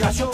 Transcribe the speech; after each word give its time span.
Association 0.00 0.27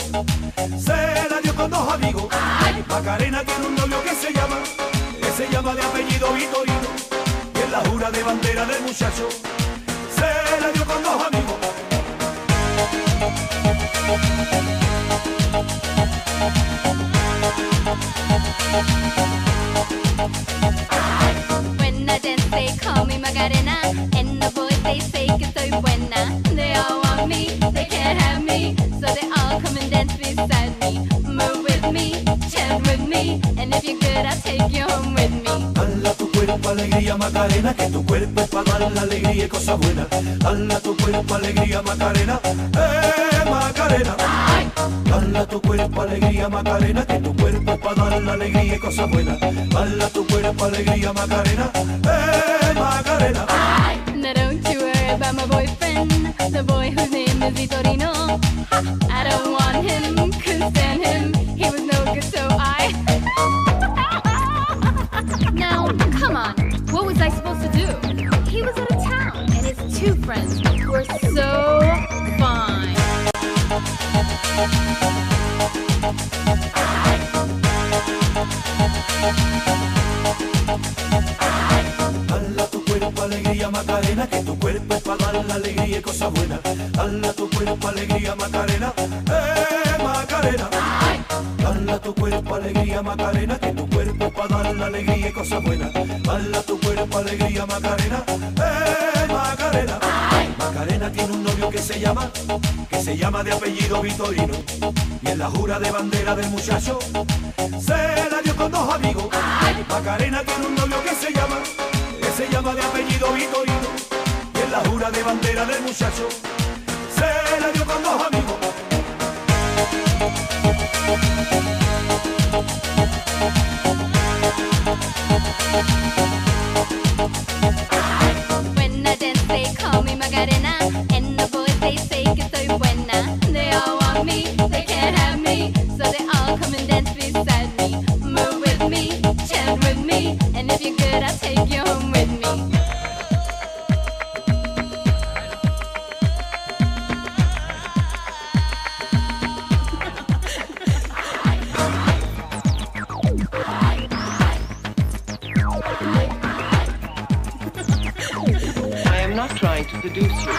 not 159.35 159.49
trying 159.57 159.85
to 159.85 160.01
seduce 160.01 160.45
you. 160.45 160.51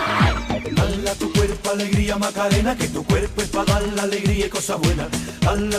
Tu 1.19 1.33
cuerpo 1.33 1.71
alegría 1.71 2.17
Macarena, 2.19 2.77
que 2.77 2.89
tu 2.89 3.03
cuerpo 3.05 3.41
es 3.41 3.49
para 3.49 3.65
dar 3.73 3.83
la 3.95 4.03
alegría 4.03 4.47
y 4.47 4.49
cosas 4.51 4.79
buenas. 4.79 5.09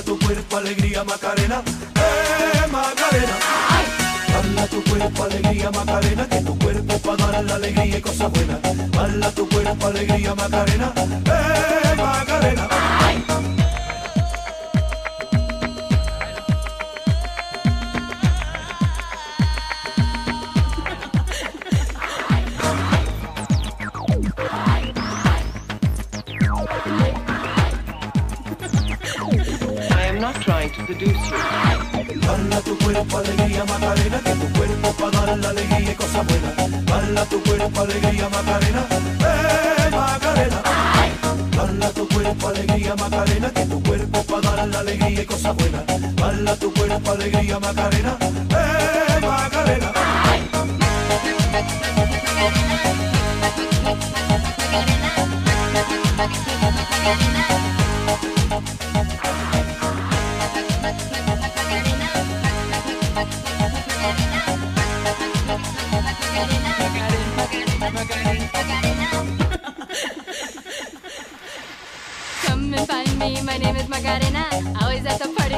Tu 0.03 0.17
cuerpo 0.19 0.57
alegría 0.57 1.03
Macarena, 1.03 1.61
eh 1.95 2.67
Macarena. 2.71 3.37
Dala 4.29 4.67
tu 4.67 4.83
cuerpo 4.83 5.23
alegría 5.23 5.69
Macarena, 5.71 6.27
que 6.27 6.41
tu 6.41 6.57
cuerpo 6.57 6.93
es 6.93 7.01
para 7.01 7.31
dar 7.31 7.43
la 7.43 7.55
alegría 7.55 7.97
y 7.97 8.01
cosas 8.01 8.31
buenas. 8.31 9.35
Tu 9.35 9.47
cuerpo 9.47 9.87
alegría 9.87 10.33
Macarena, 10.33 10.91
eh 10.97 11.95
Macarena. 11.97 12.67
producer. 30.97 31.37
Bala 32.25 32.61
tu 32.61 32.77
cuerpo, 32.77 33.17
alegría, 33.17 33.65
Macarena, 33.65 34.19
que 34.19 34.31
tu 34.31 34.53
cuerpo 34.53 34.93
para 34.93 35.25
dar 35.25 35.37
la 35.37 35.49
alegría 35.49 35.91
y 35.91 35.95
cosas 35.95 36.25
buenas. 36.27 36.85
Bala 36.85 37.25
tu 37.25 37.43
cuerpo, 37.43 37.81
alegría, 37.81 38.29
Macarena, 38.29 38.85
eh, 39.19 39.89
Macarena. 39.91 40.61
Bala 41.55 41.89
tu 41.91 42.07
cuerpo, 42.07 42.47
alegría, 42.47 42.95
Macarena, 42.95 43.49
que 43.49 43.65
tu 43.65 43.83
cuerpo 43.83 44.23
para 44.23 44.55
dar 44.55 44.67
la 44.67 44.79
alegría 44.79 45.21
y 45.21 45.25
cosas 45.25 45.55
buenas. 45.55 45.83
Bala 46.15 46.55
tu 46.55 46.73
cuerpo, 46.73 47.11
alegría, 47.11 47.59
Macarena, 47.59 48.17
eh, 48.21 49.19
Macarena. 49.21 49.91
Macarena. 49.93 50.47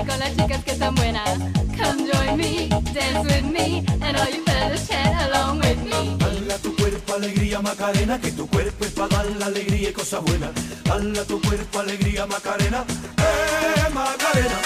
Con 0.10 0.20
las 0.20 0.36
chicas 0.36 0.64
que 0.64 0.72
están 0.72 0.96
buenas. 0.96 1.30
Come 1.78 2.10
join 2.12 2.38
me, 2.38 2.68
dance 2.94 3.24
with 3.30 3.46
me, 3.46 3.86
and 4.02 4.18
all 4.18 4.30
you 4.30 4.44
fellas 4.44 4.88
chat 4.88 5.14
along 5.28 5.60
with 5.60 5.82
me. 5.84 6.18
Bala 6.18 6.58
tu 6.62 6.76
cuerpo, 6.76 7.14
alegría, 7.14 7.62
Macarena, 7.62 8.20
que 8.20 8.32
tu 8.32 8.48
cuerpo 8.48 8.86
es 8.86 8.92
para 8.92 9.08
dar 9.16 9.26
la 9.38 9.46
alegría 9.46 9.90
y 9.90 9.94
cosas 9.94 10.22
buenas. 10.24 10.52
Bala 10.86 11.24
tu 11.26 11.40
cuerpo, 11.42 11.80
alegría, 11.80 12.26
Macarena, 12.26 12.84
eh, 13.18 13.90
Macarena. 13.94 14.58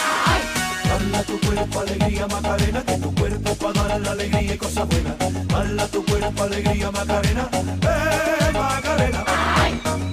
Bala 0.90 1.24
tu 1.24 1.40
cuerpo, 1.40 1.80
alegría, 1.82 2.28
Macarena, 2.28 2.84
que 2.84 2.98
tu 2.98 3.14
cuerpo 3.16 3.50
es 3.50 3.58
para 3.58 3.88
dar 3.88 4.02
la 4.02 4.12
alegría 4.12 4.54
y 4.54 4.58
cosas 4.58 4.88
buenas. 4.88 5.16
Bala 5.48 5.88
tu 5.88 6.06
cuerpo, 6.06 6.44
alegría, 6.44 6.92
Macarena, 6.92 7.50
eh, 7.54 8.52
Macarena. 8.54 9.24
I 9.56 10.13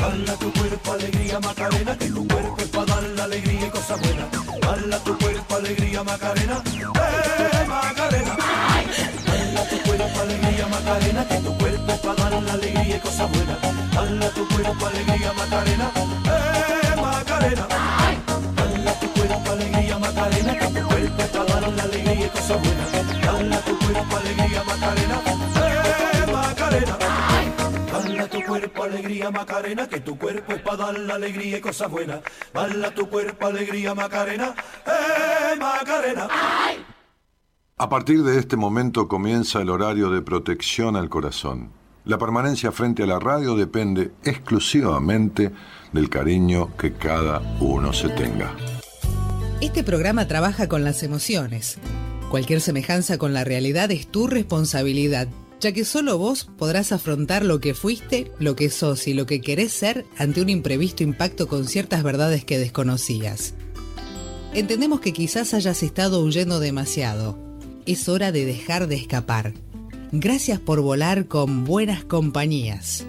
Bala 0.00 0.34
tu 0.36 0.52
cuerpo, 0.52 0.92
alegría, 0.92 1.40
Macarena, 1.40 1.96
que 1.96 2.06
tu 2.10 2.28
cuerpo 2.28 2.56
es 2.58 2.68
para 2.68 2.84
dar 2.84 3.02
la 3.02 3.24
alegría 3.24 3.66
y 3.66 3.70
cosas 3.70 4.00
buenas. 4.00 4.26
Macarena, 6.04 6.62
eh, 6.66 7.66
Macarena. 7.66 8.36
Tu 9.70 9.78
cuerpo, 9.82 10.20
alegría, 10.20 10.66
Macarena, 10.66 11.28
que 11.28 11.36
tu 11.38 11.56
cuerpo 11.56 11.92
tu 14.34 14.48
cuerpo, 14.48 14.86
alegría, 14.86 15.32
Macarena, 15.32 15.90
Macarena. 17.44 17.66
Bala 18.56 19.00
tu 19.00 19.08
cuerpo, 19.12 19.52
alegría, 19.52 19.98
Macarena, 19.98 20.58
que 20.58 20.66
tu 20.66 20.88
cuerpo 20.88 21.22
es 21.22 21.28
para 21.28 21.70
la 21.70 21.82
alegría 21.82 22.26
y 22.26 22.28
cosas 22.30 22.62
buenas. 22.62 22.92
Bala 23.26 23.60
tu 23.64 23.78
cuerpo, 23.78 24.16
alegría, 24.16 24.64
Macarena, 24.64 25.20
eh, 25.26 26.32
Macarena. 26.32 26.98
Bala 27.92 28.26
tu 28.28 28.42
cuerpo, 28.42 28.82
alegría, 28.82 29.30
Macarena, 29.30 29.86
que 29.88 30.00
tu 30.00 30.18
cuerpo 30.18 30.52
es 30.52 30.62
para 30.62 30.76
dar 30.76 30.98
la 30.98 31.14
alegría 31.14 31.58
y 31.58 31.60
cosas 31.60 31.90
buenas. 31.90 32.20
Bala 32.54 32.94
tu 32.94 33.08
cuerpo, 33.08 33.46
alegría, 33.46 33.94
Macarena, 33.94 34.54
eh, 34.86 35.56
Macarena. 35.58 36.28
A 37.76 37.88
partir 37.88 38.22
de 38.22 38.38
este 38.38 38.56
momento 38.56 39.08
comienza 39.08 39.60
el 39.60 39.68
horario 39.68 40.08
de 40.10 40.22
protección 40.22 40.96
al 40.96 41.08
corazón. 41.10 41.72
La 42.04 42.18
permanencia 42.18 42.70
frente 42.70 43.02
a 43.02 43.06
la 43.06 43.18
radio 43.18 43.56
depende 43.56 44.12
exclusivamente 44.24 45.52
del 45.94 46.10
cariño 46.10 46.76
que 46.76 46.92
cada 46.92 47.40
uno 47.60 47.92
se 47.92 48.10
tenga. 48.10 48.54
Este 49.60 49.82
programa 49.84 50.28
trabaja 50.28 50.68
con 50.68 50.84
las 50.84 51.02
emociones. 51.02 51.78
Cualquier 52.30 52.60
semejanza 52.60 53.16
con 53.16 53.32
la 53.32 53.44
realidad 53.44 53.90
es 53.92 54.08
tu 54.08 54.26
responsabilidad, 54.26 55.28
ya 55.60 55.72
que 55.72 55.84
solo 55.84 56.18
vos 56.18 56.50
podrás 56.58 56.90
afrontar 56.92 57.44
lo 57.44 57.60
que 57.60 57.72
fuiste, 57.74 58.32
lo 58.40 58.56
que 58.56 58.68
sos 58.68 59.06
y 59.06 59.14
lo 59.14 59.24
que 59.24 59.40
querés 59.40 59.72
ser 59.72 60.04
ante 60.18 60.42
un 60.42 60.50
imprevisto 60.50 61.04
impacto 61.04 61.46
con 61.46 61.66
ciertas 61.66 62.02
verdades 62.02 62.44
que 62.44 62.58
desconocías. 62.58 63.54
Entendemos 64.52 65.00
que 65.00 65.12
quizás 65.12 65.54
hayas 65.54 65.82
estado 65.82 66.22
huyendo 66.22 66.60
demasiado. 66.60 67.38
Es 67.86 68.08
hora 68.08 68.32
de 68.32 68.44
dejar 68.44 68.88
de 68.88 68.96
escapar. 68.96 69.54
Gracias 70.12 70.58
por 70.58 70.80
volar 70.80 71.26
con 71.26 71.64
buenas 71.64 72.04
compañías. 72.04 73.06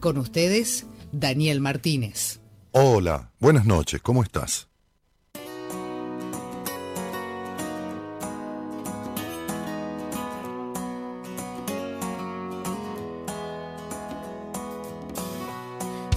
Con 0.00 0.16
ustedes, 0.16 0.86
Daniel 1.12 1.60
Martínez. 1.60 2.40
Hola, 2.72 3.32
buenas 3.40 3.64
noches, 3.66 4.00
¿cómo 4.00 4.22
estás? 4.22 4.68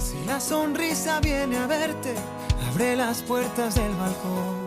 Si 0.00 0.24
la 0.26 0.38
sonrisa 0.40 1.18
viene 1.20 1.56
a 1.56 1.66
verte, 1.66 2.14
abre 2.70 2.94
las 2.94 3.22
puertas 3.22 3.74
del 3.74 3.92
balcón. 3.96 4.66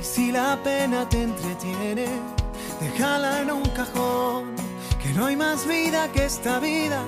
Y 0.00 0.04
si 0.04 0.32
la 0.32 0.58
pena 0.64 1.08
te 1.08 1.22
entretiene, 1.22 2.06
déjala 2.80 3.42
en 3.42 3.52
un 3.52 3.68
cajón. 3.70 4.56
Que 5.00 5.14
no 5.14 5.26
hay 5.26 5.36
más 5.36 5.66
vida 5.68 6.10
que 6.12 6.24
esta 6.24 6.58
vida, 6.58 7.04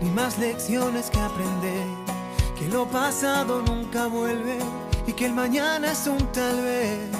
ni 0.00 0.08
más 0.10 0.38
lecciones 0.38 1.10
que 1.10 1.18
aprender. 1.18 2.01
Lo 2.72 2.86
pasado 2.86 3.60
nunca 3.60 4.06
vuelve 4.06 4.56
y 5.06 5.12
que 5.12 5.26
el 5.26 5.34
mañana 5.34 5.92
es 5.92 6.06
un 6.06 6.16
tal 6.32 6.62
vez. 6.62 7.10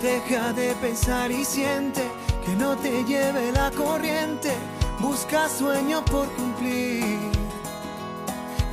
Deja 0.00 0.52
de 0.52 0.76
pensar 0.76 1.32
y 1.32 1.44
siente 1.44 2.02
que 2.46 2.54
no 2.54 2.76
te 2.76 3.02
lleve 3.04 3.50
la 3.50 3.72
corriente. 3.72 4.52
Busca 5.00 5.48
sueño 5.48 6.04
por 6.04 6.28
cumplir. 6.34 7.18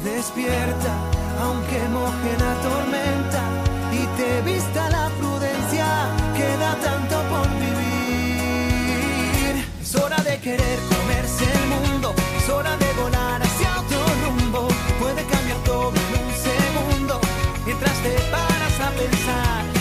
Despierta, 0.03 0.93
aunque 1.41 1.79
moje 1.89 2.37
la 2.37 2.53
tormenta 2.61 3.41
y 3.91 4.05
te 4.15 4.41
vista 4.43 4.87
la 4.91 5.09
prudencia, 5.17 5.87
queda 6.37 6.75
tanto 6.75 7.23
por 7.31 7.49
vivir. 7.59 7.79
Es 9.81 9.95
hora 9.95 10.17
de 10.17 10.37
querer 10.39 10.98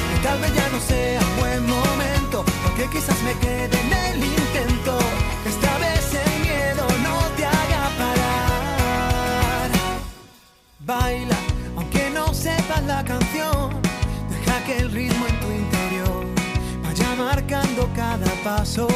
que 0.08 0.16
tal 0.22 0.38
vez 0.40 0.54
ya 0.54 0.68
no 0.70 0.80
sea 0.80 1.20
un 1.20 1.36
buen 1.40 1.66
momento, 1.66 2.44
porque 2.62 2.88
quizás 2.92 3.20
me 3.22 3.32
quede 3.34 3.76
en 3.80 3.92
el 3.92 4.24
intento. 4.24 4.98
Esta 5.46 5.78
vez 5.78 6.04
el 6.24 6.40
miedo 6.46 6.86
no 7.02 7.16
te 7.36 7.44
haga 7.44 7.82
parar. 8.00 9.70
Baila, 10.80 11.38
aunque 11.76 12.10
no 12.10 12.32
sepas 12.34 12.82
la 12.84 13.04
canción. 13.04 13.80
Deja 14.30 14.64
que 14.64 14.78
el 14.78 14.90
ritmo 14.90 15.26
en 15.26 15.40
tu 15.40 15.50
interior 15.50 16.26
vaya 16.84 17.14
marcando 17.16 17.88
cada 17.94 18.30
paso. 18.44 18.88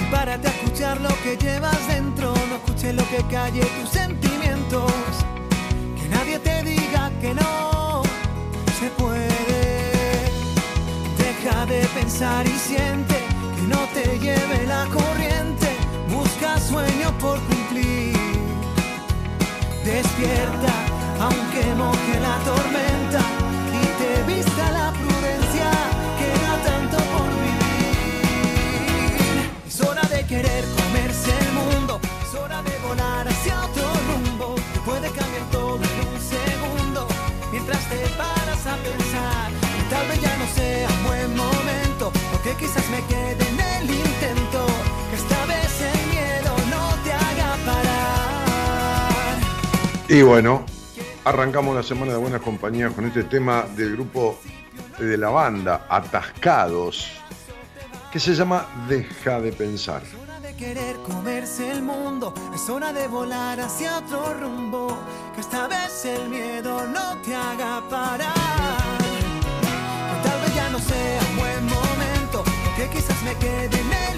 Y 0.00 0.10
párate 0.10 0.48
a 0.48 0.50
escuchar 0.50 1.00
lo 1.00 1.14
que 1.22 1.36
llevas 1.36 1.86
dentro. 1.88 2.34
No 2.48 2.56
escuches 2.56 2.94
lo 2.94 3.04
que 3.08 3.22
calle 3.30 3.62
tus 3.80 3.90
sentimientos. 3.90 4.92
Que 5.98 6.08
nadie 6.08 6.38
te 6.38 6.62
diga 6.62 7.10
que 7.20 7.34
no 7.34 7.91
se 8.82 8.90
puede. 9.02 9.28
Deja 11.24 11.66
de 11.66 11.80
pensar 11.98 12.46
y 12.46 12.58
siente 12.68 13.16
que 13.56 13.62
no 13.74 13.80
te 13.94 14.04
lleve 14.18 14.66
la 14.66 14.84
corriente. 14.86 15.68
Busca 16.10 16.58
sueño 16.58 17.08
por 17.20 17.38
cumplir. 17.48 18.16
Despierta, 19.84 20.74
aunque 21.26 21.64
moje 21.82 22.14
la 22.28 22.36
tormenta 22.50 23.22
y 23.80 23.82
te 24.00 24.12
vista 24.32 24.64
la 24.78 24.88
prudencia. 25.00 25.68
Queda 26.20 26.52
tanto 26.68 26.96
por 27.12 27.28
vivir. 27.44 28.32
Es 29.68 29.76
hora 29.80 30.04
de 30.14 30.20
querer 30.26 30.64
comerse 30.80 31.30
el 31.44 31.50
mundo. 31.60 32.00
Es 32.24 32.32
hora 32.34 32.58
de 32.62 32.74
volar 32.86 33.24
hacia 33.28 33.54
otro 33.64 34.01
que 42.54 42.66
quizás 42.66 42.88
me 42.90 43.00
quede 43.06 43.48
en 43.48 43.60
el 43.60 43.90
intento. 43.90 44.66
Que 45.10 45.16
esta 45.16 45.46
vez 45.46 45.80
el 45.80 46.06
miedo 46.08 46.56
no 46.70 47.02
te 47.04 47.12
haga 47.12 47.56
parar. 47.64 49.36
Y 50.08 50.22
bueno, 50.22 50.64
arrancamos 51.24 51.74
la 51.74 51.82
semana 51.82 52.12
de 52.12 52.18
buenas 52.18 52.40
compañías 52.40 52.92
con 52.92 53.06
este 53.06 53.24
tema 53.24 53.64
del 53.76 53.92
grupo 53.92 54.38
de 54.98 55.16
la 55.16 55.30
banda 55.30 55.86
Atascados, 55.88 57.10
que 58.12 58.20
se 58.20 58.34
llama 58.34 58.66
Deja 58.88 59.40
de 59.40 59.52
pensar. 59.52 60.02
Es 60.02 60.14
hora 60.14 60.40
de 60.40 60.54
querer 60.54 60.96
comerse 60.96 61.70
el 61.70 61.82
mundo, 61.82 62.34
es 62.54 62.68
hora 62.68 62.92
de 62.92 63.08
volar 63.08 63.60
hacia 63.60 63.98
otro 63.98 64.34
rumbo, 64.34 64.98
que 65.34 65.40
esta 65.40 65.66
vez 65.68 66.04
el 66.04 66.28
miedo 66.28 66.86
no 66.86 67.16
te 67.22 67.34
haga 67.34 67.82
parar. 67.88 69.01
Que 72.88 72.96
quizás 72.96 73.22
me 73.22 73.34
quede 73.36 74.11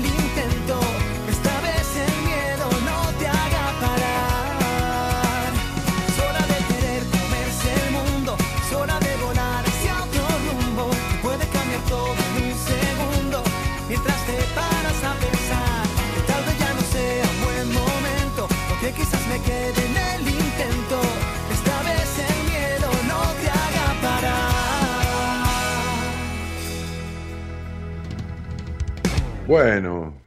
Bueno, 29.46 30.26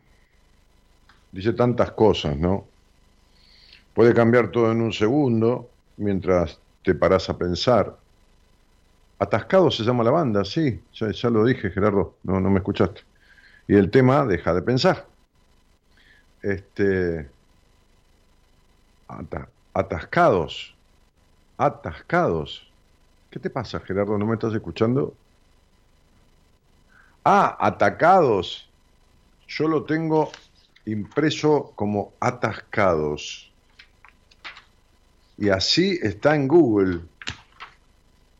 dice 1.31 1.53
tantas 1.53 1.91
cosas, 1.93 2.37
¿no? 2.37 2.73
Puede 3.93 4.13
cambiar 4.13 4.49
todo 4.51 4.71
en 4.71 4.79
un 4.81 4.93
segundo 4.93 5.75
mientras 5.97 6.61
te 6.81 6.95
paras 6.95 7.29
a 7.29 7.37
pensar. 7.37 7.99
Atascado 9.19 9.69
se 9.71 9.83
llama 9.83 10.03
la 10.03 10.09
banda, 10.11 10.43
sí, 10.45 10.87
ya, 10.91 11.29
lo 11.29 11.43
dije, 11.45 11.69
Gerardo, 11.71 12.19
no, 12.23 12.39
no 12.39 12.49
me 12.49 12.57
escuchaste. 12.59 13.01
Y 13.67 13.75
el 13.75 13.91
tema, 13.91 14.25
deja 14.25 14.53
de 14.55 14.63
pensar. 14.63 15.09
Este. 16.41 17.31
ata- 19.07 19.51
atascados. 19.73 20.77
Atascados. 21.57 22.75
¿Qué 23.31 23.39
te 23.39 23.49
pasa, 23.51 23.79
Gerardo? 23.81 24.17
¿No 24.17 24.25
me 24.27 24.35
estás 24.35 24.53
escuchando? 24.55 25.19
Ah, 27.23 27.55
atacados. 27.59 28.66
Yo 29.47 29.67
lo 29.67 29.83
tengo 29.83 30.31
impreso 30.85 31.73
como 31.75 32.13
atascados. 32.19 33.51
Y 35.37 35.49
así 35.49 35.99
está 36.01 36.35
en 36.35 36.47
Google. 36.47 37.01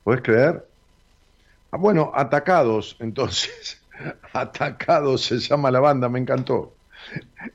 ¿Puedes 0.03 0.21
creer? 0.21 0.65
Ah, 1.71 1.77
bueno, 1.77 2.11
atacados, 2.15 2.95
entonces. 2.99 3.81
Atacados 4.33 5.23
se 5.23 5.39
llama 5.39 5.71
la 5.71 5.79
banda, 5.79 6.07
me 6.07 6.19
encantó. 6.19 6.75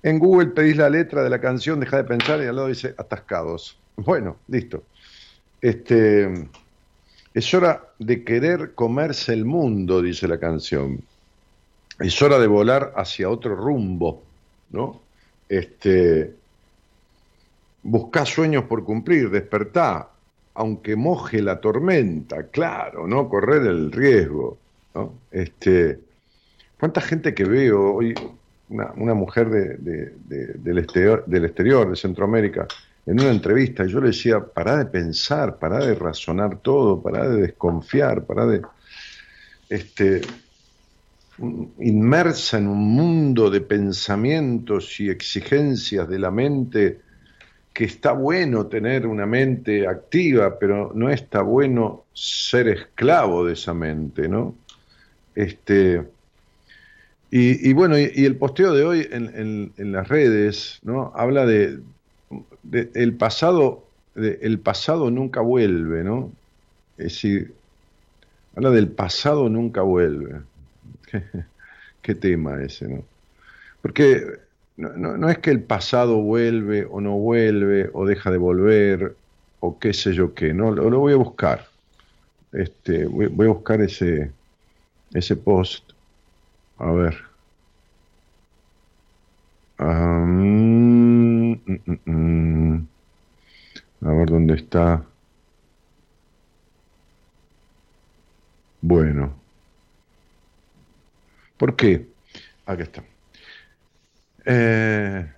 En 0.02 0.18
Google 0.18 0.48
pedís 0.48 0.76
la 0.76 0.90
letra 0.90 1.22
de 1.22 1.30
la 1.30 1.40
canción, 1.40 1.78
deja 1.78 1.98
de 1.98 2.04
pensar 2.04 2.40
y 2.40 2.46
al 2.46 2.56
lado 2.56 2.68
dice 2.68 2.94
atascados. 2.98 3.78
Bueno, 3.96 4.38
listo. 4.48 4.82
Este, 5.60 6.48
es 7.34 7.54
hora 7.54 7.92
de 7.98 8.24
querer 8.24 8.74
comerse 8.74 9.32
el 9.32 9.44
mundo, 9.44 10.02
dice 10.02 10.26
la 10.26 10.38
canción. 10.38 11.04
Es 12.00 12.20
hora 12.22 12.38
de 12.38 12.46
volar 12.46 12.92
hacia 12.96 13.28
otro 13.28 13.54
rumbo, 13.54 14.22
¿no? 14.70 15.00
Este, 15.48 16.32
buscá 17.82 18.24
sueños 18.24 18.64
por 18.64 18.84
cumplir, 18.84 19.30
despertá, 19.30 20.08
aunque 20.54 20.96
moje 20.96 21.42
la 21.42 21.60
tormenta, 21.60 22.44
claro, 22.48 23.06
¿no? 23.06 23.28
Correr 23.28 23.62
el 23.66 23.92
riesgo, 23.92 24.58
¿no? 24.94 25.14
Este, 25.30 25.98
¿cuánta 26.78 27.00
gente 27.00 27.34
que 27.34 27.44
veo 27.44 27.94
hoy, 27.94 28.14
una, 28.68 29.14
mujer 29.14 29.50
de- 29.50 29.76
de- 29.76 30.12
de- 30.24 30.52
del, 30.54 30.78
exterior, 30.78 31.24
del 31.26 31.44
exterior, 31.44 31.88
de 31.90 31.96
Centroamérica, 31.96 32.66
en 33.04 33.20
una 33.20 33.30
entrevista, 33.30 33.84
yo 33.84 34.00
le 34.00 34.08
decía, 34.08 34.40
pará 34.40 34.76
de 34.78 34.86
pensar, 34.86 35.58
pará 35.58 35.78
de 35.84 35.94
razonar 35.94 36.58
todo, 36.58 37.02
pará 37.02 37.28
de 37.28 37.42
desconfiar, 37.42 38.24
pará 38.24 38.46
de... 38.46 38.62
Este, 39.68 40.20
inmersa 41.78 42.58
en 42.58 42.68
un 42.68 42.78
mundo 42.94 43.50
de 43.50 43.60
pensamientos 43.60 45.00
y 45.00 45.10
exigencias 45.10 46.08
de 46.08 46.18
la 46.18 46.30
mente 46.30 47.00
que 47.72 47.84
está 47.84 48.12
bueno 48.12 48.66
tener 48.68 49.06
una 49.06 49.26
mente 49.26 49.86
activa, 49.88 50.58
pero 50.58 50.92
no 50.94 51.10
está 51.10 51.42
bueno 51.42 52.06
ser 52.12 52.68
esclavo 52.68 53.46
de 53.46 53.54
esa 53.54 53.74
mente, 53.74 54.28
¿no? 54.28 54.56
Este, 55.34 56.02
y, 57.30 57.72
bueno, 57.72 57.98
y, 57.98 58.04
el 58.26 58.36
posteo 58.36 58.74
de 58.74 58.84
hoy 58.84 59.08
en, 59.10 59.24
en- 59.34 59.72
en 59.78 59.92
las 59.92 60.08
redes, 60.08 60.78
¿no? 60.82 61.12
Habla 61.14 61.46
de, 61.46 61.80
de 62.62 62.90
el 62.94 63.16
pasado, 63.16 63.94
de 64.14 64.38
el 64.42 64.60
pasado 64.60 65.10
nunca 65.10 65.40
vuelve, 65.40 66.04
¿no? 66.04 66.30
Es 66.98 67.04
decir, 67.14 67.54
habla 68.56 68.70
del 68.70 68.92
pasado 68.92 69.48
nunca 69.50 69.82
vuelve. 69.82 70.42
Qué, 72.02 72.14
tema 72.14 72.62
ese, 72.62 72.88
¿no? 72.88 73.08
Porque 73.82 74.24
no, 74.76 74.90
no- 74.96 75.18
no 75.18 75.30
es 75.30 75.38
que 75.40 75.50
el 75.50 75.64
pasado 75.64 76.18
vuelve 76.22 76.86
o 76.90 77.00
no 77.02 77.18
vuelve 77.18 77.90
o 77.94 78.06
deja 78.06 78.30
de 78.30 78.38
volver 78.38 79.18
o 79.60 79.78
qué 79.80 79.94
sé 79.94 80.14
yo 80.14 80.34
qué, 80.34 80.54
no, 80.54 80.72
lo, 80.72 81.00
voy 81.00 81.12
a 81.14 81.16
buscar. 81.16 81.66
Este, 82.52 83.06
voy, 83.06 83.28
voy 83.28 83.48
a 83.48 83.50
buscar 83.52 83.80
ese, 83.82 84.36
ese 85.12 85.36
post. 85.36 85.92
A 86.78 86.92
ver. 86.92 87.16
Mm, 89.78 91.52
mm, 91.66 91.98
mm. 92.06 92.88
A 94.02 94.12
ver 94.12 94.28
dónde 94.28 94.54
está. 94.54 95.02
Bueno. 98.82 99.41
¿Por 101.62 101.76
qué? 101.76 102.08
Aquí 102.66 102.82
está. 102.82 103.04
Eh, 104.44 105.32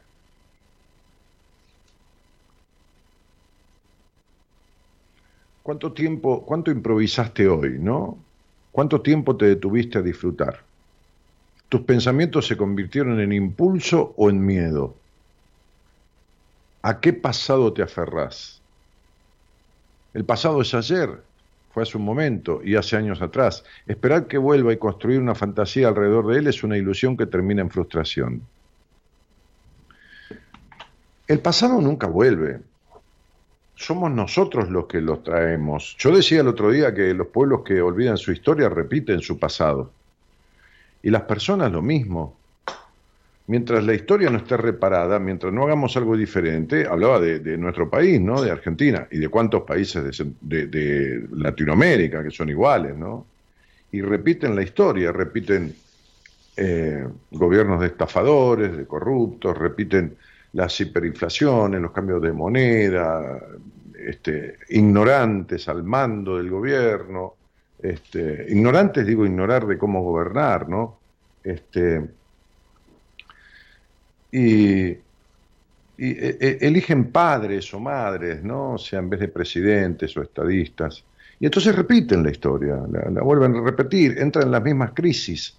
¿Cuánto 5.63 5.93
tiempo, 5.93 6.43
cuánto 6.47 6.71
improvisaste 6.71 7.47
hoy, 7.47 7.79
no? 7.79 8.17
¿Cuánto 8.73 9.03
tiempo 9.03 9.37
te 9.37 9.45
detuviste 9.45 9.99
a 9.99 10.01
disfrutar? 10.01 10.63
¿Tus 11.69 11.83
pensamientos 11.83 12.47
se 12.47 12.57
convirtieron 12.57 13.21
en 13.21 13.31
impulso 13.31 14.15
o 14.17 14.31
en 14.31 14.47
miedo? 14.47 14.95
¿A 16.81 17.01
qué 17.01 17.13
pasado 17.13 17.71
te 17.75 17.83
aferrás? 17.83 18.63
El 20.15 20.25
pasado 20.25 20.63
es 20.63 20.73
ayer, 20.73 21.23
fue 21.75 21.83
hace 21.83 21.99
un 21.99 22.05
momento 22.05 22.61
y 22.63 22.77
hace 22.77 22.97
años 22.97 23.21
atrás. 23.21 23.65
Esperar 23.89 24.29
que 24.29 24.39
vuelva 24.39 24.73
y 24.73 24.77
construir 24.77 25.19
una 25.19 25.35
fantasía 25.35 25.89
alrededor 25.89 26.29
de 26.29 26.39
él 26.39 26.47
es 26.47 26.63
una 26.63 26.79
ilusión 26.79 27.17
que 27.17 27.27
termina 27.27 27.63
en 27.63 27.71
frustración. 27.71 28.43
El 31.27 31.41
pasado 31.41 31.81
nunca 31.81 32.07
vuelve. 32.07 32.61
Somos 33.75 34.13
nosotros 34.13 34.71
los 34.71 34.87
que 34.87 35.01
los 35.01 35.25
traemos. 35.25 35.97
Yo 35.99 36.15
decía 36.15 36.43
el 36.43 36.49
otro 36.49 36.71
día 36.71 36.95
que 36.95 37.13
los 37.13 37.27
pueblos 37.27 37.63
que 37.65 37.83
olvidan 37.83 38.19
su 38.19 38.31
historia 38.31 38.69
repiten 38.69 39.21
su 39.21 39.41
pasado. 39.41 39.91
Y 41.03 41.11
las 41.11 41.23
personas 41.23 41.73
lo 41.73 41.83
mismo. 41.83 42.37
Mientras 43.47 43.85
la 43.85 43.95
historia 43.95 44.31
no 44.31 44.39
esté 44.39 44.57
reparada, 44.57 45.19
mientras 45.19 45.53
no 45.53 45.65
hagamos 45.65 45.97
algo 45.97 46.17
diferente, 46.17 46.87
hablaba 46.87 47.21
de, 47.21 47.59
nuestro 47.59 47.91
país, 47.91 48.21
¿no? 48.21 48.41
De 48.41 48.51
Argentina 48.51 49.07
y 49.11 49.19
de 49.19 49.29
cuántos 49.29 49.63
países 49.63 50.25
de 50.41 51.27
Latinoamérica 51.33 52.23
que 52.23 52.31
son 52.31 52.49
iguales, 52.49 52.97
¿no? 52.97 53.27
Y 53.93 54.01
repiten 54.01 54.57
la 54.57 54.63
historia, 54.63 55.13
repiten 55.13 55.75
eh, 56.57 57.05
gobiernos 57.33 57.81
de 57.81 57.89
estafadores, 57.89 58.77
de 58.77 58.87
corruptos, 58.87 59.59
repiten 59.59 60.17
las 60.53 60.81
hiperinflaciones, 60.81 61.81
los 61.81 61.91
cambios 61.91 62.23
de 62.23 62.33
moneda, 62.33 63.41
este, 63.99 64.59
ignorantes 64.69 65.69
al 65.69 65.83
mando 65.83 66.37
del 66.37 66.51
gobierno, 66.51 67.35
este, 67.83 68.47
ignorantes 68.49 69.05
digo 69.05 69.27
ignorar 69.27 69.67
de 69.67 69.77
cómo 69.77 70.03
gobernar, 70.03 70.69
¿no? 70.69 70.99
Este, 71.43 72.03
y, 74.35 74.99
e- 75.97 76.39
e- 76.41 76.59
eligen 76.61 77.13
padres 77.13 77.73
o 77.73 77.79
madres, 77.79 78.43
¿no? 78.43 78.73
O 78.73 78.79
sea, 78.79 78.99
en 78.99 79.09
vez 79.09 79.21
de 79.21 79.29
presidentes 79.29 80.17
o 80.17 80.23
estadistas. 80.23 81.05
Y 81.39 81.47
entonces 81.47 81.75
repiten 81.75 82.23
la 82.25 82.31
historia, 82.31 82.83
la, 82.91 83.23
vuelven 83.23 83.55
a 83.57 83.63
repetir, 83.63 84.19
entran 84.19 84.47
en 84.47 84.53
las 84.53 84.63
mismas 84.63 84.91
crisis. 84.93 85.57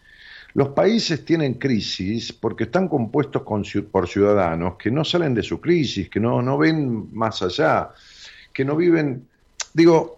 Los 0.53 0.69
países 0.69 1.23
tienen 1.23 1.53
crisis 1.55 2.33
porque 2.33 2.65
están 2.65 2.87
compuestos 2.87 3.43
por 3.91 4.07
ciudadanos 4.07 4.75
que 4.77 4.91
no 4.91 5.05
salen 5.05 5.33
de 5.33 5.43
su 5.43 5.59
crisis, 5.61 6.09
que 6.09 6.19
no, 6.19 6.41
no 6.41 6.57
ven 6.57 7.13
más 7.13 7.41
allá, 7.41 7.91
que 8.53 8.65
no 8.65 8.75
viven, 8.75 9.27
digo, 9.73 10.17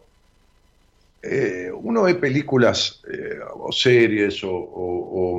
eh, 1.22 1.72
uno 1.74 2.04
ve 2.04 2.16
películas 2.16 3.02
eh, 3.12 3.40
o 3.54 3.72
series 3.72 4.44
o, 4.44 5.38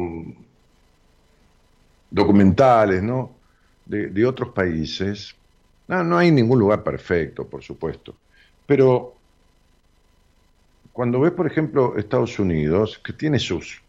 documentales, 2.10 3.02
¿no? 3.02 3.40
De, 3.84 4.26
otros 4.26 4.50
países. 4.50 5.34
No, 5.86 6.04
no 6.04 6.18
hay 6.18 6.30
ningún 6.30 6.58
lugar 6.58 6.82
perfecto, 6.84 7.48
por 7.48 7.62
supuesto. 7.62 8.20
Pero 8.66 9.14
cuando 10.92 11.20
ves, 11.20 11.32
por 11.32 11.46
ejemplo, 11.46 11.96
Estados 11.96 12.38
Unidos, 12.38 13.00
que 13.04 13.12
tiene 13.12 13.38
sus 13.38 13.80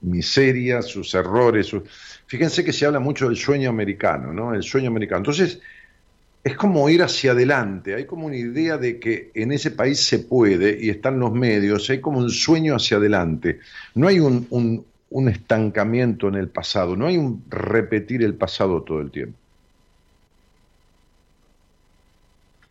miserias, 0.00 0.86
sus 0.86 1.14
errores, 1.14 1.74
fíjense 2.26 2.64
que 2.64 2.72
se 2.72 2.86
habla 2.86 3.00
mucho 3.00 3.26
del 3.26 3.36
sueño 3.36 3.70
americano, 3.70 4.32
¿no? 4.32 4.54
El 4.54 4.62
sueño 4.62 4.88
americano. 4.88 5.20
Entonces, 5.20 5.60
es 6.44 6.56
como 6.56 6.88
ir 6.88 7.02
hacia 7.02 7.32
adelante, 7.32 7.94
hay 7.94 8.06
como 8.06 8.26
una 8.26 8.36
idea 8.36 8.78
de 8.78 8.98
que 9.00 9.32
en 9.34 9.52
ese 9.52 9.72
país 9.72 10.00
se 10.04 10.20
puede 10.20 10.78
y 10.80 10.90
están 10.90 11.18
los 11.20 11.32
medios, 11.32 11.90
hay 11.90 12.00
como 12.00 12.18
un 12.20 12.30
sueño 12.30 12.76
hacia 12.76 12.96
adelante. 12.98 13.60
No 13.94 14.08
hay 14.08 14.20
un- 14.20 14.46
un 15.10 15.28
estancamiento 15.28 16.28
en 16.28 16.34
el 16.34 16.48
pasado, 16.48 16.96
no 16.96 17.06
hay 17.06 17.16
un 17.16 17.42
repetir 17.48 18.22
el 18.22 18.34
pasado 18.34 18.82
todo 18.82 19.00
el 19.00 19.10
tiempo. 19.10 19.38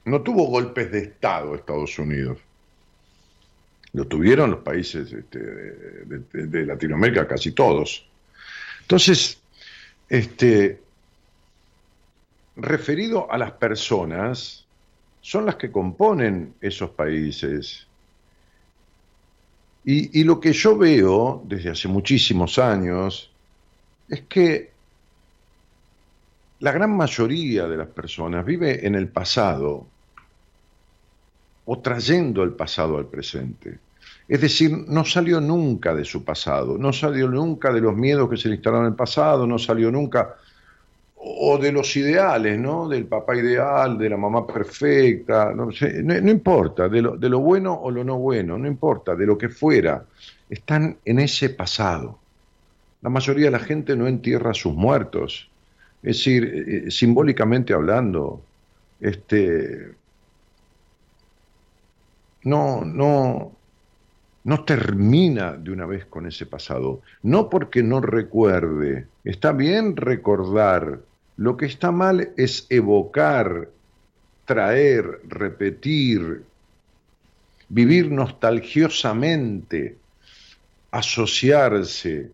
No 0.05 0.21
tuvo 0.21 0.45
golpes 0.47 0.91
de 0.91 0.99
Estado 0.99 1.55
Estados 1.55 1.97
Unidos. 1.99 2.39
Lo 3.93 4.05
tuvieron 4.05 4.51
los 4.51 4.59
países 4.61 5.11
este, 5.11 5.39
de, 5.39 6.47
de- 6.47 6.65
Latinoamérica, 6.65 7.27
casi 7.27 7.51
todos. 7.51 8.05
Entonces, 8.81 9.39
este, 10.07 10.79
referido 12.55 13.31
a 13.31 13.37
las 13.37 13.51
personas, 13.53 14.65
son 15.21 15.45
las 15.45 15.55
que 15.55 15.71
componen 15.71 16.53
esos 16.61 16.91
países. 16.91 17.86
Y, 19.89 20.25
lo 20.25 20.37
que 20.37 20.51
yo 20.51 20.77
veo 20.77 21.41
desde 21.45 21.69
hace 21.69 21.87
muchísimos 21.87 22.59
años 22.59 23.31
es 24.09 24.19
que 24.23 24.71
la 26.59 26.73
gran 26.73 26.97
mayoría 26.97 27.69
de 27.69 27.77
las 27.77 27.87
personas 27.87 28.45
vive 28.45 28.85
en 28.85 28.95
el 28.95 29.07
pasado 29.07 29.87
o 31.63 31.79
trayendo 31.79 32.43
el 32.43 32.51
pasado 32.51 32.97
al 32.97 33.05
presente. 33.05 33.79
Es 34.27 34.41
decir, 34.41 34.71
no 34.89 35.05
salió 35.05 35.39
nunca 35.39 35.95
de 35.95 36.03
su 36.03 36.25
pasado, 36.25 36.77
no 36.77 36.91
salió 36.91 37.29
nunca 37.29 37.71
de 37.71 37.79
los 37.79 37.95
miedos 37.95 38.29
que 38.29 38.35
se 38.35 38.49
le 38.49 38.55
instalaron 38.55 38.87
en 38.87 38.91
el 38.91 38.97
pasado, 38.97 39.47
no 39.47 39.57
salió 39.57 39.89
nunca 39.89 40.35
o 41.19 41.57
de 41.57 41.71
los 41.71 41.95
ideales, 41.95 42.59
¿no? 42.59 42.87
Del 42.87 43.05
papá 43.05 43.35
ideal, 43.35 43.97
de 43.97 44.09
la 44.09 44.17
mamá 44.17 44.45
perfecta, 44.45 45.51
no, 45.53 45.71
sé, 45.71 46.03
no, 46.03 46.31
importa, 46.31 46.87
de 46.87 47.01
lo, 47.01 47.17
de 47.17 47.29
lo 47.29 47.39
bueno 47.39 47.73
o 47.73 47.89
lo 47.89 48.03
no 48.03 48.17
bueno, 48.17 48.57
no 48.57 48.67
importa, 48.67 49.15
de 49.15 49.25
lo 49.25 49.37
que 49.37 49.49
fuera, 49.49 50.05
están 50.49 50.97
en 51.05 51.19
ese 51.19 51.49
pasado. 51.49 52.19
La 53.01 53.09
mayoría 53.09 53.45
de 53.45 53.51
la 53.51 53.59
gente 53.59 53.95
no 53.95 54.07
entierra 54.07 54.51
a 54.51 54.53
sus 54.53 54.73
muertos, 54.73 55.49
es 56.03 56.17
decir, 56.17 56.85
eh, 56.87 56.91
simbólicamente 56.91 57.73
hablando, 57.73 58.41
este, 58.99 59.93
no, 62.43 62.85
no, 62.85 63.56
no 64.47 64.63
termina 64.63 65.57
de 65.57 65.71
una 65.71 65.85
vez 65.85 66.05
con 66.05 66.25
ese 66.25 66.45
pasado. 66.45 67.01
No 67.21 67.49
porque 67.49 67.83
no 67.83 67.99
recuerde. 67.99 69.09
Está 69.25 69.51
bien 69.51 69.97
recordar. 69.97 71.01
Lo 71.35 71.57
que 71.57 71.65
está 71.65 71.91
mal 71.91 72.29
es 72.37 72.65
evocar, 72.69 73.69
traer, 74.45 75.19
repetir, 75.27 76.45
vivir 77.67 78.09
nostalgiosamente, 78.09 79.97
asociarse, 80.91 82.31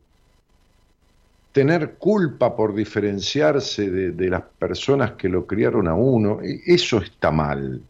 tener 1.52 1.96
culpa 1.98 2.56
por 2.56 2.76
diferenciarse 2.76 3.90
de, 3.90 4.12
de 4.12 4.30
las 4.30 4.44
personas 4.60 5.14
que 5.14 5.30
lo 5.30 5.48
criaron 5.48 5.88
a 5.88 5.96
uno. 5.96 6.42
E- 6.44 6.62
Eso 6.68 7.00
está 7.00 7.32
mal. 7.32 7.82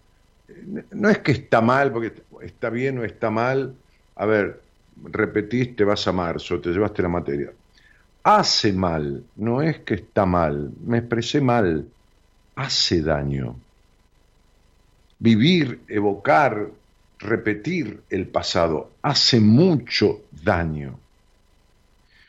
No 0.91 1.09
es 1.09 1.17
que 1.19 1.33
está 1.33 1.59
mal 1.59 1.91
porque 1.91 2.13
está 2.41 2.69
bien 2.69 2.99
o 2.99 3.03
está 3.03 3.29
mal. 3.29 3.82
A 4.15 4.25
ver, 4.25 4.61
repetís, 5.03 5.75
te 5.75 5.83
vas 5.83 6.07
a 6.07 6.11
marzo, 6.11 6.59
te 6.59 6.69
llevaste 6.69 7.01
la 7.01 7.09
materia. 7.09 7.51
Hace 8.23 8.71
mal, 8.71 9.23
no 9.35 9.61
es 9.61 9.79
que 9.79 9.95
está 9.95 10.25
mal, 10.25 10.71
me 10.85 10.99
expresé 10.99 11.41
mal, 11.41 11.85
hace 12.55 13.01
daño. 13.01 13.55
Vivir, 15.19 15.81
evocar, 15.87 16.69
repetir 17.19 18.01
el 18.09 18.27
pasado 18.27 18.91
hace 19.01 19.39
mucho 19.39 20.21
daño. 20.43 20.99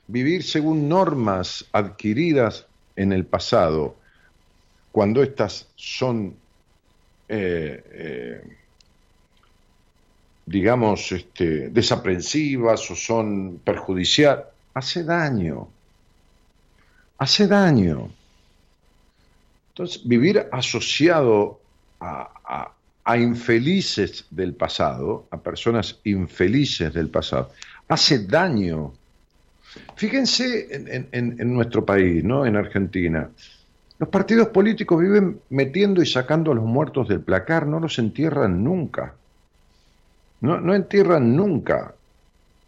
Vivir 0.07 0.43
según 0.43 0.89
normas 0.89 1.69
adquiridas 1.73 2.67
en 2.97 3.13
el 3.13 3.25
pasado, 3.27 3.97
cuando 4.93 5.23
éstas 5.23 5.67
son 5.77 6.37
eh, 7.29 7.83
eh, 7.93 8.64
digamos, 10.47 11.13
este, 11.13 11.69
desaprensivas 11.71 12.91
o 12.91 12.97
son 12.97 13.61
perjudiciales, 13.65 14.45
hace 14.75 15.05
daño. 15.05 15.69
Hace 17.19 17.47
daño. 17.47 18.11
Entonces, 19.71 20.07
vivir 20.07 20.47
asociado 20.53 21.61
a, 22.01 22.71
a- 23.05 23.17
infelices 23.19 24.27
del 24.31 24.55
pasado, 24.55 25.27
a 25.31 25.37
personas 25.43 26.01
infelices 26.05 26.93
del 26.95 27.09
pasado, 27.11 27.51
hace 27.89 28.27
daño. 28.27 28.93
Fíjense 29.97 30.75
en, 30.75 30.89
en- 30.89 31.09
en- 31.13 31.41
en 31.41 31.55
nuestro 31.55 31.85
país, 31.85 32.23
¿no? 32.25 32.47
En 32.47 32.57
Argentina. 32.57 33.31
Los 33.99 34.09
partidos 34.09 34.49
políticos 34.49 35.01
viven 35.01 35.41
metiendo 35.51 36.03
y 36.03 36.07
sacando 36.07 36.53
a 36.53 36.55
los 36.55 36.65
muertos 36.65 37.09
del 37.09 37.21
placar, 37.23 37.67
no 37.67 37.79
los 37.81 37.99
entierran 37.99 38.63
nunca. 38.65 39.15
No, 40.45 40.75
entierran 40.75 41.35
nunca. 41.35 41.95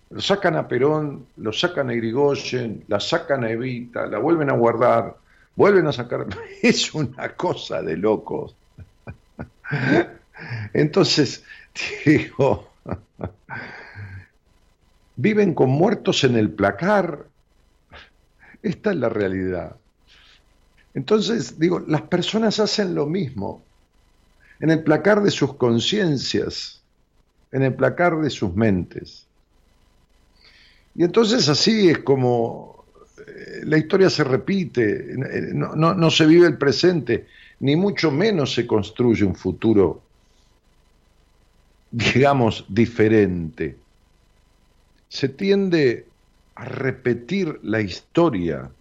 Lo 0.09 0.21
sacan 0.23 0.57
a 0.57 0.67
Perón, 0.67 1.27
lo 1.37 1.53
sacan 1.53 1.91
a 1.91 1.95
Irigoyen, 1.95 2.85
la 2.89 2.99
sacan 2.99 3.45
a 3.45 3.51
Evita, 3.51 4.07
la 4.07 4.19
vuelven 4.19 4.49
a 4.49 4.55
guardar, 4.55 5.15
vuelven 5.57 5.87
a 5.87 5.93
sacar. 5.93 6.27
Es 6.63 6.95
una 6.95 7.29
cosa 7.35 7.83
de 7.83 7.99
locos. 7.99 8.55
Entonces, 10.73 11.45
digo, 12.07 12.71
viven 15.17 15.53
con 15.53 15.69
muertos 15.69 16.25
en 16.25 16.37
el 16.37 16.49
placar. 16.49 17.27
Esta 18.63 18.91
es 18.91 18.97
la 18.97 19.11
realidad. 19.11 19.77
Entonces, 20.95 21.59
digo, 21.59 21.81
las 21.81 22.03
personas 22.03 22.59
hacen 22.59 22.95
lo 22.95 23.05
mismo 23.05 23.63
en 24.61 24.71
el 24.71 24.83
placar 24.83 25.23
de 25.23 25.31
sus 25.31 25.55
conciencias, 25.57 26.76
en 27.57 27.63
el 27.65 27.75
placar 27.77 28.19
de 28.21 28.31
sus 28.31 28.55
mentes. 28.55 29.29
Y 30.95 31.05
entonces 31.05 31.49
así 31.49 31.91
es 31.91 31.99
como 31.99 32.87
eh, 33.27 33.61
la 33.65 33.79
historia 33.79 34.11
se 34.11 34.25
repite, 34.25 35.13
eh, 35.13 35.51
no, 35.55 35.75
no- 35.77 35.95
no 35.95 36.11
se 36.11 36.27
vive 36.27 36.47
el 36.47 36.59
presente, 36.59 37.27
ni 37.61 37.77
mucho 37.77 38.11
menos 38.11 38.55
se 38.55 38.67
construye 38.67 39.25
un 39.25 39.35
futuro, 39.35 40.09
digamos, 41.91 42.65
diferente. 42.69 43.67
Se 45.09 45.29
tiende 45.31 46.15
a 46.55 46.65
repetir 46.65 47.59
la 47.65 47.81
historia 47.81 48.73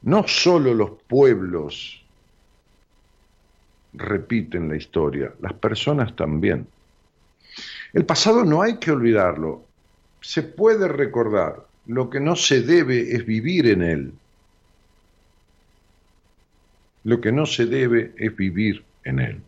No 0.00 0.26
solo 0.26 0.74
los 0.74 1.04
pueblos 1.06 2.04
repiten 3.92 4.66
la 4.70 4.76
historia, 4.76 5.34
las 5.40 5.52
personas 5.52 6.16
también. 6.16 6.72
El 7.92 8.04
pasado 8.04 8.44
no 8.44 8.62
hay 8.62 8.76
que 8.76 8.90
olvidarlo, 8.90 9.64
se 10.20 10.42
puede 10.42 10.88
recordar, 10.88 11.66
lo 11.86 12.10
que 12.10 12.20
no 12.20 12.36
se 12.36 12.60
debe 12.62 13.14
es 13.14 13.24
vivir 13.24 13.66
en 13.66 13.82
él. 13.82 14.12
Lo 17.04 17.20
que 17.20 17.32
no 17.32 17.46
se 17.46 17.64
debe 17.64 18.12
es 18.18 18.36
vivir 18.36 18.84
en 19.04 19.20
él. 19.20 19.40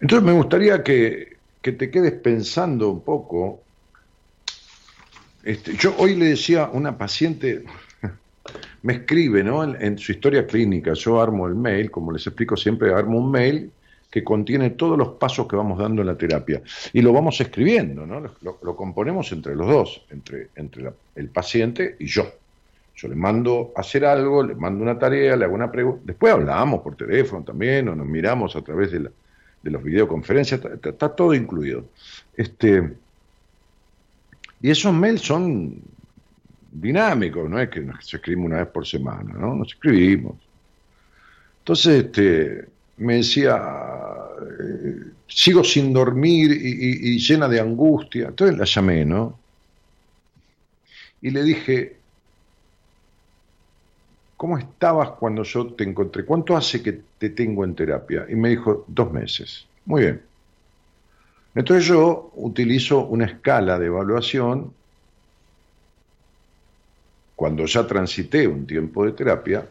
Entonces 0.00 0.26
me 0.26 0.32
gustaría 0.32 0.82
que, 0.82 1.36
que 1.62 1.72
te 1.72 1.90
quedes 1.90 2.12
pensando 2.12 2.90
un 2.90 3.00
poco. 3.00 3.62
Este, 5.44 5.74
yo 5.76 5.94
hoy 5.96 6.16
le 6.16 6.26
decía 6.26 6.64
a 6.64 6.70
una 6.70 6.98
paciente, 6.98 7.64
me 8.82 8.94
escribe 8.94 9.42
¿no? 9.42 9.64
en, 9.64 9.80
en, 9.80 9.98
su 9.98 10.12
historia 10.12 10.46
clínica, 10.46 10.92
yo 10.92 11.22
armo 11.22 11.46
el 11.46 11.54
mail, 11.54 11.90
como 11.90 12.12
les 12.12 12.26
explico 12.26 12.56
siempre, 12.56 12.92
armo 12.92 13.18
un 13.18 13.30
mail 13.30 13.72
que 14.12 14.22
contiene 14.22 14.68
todos 14.68 14.98
los 14.98 15.14
pasos 15.14 15.48
que 15.48 15.56
vamos 15.56 15.78
dando 15.78 16.02
en 16.02 16.08
la 16.08 16.18
terapia. 16.18 16.60
Y 16.92 17.00
lo 17.00 17.14
vamos 17.14 17.40
escribiendo, 17.40 18.06
¿no? 18.06 18.20
lo, 18.20 18.76
componemos 18.76 19.32
entre 19.32 19.56
los 19.56 19.66
dos, 19.66 20.04
entre, 20.10 20.48
entre 20.54 20.90
el 21.16 21.30
paciente 21.30 21.96
y 21.98 22.04
yo. 22.04 22.30
Yo 22.94 23.08
le 23.08 23.14
mando 23.14 23.72
a 23.74 23.80
hacer 23.80 24.04
algo, 24.04 24.42
le 24.42 24.54
mando 24.54 24.82
una 24.82 24.98
tarea, 24.98 25.34
le 25.34 25.46
hago 25.46 25.54
una 25.54 25.72
pregunta. 25.72 26.02
Después 26.04 26.30
hablamos 26.30 26.82
por 26.82 26.94
teléfono 26.94 27.42
también, 27.42 27.88
o 27.88 27.96
nos 27.96 28.06
miramos 28.06 28.54
a 28.54 28.60
través 28.60 28.92
de, 28.92 29.00
la, 29.00 29.10
de 29.62 29.70
los 29.70 29.82
videoconferencias, 29.82 30.62
está, 30.62 30.90
está, 30.90 31.08
todo 31.08 31.32
incluido. 31.32 31.86
Este, 32.36 32.92
y 34.60 34.70
esos 34.70 34.92
mails 34.92 35.22
son 35.22 35.80
dinámicos, 36.70 37.48
no 37.48 37.58
es 37.58 37.70
que 37.70 37.80
nos 37.80 38.12
escribimos 38.12 38.48
una 38.48 38.58
vez 38.58 38.68
por 38.68 38.86
semana, 38.86 39.32
¿no? 39.32 39.54
Nos 39.54 39.68
escribimos. 39.68 40.34
Entonces, 41.60 42.04
este, 42.04 42.72
me 43.02 43.16
decía, 43.16 43.56
eh, 44.60 44.96
sigo 45.28 45.62
sin 45.64 45.92
dormir 45.92 46.52
y, 46.52 46.68
y, 46.68 47.14
y, 47.14 47.18
llena 47.18 47.48
de 47.48 47.60
angustia. 47.60 48.28
Entonces 48.28 48.56
la 48.56 48.64
llamé, 48.64 49.04
¿no? 49.04 49.38
Y 51.20 51.30
le 51.30 51.42
dije, 51.42 51.96
¿cómo 54.36 54.58
estabas 54.58 55.10
cuando 55.10 55.44
yo 55.44 55.68
te 55.68 55.84
encontré? 55.84 56.24
¿Cuánto 56.24 56.56
hace 56.56 56.82
que 56.82 57.00
te 57.18 57.30
tengo 57.30 57.64
en 57.64 57.74
terapia? 57.74 58.26
Y 58.28 58.34
me 58.34 58.48
dijo, 58.48 58.84
dos 58.88 59.12
meses. 59.12 59.66
Muy 59.84 60.02
bien. 60.02 60.22
Entonces 61.54 61.86
yo 61.86 62.32
utilizo 62.34 63.04
una 63.04 63.26
escala 63.26 63.78
de 63.78 63.86
evaluación 63.86 64.72
cuando 67.36 67.66
ya 67.66 67.86
transité 67.86 68.46
un 68.46 68.66
tiempo 68.66 69.04
de 69.04 69.12
terapia 69.12 69.66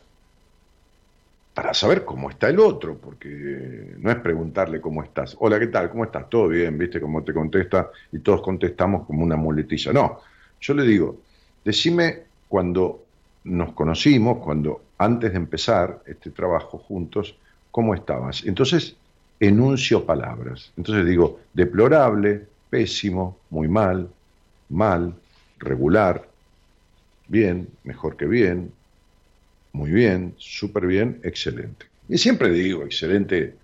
para 1.53 1.73
saber 1.73 2.05
cómo 2.05 2.29
está 2.29 2.49
el 2.49 2.59
otro, 2.59 2.97
porque 2.97 3.95
no 3.97 4.09
es 4.09 4.17
preguntarle 4.17 4.79
cómo 4.79 5.03
estás. 5.03 5.35
Hola, 5.39 5.59
¿qué 5.59 5.67
tal? 5.67 5.89
¿Cómo 5.89 6.05
estás? 6.05 6.29
Todo 6.29 6.47
bien, 6.47 6.77
¿viste 6.77 7.01
cómo 7.01 7.23
te 7.23 7.33
contesta? 7.33 7.89
Y 8.11 8.19
todos 8.19 8.41
contestamos 8.41 9.05
como 9.05 9.23
una 9.23 9.35
muletilla. 9.35 9.91
No, 9.91 10.19
yo 10.61 10.73
le 10.73 10.83
digo, 10.83 11.19
decime 11.65 12.19
cuando 12.47 13.03
nos 13.43 13.73
conocimos, 13.73 14.37
cuando 14.37 14.81
antes 14.97 15.31
de 15.31 15.37
empezar 15.37 16.01
este 16.05 16.29
trabajo 16.29 16.77
juntos, 16.77 17.35
¿cómo 17.69 17.95
estabas? 17.95 18.43
Entonces, 18.45 18.95
enuncio 19.39 20.05
palabras. 20.05 20.71
Entonces 20.77 21.05
digo, 21.05 21.39
deplorable, 21.53 22.45
pésimo, 22.69 23.37
muy 23.49 23.67
mal, 23.67 24.07
mal, 24.69 25.13
regular, 25.57 26.27
bien, 27.27 27.67
mejor 27.83 28.15
que 28.15 28.25
bien, 28.25 28.71
muy 29.73 29.91
bien, 29.91 30.33
súper 30.37 30.85
bien, 30.85 31.19
excelente. 31.23 31.85
Y 32.09 32.17
siempre 32.17 32.49
digo, 32.49 32.83
excelente 32.83 33.55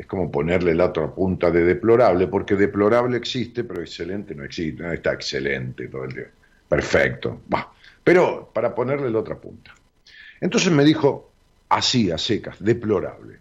es 0.00 0.06
como 0.06 0.30
ponerle 0.30 0.74
la 0.74 0.86
otra 0.86 1.14
punta 1.14 1.50
de 1.50 1.62
deplorable, 1.62 2.26
porque 2.26 2.56
deplorable 2.56 3.18
existe, 3.18 3.64
pero 3.64 3.82
excelente 3.82 4.34
no 4.34 4.44
existe. 4.44 4.82
No 4.82 4.92
está 4.92 5.12
excelente 5.12 5.88
todo 5.88 6.04
el 6.04 6.12
día. 6.14 6.30
Perfecto. 6.68 7.42
Bah. 7.46 7.70
Pero 8.02 8.50
para 8.50 8.74
ponerle 8.74 9.10
la 9.10 9.18
otra 9.18 9.36
punta. 9.36 9.74
Entonces 10.40 10.72
me 10.72 10.84
dijo, 10.84 11.30
así, 11.68 12.10
a 12.10 12.16
secas, 12.16 12.56
deplorable. 12.64 13.36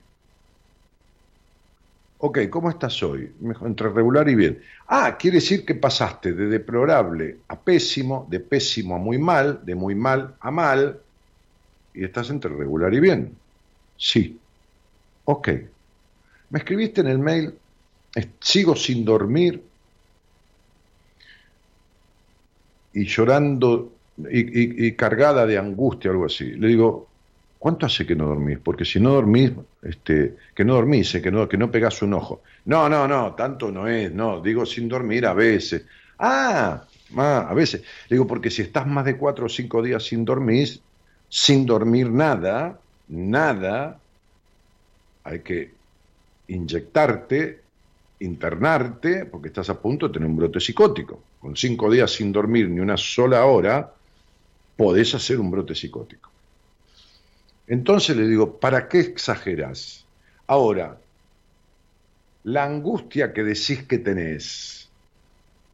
Ok, 2.17 2.39
¿cómo 2.49 2.69
estás 2.69 3.01
hoy? 3.03 3.31
Me 3.39 3.55
entre 3.65 3.87
regular 3.87 4.27
y 4.27 4.35
bien. 4.35 4.61
Ah, 4.87 5.15
quiere 5.17 5.35
decir 5.35 5.63
que 5.63 5.75
pasaste 5.75 6.33
de 6.33 6.47
deplorable 6.47 7.37
a 7.47 7.57
pésimo, 7.57 8.27
de 8.29 8.41
pésimo 8.41 8.95
a 8.95 8.99
muy 8.99 9.17
mal, 9.17 9.61
de 9.63 9.75
muy 9.75 9.95
mal 9.95 10.35
a 10.41 10.51
mal, 10.51 10.99
y 11.99 12.05
estás 12.05 12.29
entre 12.29 12.55
regular 12.55 12.93
y 12.93 12.99
bien. 13.01 13.35
Sí. 13.97 14.39
Ok. 15.25 15.49
Me 16.49 16.59
escribiste 16.59 17.01
en 17.01 17.07
el 17.07 17.19
mail, 17.19 17.53
sigo 18.39 18.75
sin 18.75 19.03
dormir 19.03 19.61
y 22.93 23.05
llorando 23.05 23.91
y, 24.31 24.93
cargada 24.93 25.45
de 25.45 25.57
angustia, 25.57 26.11
algo 26.11 26.25
así. 26.25 26.45
Le 26.53 26.69
digo, 26.69 27.07
¿cuánto 27.59 27.85
hace 27.85 28.05
que 28.05 28.15
no 28.15 28.27
dormís? 28.27 28.59
Porque 28.59 28.85
si 28.85 28.99
no 28.99 29.11
dormís, 29.11 29.51
este, 29.83 30.37
que 30.55 30.63
no 30.63 30.75
dormís, 30.75 31.11
que 31.21 31.31
no, 31.31 31.47
que 31.49 31.57
no 31.57 31.69
pegás 31.69 32.01
un 32.01 32.13
ojo. 32.13 32.41
No, 32.65 32.87
no, 32.87 33.07
no, 33.07 33.35
tanto 33.35 33.71
no 33.71 33.87
es, 33.87 34.11
no, 34.11 34.41
digo 34.41 34.65
sin 34.65 34.87
dormir 34.87 35.25
a 35.25 35.33
veces. 35.33 35.85
Ah, 36.17 36.87
ah, 37.17 37.47
a 37.49 37.53
veces. 37.53 37.83
Digo, 38.09 38.25
porque 38.25 38.49
si 38.49 38.61
estás 38.61 38.87
más 38.87 39.05
de 39.05 39.17
cuatro 39.17 39.45
o 39.45 39.49
cinco 39.49 39.83
días 39.83 40.03
sin 40.03 40.23
dormir, 40.25 40.81
sin 41.29 41.65
dormir 41.65 42.09
nada, 42.09 42.79
nada, 43.07 43.99
hay 45.23 45.39
que 45.39 45.71
inyectarte, 46.47 47.61
internarte, 48.19 49.25
porque 49.25 49.49
estás 49.49 49.69
a 49.69 49.79
punto 49.79 50.07
de 50.07 50.13
tener 50.13 50.27
un 50.27 50.35
brote 50.35 50.59
psicótico. 50.59 51.21
Con 51.39 51.55
cinco 51.55 51.89
días 51.89 52.11
sin 52.11 52.31
dormir 52.31 52.67
ni 52.67 52.79
una 52.79 52.97
sola 52.97 53.45
hora, 53.45 53.93
podés 54.75 55.13
hacer 55.13 55.39
un 55.39 55.51
brote 55.51 55.75
psicótico. 55.75 56.29
Entonces 57.67 58.17
le 58.17 58.27
digo, 58.27 58.59
¿para 58.59 58.89
qué 58.89 58.99
exageras? 58.99 60.03
Ahora, 60.47 60.97
la 62.43 62.63
angustia 62.63 63.31
que 63.31 63.43
decís 63.43 63.83
que 63.83 63.99
tenés, 63.99 64.89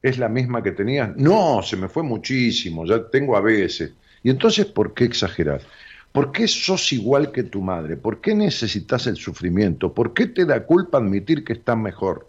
¿es 0.01 0.17
la 0.17 0.27
misma 0.27 0.61
que 0.61 0.71
tenías? 0.71 1.15
No, 1.15 1.61
se 1.63 1.77
me 1.77 1.87
fue 1.87 2.03
muchísimo, 2.03 2.85
ya 2.85 3.09
tengo 3.09 3.37
a 3.37 3.41
veces. 3.41 3.93
Y 4.25 4.31
entonces, 4.31 4.65
¿por 4.65 4.95
qué 4.95 5.03
exageras? 5.03 5.61
¿Por 6.11 6.31
qué 6.31 6.47
sos 6.47 6.91
igual 6.91 7.31
que 7.31 7.43
tu 7.43 7.61
madre? 7.61 7.95
¿Por 7.95 8.21
qué 8.21 8.33
necesitas 8.33 9.05
el 9.05 9.17
sufrimiento? 9.17 9.93
¿Por 9.93 10.15
qué 10.15 10.25
te 10.25 10.45
da 10.45 10.65
culpa 10.65 10.97
admitir 10.97 11.43
que 11.43 11.53
estás 11.53 11.77
mejor? 11.77 12.27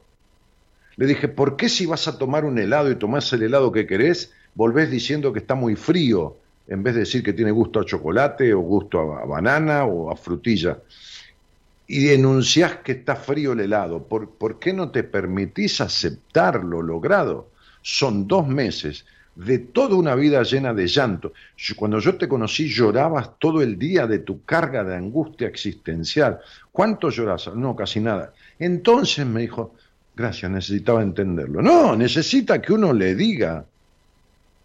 Le 0.97 1.07
dije, 1.07 1.27
¿por 1.27 1.57
qué 1.57 1.71
si 1.71 1.87
vas 1.87 2.07
a 2.07 2.19
tomar 2.19 2.45
un 2.45 2.59
helado 2.59 2.91
y 2.91 2.97
tomás 2.97 3.33
el 3.33 3.45
helado 3.45 3.73
que 3.73 3.87
querés, 3.87 4.31
volvés 4.55 4.91
diciendo 4.91 5.33
que 5.33 5.39
está 5.39 5.55
muy 5.55 5.75
frío, 5.75 6.37
en 6.69 6.83
vez 6.83 6.93
de 6.93 7.01
decir 7.01 7.23
que 7.23 7.33
tiene 7.33 7.51
gusto 7.51 7.81
a 7.81 7.87
chocolate 7.87 8.53
o 8.53 8.61
gusto 8.61 9.15
a 9.15 9.25
banana 9.25 9.87
o 9.87 10.11
a 10.11 10.17
frutilla? 10.17 10.77
Y 11.87 12.05
denunciás 12.05 12.77
que 12.85 12.93
está 12.93 13.17
frío 13.17 13.53
el 13.53 13.61
helado. 13.61 14.03
¿Por, 14.03 14.29
¿Por 14.33 14.59
qué 14.59 14.75
no 14.75 14.91
te 14.91 15.03
permitís 15.03 15.81
aceptar 15.81 16.63
lo 16.63 16.83
logrado? 16.83 17.49
Son 17.81 18.29
dos 18.29 18.47
meses 18.47 19.07
de 19.37 19.59
toda 19.59 19.95
una 19.97 20.15
vida 20.15 20.43
llena 20.43 20.73
de 20.73 20.87
llanto. 20.87 21.33
Cuando 21.77 21.99
yo 21.99 22.17
te 22.17 22.27
conocí 22.27 22.69
llorabas 22.69 23.39
todo 23.39 23.63
el 23.63 23.79
día 23.79 24.07
de 24.07 24.21
tu 24.21 24.43
carga 24.45 24.83
de 24.83 24.97
angustia 24.97 25.47
existencial. 25.47 26.41
¿Cuánto 26.73 27.11
lloras? 27.11 27.51
No, 27.55 27.77
casi 27.77 28.01
nada. 28.01 28.33
Entonces 28.59 29.27
me 29.27 29.43
dijo, 29.43 29.75
gracias, 30.17 30.51
necesitaba 30.51 31.03
entenderlo. 31.03 31.61
No, 31.61 31.95
necesita 31.95 32.63
que 32.63 32.73
uno 32.73 32.95
le 32.95 33.15
diga, 33.15 33.65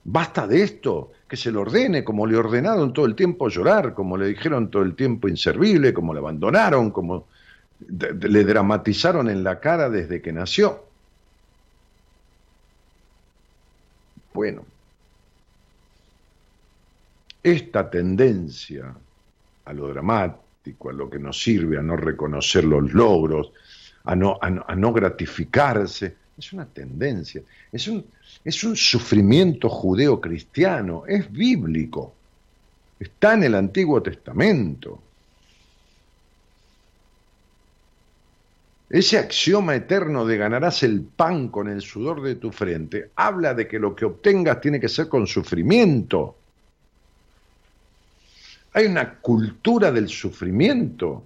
basta 0.05 0.47
de 0.47 0.63
esto, 0.63 1.11
que 1.27 1.35
se 1.35 1.51
lo 1.51 1.61
ordene, 1.61 2.05
como 2.05 2.25
le 2.25 2.37
ordenaron 2.37 2.93
todo 2.93 3.05
el 3.05 3.15
tiempo 3.15 3.49
llorar, 3.49 3.93
como 3.93 4.15
le 4.15 4.27
dijeron 4.27 4.71
todo 4.71 4.83
el 4.83 4.95
tiempo 4.95 5.27
inservible, 5.27 5.93
como 5.93 6.13
le 6.13 6.19
abandonaron, 6.19 6.91
como 6.91 7.27
le 7.89 8.43
dramatizaron 8.45 9.29
en 9.29 9.43
la 9.43 9.59
cara 9.59 9.89
desde 9.89 10.21
que 10.21 10.31
nació. 10.31 10.90
Bueno, 14.33 14.65
esta 17.43 17.89
tendencia 17.89 18.93
a 19.65 19.73
lo 19.73 19.87
dramático, 19.87 20.89
a 20.89 20.93
lo 20.93 21.09
que 21.09 21.19
nos 21.19 21.41
sirve, 21.41 21.77
a 21.77 21.81
no 21.81 21.95
reconocer 21.95 22.63
los 22.63 22.93
logros, 22.93 23.51
a 24.03 24.15
no, 24.15 24.37
a 24.41 24.49
no, 24.49 24.65
a 24.67 24.75
no 24.75 24.93
gratificarse, 24.93 26.15
es 26.37 26.53
una 26.53 26.65
tendencia, 26.65 27.41
es 27.71 27.87
un, 27.87 28.05
es 28.43 28.63
un 28.63 28.75
sufrimiento 28.75 29.69
judeo-cristiano, 29.69 31.03
es 31.07 31.31
bíblico, 31.31 32.13
está 32.99 33.33
en 33.33 33.43
el 33.43 33.55
Antiguo 33.55 34.01
Testamento. 34.01 35.01
Ese 38.91 39.17
axioma 39.17 39.73
eterno 39.73 40.25
de 40.25 40.35
ganarás 40.35 40.83
el 40.83 40.99
pan 40.99 41.47
con 41.47 41.69
el 41.69 41.81
sudor 41.81 42.21
de 42.21 42.35
tu 42.35 42.51
frente 42.51 43.11
habla 43.15 43.53
de 43.53 43.65
que 43.65 43.79
lo 43.79 43.95
que 43.95 44.03
obtengas 44.03 44.59
tiene 44.59 44.81
que 44.81 44.89
ser 44.89 45.07
con 45.07 45.25
sufrimiento. 45.27 46.35
Hay 48.73 48.87
una 48.87 49.19
cultura 49.19 49.93
del 49.93 50.09
sufrimiento 50.09 51.23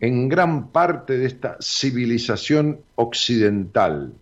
en 0.00 0.28
gran 0.28 0.72
parte 0.72 1.16
de 1.16 1.26
esta 1.26 1.56
civilización 1.60 2.80
occidental, 2.96 4.12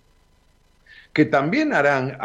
que 1.15 1.25
también 1.25 1.73
harán, 1.73 2.19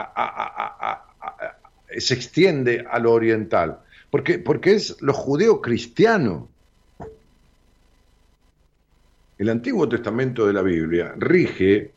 se 1.98 2.14
extiende 2.16 2.86
a 2.92 3.00
lo 3.00 3.14
oriental, 3.14 3.80
porque, 4.10 4.40
porque 4.40 4.74
es 4.74 4.98
lo 5.02 5.14
judeo-cristiano. 5.14 6.50
El 9.42 9.50
Antiguo 9.50 9.90
Testamento 9.90 10.46
de 10.46 10.54
la 10.54 10.62
Biblia 10.62 11.16
rige 11.18 11.96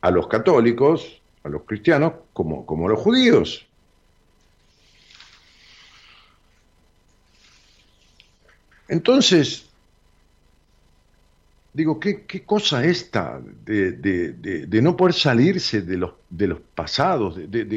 a 0.00 0.10
los 0.10 0.26
católicos, 0.26 1.22
a 1.44 1.48
los 1.48 1.62
cristianos, 1.62 2.14
como, 2.32 2.66
como 2.66 2.86
a 2.88 2.90
los 2.90 2.98
judíos. 2.98 3.64
Entonces, 8.88 9.70
digo, 11.72 12.00
¿qué, 12.00 12.26
qué 12.26 12.44
cosa 12.44 12.84
esta 12.86 13.40
de, 13.64 13.92
de- 13.92 14.32
de- 14.32 14.66
no 14.82 14.96
poder 14.96 15.14
salirse 15.14 15.82
de 15.82 15.96
los, 15.96 16.14
los 16.48 16.58
pasados, 16.74 17.36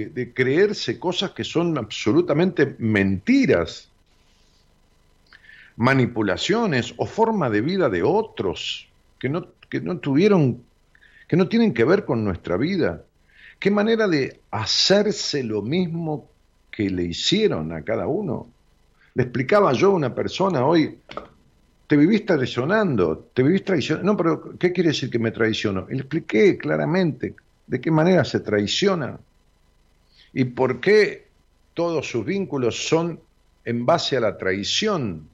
de 0.10 0.34
creerse 0.34 0.98
cosas 0.98 1.34
que 1.34 1.44
son 1.44 1.78
absolutamente 1.78 2.76
mentiras, 2.80 3.95
manipulaciones 5.78 6.94
o 6.98 7.06
forma 7.06 7.50
de 7.50 7.62
vida 7.62 7.90
de 7.90 8.04
otros 8.04 8.88
que 9.20 9.30
no, 9.30 9.48
que 9.70 9.82
no 9.82 9.98
tuvieron, 9.98 10.64
que 11.28 11.36
no 11.36 11.48
tienen 11.48 11.74
que 11.74 11.84
ver 11.84 12.06
con 12.06 12.24
nuestra 12.24 12.58
vida? 12.58 13.04
¿Qué 13.60 13.72
manera 13.72 14.08
de 14.08 14.40
hacerse 14.52 15.44
lo 15.44 15.62
mismo 15.62 16.30
que 16.72 16.90
le 16.90 17.04
hicieron 17.04 17.72
a 17.72 17.82
cada 17.82 18.08
uno? 18.08 18.48
Le 19.14 19.24
explicaba 19.24 19.72
yo 19.74 19.92
a 19.92 19.96
una 19.96 20.14
persona 20.14 20.66
hoy, 20.66 20.98
te 21.88 21.96
vivís 21.96 22.26
traicionando, 22.26 23.30
te 23.34 23.44
vivís 23.44 23.64
traicionando. 23.64 24.12
No, 24.12 24.18
pero 24.18 24.58
¿qué 24.58 24.72
quiere 24.72 24.90
decir 24.90 25.10
que 25.10 25.20
me 25.20 25.32
traiciono? 25.32 25.88
Le 25.90 25.98
expliqué 25.98 26.58
claramente 26.58 27.36
de 27.68 27.82
qué 27.82 27.92
manera 27.92 28.26
se 28.26 28.40
traiciona 28.40 29.18
y 30.34 30.46
por 30.46 30.80
qué 30.80 31.28
todos 31.74 32.10
sus 32.10 32.26
vínculos 32.26 32.88
son 32.88 33.20
en 33.64 33.86
base 33.86 34.18
a 34.18 34.20
la 34.20 34.38
traición 34.38 35.28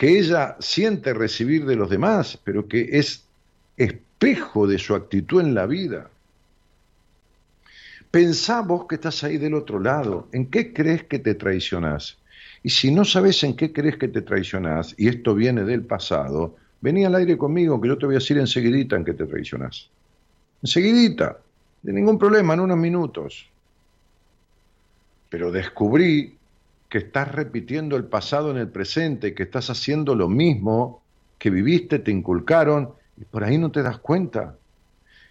que 0.00 0.18
ella 0.18 0.56
siente 0.60 1.12
recibir 1.12 1.66
de 1.66 1.76
los 1.76 1.90
demás, 1.90 2.38
pero 2.42 2.66
que 2.66 2.88
es 2.90 3.22
espejo 3.76 4.66
de 4.66 4.78
su 4.78 4.94
actitud 4.94 5.42
en 5.42 5.52
la 5.54 5.66
vida. 5.66 6.08
Pensá 8.10 8.62
vos 8.62 8.86
que 8.88 8.94
estás 8.94 9.22
ahí 9.24 9.36
del 9.36 9.52
otro 9.52 9.78
lado, 9.78 10.26
¿en 10.32 10.46
qué 10.46 10.72
crees 10.72 11.04
que 11.04 11.18
te 11.18 11.34
traicionás? 11.34 12.16
Y 12.62 12.70
si 12.70 12.90
no 12.90 13.04
sabes 13.04 13.44
en 13.44 13.54
qué 13.54 13.74
crees 13.74 13.98
que 13.98 14.08
te 14.08 14.22
traicionás, 14.22 14.94
y 14.96 15.06
esto 15.06 15.34
viene 15.34 15.64
del 15.64 15.82
pasado, 15.82 16.56
vení 16.80 17.04
al 17.04 17.16
aire 17.16 17.36
conmigo 17.36 17.78
que 17.78 17.88
yo 17.88 17.98
te 17.98 18.06
voy 18.06 18.14
a 18.14 18.20
decir 18.20 18.38
enseguidita 18.38 18.96
en 18.96 19.04
qué 19.04 19.12
te 19.12 19.26
traicionás. 19.26 19.90
Enseguidita, 20.62 21.40
de 21.82 21.92
ningún 21.92 22.18
problema, 22.18 22.54
en 22.54 22.60
unos 22.60 22.78
minutos. 22.78 23.50
Pero 25.28 25.52
descubrí 25.52 26.38
que 26.90 26.98
estás 26.98 27.32
repitiendo 27.32 27.96
el 27.96 28.04
pasado 28.04 28.50
en 28.50 28.58
el 28.58 28.68
presente, 28.68 29.32
que 29.32 29.44
estás 29.44 29.70
haciendo 29.70 30.16
lo 30.16 30.28
mismo 30.28 31.02
que 31.38 31.48
viviste, 31.48 32.00
te 32.00 32.10
inculcaron, 32.10 32.90
y 33.16 33.24
por 33.24 33.44
ahí 33.44 33.58
no 33.58 33.70
te 33.70 33.82
das 33.82 33.98
cuenta. 33.98 34.56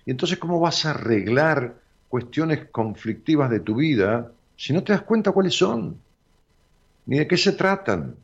Y 0.05 0.11
entonces, 0.11 0.39
¿cómo 0.39 0.61
vas 0.61 0.85
a 0.85 0.91
arreglar 0.91 1.75
cuestiones 2.07 2.69
conflictivas 2.71 3.49
de 3.49 3.59
tu 3.59 3.75
vida 3.75 4.31
si 4.55 4.71
no 4.71 4.83
te 4.83 4.93
das 4.93 5.01
cuenta 5.01 5.33
cuáles 5.33 5.53
son? 5.53 5.99
Ni 7.05 7.19
de 7.19 7.27
qué 7.27 7.35
se 7.35 7.51
tratan. 7.51 8.15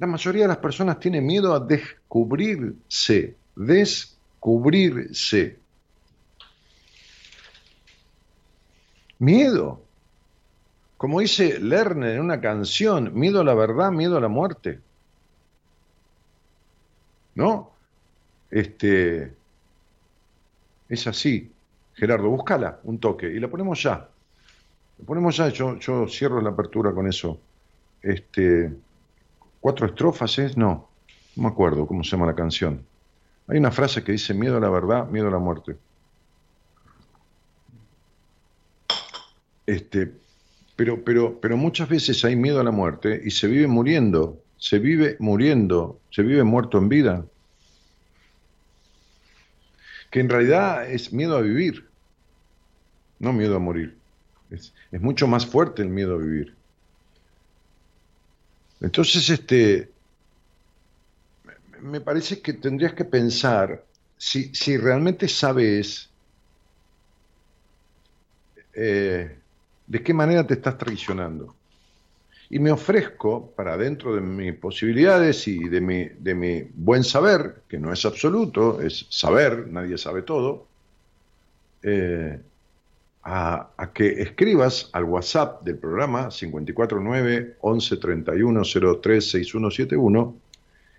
La 0.00 0.08
mayoría 0.08 0.42
de 0.42 0.48
las 0.48 0.56
personas 0.56 0.98
tiene 0.98 1.20
miedo 1.20 1.54
a 1.54 1.60
descubrirse, 1.60 3.36
descubrirse. 3.54 5.59
Miedo. 9.20 9.82
Como 10.96 11.20
dice 11.20 11.60
Lerner 11.60 12.16
en 12.16 12.20
una 12.20 12.40
canción, 12.40 13.14
miedo 13.14 13.40
a 13.40 13.44
la 13.44 13.54
verdad, 13.54 13.92
miedo 13.92 14.16
a 14.16 14.20
la 14.20 14.28
muerte. 14.28 14.80
¿No? 17.34 17.70
Este 18.50 19.32
es 20.88 21.06
así. 21.06 21.52
Gerardo, 21.94 22.30
búscala 22.30 22.80
un 22.84 22.98
toque 22.98 23.26
y 23.26 23.38
la 23.38 23.48
ponemos 23.48 23.82
ya. 23.82 24.08
La 24.98 25.06
ponemos 25.06 25.36
ya, 25.36 25.48
yo, 25.50 25.78
yo 25.78 26.08
cierro 26.08 26.40
la 26.40 26.50
apertura 26.50 26.92
con 26.92 27.06
eso. 27.06 27.38
Este, 28.02 28.72
cuatro 29.60 29.86
estrofas 29.86 30.38
es, 30.38 30.56
no, 30.56 30.88
no 31.36 31.42
me 31.42 31.48
acuerdo 31.48 31.86
cómo 31.86 32.02
se 32.02 32.12
llama 32.12 32.26
la 32.26 32.34
canción. 32.34 32.84
Hay 33.48 33.58
una 33.58 33.70
frase 33.70 34.02
que 34.02 34.12
dice 34.12 34.32
miedo 34.32 34.56
a 34.56 34.60
la 34.60 34.70
verdad, 34.70 35.08
miedo 35.08 35.28
a 35.28 35.30
la 35.30 35.38
muerte. 35.38 35.76
Este, 39.74 40.00
pero, 40.76 41.04
pero, 41.04 41.40
pero 41.40 41.56
muchas 41.56 41.88
veces 41.88 42.24
hay 42.24 42.36
miedo 42.36 42.60
a 42.60 42.64
la 42.64 42.70
muerte 42.72 43.20
y 43.24 43.30
se 43.30 43.46
vive 43.48 43.66
muriendo, 43.68 44.44
se 44.56 44.78
vive 44.78 45.16
muriendo, 45.20 46.02
se 46.10 46.22
vive 46.22 46.44
muerto 46.44 46.78
en 46.78 46.88
vida. 46.88 47.28
Que 50.10 50.20
en 50.20 50.28
realidad 50.28 50.88
es 50.90 51.12
miedo 51.12 51.36
a 51.36 51.40
vivir, 51.40 51.90
no 53.20 53.32
miedo 53.32 53.56
a 53.56 53.58
morir. 53.60 54.02
Es, 54.48 54.74
mucho 54.92 55.26
más 55.28 55.46
fuerte 55.46 55.82
el 55.82 55.90
miedo 55.90 56.14
a 56.14 56.18
vivir. 56.18 56.58
Entonces, 58.80 59.28
este, 59.30 59.94
me- 61.70 61.80
me 61.80 62.00
parece 62.00 62.40
que 62.42 62.54
tendrías 62.54 62.94
que 62.94 63.04
pensar 63.04 63.86
si, 64.16 64.54
si 64.54 64.76
realmente 64.76 65.28
sabes 65.28 66.14
eh, 68.72 69.39
de 69.90 70.04
qué 70.04 70.14
manera 70.14 70.46
te 70.46 70.54
estás 70.54 70.78
traicionando. 70.78 71.52
Y 72.48 72.60
me 72.60 72.70
ofrezco, 72.70 73.50
para 73.56 73.76
dentro 73.76 74.14
de 74.14 74.20
mis 74.20 74.54
posibilidades 74.54 75.48
y 75.48 75.68
de 75.68 75.80
mi, 75.80 76.04
de 76.04 76.34
mi 76.36 76.62
buen 76.74 77.02
saber, 77.02 77.62
que 77.68 77.76
no 77.76 77.92
es 77.92 78.04
absoluto, 78.04 78.80
es 78.80 79.06
saber, 79.10 79.66
nadie 79.66 79.98
sabe 79.98 80.22
todo, 80.22 80.68
eh, 81.82 82.38
a, 83.24 83.70
que 83.92 84.22
escribas 84.22 84.90
al 84.92 85.04
WhatsApp 85.04 85.64
del 85.64 85.78
programa 85.78 86.28
549 86.28 87.56
11 87.60 87.96
31 87.96 88.62
03 89.02 89.30
6171 89.30 90.36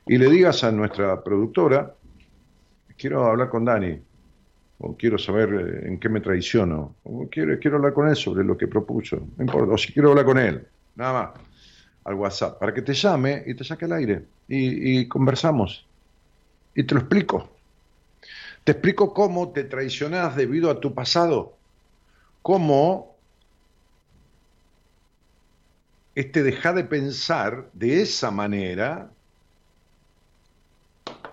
y 0.07 0.17
le 0.17 0.29
digas 0.29 0.65
a 0.65 0.71
nuestra 0.73 1.23
productora, 1.23 1.95
quiero 2.97 3.25
hablar 3.25 3.49
con 3.49 3.63
Dani, 3.63 4.01
o 4.83 4.97
quiero 4.97 5.17
saber 5.17 5.53
eh, 5.53 5.87
en 5.87 5.99
qué 5.99 6.09
me 6.09 6.21
traiciono, 6.21 6.95
o 7.03 7.27
quiero, 7.29 7.57
quiero 7.59 7.77
hablar 7.77 7.93
con 7.93 8.07
él 8.07 8.15
sobre 8.15 8.43
lo 8.43 8.57
que 8.57 8.67
propuso, 8.67 9.17
no 9.37 9.43
importa, 9.43 9.73
o 9.73 9.77
si 9.77 9.93
quiero 9.93 10.09
hablar 10.09 10.25
con 10.25 10.39
él, 10.39 10.67
nada 10.95 11.13
más, 11.13 11.41
al 12.03 12.15
WhatsApp, 12.15 12.59
para 12.59 12.73
que 12.73 12.81
te 12.81 12.93
llame 12.93 13.43
y 13.45 13.53
te 13.53 13.63
saque 13.63 13.85
al 13.85 13.93
aire 13.93 14.25
y, 14.47 14.99
y 14.99 15.07
conversamos 15.07 15.85
y 16.73 16.83
te 16.83 16.95
lo 16.95 17.01
explico. 17.01 17.49
Te 18.63 18.73
explico 18.73 19.13
cómo 19.13 19.51
te 19.51 19.63
traicionás 19.63 20.35
debido 20.35 20.69
a 20.69 20.79
tu 20.79 20.93
pasado, 20.93 21.57
cómo 22.41 23.15
este 26.15 26.43
dejar 26.43 26.75
de 26.75 26.83
pensar 26.83 27.69
de 27.73 28.01
esa 28.01 28.31
manera 28.31 29.11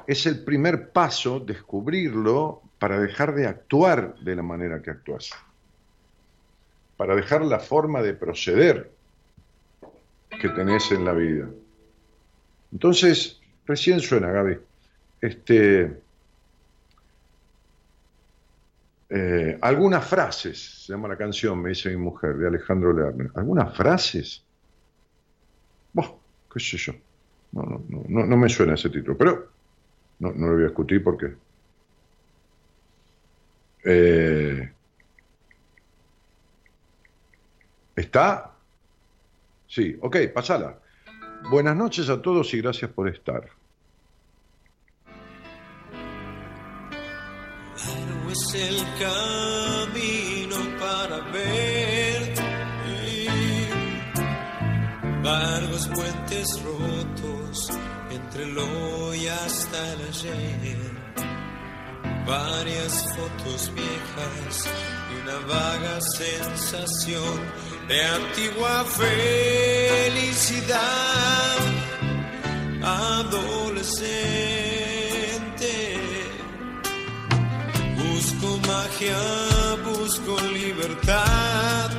es 0.07 0.27
el 0.27 0.45
primer 0.45 0.91
paso, 0.91 1.41
descubrirlo, 1.41 2.63
para 2.79 3.01
dejar 3.01 3.35
de 3.35 3.47
actuar 3.47 4.17
de 4.17 4.37
la 4.37 4.43
manera 4.43 4.83
que 4.83 4.91
actúas, 4.91 5.31
para 6.97 7.15
dejar 7.15 7.43
la 7.43 7.59
forma 7.59 8.03
de 8.03 8.15
proceder 8.15 8.91
que 10.41 10.49
tenés 10.49 10.91
en 10.93 11.05
la 11.05 11.13
vida. 11.13 11.49
Entonces, 12.73 13.41
recién 13.67 14.01
suena, 14.01 14.31
Gaby. 14.31 14.59
Este, 15.21 16.01
eh, 19.11 19.59
algunas 19.61 20.07
frases, 20.07 20.85
se 20.85 20.93
llama 20.93 21.09
la 21.09 21.17
canción, 21.17 21.61
me 21.61 21.71
dice 21.71 21.89
mi 21.91 21.97
mujer, 21.97 22.37
de 22.37 22.47
Alejandro 22.47 22.93
Lerner. 22.93 23.31
Algunas 23.35 23.77
frases. 23.77 24.45
Bah, 25.93 26.13
qué 26.53 26.61
sé 26.61 26.77
yo. 26.77 26.93
No, 27.53 27.63
no, 27.63 27.85
no, 27.89 28.05
no, 28.09 28.27
no 28.27 28.37
me 28.37 28.49
suena 28.49 28.75
ese 28.75 28.91
título, 28.91 29.17
pero 29.17 29.49
no, 30.19 30.33
no 30.33 30.47
lo 30.49 30.53
voy 30.55 30.63
a 30.63 30.67
discutir 30.67 31.03
porque. 31.03 31.35
Eh, 33.91 34.71
¿Está? 37.97 38.53
Sí, 39.67 39.97
ok, 40.03 40.17
pasala. 40.35 40.79
Buenas 41.51 41.75
noches 41.75 42.11
a 42.11 42.21
todos 42.21 42.53
y 42.53 42.61
gracias 42.61 42.91
por 42.91 43.09
estar. 43.09 43.49
Light 47.87 48.31
es 48.31 48.55
el 48.55 48.77
camino 48.99 50.57
para 50.79 51.21
ver. 51.33 52.35
Largos 55.23 55.89
puentes 55.89 56.63
rotos 56.63 57.71
entre 58.11 58.45
el 58.45 58.59
hoy 58.59 59.29
hasta 59.29 59.93
el 59.95 60.01
ayer. 60.03 61.08
Varias 62.29 63.05
fotos 63.17 63.73
viejas 63.75 64.69
y 65.11 65.15
una 65.23 65.39
vaga 65.47 65.99
sensación 66.03 67.41
de 67.89 68.05
antigua 68.05 68.85
felicidad 68.85 70.69
adolescente. 72.83 74.13
Busco 77.97 78.59
magia, 78.67 79.17
busco 79.87 80.39
libertad. 80.53 81.91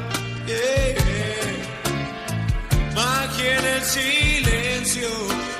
Magia 2.94 3.58
en 3.58 3.66
el 3.66 3.82
silencio, 3.82 5.10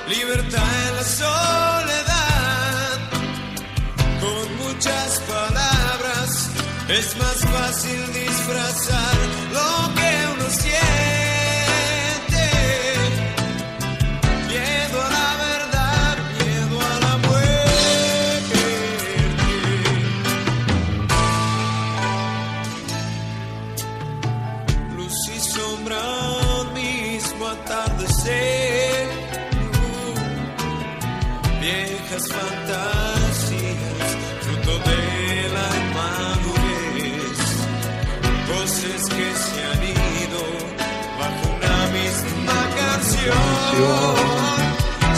libertad 0.08 0.88
en 0.90 0.94
la 0.94 1.02
soledad. 1.02 1.79
Muchas 4.80 5.20
palabras 5.28 6.50
es 6.88 7.16
más 7.18 7.36
fácil 7.36 8.12
disfrazar 8.14 9.14
lo 9.52 9.94
que 9.94 10.42
uno 10.42 10.50
siente. 10.50 11.19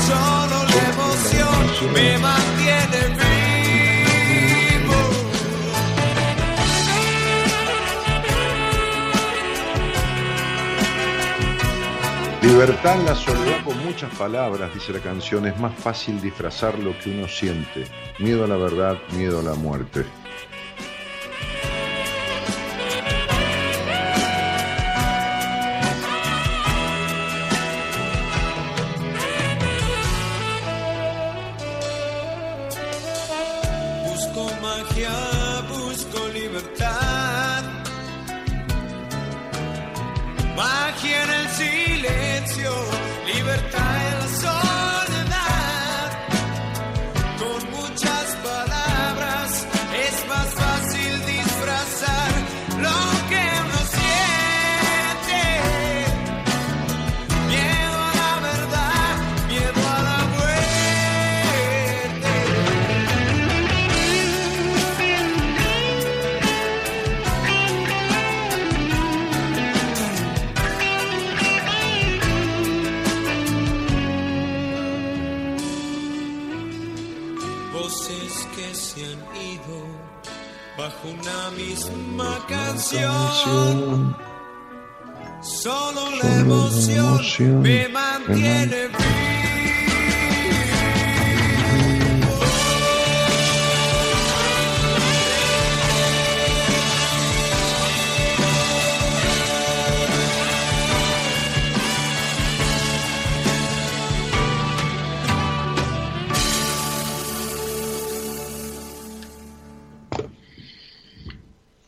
Solo 0.07 0.57
la 0.65 0.83
emoción 0.93 1.93
me 1.95 2.19
mantiene 2.19 3.01
vivo. 3.17 5.01
Libertad 12.43 12.97
la 13.07 13.15
soledad 13.15 13.65
con 13.65 13.83
muchas 13.85 14.15
palabras, 14.17 14.75
dice 14.75 14.93
la 14.93 15.01
canción, 15.01 15.47
es 15.47 15.59
más 15.59 15.75
fácil 15.75 16.21
disfrazar 16.21 16.79
lo 16.79 16.99
que 16.99 17.11
uno 17.11 17.27
siente. 17.29 17.87
Miedo 18.19 18.45
a 18.45 18.49
la 18.49 18.57
verdad, 18.57 18.99
miedo 19.13 19.41
a 19.41 19.43
la 19.43 19.55
muerte. 19.55 20.05
Solo 85.41 86.11
la 86.23 86.41
emoción 86.41 87.63
me 87.63 87.89
mantiene 87.89 88.87
vivo. 88.87 89.22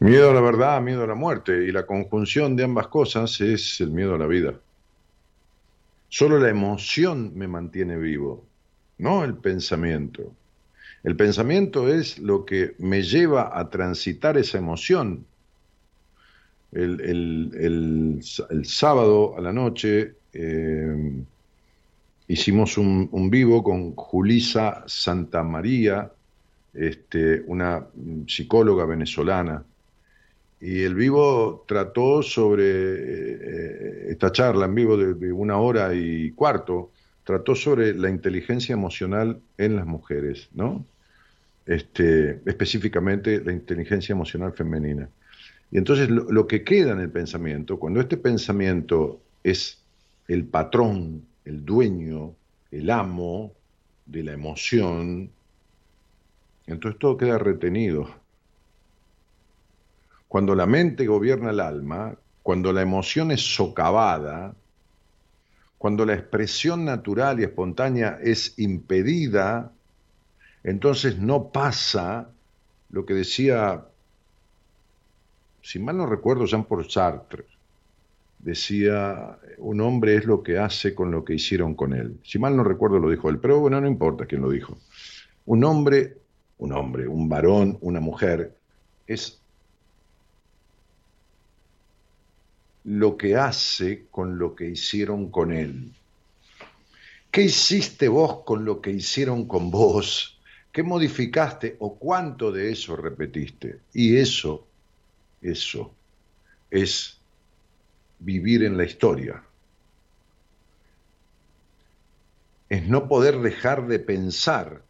Miedo 0.05 0.31
a 0.31 0.35
la 0.35 0.43
verdad, 0.43 0.83
miedo 0.83 1.03
a 1.03 1.07
la 1.07 1.15
muerte. 1.15 1.65
Y 1.65 1.73
la 1.73 1.87
conjunción 1.87 2.57
de 2.57 2.65
ambas 2.65 2.89
cosas 2.89 3.41
es 3.41 3.81
el 3.81 3.91
miedo 3.91 4.15
a 4.15 4.19
la 4.19 4.27
vida. 4.27 4.61
Solo 6.09 6.39
la 6.39 6.51
emoción 6.51 7.33
me 7.35 7.49
mantiene 7.49 7.97
vivo, 7.97 8.45
no 8.99 9.25
el 9.25 9.35
pensamiento. 9.39 10.37
El 11.03 11.17
pensamiento 11.17 11.89
es 11.89 12.19
lo 12.19 12.45
que 12.45 12.75
me 12.79 13.03
lleva 13.03 13.59
a 13.59 13.71
transitar 13.71 14.37
esa 14.37 14.59
emoción. 14.59 15.25
El, 16.73 17.01
el- 17.01 18.21
el 18.51 18.65
sábado 18.67 19.35
a 19.39 19.41
la 19.41 19.53
noche 19.55 20.17
eh, 20.35 21.25
hicimos 22.29 22.77
un, 22.77 23.09
un 23.11 23.31
vivo 23.31 23.63
con 23.63 23.95
Julisa 23.95 24.85
Santamaría, 24.87 26.13
este, 26.75 27.43
una 27.47 27.87
psicóloga 28.27 28.85
venezolana. 28.85 29.65
Y 30.65 30.83
el 30.83 30.95
vivo 30.95 31.67
trató 31.69 32.23
sobre 32.23 32.65
eh, 32.65 34.07
esta 34.09 34.33
charla 34.33 34.65
en 34.65 34.75
vivo 34.75 34.97
de, 34.97 35.31
una 35.31 35.59
hora 35.59 35.95
y 35.95 36.31
cuarto, 36.31 36.91
trató 37.23 37.55
sobre 37.55 37.93
la 37.93 38.09
inteligencia 38.09 38.73
emocional 38.73 39.43
en 39.59 39.77
las 39.77 39.85
mujeres, 39.85 40.49
¿no? 40.55 40.87
Este, 41.67 42.41
específicamente 42.47 43.45
la 43.45 43.53
inteligencia 43.53 44.15
emocional 44.15 44.55
femenina. 44.55 45.07
Y 45.71 45.77
entonces 45.77 46.09
lo 46.09 46.47
que 46.47 46.65
queda 46.65 46.93
en 46.93 47.01
el 47.01 47.11
pensamiento, 47.11 47.79
cuando 47.79 48.01
este 48.01 48.17
pensamiento 48.17 49.21
es 49.43 49.83
el 50.29 50.45
patrón, 50.45 51.27
el 51.45 51.63
dueño, 51.63 52.35
el 52.71 52.89
amo 52.89 53.53
de 54.07 54.23
la 54.23 54.33
emoción, 54.33 55.31
entonces 56.67 56.99
todo 56.99 57.19
queda 57.19 57.37
retenido. 57.37 58.24
Cuando 60.35 60.57
la 60.57 60.67
mente 60.67 61.07
gobierna 61.07 61.51
el 61.51 61.61
alma, 61.61 62.13
cuando 62.43 62.73
la 62.73 62.83
emoción 62.83 63.31
es 63.31 63.55
socavada, 63.55 64.53
cuando 65.79 66.05
la 66.05 66.15
expresión 66.15 66.85
natural 66.85 67.39
y 67.39 67.45
espontánea 67.45 68.19
es 68.21 68.59
impedida, 68.59 69.71
entonces 70.65 71.21
no 71.21 71.51
pasa 71.51 72.31
lo 72.91 73.07
que 73.07 73.15
decía, 73.15 73.85
si 75.63 75.79
mal 75.79 75.99
no 75.99 76.07
recuerdo, 76.07 76.47
Jean-Paul 76.47 76.91
Sartre. 76.91 77.45
Decía, 78.41 79.39
un 79.59 79.81
hombre 79.83 80.17
es 80.17 80.25
lo 80.25 80.43
que 80.43 80.59
hace 80.59 80.97
con 80.97 81.13
lo 81.13 81.25
que 81.25 81.35
hicieron 81.35 81.77
con 81.77 81.95
él. 81.95 82.19
Si 82.25 82.41
mal 82.41 82.57
no 82.57 82.65
recuerdo 82.65 82.99
lo 82.99 83.09
dijo 83.09 83.31
él, 83.31 83.39
pero 83.39 83.61
bueno, 83.61 83.81
no 83.81 83.87
importa 83.87 84.27
quién 84.27 84.43
lo 84.43 84.51
dijo. 84.51 84.79
Un 85.47 85.63
hombre, 85.63 86.17
un 86.59 86.73
hombre, 86.73 87.07
un 87.07 87.29
varón, 87.29 87.79
una 87.83 88.01
mujer, 88.01 88.57
es 89.07 89.44
lo 92.85 93.17
que 93.17 93.37
hace 93.37 94.07
con 94.11 94.39
lo 94.39 94.55
que 94.55 94.69
hicieron 94.69 95.31
con 95.31 95.53
él. 95.53 95.93
¿Qué 97.31 97.43
hiciste 97.43 98.09
vos 98.09 98.45
con 98.45 98.65
lo 98.65 98.81
que 98.81 98.91
hicieron 98.91 99.47
con 99.47 99.71
vos? 99.71 100.39
¿Qué 100.71 100.83
modificaste 100.83 101.77
o 101.81 101.97
cuánto 101.97 102.53
de 102.53 102.71
eso 102.71 102.95
repetiste? 102.95 103.81
Y 103.93 104.17
eso, 104.17 104.67
eso 105.41 105.93
es 106.71 107.19
vivir 108.19 108.65
en 108.65 108.77
la 108.77 108.85
historia. 108.85 109.43
Es 112.69 112.87
no 112.87 113.09
poder 113.09 113.39
dejar 113.41 113.87
de 113.87 113.99
pensar 113.99 114.83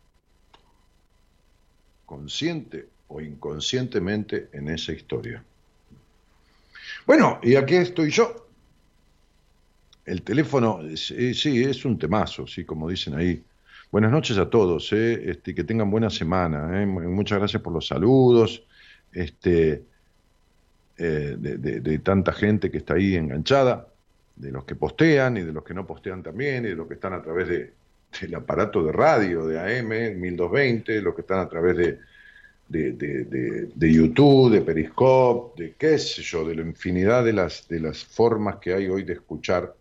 consciente 2.06 2.88
o 3.08 3.20
inconscientemente 3.20 4.48
en 4.52 4.68
esa 4.68 4.92
historia. 4.92 5.44
Bueno, 7.06 7.38
y 7.42 7.56
aquí 7.56 7.74
estoy 7.74 8.10
yo. 8.10 8.48
El 10.06 10.22
teléfono, 10.22 10.80
sí, 10.96 11.34
sí, 11.34 11.62
es 11.62 11.84
un 11.84 11.98
temazo, 11.98 12.46
sí, 12.46 12.64
como 12.64 12.88
dicen 12.88 13.14
ahí. 13.14 13.42
Buenas 13.90 14.10
noches 14.10 14.38
a 14.38 14.48
todos, 14.48 14.92
eh, 14.92 15.30
este, 15.30 15.54
que 15.54 15.64
tengan 15.64 15.90
buena 15.90 16.10
semana. 16.10 16.82
Eh. 16.82 16.86
Muchas 16.86 17.38
gracias 17.38 17.62
por 17.62 17.72
los 17.72 17.86
saludos 17.86 18.64
este, 19.12 19.84
eh, 20.98 21.36
de, 21.38 21.98
tanta 21.98 22.32
gente 22.32 22.70
que 22.70 22.78
está 22.78 22.94
ahí 22.94 23.14
enganchada, 23.14 23.88
de 24.36 24.50
los 24.50 24.64
que 24.64 24.74
postean 24.74 25.36
y 25.36 25.42
de 25.42 25.52
los 25.52 25.62
que 25.62 25.74
no 25.74 25.86
postean 25.86 26.22
también, 26.22 26.64
y 26.64 26.68
de 26.68 26.74
los 26.74 26.88
que 26.88 26.94
están 26.94 27.12
a 27.12 27.22
través 27.22 27.48
de, 27.48 27.72
del 28.20 28.34
aparato 28.34 28.82
de 28.82 28.92
radio 28.92 29.46
de 29.46 29.58
AM 29.60 30.20
1220, 30.20 31.00
los 31.02 31.14
que 31.14 31.20
están 31.20 31.40
a 31.40 31.48
través 31.48 31.76
de, 31.76 32.00
de, 32.68 32.92
de- 32.92 33.24
de- 33.24 33.70
de 33.74 33.92
YouTube, 33.92 34.50
de 34.52 34.60
Periscope, 34.62 35.62
de 35.62 35.74
qué 35.78 35.98
sé 35.98 36.22
yo, 36.22 36.46
de 36.46 36.54
la 36.54 36.62
infinidad 36.62 37.24
de 37.24 37.32
las, 37.32 37.68
de 37.68 37.80
las 37.80 38.04
formas 38.04 38.56
que 38.56 38.72
hay 38.74 38.88
hoy 38.88 39.04
de 39.04 39.14
escuchar 39.14 39.74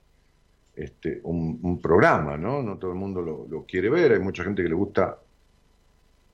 este, 0.75 1.19
un, 1.23 1.79
programa, 1.81 2.37
¿no? 2.37 2.61
No 2.61 2.77
todo 2.77 2.91
el 2.91 2.97
mundo 2.97 3.21
lo, 3.21 3.47
lo 3.49 3.63
quiere 3.63 3.89
ver, 3.89 4.11
hay 4.13 4.19
mucha 4.19 4.43
gente 4.43 4.63
que 4.63 4.69
le 4.69 4.75
gusta 4.75 5.17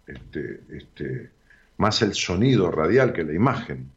este, 0.07 0.61
este, 0.71 1.29
más 1.77 2.01
el 2.01 2.13
sonido 2.13 2.71
radial 2.71 3.13
que 3.13 3.23
la 3.23 3.33
imagen. 3.33 3.89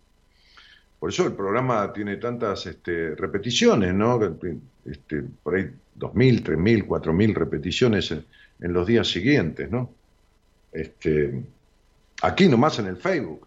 Por 0.98 1.10
eso 1.10 1.26
el 1.26 1.32
programa 1.32 1.92
tiene 1.92 2.16
tantas 2.16 2.66
este, 2.66 3.14
repeticiones, 3.16 3.94
¿no? 3.94 4.20
Este, 4.84 5.22
por 5.42 5.54
ahí 5.56 5.70
2.000, 5.98 6.42
3.000, 6.44 6.86
4.000 6.86 7.34
repeticiones 7.34 8.10
en, 8.10 8.24
en 8.60 8.72
los 8.72 8.86
días 8.86 9.08
siguientes, 9.08 9.70
¿no? 9.70 9.90
Este, 10.72 11.42
aquí 12.22 12.48
nomás 12.48 12.78
en 12.78 12.86
el 12.86 12.96
Facebook, 12.96 13.46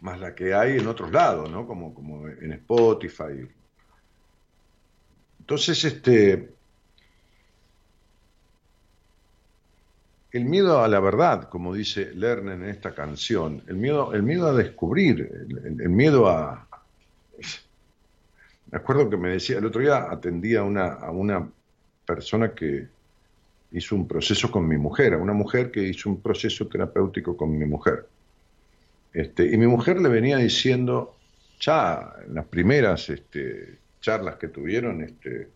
más 0.00 0.20
la 0.20 0.34
que 0.34 0.54
hay 0.54 0.78
en 0.78 0.86
otros 0.86 1.10
lados, 1.10 1.50
¿no? 1.50 1.66
Como, 1.66 1.92
como 1.94 2.28
en 2.28 2.52
Spotify. 2.52 3.48
Entonces, 5.40 5.84
este, 5.84 6.54
el 10.32 10.44
miedo 10.44 10.82
a 10.82 10.88
la 10.88 11.00
verdad, 11.00 11.48
como 11.48 11.74
dice 11.74 12.12
Lerner 12.14 12.54
en 12.54 12.68
esta 12.68 12.94
canción, 12.94 13.64
el 13.66 13.76
miedo, 13.76 14.12
el 14.12 14.22
miedo 14.22 14.46
a 14.46 14.52
descubrir, 14.52 15.46
el, 15.64 15.88
miedo 15.88 16.28
a... 16.28 16.68
Me 18.70 18.76
acuerdo 18.76 19.08
que 19.08 19.16
me 19.16 19.30
decía, 19.30 19.58
el 19.58 19.64
otro 19.64 19.80
día 19.80 20.10
atendía 20.10 20.62
una, 20.62 20.92
a 20.92 21.10
una 21.10 21.50
persona 22.04 22.54
que 22.54 22.88
hizo 23.72 23.94
un 23.94 24.08
proceso 24.08 24.50
con 24.50 24.66
mi 24.66 24.76
mujer, 24.76 25.16
una 25.16 25.32
mujer 25.32 25.70
que 25.70 25.82
hizo 25.82 26.08
un 26.08 26.20
proceso 26.20 26.66
terapéutico 26.66 27.36
con 27.36 27.56
mi 27.56 27.66
mujer. 27.66 28.06
Este, 29.12 29.52
y 29.52 29.56
mi 29.56 29.66
mujer 29.66 30.00
le 30.00 30.08
venía 30.08 30.38
diciendo, 30.38 31.16
ya 31.60 32.14
en 32.26 32.34
las 32.34 32.46
primeras 32.46 33.08
este, 33.10 33.78
charlas 34.00 34.36
que 34.36 34.48
tuvieron, 34.48 35.02
este, 35.02 35.48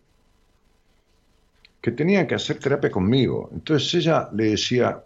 que 1.81 1.91
tenía 1.91 2.25
que 2.27 2.35
hacer 2.35 2.59
terapia 2.59 2.89
conmigo. 2.89 3.49
Entonces 3.53 3.93
ella 3.95 4.29
le 4.33 4.51
decía, 4.51 5.03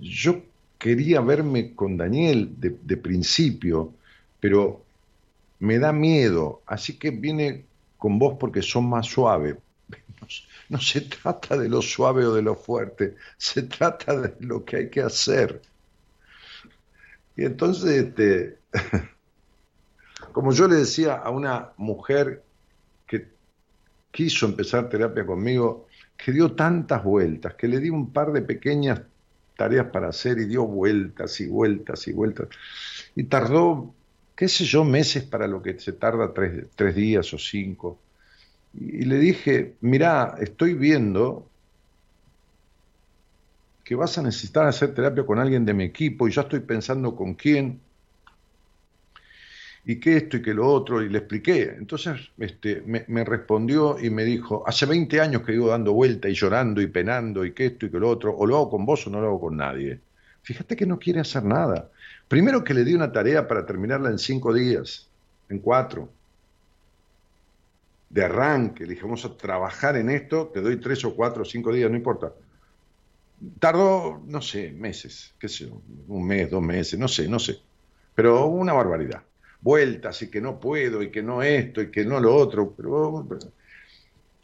yo 0.00 0.42
quería 0.78 1.20
verme 1.20 1.74
con 1.74 1.96
Daniel 1.96 2.54
de, 2.58 2.96
principio, 2.96 3.94
pero 4.38 4.84
me 5.58 5.78
da 5.78 5.92
miedo, 5.92 6.62
así 6.66 6.98
que 6.98 7.10
viene 7.10 7.64
con 7.96 8.18
vos 8.18 8.36
porque 8.38 8.62
son 8.62 8.88
más 8.88 9.06
suave. 9.06 9.56
No, 10.70 10.78
se 10.78 11.00
trata 11.00 11.56
de 11.56 11.68
lo 11.68 11.80
suave 11.80 12.26
o 12.26 12.34
de 12.34 12.42
lo 12.42 12.54
fuerte, 12.54 13.16
se 13.38 13.62
trata 13.62 14.20
de 14.20 14.34
lo 14.40 14.64
que 14.64 14.76
hay 14.76 14.90
que 14.90 15.00
hacer. 15.00 15.62
Y 17.36 17.44
entonces, 17.44 18.06
este, 18.06 18.58
como 20.32 20.52
yo 20.52 20.68
le 20.68 20.76
decía 20.76 21.14
a 21.14 21.30
una 21.30 21.70
mujer 21.78 22.42
que 23.06 23.28
quiso 24.10 24.46
empezar 24.46 24.88
terapia 24.88 25.24
conmigo, 25.24 25.86
que 26.16 26.32
dio 26.32 26.52
tantas 26.52 27.02
vueltas, 27.02 27.54
que 27.54 27.68
le 27.68 27.78
di 27.78 27.90
un 27.90 28.12
par 28.12 28.32
de 28.32 28.42
pequeñas 28.42 29.00
tareas 29.56 29.86
para 29.86 30.08
hacer 30.08 30.38
y 30.38 30.46
dio 30.46 30.66
vueltas 30.66 31.40
y 31.40 31.46
vueltas 31.46 32.06
y 32.08 32.12
vueltas. 32.12 32.48
Y 33.14 33.24
tardó, 33.24 33.94
qué 34.34 34.48
sé 34.48 34.64
yo, 34.64 34.84
meses 34.84 35.22
para 35.24 35.46
lo 35.46 35.62
que 35.62 35.78
se 35.78 35.92
tarda 35.92 36.34
tres, 36.34 36.66
tres 36.74 36.94
días 36.94 37.32
o 37.32 37.38
cinco. 37.38 37.98
Y 38.74 39.04
le 39.04 39.18
dije, 39.18 39.76
mirá, 39.80 40.36
estoy 40.40 40.74
viendo 40.74 41.48
que 43.84 43.94
vas 43.94 44.18
a 44.18 44.22
necesitar 44.22 44.66
hacer 44.66 44.94
terapia 44.94 45.24
con 45.24 45.38
alguien 45.38 45.64
de 45.64 45.72
mi 45.72 45.84
equipo 45.84 46.28
y 46.28 46.32
ya 46.32 46.42
estoy 46.42 46.60
pensando 46.60 47.16
con 47.16 47.34
quién 47.34 47.80
y 49.88 49.98
que 49.98 50.18
esto 50.18 50.36
y 50.36 50.42
que 50.42 50.52
lo 50.52 50.70
otro, 50.70 51.02
y 51.02 51.08
le 51.08 51.18
expliqué. 51.18 51.74
Entonces 51.78 52.30
este, 52.36 52.82
me, 52.84 53.06
me 53.08 53.24
respondió 53.24 53.98
y 53.98 54.10
me 54.10 54.24
dijo, 54.24 54.62
hace 54.66 54.84
20 54.84 55.18
años 55.18 55.42
que 55.42 55.54
iba 55.54 55.70
dando 55.70 55.94
vuelta 55.94 56.28
y 56.28 56.34
llorando 56.34 56.82
y 56.82 56.88
penando 56.88 57.42
y 57.42 57.52
que 57.52 57.64
esto 57.66 57.86
y 57.86 57.90
que 57.90 57.98
lo 57.98 58.10
otro, 58.10 58.36
o 58.36 58.46
lo 58.46 58.56
hago 58.56 58.70
con 58.70 58.84
vos 58.84 59.06
o 59.06 59.10
no 59.10 59.22
lo 59.22 59.28
hago 59.28 59.40
con 59.40 59.56
nadie. 59.56 59.98
Fíjate 60.42 60.76
que 60.76 60.84
no 60.84 60.98
quiere 60.98 61.20
hacer 61.20 61.44
nada. 61.44 61.90
Primero 62.28 62.62
que 62.62 62.74
le 62.74 62.84
di 62.84 62.92
una 62.92 63.10
tarea 63.10 63.48
para 63.48 63.64
terminarla 63.64 64.10
en 64.10 64.18
cinco 64.18 64.52
días, 64.52 65.08
en 65.48 65.60
cuatro, 65.60 66.10
de 68.08 68.24
arranque. 68.24 68.84
Le 68.84 68.90
dije, 68.90 69.02
vamos 69.02 69.24
a 69.24 69.36
trabajar 69.36 69.96
en 69.96 70.10
esto, 70.10 70.48
te 70.48 70.60
doy 70.60 70.78
tres 70.78 71.04
o 71.04 71.14
cuatro 71.14 71.42
o 71.42 71.44
cinco 71.44 71.72
días, 71.72 71.90
no 71.90 71.96
importa. 71.96 72.32
Tardó, 73.58 74.22
no 74.26 74.42
sé, 74.42 74.72
meses, 74.72 75.34
qué 75.38 75.48
sé 75.48 75.70
un 76.08 76.26
mes, 76.26 76.50
dos 76.50 76.62
meses, 76.62 76.98
no 76.98 77.06
sé, 77.06 77.28
no 77.28 77.38
sé. 77.38 77.58
Pero 78.14 78.46
una 78.46 78.72
barbaridad. 78.72 79.22
Vueltas 79.60 80.22
y 80.22 80.30
que 80.30 80.40
no 80.40 80.58
puedo 80.58 81.02
y 81.02 81.10
que 81.10 81.22
no 81.22 81.42
esto 81.42 81.82
y 81.82 81.90
que 81.90 82.04
no 82.04 82.18
lo 82.20 82.34
otro. 82.34 82.74
Pero 82.76 83.26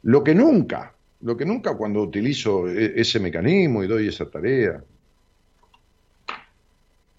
lo 0.02 0.22
que 0.22 0.34
nunca, 0.34 0.94
lo 1.22 1.36
que 1.36 1.44
nunca 1.44 1.76
cuando 1.76 2.02
utilizo 2.02 2.68
e- 2.68 3.00
ese 3.00 3.18
mecanismo 3.18 3.82
y 3.82 3.88
doy 3.88 4.08
esa 4.08 4.30
tarea. 4.30 4.82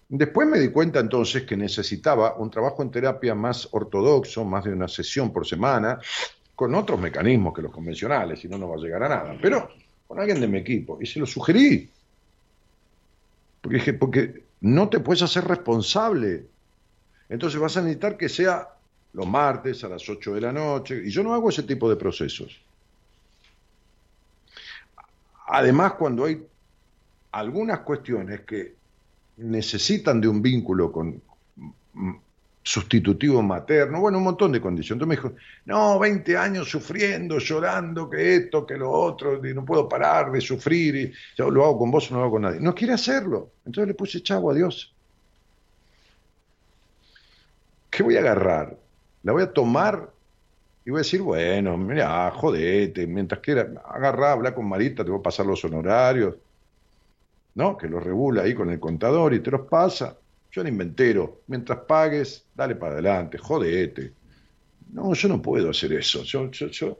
Después 0.08 0.48
me 0.48 0.60
di 0.60 0.68
cuenta 0.68 1.00
entonces 1.00 1.42
que 1.42 1.56
necesitaba 1.56 2.36
un 2.36 2.50
trabajo 2.50 2.82
en 2.82 2.92
terapia 2.92 3.34
más 3.34 3.68
ortodoxo, 3.72 4.44
más 4.44 4.64
de 4.64 4.72
una 4.72 4.86
sesión 4.86 5.32
por 5.32 5.46
semana, 5.46 5.98
con 6.56 6.74
otros 6.74 6.98
mecanismos 6.98 7.54
que 7.54 7.62
los 7.62 7.70
convencionales, 7.70 8.40
si 8.40 8.48
no, 8.48 8.56
no 8.56 8.68
va 8.68 8.76
a 8.76 8.78
llegar 8.78 9.02
a 9.02 9.08
nada. 9.08 9.38
Pero 9.40 9.68
con 10.08 10.18
alguien 10.18 10.40
de 10.40 10.48
mi 10.48 10.58
equipo. 10.58 10.98
Y 11.00 11.06
se 11.06 11.20
lo 11.20 11.26
sugerí. 11.26 11.88
Porque 13.60 13.76
dije, 13.76 13.92
porque 13.92 14.42
no 14.62 14.88
te 14.88 15.00
puedes 15.00 15.22
hacer 15.22 15.44
responsable. 15.44 16.46
Entonces 17.28 17.60
vas 17.60 17.76
a 17.76 17.82
necesitar 17.82 18.16
que 18.16 18.28
sea 18.28 18.68
los 19.12 19.26
martes 19.26 19.84
a 19.84 19.88
las 19.88 20.08
8 20.08 20.34
de 20.34 20.40
la 20.40 20.52
noche. 20.52 21.02
Y 21.04 21.10
yo 21.10 21.22
no 21.22 21.34
hago 21.34 21.50
ese 21.50 21.62
tipo 21.64 21.90
de 21.90 21.96
procesos. 21.96 22.58
Además, 25.48 25.92
cuando 25.92 26.24
hay 26.24 26.44
algunas 27.32 27.80
cuestiones 27.80 28.40
que 28.40 28.74
necesitan 29.36 30.20
de 30.20 30.28
un 30.28 30.40
vínculo 30.40 30.90
con 30.90 31.20
sustitutivo 32.66 33.40
materno, 33.42 34.00
bueno, 34.00 34.18
un 34.18 34.24
montón 34.24 34.50
de 34.50 34.60
condiciones. 34.60 35.00
Entonces 35.00 35.22
me 35.22 35.28
dijo, 35.28 35.40
no, 35.66 36.00
20 36.00 36.36
años 36.36 36.68
sufriendo, 36.68 37.38
llorando, 37.38 38.10
que 38.10 38.34
esto, 38.34 38.66
que 38.66 38.76
lo 38.76 38.90
otro, 38.90 39.46
y 39.46 39.54
no 39.54 39.64
puedo 39.64 39.88
parar 39.88 40.32
de 40.32 40.40
sufrir, 40.40 40.96
y 40.96 41.12
yo 41.38 41.48
lo 41.48 41.64
hago 41.64 41.78
con 41.78 41.92
vos 41.92 42.10
no 42.10 42.18
lo 42.18 42.24
hago 42.24 42.32
con 42.32 42.42
nadie. 42.42 42.58
No 42.58 42.74
quiere 42.74 42.94
hacerlo. 42.94 43.52
Entonces 43.64 43.86
le 43.86 43.94
puse 43.94 44.20
chavo 44.20 44.50
a 44.50 44.54
Dios. 44.54 44.92
¿Qué 47.88 48.02
voy 48.02 48.16
a 48.16 48.20
agarrar? 48.20 48.76
La 49.22 49.32
voy 49.32 49.44
a 49.44 49.52
tomar 49.52 50.10
y 50.84 50.90
voy 50.90 50.98
a 50.98 51.02
decir, 51.02 51.22
bueno, 51.22 51.76
mira, 51.76 52.28
jodete, 52.32 53.06
mientras 53.06 53.40
quiera, 53.40 53.68
agarrá, 53.88 54.32
habla 54.32 54.52
con 54.52 54.68
Marita, 54.68 55.04
te 55.04 55.10
voy 55.12 55.20
a 55.20 55.22
pasar 55.22 55.46
los 55.46 55.64
honorarios, 55.64 56.34
¿no? 57.54 57.76
Que 57.76 57.88
los 57.88 58.02
regula 58.02 58.42
ahí 58.42 58.54
con 58.54 58.70
el 58.70 58.80
contador 58.80 59.34
y 59.34 59.40
te 59.40 59.52
los 59.52 59.68
pasa. 59.68 60.16
Yo 60.56 60.62
el 60.62 60.68
inventero, 60.68 61.42
mientras 61.48 61.80
pagues, 61.80 62.46
dale 62.54 62.76
para 62.76 62.94
adelante, 62.94 63.36
jodete. 63.36 64.14
No, 64.88 65.12
yo 65.14 65.28
no 65.28 65.42
puedo 65.42 65.68
hacer 65.70 65.92
eso. 65.92 66.22
Yo, 66.24 66.50
yo, 66.50 66.68
yo 66.68 66.98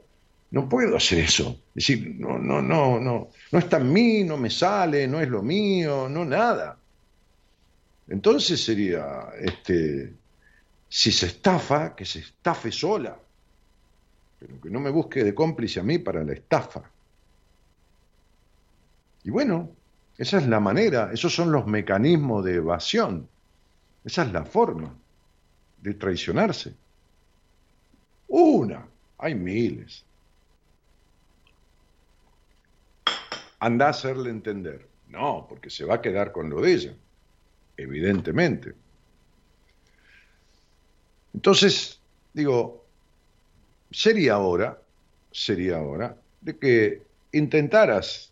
no 0.51 0.69
puedo 0.69 0.95
hacer 0.95 1.19
eso. 1.21 1.63
Es 1.69 1.87
decir, 1.87 2.15
no, 2.19 2.37
no, 2.37 2.61
no, 2.61 2.99
no, 2.99 3.29
no 3.51 3.59
está 3.59 3.77
en 3.77 3.91
mí, 3.91 4.23
no 4.23 4.37
me 4.37 4.51
sale, 4.51 5.07
no 5.07 5.19
es 5.21 5.29
lo 5.29 5.41
mío, 5.41 6.07
no 6.07 6.23
nada. 6.23 6.83
Entonces 8.07 8.63
sería, 8.63 9.29
este, 9.39 10.19
si 10.89 11.11
se 11.11 11.27
estafa, 11.27 11.95
que 11.95 12.05
se 12.05 12.19
estafe 12.19 12.71
sola, 12.71 13.19
pero 14.39 14.59
que 14.61 14.69
no 14.71 14.79
me 14.79 14.89
busque 14.89 15.23
de 15.23 15.35
cómplice 15.35 15.79
a 15.79 15.83
mí 15.83 15.99
para 15.99 16.23
la 16.23 16.33
estafa. 16.33 16.91
Y 19.23 19.29
bueno, 19.29 19.75
Esa 20.17 20.37
es 20.39 20.47
la 20.47 20.59
manera, 20.59 21.11
esos 21.13 21.33
son 21.35 21.51
los 21.51 21.67
mecanismos 21.67 22.43
de 22.45 22.55
evasión. 22.55 23.29
Esa 24.07 24.23
es 24.23 24.31
la 24.31 24.45
forma 24.45 24.95
de 25.81 25.93
traicionarse. 25.93 26.73
Una, 28.29 28.87
hay 29.17 29.35
miles. 29.35 30.05
Anda 33.59 33.87
a 33.87 33.89
hacerle 33.89 34.29
entender. 34.29 34.87
No, 35.09 35.45
porque 35.49 35.69
se 35.69 35.83
va 35.83 35.95
a 35.95 36.01
quedar 36.01 36.31
con 36.31 36.49
lo 36.49 36.61
de 36.61 36.71
ella, 36.71 36.93
evidentemente. 37.75 38.73
Entonces, 41.33 41.99
digo, 42.31 42.85
sería 43.91 44.37
hora, 44.37 44.81
sería 45.33 45.81
hora 45.81 46.15
de 46.39 46.57
que 46.57 47.01
intentaras 47.33 48.31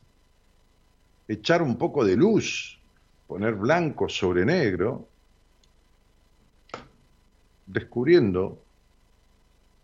echar 1.28 1.62
un 1.62 1.78
poco 1.78 2.06
de 2.06 2.16
luz, 2.16 2.80
poner 3.28 3.56
blanco 3.56 4.08
sobre 4.08 4.46
negro, 4.46 5.10
descubriendo, 7.66 8.62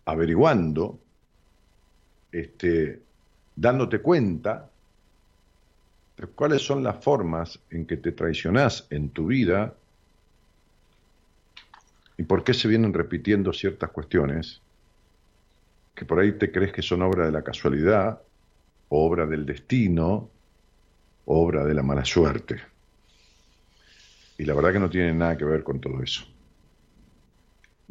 averiguando, 0.04 0.98
este, 2.30 3.00
dándote 3.56 4.00
cuenta 4.00 4.70
de 6.16 6.26
cuáles 6.26 6.62
son 6.62 6.82
las 6.82 7.02
formas 7.02 7.58
en 7.70 7.86
que 7.86 7.96
te 7.96 8.12
traicionás 8.12 8.86
en 8.90 9.10
tu 9.10 9.26
vida 9.26 9.74
y 12.16 12.22
por 12.24 12.44
qué 12.44 12.54
se 12.54 12.68
vienen 12.68 12.94
repitiendo 12.94 13.52
ciertas 13.52 13.90
cuestiones 13.90 14.60
que 15.94 16.04
por 16.04 16.20
ahí 16.20 16.32
te 16.32 16.50
crees 16.50 16.72
que 16.72 16.82
son 16.82 17.02
obra 17.02 17.26
de 17.26 17.32
la 17.32 17.42
casualidad, 17.42 18.20
obra 18.88 19.26
del 19.26 19.44
destino, 19.44 20.30
obra 21.26 21.64
de 21.64 21.74
la 21.74 21.82
mala 21.82 22.04
suerte. 22.04 22.60
Y 24.38 24.44
la 24.44 24.54
verdad 24.54 24.72
que 24.72 24.80
no 24.80 24.90
tiene 24.90 25.12
nada 25.12 25.36
que 25.36 25.44
ver 25.44 25.62
con 25.62 25.80
todo 25.80 26.02
eso. 26.02 26.24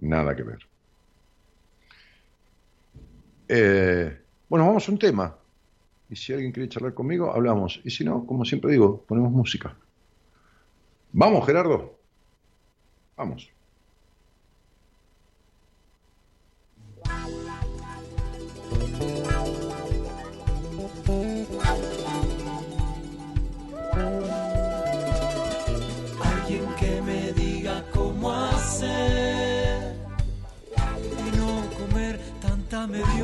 Nada 0.02 0.36
que 0.36 0.44
ver. 0.44 0.60
Eh, 3.48 4.22
bueno, 4.50 4.66
vamos 4.66 4.88
a 4.88 4.92
un 4.92 5.00
tema. 5.00 5.38
Y 6.10 6.16
si 6.16 6.34
alguien 6.34 6.52
quiere 6.52 6.68
charlar 6.68 6.94
conmigo, 6.94 7.32
hablamos. 7.34 7.80
Y 7.84 7.90
si 7.92 8.04
no, 8.04 8.26
como 8.26 8.44
siempre 8.44 8.72
digo, 8.72 9.04
ponemos 9.08 9.32
música. 9.32 9.76
Vamos, 11.14 11.46
Gerardo. 11.46 11.98
Vamos. 13.16 13.50
Tanta 32.92 33.08
mediocridad. 33.08 33.21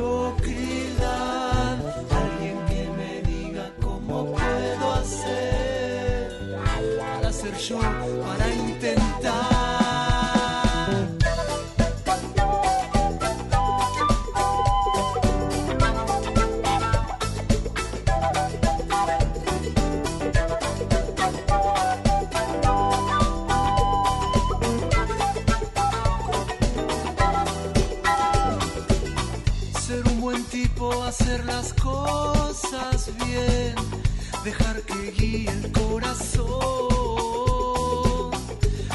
Dejar 34.48 34.82
que 34.84 35.12
guíe 35.12 35.50
el 35.50 35.72
corazón, 35.74 36.48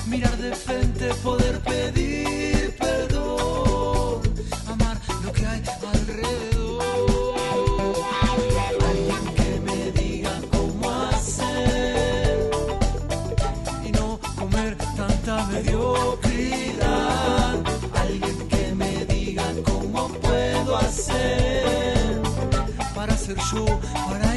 mirar 0.07 0.35
de 0.39 0.57
frente, 0.57 1.13
poder 1.17 1.61
pedir 1.61 2.75
perdón, 2.79 4.23
amar 4.67 4.97
lo 5.23 5.31
que 5.31 5.45
hay 5.47 5.63
alrededor. 5.93 6.83
Alguien 8.89 9.25
que 9.37 9.61
me 9.67 9.93
diga 10.01 10.35
cómo 10.51 10.91
hacer 11.11 12.51
y 13.85 13.91
no 13.93 14.19
comer 14.39 14.79
tanta 14.97 15.47
mediocridad. 15.49 16.83
Alguien 18.05 18.49
que 18.49 18.75
me 18.75 19.05
diga 19.05 19.45
cómo 19.71 20.09
puedo 20.25 20.79
hacer 20.79 22.23
para 22.95 23.15
ser 23.19 23.37
yo, 23.53 23.67
para 24.09 24.32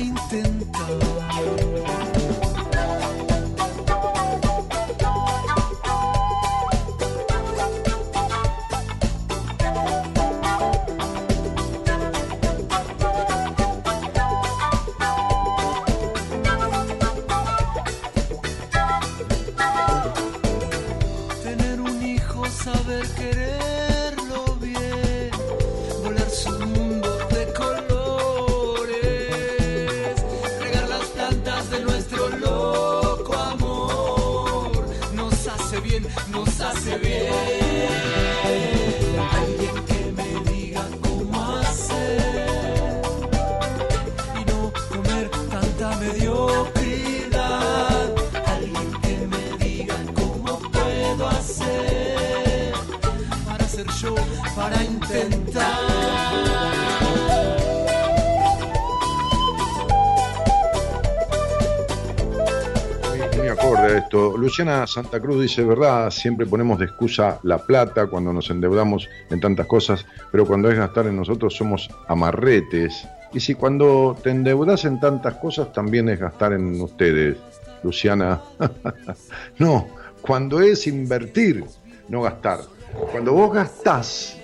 Luciana 64.37 64.87
Santa 64.87 65.19
Cruz 65.19 65.41
dice, 65.41 65.63
verdad, 65.63 66.09
siempre 66.09 66.45
ponemos 66.45 66.79
de 66.79 66.85
excusa 66.85 67.39
la 67.43 67.57
plata 67.57 68.07
cuando 68.07 68.31
nos 68.31 68.49
endeudamos 68.49 69.09
en 69.29 69.39
tantas 69.39 69.67
cosas, 69.67 70.05
pero 70.31 70.45
cuando 70.45 70.69
es 70.69 70.77
gastar 70.77 71.07
en 71.07 71.17
nosotros 71.17 71.55
somos 71.55 71.89
amarretes. 72.07 73.07
Y 73.33 73.39
si 73.39 73.55
cuando 73.55 74.17
te 74.21 74.29
endeudas 74.29 74.85
en 74.85 74.99
tantas 74.99 75.35
cosas 75.35 75.71
también 75.73 76.09
es 76.09 76.19
gastar 76.19 76.53
en 76.53 76.79
ustedes, 76.81 77.37
Luciana. 77.83 78.41
no, 79.59 79.87
cuando 80.21 80.61
es 80.61 80.87
invertir, 80.87 81.65
no 82.07 82.21
gastar. 82.21 82.61
Cuando 83.11 83.33
vos 83.33 83.53
gastás, 83.53 84.37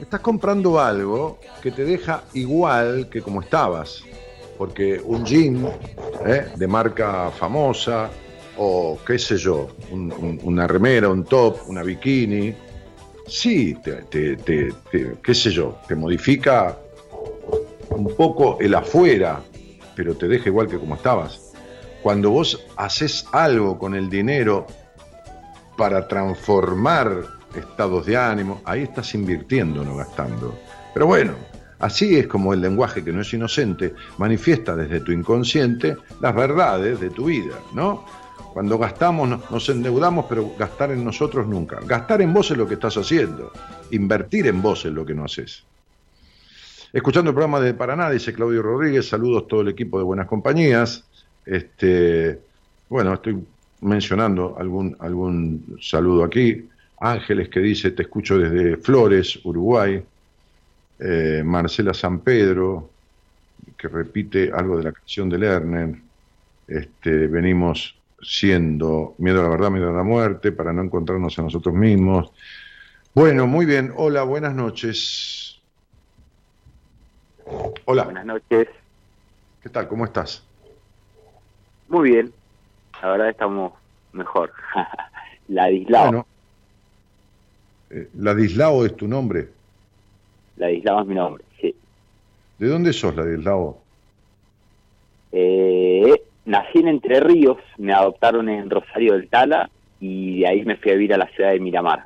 estás 0.00 0.20
comprando 0.20 0.80
algo 0.80 1.38
que 1.62 1.70
te 1.70 1.84
deja 1.84 2.24
igual 2.34 3.08
que 3.08 3.22
como 3.22 3.40
estabas 3.40 4.04
porque 4.62 5.00
un 5.04 5.24
jean 5.24 5.66
¿eh? 6.24 6.46
de 6.54 6.66
marca 6.68 7.30
famosa 7.30 8.08
o 8.56 8.98
qué 9.06 9.18
sé 9.18 9.36
yo, 9.36 9.68
un- 9.90 10.12
un- 10.12 10.40
una 10.42 10.66
remera, 10.66 11.08
un 11.08 11.24
top, 11.24 11.58
una 11.68 11.82
bikini, 11.82 12.54
sí, 13.26 13.74
te- 13.82 14.02
te- 14.04 14.36
te- 14.36 14.72
qué 15.22 15.34
sé 15.34 15.50
yo, 15.50 15.78
te 15.88 15.94
modifica 15.94 16.76
un 17.90 18.14
poco 18.16 18.58
el 18.60 18.74
afuera, 18.74 19.40
pero 19.94 20.14
te 20.14 20.28
deja 20.28 20.48
igual 20.48 20.68
que 20.68 20.78
como 20.78 20.94
estabas. 20.96 21.40
Cuando 22.02 22.30
vos 22.30 22.66
haces 22.76 23.26
algo 23.32 23.78
con 23.78 23.94
el 23.94 24.10
dinero 24.10 24.66
para 25.76 26.08
transformar 26.08 27.22
estados 27.54 28.06
de 28.06 28.16
ánimo, 28.16 28.60
ahí 28.64 28.82
estás 28.82 29.14
invirtiendo, 29.14 29.84
no 29.84 29.96
gastando. 29.96 30.58
Pero 30.94 31.06
bueno, 31.06 31.34
así 31.78 32.16
es 32.16 32.26
como 32.26 32.54
el 32.54 32.60
lenguaje 32.60 33.04
que 33.04 33.12
no 33.12 33.20
es 33.20 33.32
inocente 33.32 33.94
manifiesta 34.18 34.74
desde 34.74 35.00
tu 35.00 35.12
inconsciente 35.12 35.96
las 36.20 36.34
verdades 36.34 36.98
de 37.00 37.10
tu 37.10 37.26
vida, 37.26 37.54
¿no? 37.74 38.04
Cuando 38.52 38.78
gastamos 38.78 39.28
nos- 39.50 39.68
endeudamos, 39.68 40.26
pero 40.28 40.52
gastar 40.58 40.90
en 40.90 41.04
nosotros 41.04 41.46
nunca. 41.46 41.80
Gastar 41.86 42.20
en 42.22 42.32
vos 42.32 42.50
es 42.50 42.56
lo 42.56 42.66
que 42.68 42.74
estás 42.74 42.96
haciendo. 42.96 43.50
Invertir 43.90 44.46
en 44.46 44.60
vos 44.60 44.84
es 44.84 44.92
lo 44.92 45.04
que 45.06 45.14
no 45.14 45.24
haces. 45.24 45.64
Escuchando 46.92 47.30
el 47.30 47.34
programa 47.34 47.60
de 47.60 47.72
Paraná, 47.72 48.10
dice 48.10 48.34
Claudio 48.34 48.62
Rodríguez, 48.62 49.08
saludos 49.08 49.48
todo 49.48 49.62
el 49.62 49.68
equipo 49.68 49.96
de 49.98 50.04
Buenas 50.04 50.26
Compañías. 50.26 51.04
Este, 51.46 52.38
Bueno, 52.88 53.14
estoy 53.14 53.42
mencionando 53.80 54.54
algún, 54.58 54.94
algún 55.00 55.78
saludo 55.80 56.24
aquí. 56.24 56.68
Ángeles 57.00 57.48
que 57.48 57.60
dice, 57.60 57.90
te 57.92 58.02
escucho 58.02 58.36
desde 58.38 58.76
Flores, 58.76 59.40
Uruguay. 59.44 60.02
Eh, 60.98 61.42
Marcela 61.44 61.94
San 61.94 62.20
Pedro, 62.20 62.90
que 63.78 63.88
repite 63.88 64.52
algo 64.54 64.76
de 64.76 64.84
la 64.84 64.92
canción 64.92 65.28
de 65.30 65.38
Lerner. 65.38 65.94
Este, 66.68 67.26
venimos 67.28 67.96
siendo 68.22 69.14
miedo 69.18 69.40
a 69.40 69.44
la 69.44 69.48
verdad, 69.50 69.70
miedo 69.70 69.90
a 69.90 69.92
la 69.92 70.02
muerte, 70.02 70.52
para 70.52 70.72
no 70.72 70.82
encontrarnos 70.82 71.38
a 71.38 71.42
nosotros 71.42 71.74
mismos. 71.74 72.32
Bueno, 73.14 73.46
muy 73.46 73.66
bien. 73.66 73.92
Hola, 73.96 74.22
buenas 74.22 74.54
noches. 74.54 75.60
Hola, 77.84 78.04
Buenas 78.04 78.24
noches. 78.24 78.68
¿qué 79.62 79.68
tal? 79.68 79.88
¿Cómo 79.88 80.04
estás? 80.04 80.42
Muy 81.88 82.10
bien. 82.10 82.32
La 83.02 83.10
verdad 83.10 83.28
estamos 83.30 83.72
mejor. 84.12 84.52
Ladislao. 85.48 86.04
Bueno, 86.04 86.26
eh, 87.90 88.08
Ladislao 88.14 88.86
es 88.86 88.96
tu 88.96 89.06
nombre. 89.06 89.48
Ladislao 90.56 91.02
es 91.02 91.06
mi 91.06 91.14
nombre, 91.14 91.44
sí. 91.60 91.74
¿De 92.58 92.68
dónde 92.68 92.92
sos, 92.92 93.14
Ladislao? 93.14 93.82
Eh, 95.32 96.22
nací 96.44 96.78
en 96.78 96.88
Entre 96.88 97.20
Ríos, 97.20 97.58
me 97.78 97.92
adoptaron 97.92 98.48
en 98.48 98.70
Rosario 98.70 99.14
del 99.14 99.28
Tala 99.28 99.70
y 100.00 100.40
de 100.40 100.48
ahí 100.48 100.64
me 100.64 100.76
fui 100.76 100.90
a 100.90 100.94
vivir 100.94 101.14
a 101.14 101.18
la 101.18 101.28
ciudad 101.28 101.52
de 101.52 101.60
Miramar. 101.60 102.04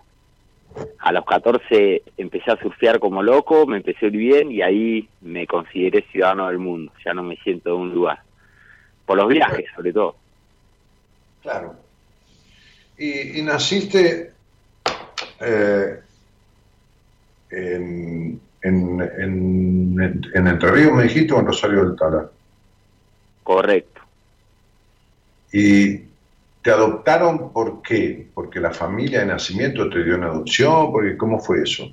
A 0.99 1.13
los 1.13 1.25
14 1.25 2.03
empecé 2.19 2.51
a 2.51 2.61
surfear 2.61 2.99
como 2.99 3.23
loco, 3.23 3.67
me 3.67 3.79
empecé 3.79 4.07
a 4.07 4.09
ir 4.09 4.17
bien 4.17 4.53
y 4.53 4.61
ahí 4.61 5.09
me 5.23 5.47
consideré 5.47 6.05
ciudadano 6.13 6.49
del 6.49 6.59
mundo. 6.59 6.93
Ya 7.05 7.15
no 7.15 7.23
me 7.23 7.37
siento 7.37 7.75
en 7.75 7.81
un 7.81 7.95
lugar. 7.95 8.21
Por 9.07 9.17
los 9.17 9.29
viajes, 9.29 9.67
sobre 9.75 9.93
todo. 9.93 10.17
Claro. 11.43 11.75
Y, 12.99 13.39
y 13.39 13.43
naciste 13.43 14.33
eh, 15.41 16.01
en, 17.51 18.41
en, 18.63 19.01
en, 19.01 20.23
en 20.35 20.47
Entre 20.47 20.71
Ríos, 20.71 20.93
me 20.93 21.05
dijiste, 21.05 21.33
o 21.33 21.41
en 21.41 21.47
Rosario 21.47 21.85
del 21.85 21.97
Tala. 21.97 22.29
Correcto. 23.43 23.96
¿Y 25.59 26.03
te 26.61 26.71
adoptaron 26.71 27.51
por 27.51 27.81
qué? 27.81 28.27
¿Porque 28.35 28.61
la 28.61 28.73
familia 28.73 29.21
de 29.21 29.27
nacimiento 29.27 29.89
te 29.89 30.05
dio 30.05 30.17
una 30.17 30.27
adopción? 30.27 30.93
Porque, 30.93 31.17
¿Cómo 31.17 31.39
fue 31.39 31.63
eso? 31.63 31.91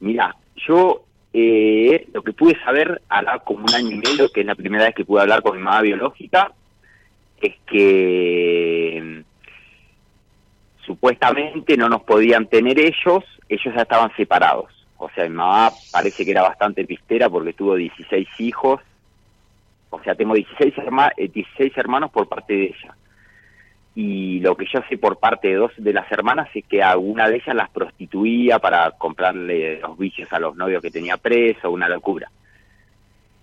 Mira, 0.00 0.34
yo 0.56 1.04
eh, 1.32 2.08
lo 2.12 2.24
que 2.24 2.32
pude 2.32 2.60
saber 2.64 3.00
hará 3.08 3.38
como 3.38 3.66
un 3.66 3.72
año 3.72 3.92
y 3.92 3.98
medio, 3.98 4.32
que 4.32 4.40
es 4.40 4.46
la 4.46 4.56
primera 4.56 4.86
vez 4.86 4.96
que 4.96 5.04
pude 5.04 5.20
hablar 5.20 5.42
con 5.42 5.56
mi 5.56 5.62
mamá 5.62 5.82
biológica, 5.82 6.50
es 7.40 7.54
que 7.70 9.00
mm, 9.00 10.84
supuestamente 10.84 11.76
no 11.76 11.88
nos 11.88 12.02
podían 12.02 12.48
tener 12.48 12.80
ellos, 12.80 13.22
ellos 13.48 13.74
ya 13.76 13.82
estaban 13.82 14.10
separados. 14.16 14.72
O 14.96 15.08
sea, 15.10 15.22
mi 15.22 15.36
mamá 15.36 15.70
parece 15.92 16.24
que 16.24 16.32
era 16.32 16.42
bastante 16.42 16.84
pistera 16.84 17.30
porque 17.30 17.52
tuvo 17.52 17.76
16 17.76 18.26
hijos. 18.40 18.80
O 19.90 20.02
sea, 20.02 20.14
tengo 20.14 20.34
16, 20.34 20.74
herma- 20.76 21.12
eh, 21.16 21.28
16 21.28 21.76
hermanos 21.76 22.10
por 22.10 22.28
parte 22.28 22.54
de 22.54 22.64
ella. 22.66 22.94
Y 23.94 24.38
lo 24.40 24.56
que 24.56 24.66
yo 24.72 24.80
sé 24.88 24.96
por 24.98 25.18
parte 25.18 25.48
de 25.48 25.54
dos 25.56 25.72
de 25.76 25.92
las 25.92 26.10
hermanas 26.12 26.48
es 26.54 26.64
que 26.64 26.82
alguna 26.82 27.28
de 27.28 27.36
ellas 27.36 27.56
las 27.56 27.70
prostituía 27.70 28.58
para 28.60 28.92
comprarle 28.92 29.80
los 29.80 29.98
vicios 29.98 30.32
a 30.32 30.38
los 30.38 30.56
novios 30.56 30.80
que 30.80 30.92
tenía 30.92 31.16
preso, 31.16 31.70
una 31.70 31.88
locura. 31.88 32.30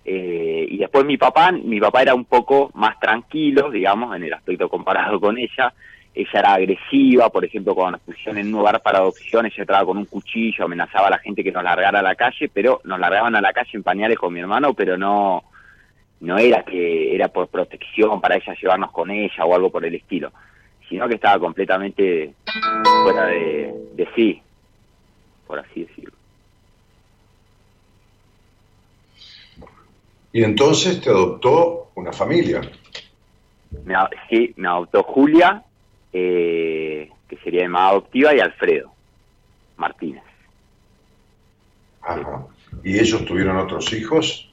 Eh, 0.04 0.66
y 0.70 0.78
después 0.78 1.04
mi 1.04 1.18
papá, 1.18 1.52
mi 1.52 1.78
papá 1.78 2.00
era 2.00 2.14
un 2.14 2.24
poco 2.24 2.70
más 2.74 2.98
tranquilo, 2.98 3.70
digamos, 3.70 4.16
en 4.16 4.24
el 4.24 4.32
aspecto 4.32 4.68
comparado 4.68 5.20
con 5.20 5.36
ella. 5.36 5.72
Ella 6.14 6.30
era 6.32 6.54
agresiva, 6.54 7.28
por 7.28 7.44
ejemplo, 7.44 7.74
cuando 7.74 7.92
nos 7.92 8.00
pusieron 8.00 8.38
en 8.38 8.46
un 8.46 8.52
lugar 8.60 8.80
para 8.80 8.98
adopción, 8.98 9.44
ella 9.44 9.54
entraba 9.58 9.84
con 9.84 9.98
un 9.98 10.06
cuchillo, 10.06 10.64
amenazaba 10.64 11.08
a 11.08 11.10
la 11.10 11.18
gente 11.18 11.44
que 11.44 11.52
nos 11.52 11.62
largara 11.62 11.98
a 12.00 12.02
la 12.02 12.14
calle, 12.14 12.48
pero 12.52 12.80
nos 12.84 12.98
largaban 12.98 13.36
a 13.36 13.40
la 13.42 13.52
calle 13.52 13.70
en 13.74 13.82
pañales 13.82 14.18
con 14.18 14.32
mi 14.32 14.40
hermano, 14.40 14.72
pero 14.72 14.96
no, 14.96 15.44
no 16.20 16.38
era 16.38 16.64
que 16.64 17.14
era 17.14 17.28
por 17.28 17.48
protección 17.48 18.20
para 18.20 18.36
ella 18.36 18.54
llevarnos 18.60 18.90
con 18.90 19.10
ella 19.10 19.44
o 19.44 19.54
algo 19.54 19.70
por 19.70 19.84
el 19.84 19.94
estilo, 19.94 20.32
sino 20.88 21.08
que 21.08 21.14
estaba 21.14 21.38
completamente 21.38 22.34
fuera 23.02 23.26
de, 23.26 23.72
de 23.94 24.08
sí, 24.14 24.42
por 25.46 25.58
así 25.58 25.84
decirlo. 25.84 26.12
Y 30.32 30.42
entonces 30.42 31.00
te 31.00 31.10
adoptó 31.10 31.90
una 31.94 32.12
familia. 32.12 32.60
Me, 33.84 33.94
sí, 34.28 34.52
me 34.56 34.68
adoptó 34.68 35.02
Julia, 35.02 35.62
eh, 36.12 37.10
que 37.28 37.36
sería 37.38 37.62
mi 37.62 37.68
mamá 37.68 37.88
adoptiva, 37.88 38.34
y 38.34 38.40
Alfredo 38.40 38.92
Martínez. 39.76 40.22
Ajá. 42.02 42.46
¿Y 42.84 42.98
ellos 42.98 43.24
tuvieron 43.24 43.56
otros 43.56 43.92
hijos? 43.92 44.50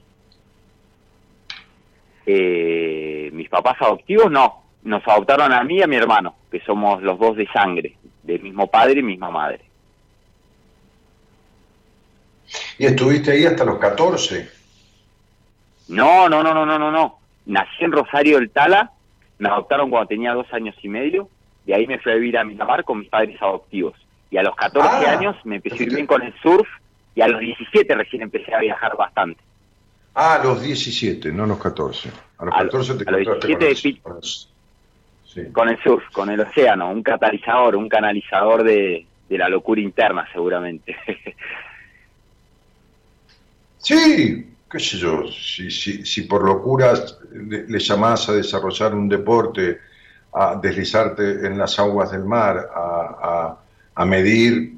Eh, 2.26 3.30
mis 3.34 3.50
papás 3.50 3.76
adoptivos 3.80 4.32
no, 4.32 4.64
nos 4.84 5.08
adoptaron 5.08 5.52
a 5.54 5.64
mí 5.64 5.78
y 5.78 5.84
a 5.84 5.88
mi 5.88 5.96
hermano, 5.96 6.36
que 6.52 6.60
somos 6.62 7.02
los 7.02 7.20
dos 7.20 7.36
de 7.38 7.48
sangre, 7.48 7.96
del 8.24 8.42
mismo 8.42 8.68
padre 8.68 9.00
y 9.00 9.04
misma 9.04 9.30
madre. 9.30 9.62
¿Y 12.78 12.86
estuviste 12.86 13.32
ahí 13.32 13.46
hasta 13.46 13.66
los 13.66 13.80
14? 13.80 14.50
No, 15.90 16.30
no, 16.30 16.44
no, 16.44 16.54
no, 16.54 16.66
no, 16.66 16.78
no, 16.80 16.92
no. 16.92 17.20
Nací 17.46 17.84
en 17.84 17.92
Rosario 17.92 18.38
del 18.38 18.50
Tala, 18.50 18.92
me 19.38 19.50
adoptaron 19.50 19.90
cuando 19.90 20.08
tenía 20.08 20.34
dos 20.34 20.52
años 20.54 20.76
y 20.82 20.90
medio, 20.90 21.30
y 21.66 21.74
ahí 21.74 21.86
me 21.88 22.00
fui 22.00 22.12
a 22.12 22.16
vivir 22.16 22.38
a 22.38 22.44
Miramar 22.44 22.84
con 22.84 23.00
mis 23.00 23.10
padres 23.10 23.40
adoptivos. 23.42 23.94
Y 24.32 24.38
a 24.38 24.44
los 24.44 24.56
14 24.56 24.88
Ah, 25.08 25.12
años 25.12 25.36
me 25.44 25.58
empecé 25.58 25.84
a 25.84 25.84
ir 25.84 25.94
bien 25.94 26.08
con 26.08 26.22
el 26.22 26.34
surf, 26.42 26.68
y 27.14 27.22
a 27.22 27.28
los 27.28 27.40
17 27.40 27.94
recién 27.96 28.24
empecé 28.24 28.54
a 28.54 28.60
viajar 28.60 28.96
bastante. 28.98 29.42
Ah, 30.16 30.36
a 30.36 30.44
los 30.44 30.62
17, 30.62 31.32
no 31.32 31.44
a 31.44 31.48
los 31.48 31.60
14. 31.60 32.10
A 32.38 32.46
los 32.46 32.54
A 32.56 32.64
lo- 32.64 32.72
14 32.72 32.94
te 32.96 33.10
a 33.10 33.12
los 33.12 33.22
encontraste 33.22 33.48
17 33.48 33.58
con 33.58 33.68
el- 33.68 33.82
pi- 33.82 34.02
con 34.02 34.18
el- 34.18 34.24
Sí. 35.26 35.52
Con 35.52 35.68
el 35.70 35.78
surf, 35.84 36.04
con 36.14 36.30
el 36.30 36.40
océano, 36.40 36.90
un 36.90 37.04
catalizador, 37.04 37.76
un 37.76 37.90
canalizador 37.90 38.64
de, 38.64 39.06
de 39.28 39.38
la 39.38 39.50
locura 39.50 39.82
interna 39.82 40.26
seguramente. 40.32 40.96
Sí, 43.78 44.48
qué 44.72 44.80
sé 44.80 44.98
yo, 44.98 45.28
si, 45.32 45.70
si, 45.70 46.04
si 46.06 46.22
por 46.24 46.44
locuras 46.44 47.20
le, 47.32 47.68
le 47.68 47.80
llamás 47.80 48.28
a 48.30 48.34
desarrollar 48.34 48.96
un 48.96 49.08
deporte, 49.08 49.80
a 50.34 50.56
deslizarte 50.56 51.46
en 51.46 51.58
las 51.58 51.78
aguas 51.80 52.12
del 52.12 52.26
mar, 52.26 52.68
a, 52.74 52.80
a- 53.22 53.58
a 53.98 54.06
medir 54.06 54.74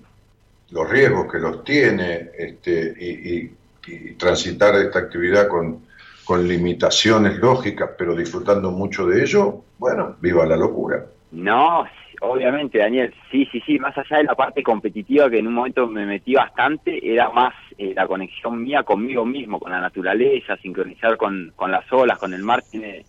los 0.72 0.90
riesgos 0.90 1.32
que 1.32 1.40
los 1.40 1.64
tiene 1.64 2.30
este, 2.38 2.94
y, 3.00 3.38
y- 3.38 3.52
y 3.88 4.14
transitar 4.14 4.76
esta 4.76 5.00
actividad 5.00 5.48
con, 5.48 5.86
con 6.24 6.48
limitaciones 6.48 7.38
lógicas, 7.38 7.92
pero 7.98 8.16
disfrutando 8.16 8.72
mucho 8.72 9.06
de 9.08 9.24
ello, 9.24 9.64
bueno, 9.78 10.16
viva 10.20 10.46
la 10.46 10.58
locura. 10.58 11.06
No, 11.32 11.86
obviamente, 12.22 12.80
Daniel, 12.80 13.14
sí, 13.32 13.48
sí, 13.52 13.62
sí, 13.66 13.80
más 13.80 13.98
allá 13.98 14.18
de 14.18 14.24
la 14.26 14.36
parte 14.36 14.62
competitiva 14.64 15.30
que 15.30 15.40
en 15.40 15.48
un 15.48 15.54
momento 15.54 15.88
me 15.88 16.06
metí 16.06 16.34
bastante, 16.34 17.00
era 17.02 17.30
más 17.30 17.54
eh, 17.78 17.94
la 17.96 18.08
conexión 18.08 18.64
mía 18.64 18.84
conmigo 18.84 19.26
mismo, 19.26 19.60
con 19.60 19.72
la 19.72 19.80
naturaleza, 19.80 20.58
sincronizar 20.58 21.18
con, 21.18 21.54
con 21.56 21.72
las 21.72 21.92
olas, 21.92 22.18
con 22.18 22.34
el 22.34 22.44
mar, 22.44 22.64
tiene, 22.70 23.06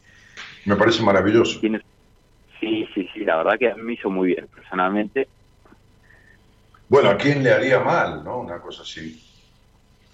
Me 0.65 0.77
parece 0.77 1.03
maravilloso. 1.03 1.61
tiene... 1.61 1.81
Sí, 2.61 2.89
sí, 2.93 3.09
sí, 3.15 3.21
la 3.21 3.37
verdad 3.37 3.59
que 3.59 3.73
me 3.75 3.93
hizo 3.93 4.11
muy 4.11 4.29
bien, 4.29 4.49
personalmente. 4.53 5.29
Bueno, 6.89 7.11
¿a 7.11 7.17
quién 7.17 7.43
le 7.43 7.53
haría 7.53 7.79
mal, 7.81 8.25
no? 8.25 8.41
Una 8.41 8.59
cosa 8.61 8.83
así. 8.83 9.23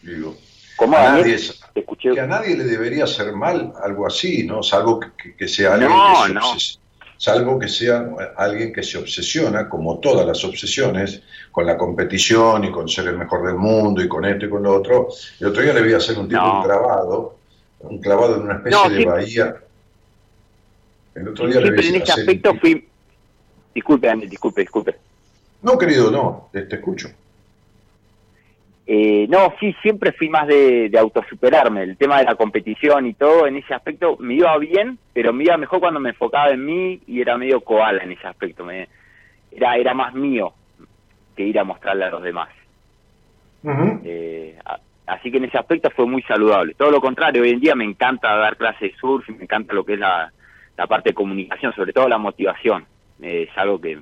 Digo. 0.03 0.37
¿Cómo, 0.77 0.97
A 0.97 1.03
nadie, 1.13 1.39
escuché. 1.75 2.13
que 2.13 2.21
a 2.21 2.27
nadie 2.27 2.57
le 2.57 2.65
debería 2.65 3.05
hacer 3.05 3.33
mal 3.33 3.73
algo 3.83 4.07
así, 4.07 4.45
¿no? 4.45 4.63
Salvo 4.63 5.01
que, 5.01 5.35
que- 5.37 5.49
sea 5.49 5.75
alguien 5.75 5.91
No, 5.91 6.13
que 6.23 6.29
se 6.29 6.35
no. 6.35 6.41
obses- 6.41 6.79
salvo 7.17 7.59
que 7.59 7.69
sea 7.69 8.07
alguien 8.37 8.73
que 8.73 8.83
se 8.83 8.99
obsesiona, 8.99 9.69
como 9.69 9.99
todas 10.01 10.27
las 10.27 10.45
obsesiones, 10.45 11.23
con 11.53 11.65
la 11.67 11.79
competición 11.79 12.65
y 12.65 12.73
con 12.73 12.89
ser 12.89 13.07
el 13.09 13.17
mejor 13.19 13.47
del 13.47 13.55
mundo 13.57 14.03
y 14.03 14.09
con 14.09 14.25
esto 14.25 14.47
y 14.47 14.51
con 14.51 14.65
lo 14.65 14.75
otro. 14.75 15.09
El 15.41 15.47
otro 15.47 15.63
día 15.63 15.73
le 15.73 15.83
vi 15.83 15.93
hacer 15.93 16.19
un 16.19 16.29
tipo 16.29 16.41
No. 16.41 16.59
un 16.59 16.65
clavado, 16.65 17.37
un 17.81 17.99
clavado 18.01 18.37
en 18.37 18.43
una 18.43 18.55
especie 18.57 18.91
de 18.91 19.05
bahía. 19.07 19.57
El 21.15 21.29
otro 21.29 21.47
día 21.47 21.61
le 21.61 21.71
vi 21.71 21.89
en 21.89 21.95
ese 21.97 22.03
hacer 22.13 22.19
aspecto 22.25 22.55
fui... 22.57 22.89
Disculpe, 23.73 24.07
Daniel, 24.09 24.29
disculpe, 24.31 24.61
disculpe. 24.63 24.97
No, 25.63 25.79
querido, 25.79 26.11
no, 26.11 26.49
te 26.53 26.67
escucho. 26.75 27.09
Eh, 28.87 29.27
no, 29.31 29.55
sí, 29.59 29.75
siempre 29.81 30.13
fui 30.13 30.29
más 30.29 30.47
de, 30.47 30.89
de 30.91 30.99
autosuperarme. 30.99 31.83
El 31.85 31.97
tema 31.97 32.19
de 32.19 32.25
la 32.25 32.35
competición 32.35 33.07
y 33.07 33.15
todo, 33.15 33.47
en 33.47 33.57
ese 33.57 33.73
aspecto 33.73 34.17
me 34.19 34.35
iba 34.35 34.57
bien, 34.59 34.99
pero 35.13 35.33
me 35.33 35.45
iba 35.45 35.57
mejor 35.57 35.81
cuando 35.81 36.01
me 36.01 36.11
enfocaba 36.11 36.51
en 36.51 36.65
mí 36.65 37.01
y 37.07 37.21
era 37.21 37.39
medio 37.39 37.61
koala 37.63 38.03
en 38.05 38.13
ese 38.13 38.27
aspecto. 38.27 38.65
Me, 38.65 38.89
era, 39.51 39.77
era 39.77 39.95
más 39.95 40.13
mío 40.15 40.53
que 41.35 41.45
ir 41.45 41.59
a 41.59 41.65
mostrarle 41.65 42.05
a 42.05 42.11
los 42.11 42.23
demás. 42.23 42.51
Eh, 44.05 44.59
a- 44.67 44.79
así 45.07 45.31
que 45.31 45.39
en 45.39 45.45
ese 45.45 45.57
aspecto 45.59 45.91
fue 45.91 46.07
muy 46.07 46.23
saludable. 46.23 46.75
Todo 46.75 46.91
lo 46.91 47.01
contrario, 47.01 47.43
hoy 47.43 47.51
en 47.51 47.61
día 47.61 47.75
me 47.75 47.85
encanta 47.85 48.37
dar 48.37 48.57
clases 48.57 48.93
de 48.93 48.99
surf, 48.99 49.29
y 49.31 49.33
me 49.33 49.45
encanta 49.45 49.73
lo 49.73 49.85
que 49.85 49.95
es 49.95 49.99
la, 49.99 50.31
la 50.77 50.87
parte 50.87 51.11
de 51.11 51.15
comunicación, 51.15 51.73
sobre 51.75 51.93
todo 51.95 52.09
la 52.09 52.19
motivación, 52.19 52.85
eh, 53.23 53.47
es 53.51 53.59
algo 53.59 53.81
que, 53.81 53.99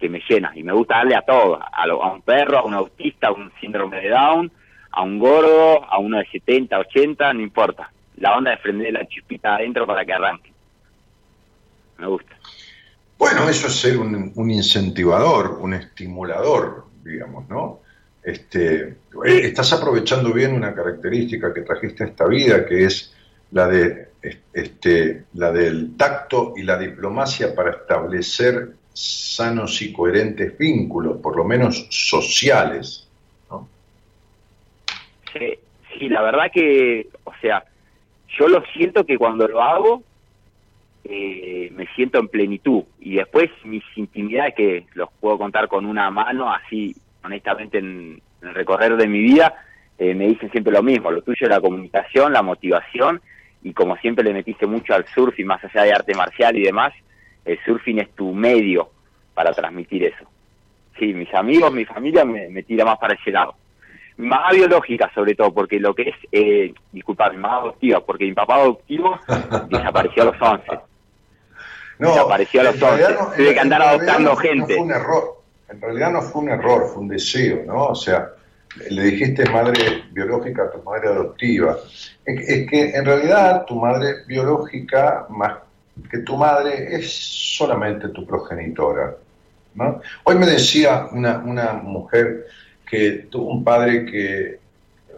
que 0.00 0.08
me 0.08 0.22
llena 0.28 0.52
y 0.54 0.62
me 0.62 0.72
gusta 0.72 0.96
darle 0.96 1.14
a 1.14 1.22
todo, 1.22 1.60
a, 1.60 2.12
un 2.12 2.22
perro, 2.22 2.58
a 2.58 2.64
un 2.64 2.74
autista, 2.74 3.28
a 3.28 3.32
un 3.32 3.52
síndrome 3.60 4.00
de 4.00 4.08
Down, 4.08 4.50
a 4.90 5.02
un 5.02 5.18
gordo, 5.18 5.84
a 5.84 5.98
uno 5.98 6.18
de 6.18 6.26
70, 6.26 6.78
80, 6.78 7.34
no 7.34 7.40
importa. 7.40 7.92
La 8.16 8.36
onda 8.36 8.50
de 8.50 8.56
prender 8.56 8.92
la 8.92 9.06
chispita 9.06 9.54
adentro 9.54 9.86
para 9.86 10.04
que 10.04 10.12
arranque. 10.12 10.52
Me 11.98 12.06
gusta. 12.06 12.34
Bueno, 13.18 13.48
eso 13.48 13.66
es 13.66 13.74
ser 13.74 13.98
un, 13.98 14.32
un 14.34 14.50
incentivador, 14.50 15.58
un 15.60 15.74
estimulador, 15.74 16.86
digamos, 17.04 17.48
¿no? 17.48 17.80
Este, 18.22 18.80
eh, 18.82 18.96
estás 19.24 19.72
aprovechando 19.72 20.32
bien 20.32 20.54
una 20.54 20.74
característica 20.74 21.52
que 21.52 21.62
trajiste 21.62 22.04
a 22.04 22.06
esta 22.08 22.26
vida, 22.26 22.66
que 22.66 22.84
es 22.84 23.14
la 23.50 23.66
de 23.66 24.10
este, 24.52 25.24
la 25.34 25.50
del 25.50 25.96
tacto 25.96 26.54
y 26.56 26.62
la 26.62 26.78
diplomacia 26.78 27.54
para 27.54 27.70
establecer 27.70 28.74
sanos 28.92 29.80
y 29.82 29.92
coherentes 29.92 30.56
vínculos, 30.58 31.18
por 31.18 31.36
lo 31.36 31.44
menos 31.44 31.86
sociales. 31.90 33.06
Sí, 35.32 35.58
sí, 35.96 36.08
la 36.08 36.22
verdad 36.22 36.50
que, 36.52 37.08
o 37.24 37.32
sea, 37.40 37.64
yo 38.38 38.48
lo 38.48 38.64
siento 38.72 39.06
que 39.06 39.16
cuando 39.16 39.46
lo 39.46 39.62
hago 39.62 40.02
eh, 41.04 41.70
me 41.74 41.86
siento 41.94 42.18
en 42.18 42.28
plenitud 42.28 42.82
y 42.98 43.16
después 43.16 43.50
mis 43.64 43.84
intimidades 43.96 44.54
que 44.54 44.86
los 44.94 45.08
puedo 45.20 45.38
contar 45.38 45.68
con 45.68 45.86
una 45.86 46.10
mano, 46.10 46.52
así 46.52 46.96
honestamente 47.22 47.78
en, 47.78 48.20
en 48.42 48.48
el 48.48 48.54
recorrer 48.54 48.96
de 48.96 49.06
mi 49.06 49.20
vida, 49.20 49.54
eh, 49.98 50.14
me 50.14 50.28
dicen 50.28 50.50
siempre 50.50 50.72
lo 50.72 50.82
mismo, 50.82 51.10
lo 51.10 51.22
tuyo 51.22 51.38
es 51.40 51.48
la 51.48 51.60
comunicación, 51.60 52.32
la 52.32 52.42
motivación 52.42 53.20
y 53.62 53.72
como 53.72 53.96
siempre 53.96 54.24
le 54.24 54.32
metiste 54.32 54.66
mucho 54.66 54.94
al 54.94 55.06
surf 55.06 55.38
y 55.38 55.44
más 55.44 55.62
allá 55.62 55.82
de 55.82 55.92
arte 55.92 56.14
marcial 56.14 56.56
y 56.56 56.62
demás, 56.62 56.92
el 57.52 57.58
surfing 57.64 57.98
es 58.00 58.10
tu 58.14 58.32
medio 58.32 58.90
para 59.34 59.52
transmitir 59.52 60.04
eso. 60.04 60.24
Sí, 60.98 61.12
mis 61.14 61.32
amigos, 61.34 61.72
mi 61.72 61.84
familia 61.84 62.24
me, 62.24 62.48
me 62.48 62.62
tira 62.62 62.84
más 62.84 62.98
para 62.98 63.14
ese 63.14 63.30
lado. 63.30 63.54
Mamá 64.18 64.50
biológica 64.52 65.10
sobre 65.14 65.34
todo, 65.34 65.52
porque 65.54 65.80
lo 65.80 65.94
que 65.94 66.02
es, 66.10 66.14
eh, 66.30 66.74
disculpa, 66.92 67.30
mi 67.30 67.38
mamá 67.38 67.58
adoptiva, 67.58 68.00
porque 68.04 68.24
mi 68.26 68.34
papá 68.34 68.56
adoptivo 68.56 69.18
desapareció 69.70 70.22
a 70.22 70.26
los 70.26 70.42
11. 70.42 70.66
desapareció 71.98 72.60
a 72.60 72.64
los 72.64 72.74
en 72.74 72.80
realidad 72.80 73.10
11. 73.10 73.20
no- 73.22 73.36
Tuve 73.36 73.54
que 73.54 73.60
andar 73.60 73.82
adoptando 73.82 74.30
no 74.30 74.36
fue- 74.36 74.48
gente. 74.48 74.60
No 74.60 74.66
fue 74.66 74.78
un 74.84 74.90
error. 74.92 75.24
En 75.68 75.80
realidad 75.80 76.10
no 76.10 76.22
fue 76.22 76.42
un 76.42 76.48
error, 76.50 76.86
fue 76.92 77.02
un 77.02 77.08
deseo, 77.08 77.62
¿no? 77.64 77.86
O 77.86 77.94
sea, 77.94 78.28
le 78.90 79.02
dijiste 79.04 79.48
madre 79.50 80.02
biológica 80.10 80.64
a 80.64 80.70
tu 80.70 80.82
madre 80.82 81.08
adoptiva. 81.08 81.76
Es, 82.24 82.48
es 82.48 82.68
que 82.68 82.90
en 82.90 83.04
realidad 83.04 83.64
tu 83.66 83.76
madre 83.76 84.24
biológica, 84.26 85.26
más 85.30 85.58
que 86.08 86.18
tu 86.18 86.36
madre, 86.36 86.94
es 86.96 87.12
solamente 87.12 88.08
tu 88.08 88.26
progenitora. 88.26 89.16
¿no? 89.74 90.00
Hoy 90.24 90.34
me 90.36 90.46
decía 90.46 91.08
una, 91.12 91.38
una 91.38 91.72
mujer 91.74 92.46
que 92.88 93.26
tuvo 93.30 93.50
un 93.52 93.64
padre 93.64 94.04
que 94.06 94.58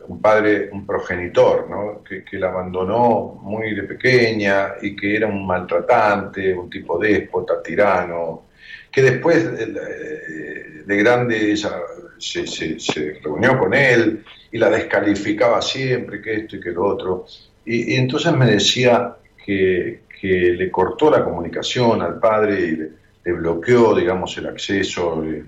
un 0.08 0.20
padre, 0.20 0.68
un 0.72 0.84
progenitor, 0.84 1.70
¿no? 1.70 2.02
que, 2.02 2.24
que 2.24 2.36
la 2.36 2.48
abandonó 2.48 3.38
muy 3.40 3.72
de 3.74 3.84
pequeña 3.84 4.72
y 4.82 4.96
que 4.96 5.16
era 5.16 5.28
un 5.28 5.46
maltratante, 5.46 6.52
un 6.52 6.68
tipo 6.68 6.98
déspota, 6.98 7.62
tirano, 7.62 8.42
que 8.90 9.00
después 9.00 9.44
eh, 9.58 10.82
de 10.84 10.96
grande 10.96 11.52
ella 11.52 11.70
se, 12.18 12.46
se- 12.46 13.20
reunió 13.22 13.58
con 13.58 13.72
él 13.74 14.24
y 14.50 14.58
la 14.58 14.68
descalificaba 14.70 15.62
siempre, 15.62 16.20
que 16.20 16.34
esto 16.34 16.56
y 16.56 16.60
que 16.60 16.70
lo 16.72 16.84
otro. 16.84 17.26
Y 17.64 17.94
entonces 17.94 18.32
me 18.32 18.46
decía 18.46 19.14
que, 19.44 20.00
le 20.22 20.70
cortó 20.70 21.10
la 21.10 21.24
comunicación 21.24 22.00
al 22.00 22.20
padre 22.20 22.60
y 22.60 22.76
le, 22.76 23.32
bloqueó, 23.32 23.94
digamos, 23.94 24.36
el 24.38 24.46
acceso 24.46 25.20
de, 25.20 25.44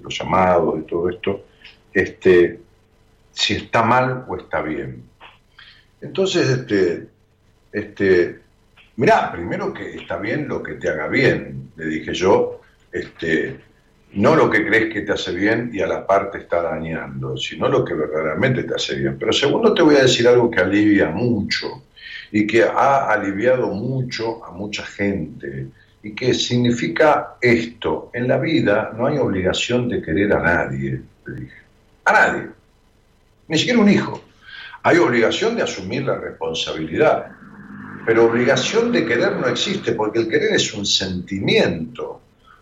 los 0.00 0.16
llamados, 0.16 0.76
de 0.76 0.82
todo 0.82 1.08
esto, 1.08 1.44
este, 1.92 2.60
si 3.32 3.54
está 3.54 3.82
mal 3.82 4.24
o 4.28 4.36
está 4.36 4.62
bien. 4.62 5.02
Entonces, 6.00 6.48
este, 6.48 7.08
este, 7.72 8.40
mirá, 8.96 9.32
primero 9.32 9.72
que 9.72 9.96
está 9.96 10.18
bien 10.18 10.46
lo 10.46 10.62
que 10.62 10.74
te 10.74 10.88
haga 10.88 11.08
bien, 11.08 11.72
le 11.76 11.86
dije 11.86 12.14
yo, 12.14 12.60
este, 12.92 13.58
no 14.12 14.36
lo 14.36 14.50
que 14.50 14.64
crees 14.64 14.92
que 14.92 15.00
te 15.02 15.12
hace 15.12 15.32
bien 15.32 15.70
y 15.72 15.80
a 15.80 15.86
la 15.86 16.06
par 16.06 16.30
te 16.30 16.38
está 16.38 16.62
dañando, 16.62 17.36
sino 17.36 17.68
lo 17.68 17.84
que 17.84 17.94
verdaderamente 17.94 18.64
te 18.64 18.74
hace 18.74 18.96
bien. 18.96 19.16
Pero 19.18 19.32
segundo 19.32 19.74
te 19.74 19.82
voy 19.82 19.96
a 19.96 20.02
decir 20.02 20.28
algo 20.28 20.50
que 20.50 20.60
alivia 20.60 21.08
mucho 21.08 21.82
y 22.32 22.46
que 22.46 22.64
ha 22.64 23.10
aliviado 23.12 23.68
mucho 23.68 24.44
a 24.44 24.50
mucha 24.52 24.84
gente 24.84 25.68
y 26.02 26.14
que 26.14 26.34
significa 26.34 27.36
esto, 27.40 28.10
en 28.14 28.26
la 28.26 28.38
vida 28.38 28.92
no 28.96 29.06
hay 29.06 29.18
obligación 29.18 29.88
de 29.88 30.02
querer 30.02 30.32
a 30.32 30.40
nadie, 30.40 31.00
le 31.26 31.34
dije, 31.40 31.56
a 32.06 32.12
nadie, 32.12 32.48
ni 33.48 33.58
siquiera 33.58 33.78
un 33.78 33.88
hijo. 33.88 34.20
Hay 34.82 34.96
obligación 34.98 35.54
de 35.54 35.62
asumir 35.62 36.02
la 36.04 36.16
responsabilidad, 36.16 37.26
pero 38.04 38.24
obligación 38.26 38.90
de 38.90 39.06
querer 39.06 39.36
no 39.36 39.46
existe, 39.46 39.92
porque 39.92 40.18
el 40.20 40.28
querer 40.28 40.54
es 40.54 40.74
un 40.74 40.84
sentimiento 40.84 42.20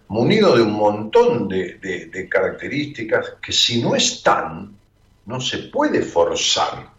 munido 0.08 0.54
de 0.56 0.62
un 0.62 0.72
montón 0.72 1.48
de, 1.48 1.78
de- 1.80 2.06
de 2.06 2.28
características 2.28 3.34
que 3.40 3.52
si 3.52 3.80
no 3.80 3.94
están, 3.94 4.74
no 5.24 5.40
se 5.40 5.58
puede 5.70 6.02
forzar. 6.02 6.90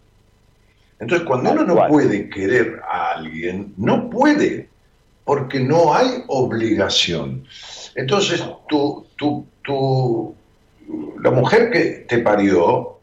Entonces, 1.02 1.28
cuando 1.28 1.52
uno 1.52 1.64
no 1.64 1.88
puede 1.88 2.30
querer 2.30 2.80
a 2.88 3.14
alguien, 3.14 3.74
no 3.76 4.08
puede, 4.08 4.70
porque 5.26 5.60
no 5.60 5.96
hay 5.96 6.24
obligación. 6.28 7.44
Entonces, 7.96 8.46
tú, 8.70 9.08
tú, 9.16 9.48
tú, 9.64 10.36
la 11.20 11.32
mujer 11.32 11.72
que 11.72 12.06
te 12.08 12.20
parió, 12.20 13.00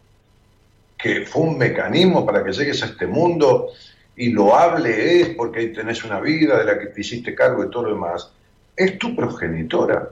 que 0.96 1.26
fue 1.26 1.42
un 1.42 1.58
mecanismo 1.58 2.24
para 2.24 2.44
que 2.44 2.52
llegues 2.52 2.80
a 2.84 2.86
este 2.86 3.08
mundo 3.08 3.70
y 4.14 4.30
lo 4.30 4.56
hable 4.56 5.20
es 5.20 5.30
porque 5.30 5.60
ahí 5.60 5.72
tenés 5.72 6.04
una 6.04 6.20
vida 6.20 6.56
de 6.56 6.64
la 6.66 6.78
que 6.78 6.86
te 6.86 7.00
hiciste 7.00 7.34
cargo 7.34 7.64
y 7.64 7.70
todo 7.70 7.84
lo 7.84 7.94
demás, 7.94 8.30
es 8.76 8.96
tu 8.96 9.16
progenitora. 9.16 10.10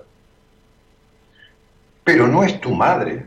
Pero 2.03 2.27
no 2.27 2.43
es 2.43 2.61
tu 2.61 2.75
madre. 2.75 3.27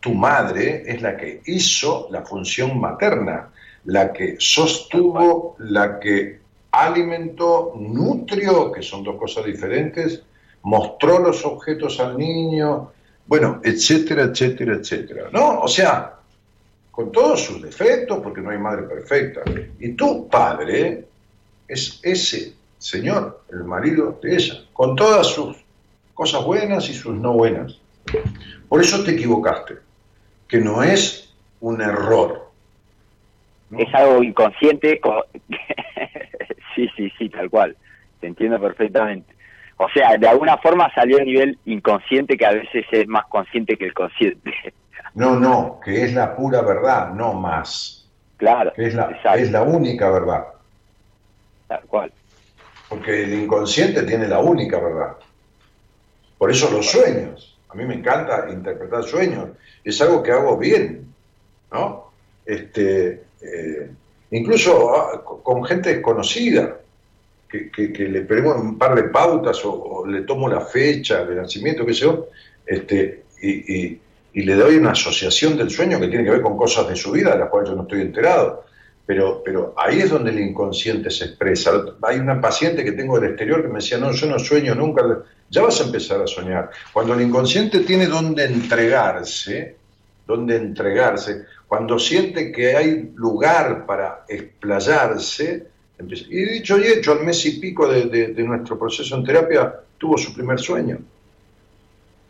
Tu 0.00 0.12
madre 0.12 0.82
es 0.84 1.00
la 1.00 1.16
que 1.16 1.42
hizo 1.46 2.08
la 2.10 2.22
función 2.22 2.80
materna, 2.80 3.50
la 3.86 4.12
que 4.12 4.36
sostuvo, 4.38 5.56
la 5.58 5.98
que 6.00 6.40
alimentó, 6.72 7.72
nutrió, 7.76 8.72
que 8.72 8.82
son 8.82 9.04
dos 9.04 9.16
cosas 9.16 9.44
diferentes, 9.44 10.22
mostró 10.62 11.18
los 11.18 11.44
objetos 11.44 12.00
al 12.00 12.18
niño, 12.18 12.90
bueno, 13.26 13.60
etcétera, 13.62 14.24
etcétera, 14.24 14.74
etcétera. 14.74 15.28
¿No? 15.32 15.60
O 15.60 15.68
sea, 15.68 16.14
con 16.90 17.10
todos 17.12 17.42
sus 17.42 17.62
defectos, 17.62 18.20
porque 18.22 18.40
no 18.40 18.50
hay 18.50 18.58
madre 18.58 18.82
perfecta. 18.82 19.42
Y 19.78 19.92
tu 19.92 20.28
padre 20.28 21.06
es 21.66 22.00
ese 22.02 22.54
señor, 22.78 23.42
el 23.50 23.64
marido 23.64 24.18
de 24.22 24.34
ella, 24.34 24.54
con 24.72 24.94
todas 24.94 25.26
sus 25.28 25.56
cosas 26.12 26.44
buenas 26.44 26.88
y 26.88 26.94
sus 26.94 27.14
no 27.14 27.32
buenas. 27.32 27.78
Por 28.68 28.80
eso 28.80 29.02
te 29.02 29.12
equivocaste, 29.12 29.78
que 30.46 30.58
no 30.58 30.82
es 30.82 31.34
un 31.60 31.80
error. 31.80 32.43
Es 33.78 33.94
algo 33.94 34.22
inconsciente. 34.22 35.00
co- 35.00 35.24
sí, 36.74 36.88
sí, 36.96 37.10
sí, 37.18 37.28
tal 37.28 37.50
cual. 37.50 37.76
Te 38.20 38.26
entiendo 38.26 38.60
perfectamente. 38.60 39.34
O 39.76 39.88
sea, 39.90 40.16
de 40.16 40.28
alguna 40.28 40.56
forma 40.58 40.92
salió 40.94 41.18
a 41.18 41.24
nivel 41.24 41.58
inconsciente 41.64 42.36
que 42.36 42.46
a 42.46 42.52
veces 42.52 42.84
es 42.90 43.08
más 43.08 43.24
consciente 43.26 43.76
que 43.76 43.86
el 43.86 43.94
consciente. 43.94 44.52
No, 45.16 45.38
no, 45.38 45.78
que 45.84 46.02
es 46.02 46.12
la 46.12 46.34
pura 46.34 46.60
verdad, 46.62 47.10
no 47.14 47.34
más. 47.34 48.10
Claro. 48.36 48.72
Que 48.74 48.86
es 48.86 48.94
la, 48.94 49.16
es 49.36 49.52
la 49.52 49.62
única 49.62 50.10
verdad. 50.10 50.44
Tal 51.68 51.82
cual. 51.82 52.12
Porque 52.88 53.22
el 53.22 53.32
inconsciente 53.34 54.02
tiene 54.02 54.26
la 54.26 54.40
única 54.40 54.80
verdad. 54.80 55.12
Por 56.36 56.50
eso 56.50 56.68
los 56.68 56.90
sueños. 56.90 57.56
A 57.68 57.74
mí 57.76 57.84
me 57.84 57.94
encanta 57.94 58.46
interpretar 58.50 59.04
sueños. 59.04 59.50
Es 59.84 60.00
algo 60.02 60.20
que 60.20 60.32
hago 60.32 60.56
bien, 60.58 61.14
¿no? 61.72 62.10
Este, 62.44 63.22
eh, 63.44 63.90
incluso 64.30 64.94
ah, 64.96 65.22
co- 65.24 65.42
con 65.42 65.64
gente 65.64 65.94
desconocida, 65.94 66.78
que, 67.48 68.08
le 68.08 68.22
ponemos 68.22 68.56
un 68.56 68.76
par 68.76 68.96
de 68.96 69.04
pautas 69.04 69.60
o, 69.64 70.04
le 70.06 70.22
tomo 70.22 70.48
la 70.48 70.60
fecha 70.60 71.24
de 71.24 71.36
nacimiento, 71.36 71.86
qué 71.86 71.94
sé 71.94 72.00
yo, 72.00 72.26
este, 72.66 73.22
y 74.34 74.42
le 74.42 74.54
doy 74.56 74.76
una 74.76 74.90
asociación 74.90 75.56
del 75.56 75.70
sueño 75.70 76.00
que 76.00 76.08
tiene 76.08 76.24
que 76.24 76.30
ver 76.30 76.42
con 76.42 76.56
cosas 76.56 76.88
de 76.88 76.96
su 76.96 77.12
vida 77.12 77.32
de 77.32 77.38
las 77.38 77.48
cuales 77.48 77.70
yo 77.70 77.76
no 77.76 77.82
estoy 77.82 78.00
enterado. 78.00 78.64
Pero, 79.06 79.42
pero 79.44 79.74
ahí 79.76 80.00
es 80.00 80.10
donde 80.10 80.30
el 80.30 80.40
inconsciente 80.40 81.10
se 81.10 81.26
expresa. 81.26 81.84
Hay 82.02 82.18
una 82.18 82.40
paciente 82.40 82.82
que 82.82 82.92
tengo 82.92 83.20
del 83.20 83.30
exterior 83.30 83.62
que 83.62 83.68
me 83.68 83.74
decía, 83.74 83.98
no, 83.98 84.10
yo 84.12 84.26
no 84.26 84.38
sueño 84.38 84.74
nunca. 84.74 85.02
Ya 85.50 85.62
vas 85.62 85.80
a 85.80 85.84
empezar 85.84 86.20
a 86.22 86.26
soñar. 86.26 86.70
Cuando 86.92 87.14
el 87.14 87.20
inconsciente 87.20 87.80
tiene 87.80 88.06
donde 88.06 88.44
entregarse, 88.46 89.76
donde 90.26 90.56
entregarse, 90.56 91.44
cuando 91.68 91.98
siente 91.98 92.52
que 92.52 92.76
hay 92.76 93.12
lugar 93.14 93.86
para 93.86 94.24
explayarse, 94.28 95.74
Empieza- 95.98 96.26
Y 96.28 96.44
dicho 96.44 96.78
y 96.78 96.86
hecho, 96.86 97.12
al 97.12 97.24
mes 97.24 97.44
y 97.46 97.60
pico 97.60 97.86
de, 97.86 98.34
nuestro 98.44 98.78
proceso 98.78 99.16
en 99.16 99.24
terapia, 99.24 99.80
tuvo 99.98 100.18
su 100.18 100.34
primer 100.34 100.58
sueño. 100.58 100.98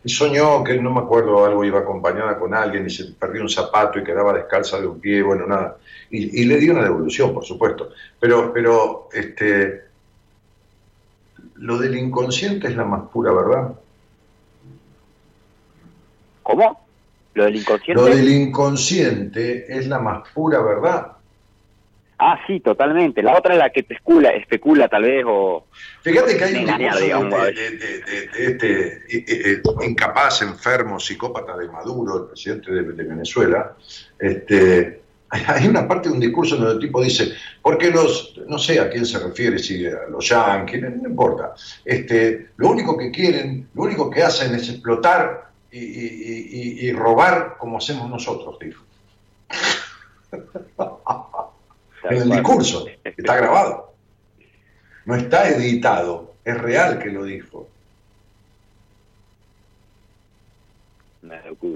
Y 0.03 0.09
soñó 0.09 0.63
que, 0.63 0.79
no 0.79 0.91
me 0.93 0.99
acuerdo, 0.99 1.43
algo 1.43 1.65
iba 1.65 1.79
acompañada 1.79 2.37
con 2.37 2.53
alguien 2.53 2.85
y 2.85 2.91
se 2.91 3.05
perdió 3.13 3.41
un 3.41 3.49
zapato 3.49 3.97
y 3.97 4.03
quedaba 4.03 4.33
descalza 4.33 4.79
de 4.79 4.85
un 4.85 4.99
pie, 4.99 5.23
bueno, 5.23 5.47
nada. 5.47 5.77
Y, 6.11 6.41
y 6.41 6.45
le 6.45 6.57
dio 6.57 6.73
una 6.73 6.83
devolución, 6.83 7.33
por 7.33 7.43
supuesto. 7.43 7.89
Pero, 8.19 8.53
pero, 8.53 9.09
este, 9.11 9.85
lo 11.55 11.79
del 11.79 11.97
inconsciente 11.97 12.67
es 12.67 12.75
la 12.75 12.85
más 12.85 13.09
pura 13.09 13.31
verdad. 13.33 13.73
¿Cómo? 16.43 16.84
¿Lo 17.35 17.43
del 17.43 17.57
inconsciente? 17.57 18.01
Lo 18.01 18.07
del 18.07 18.29
inconsciente 18.29 19.65
es 19.67 19.87
la 19.87 19.99
más 19.99 20.27
pura 20.33 20.61
verdad. 20.61 21.11
Ah, 22.17 22.39
sí, 22.47 22.61
totalmente. 22.61 23.21
La 23.21 23.37
otra 23.37 23.53
es 23.53 23.59
la 23.59 23.69
que 23.71 23.83
te 23.83 23.93
especula, 23.93 24.29
especula 24.29 24.87
tal 24.87 25.03
vez 25.03 25.25
o... 25.27 25.65
Fíjate 26.01 26.37
que 26.37 26.43
hay 26.45 26.55
un 26.63 26.77
discurso 26.77 27.43
de, 27.43 27.95
este 28.39 28.93
eh, 29.09 29.25
eh, 29.27 29.61
incapaz, 29.85 30.41
enfermo, 30.43 30.97
psicópata 30.97 31.57
de 31.57 31.67
Maduro, 31.67 32.23
el 32.23 32.27
presidente 32.29 32.71
de, 32.71 32.83
Venezuela. 32.83 33.75
Este, 34.17 35.01
hay- 35.29 35.67
una 35.67 35.85
parte 35.85 36.07
de 36.07 36.15
un 36.15 36.21
discurso 36.21 36.55
donde 36.55 36.75
el 36.75 36.79
tipo 36.79 37.03
dice, 37.03 37.33
porque 37.61 37.91
los, 37.91 38.39
no 38.47 38.57
sé 38.57 38.79
a 38.79 38.89
quién 38.89 39.05
se 39.05 39.19
refiere, 39.19 39.59
si 39.59 39.85
a 39.85 40.07
los 40.09 40.29
yanquis, 40.29 40.83
no 40.83 41.09
importa, 41.09 41.53
este, 41.83 42.47
lo 42.55 42.69
único 42.69 42.97
que 42.97 43.11
quieren, 43.11 43.67
lo 43.73 43.83
único 43.83 44.09
que 44.09 44.23
hacen 44.23 44.55
es 44.55 44.69
explotar 44.69 45.44
y, 45.77 45.83
y- 45.83 46.47
y- 46.85 46.87
y 46.87 46.91
robar 46.93 47.55
como 47.57 47.77
hacemos 47.77 48.09
nosotros, 48.09 48.57
dijo. 48.59 48.83
en 52.09 52.17
el 52.17 52.29
discurso, 52.29 52.85
está 53.03 53.35
grabado. 53.35 53.93
No 55.05 55.15
está 55.15 55.49
editado, 55.49 56.33
es 56.43 56.57
real 56.59 56.99
que 56.99 57.09
lo 57.09 57.23
dijo. 57.23 57.67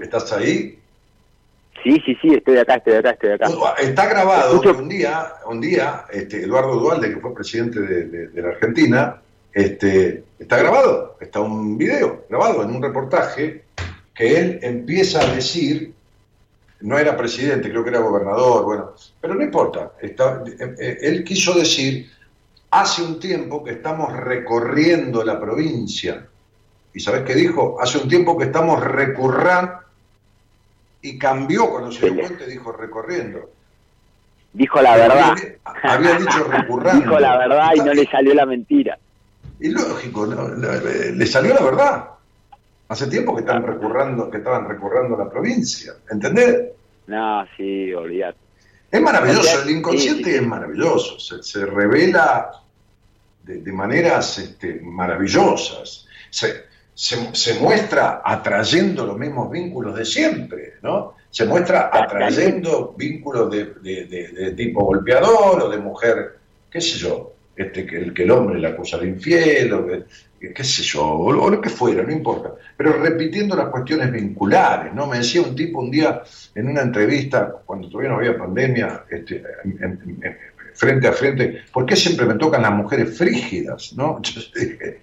¿Estás 0.02 0.32
ahí? 0.32 0.78
Sí, 1.82 1.96
sí, 2.04 2.16
sí, 2.20 2.34
estoy 2.34 2.58
acá, 2.58 2.74
estoy 2.76 2.94
acá, 2.94 3.10
estoy 3.10 3.30
acá. 3.32 3.48
Está 3.80 4.06
grabado 4.06 4.60
que 4.60 4.68
un 4.68 4.88
día, 4.88 5.32
un 5.46 5.60
día 5.60 6.04
este, 6.12 6.42
Eduardo 6.44 6.76
Dualde, 6.76 7.14
que 7.14 7.20
fue 7.20 7.34
presidente 7.34 7.80
de, 7.80 8.04
de- 8.06 8.28
de 8.28 8.42
la 8.42 8.48
Argentina, 8.50 9.20
este, 9.52 10.24
está 10.38 10.58
grabado, 10.58 11.16
está 11.20 11.40
un 11.40 11.76
video 11.78 12.24
grabado 12.28 12.62
en 12.62 12.70
un 12.70 12.82
reportaje 12.82 13.64
que 14.14 14.38
él 14.38 14.58
empieza 14.62 15.20
a 15.20 15.34
decir, 15.34 15.92
no 16.80 16.98
era 16.98 17.16
presidente, 17.16 17.70
creo 17.70 17.82
que 17.84 17.90
era 17.90 18.00
gobernador, 18.00 18.64
bueno, 18.64 18.92
pero 19.20 19.34
no 19.34 19.42
importa, 19.42 19.92
está- 20.00 20.42
eh, 20.46 20.98
él 21.02 21.24
quiso 21.24 21.54
decir, 21.54 22.10
hace 22.70 23.02
un 23.02 23.18
tiempo 23.18 23.62
que 23.64 23.72
estamos 23.72 24.12
recorriendo 24.14 25.24
la 25.24 25.40
provincia, 25.40 26.26
y 26.92 27.00
¿sabes 27.00 27.22
qué 27.22 27.34
dijo? 27.34 27.80
Hace 27.80 27.98
un 27.98 28.08
tiempo 28.08 28.36
que 28.36 28.44
estamos 28.44 28.82
recurrando, 28.82 29.74
y 31.02 31.18
cambió 31.18 31.70
cuando 31.70 31.92
se 31.92 32.10
dio 32.10 32.20
cuenta 32.20 32.44
y 32.44 32.50
dijo 32.50 32.72
recorriendo. 32.72 33.48
Dijo 34.52 34.82
la 34.82 34.96
verdad. 34.96 35.34
Había 35.84 36.18
dicho 36.18 36.44
recurrando. 36.44 37.00
Dijo 37.06 37.20
la 37.20 37.38
verdad 37.38 37.70
y 37.76 37.78
no 37.80 37.94
le 37.94 38.04
salió 38.06 38.34
la 38.34 38.44
mentira. 38.44 38.98
Y 39.60 39.68
lógico, 39.68 40.26
¿no? 40.26 40.48
le, 40.48 41.12
le 41.12 41.26
salió 41.26 41.54
la 41.54 41.62
verdad. 41.62 42.04
Hace 42.90 43.06
tiempo 43.06 43.34
que 43.34 43.40
están 43.42 43.62
recurrando, 43.64 44.28
que 44.30 44.38
estaban 44.38 44.68
recurrando 44.68 45.14
a 45.14 45.24
la 45.24 45.30
provincia, 45.30 45.92
¿entendés? 46.10 46.70
No, 47.06 47.44
sí, 47.56 47.92
olvidate. 47.94 48.36
Es 48.90 49.00
maravilloso, 49.00 49.40
Olvidate. 49.48 49.70
el 49.70 49.76
inconsciente 49.76 50.24
Sí, 50.24 50.30
sí, 50.30 50.30
sí. 50.32 50.36
es 50.42 50.46
maravilloso, 50.46 51.18
se, 51.20 51.42
se 51.42 51.64
revela 51.66 52.50
de, 53.44 53.58
de 53.62 53.72
maneras 53.72 54.38
este, 54.38 54.80
maravillosas, 54.82 56.06
se, 56.30 56.64
se- 56.92 57.32
se 57.34 57.60
muestra 57.60 58.22
atrayendo 58.24 59.06
los 59.06 59.16
mismos 59.16 59.50
vínculos 59.50 59.94
de 59.96 60.04
siempre, 60.04 60.74
¿no? 60.82 61.14
Se 61.30 61.46
muestra 61.46 61.90
atrayendo 61.92 62.94
vínculos 62.98 63.50
de, 63.52 63.66
de- 63.80 64.06
de- 64.06 64.28
de 64.32 64.50
tipo 64.52 64.84
golpeador 64.84 65.62
o 65.62 65.68
de 65.70 65.78
mujer, 65.78 66.38
qué 66.68 66.80
sé 66.80 66.98
yo, 66.98 67.32
este, 67.54 67.86
que, 67.86 67.96
el, 67.98 68.12
que 68.14 68.24
el 68.24 68.30
hombre 68.32 68.58
la 68.58 68.70
acusa 68.70 68.98
de 68.98 69.06
infiel, 69.06 69.72
o 69.74 69.86
que- 69.86 70.04
qué 70.40 70.64
sé 70.64 70.82
yo, 70.82 71.04
o, 71.04 71.50
lo- 71.50 71.60
que 71.60 71.68
fuera, 71.68 72.02
no 72.02 72.10
importa, 72.12 72.54
pero 72.76 72.94
repitiendo 72.94 73.54
las 73.54 73.68
cuestiones 73.68 74.10
vinculares, 74.10 74.94
¿no? 74.94 75.06
Me 75.06 75.18
decía 75.18 75.42
un 75.42 75.54
tipo 75.54 75.80
un 75.80 75.90
día 75.90 76.22
en 76.54 76.68
una 76.68 76.80
entrevista, 76.80 77.54
cuando 77.66 77.88
todavía 77.88 78.10
no 78.10 78.16
había 78.16 78.38
pandemia, 78.38 79.04
este, 79.10 79.42
en- 79.64 79.78
en- 79.82 80.18
en- 80.24 80.36
frente 80.74 81.08
a 81.08 81.12
frente, 81.12 81.62
¿por 81.72 81.84
qué 81.84 81.94
siempre 81.94 82.24
me 82.24 82.34
tocan 82.36 82.62
las 82.62 82.72
mujeres 82.72 83.18
frígidas? 83.18 83.92
¿no? 83.96 84.22
Yo 84.22 84.40
dije, 84.54 85.00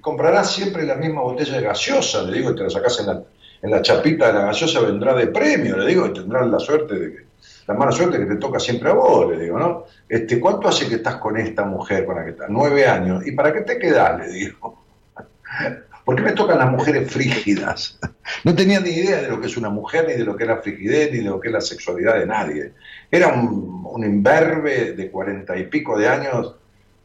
comprarás 0.00 0.52
siempre 0.52 0.84
la 0.84 0.96
misma 0.96 1.22
botella 1.22 1.56
de 1.58 1.62
gaseosa, 1.62 2.22
le 2.22 2.38
digo, 2.38 2.50
y 2.50 2.56
te 2.56 2.62
la 2.64 2.70
sacás 2.70 2.98
en 3.00 3.06
la, 3.06 3.22
en 3.62 3.70
la 3.70 3.82
chapita 3.82 4.26
de 4.28 4.32
la 4.34 4.46
gaseosa, 4.46 4.80
vendrá 4.80 5.14
de 5.14 5.28
premio, 5.28 5.76
le 5.76 5.86
digo, 5.86 6.06
y 6.06 6.12
tendrás 6.12 6.46
la 6.48 6.58
suerte 6.58 6.94
de 6.98 7.12
que, 7.12 7.24
la 7.66 7.74
mala 7.74 7.92
suerte 7.92 8.18
que 8.18 8.26
te 8.26 8.36
toca 8.36 8.58
siempre 8.58 8.90
a 8.90 8.94
vos, 8.94 9.30
le 9.30 9.42
digo, 9.42 9.58
¿no? 9.58 9.84
Este, 10.08 10.38
¿Cuánto 10.38 10.68
hace 10.68 10.88
que 10.88 10.96
estás 10.96 11.16
con 11.16 11.36
esta 11.36 11.64
mujer 11.64 12.04
con 12.04 12.16
la 12.16 12.24
que 12.24 12.30
estás? 12.30 12.48
Nueve 12.50 12.86
años. 12.86 13.26
¿Y 13.26 13.32
para 13.32 13.52
qué 13.52 13.62
te 13.62 13.78
quedás? 13.78 14.18
Le 14.18 14.32
digo. 14.32 14.84
¿Por 16.04 16.16
qué 16.16 16.22
me 16.22 16.32
tocan 16.32 16.58
las 16.58 16.70
mujeres 16.70 17.10
frígidas? 17.10 17.98
No 18.44 18.54
tenía 18.54 18.78
ni 18.80 18.90
idea 18.90 19.22
de 19.22 19.28
lo 19.28 19.40
que 19.40 19.46
es 19.46 19.56
una 19.56 19.70
mujer, 19.70 20.06
ni 20.06 20.12
de 20.12 20.24
lo 20.24 20.36
que 20.36 20.44
es 20.44 20.48
la 20.48 20.58
frigidez, 20.58 21.10
ni 21.12 21.18
de 21.18 21.24
lo 21.24 21.40
que 21.40 21.48
es 21.48 21.54
la 21.54 21.62
sexualidad 21.62 22.18
de 22.18 22.26
nadie. 22.26 22.72
Era 23.10 23.28
un, 23.28 23.86
un 23.90 24.04
imberbe 24.04 24.92
de 24.92 25.10
cuarenta 25.10 25.56
y 25.56 25.64
pico 25.64 25.98
de 25.98 26.06
años, 26.06 26.56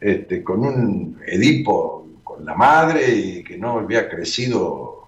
este, 0.01 0.43
con 0.43 0.66
un 0.66 1.22
Edipo 1.26 2.07
con 2.24 2.45
la 2.45 2.55
madre 2.55 3.10
y 3.10 3.43
que 3.43 3.57
no 3.57 3.80
había 3.80 4.10
crecido 4.10 5.07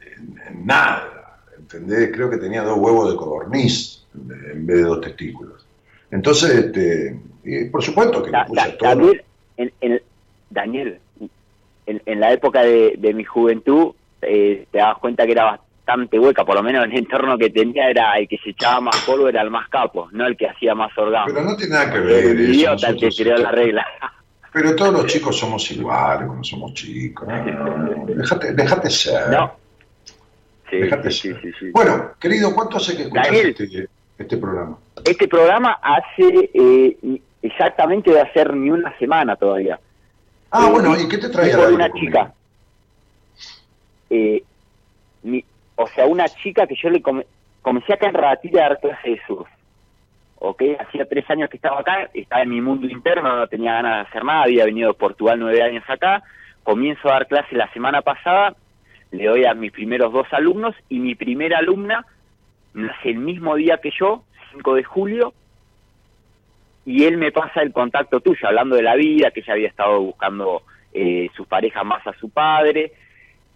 en, 0.00 0.66
nada. 0.66 1.40
¿Entendés? 1.58 2.10
Creo 2.12 2.30
que 2.30 2.36
tenía 2.36 2.62
dos 2.62 2.78
huevos 2.78 3.10
de 3.10 3.16
codorniz 3.16 4.05
en 4.52 4.66
vez 4.66 4.76
de 4.78 4.82
dos 4.82 5.00
testículos. 5.00 5.66
Entonces, 6.10 6.50
este, 6.54 7.18
y 7.44 7.64
por 7.66 7.82
supuesto 7.82 8.22
que 8.22 8.30
me 8.30 8.38
Ta- 8.38 8.46
puse 8.46 8.60
a 8.60 8.76
todo. 8.78 8.88
También, 8.90 9.22
en, 9.56 9.72
en- 9.80 10.02
Daniel, 10.50 11.00
en, 11.86 12.02
en 12.06 12.20
la 12.20 12.32
época 12.32 12.62
de, 12.62 12.94
de 12.98 13.14
mi 13.14 13.24
juventud, 13.24 13.92
eh, 14.22 14.66
te 14.70 14.78
das 14.78 14.96
cuenta 14.98 15.26
que 15.26 15.32
era 15.32 15.44
bastante 15.44 16.18
hueca, 16.18 16.44
por 16.44 16.54
lo 16.56 16.62
menos 16.62 16.84
en 16.84 16.92
el 16.92 16.98
entorno 17.00 17.36
que 17.36 17.50
tenía 17.50 17.90
era 17.90 18.14
el 18.14 18.28
que 18.28 18.38
se 18.38 18.50
echaba 18.50 18.80
más 18.80 18.96
polvo, 19.04 19.28
era 19.28 19.42
el 19.42 19.50
más 19.50 19.68
capo, 19.68 20.08
no 20.12 20.26
el 20.26 20.36
que 20.36 20.48
hacía 20.48 20.74
más 20.74 20.96
orgasmo. 20.96 21.32
Pero 21.34 21.44
no 21.46 21.56
tiene 21.56 21.74
nada 21.74 21.92
que 21.92 21.98
ver. 22.00 22.24
eso, 22.40 22.52
idiota 22.52 22.88
el 22.88 22.96
que 22.96 23.08
creó 23.10 23.36
la 23.38 23.50
regla. 23.50 23.86
Pero 24.52 24.74
todos 24.74 24.92
los 24.92 25.06
chicos 25.06 25.36
somos 25.38 25.70
iguales 25.70 26.26
cuando 26.26 26.42
somos 26.44 26.72
chicos. 26.72 27.28
No, 27.28 27.76
no, 27.76 28.06
déjate 28.06 28.88
ser. 28.90 29.28
No. 29.30 29.52
Sí, 30.70 30.78
Déjate 30.78 31.10
sí, 31.10 31.28
ser. 31.32 31.42
sí, 31.42 31.50
sí. 31.60 31.70
Bueno, 31.72 32.12
querido, 32.18 32.54
¿cuánto 32.54 32.78
hace 32.78 32.96
que 32.96 33.02
escuchás 33.02 33.26
Daniel. 33.26 33.48
este, 33.58 33.88
este 34.18 34.36
programa? 34.36 34.78
Este 35.04 35.28
programa 35.28 35.78
hace 35.82 36.50
eh, 36.54 37.20
exactamente 37.42 38.10
de 38.10 38.20
hacer 38.20 38.54
ni 38.54 38.70
una 38.70 38.96
semana 38.98 39.36
todavía. 39.36 39.78
Ah, 40.50 40.66
Eh, 40.68 40.70
bueno, 40.72 40.96
¿y 40.98 41.08
qué 41.08 41.18
te 41.18 41.28
traía 41.28 41.56
por 41.56 41.72
una 41.72 41.90
chica. 41.92 42.32
Eh, 44.10 44.42
mi- 45.22 45.44
o 45.76 45.86
sea, 45.88 46.06
una 46.06 46.28
chica 46.28 46.66
que 46.66 46.76
yo 46.80 46.88
le 46.90 47.02
come- 47.02 47.26
comencé 47.62 47.92
acá 47.92 48.08
en 48.08 48.14
Radatilla 48.14 48.60
a 48.66 48.68
dar 48.68 48.80
clase 48.80 49.10
de 49.10 49.20
surf. 49.26 49.48
¿Ok? 50.38 50.62
Hacía 50.78 51.06
tres 51.08 51.28
años 51.30 51.48
que 51.50 51.56
estaba 51.56 51.80
acá, 51.80 52.10
estaba 52.14 52.42
en 52.42 52.50
mi 52.50 52.60
mundo 52.60 52.86
interno, 52.86 53.36
no 53.36 53.46
tenía 53.48 53.72
ganas 53.72 53.96
de 54.04 54.08
hacer 54.10 54.24
nada, 54.24 54.42
había 54.44 54.64
venido 54.66 54.88
de 54.92 54.98
Portugal 54.98 55.38
nueve 55.40 55.62
años 55.62 55.82
acá, 55.88 56.22
comienzo 56.62 57.08
a 57.08 57.12
dar 57.12 57.26
clase 57.26 57.56
la 57.56 57.72
semana 57.72 58.02
pasada, 58.02 58.54
le 59.12 59.24
doy 59.26 59.44
a 59.46 59.54
mis 59.54 59.72
primeros 59.72 60.12
dos 60.12 60.26
alumnos 60.32 60.74
y 60.90 60.98
mi 60.98 61.14
primera 61.14 61.58
alumna 61.58 62.04
nace 62.76 63.10
el 63.10 63.18
mismo 63.18 63.56
día 63.56 63.78
que 63.78 63.90
yo, 63.90 64.22
5 64.52 64.74
de 64.74 64.84
julio, 64.84 65.34
y 66.84 67.04
él 67.04 67.16
me 67.16 67.32
pasa 67.32 67.62
el 67.62 67.72
contacto 67.72 68.20
tuyo, 68.20 68.46
hablando 68.46 68.76
de 68.76 68.82
la 68.82 68.94
vida, 68.94 69.32
que 69.32 69.40
ella 69.40 69.54
había 69.54 69.68
estado 69.68 70.00
buscando 70.00 70.62
eh, 70.92 71.28
sus 71.34 71.46
parejas 71.46 71.84
más 71.84 72.06
a 72.06 72.12
su 72.14 72.30
padre, 72.30 72.92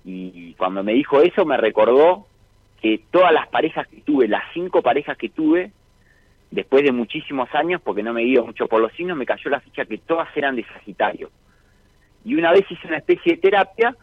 y 0.05 0.55
cuando 0.55 0.83
me 0.83 0.95
dijo 0.95 1.21
eso 1.21 1.45
me 1.45 1.59
recordó 1.59 2.27
que 2.81 3.03
todas 3.11 3.33
las 3.33 3.47
parejas 3.49 3.87
que 3.89 4.01
tuve, 4.01 4.27
las 4.27 4.45
cinco 4.55 4.83
parejas 4.83 5.17
que 5.17 5.29
tuve, 5.29 5.71
después 6.51 6.83
de 6.83 6.93
muchísimos 6.93 7.49
años, 7.55 7.81
porque 7.83 8.03
no 8.03 8.13
me 8.13 8.23
guío 8.23 8.45
mucho 8.45 8.67
por 8.67 8.81
los 8.81 8.93
signos, 8.93 9.17
me 9.17 9.27
cayó 9.27 9.51
la 9.51 9.61
ficha 9.61 9.85
que 9.85 9.99
todas 9.99 10.29
eran 10.37 10.57
de 10.57 10.65
Sagitario. 10.65 11.31
Y 12.25 12.35
una 12.35 12.53
vez 12.53 12.71
hice 12.71 12.87
una 12.87 12.99
especie 12.99 13.35
de 13.35 13.41
terapia, 13.41 13.95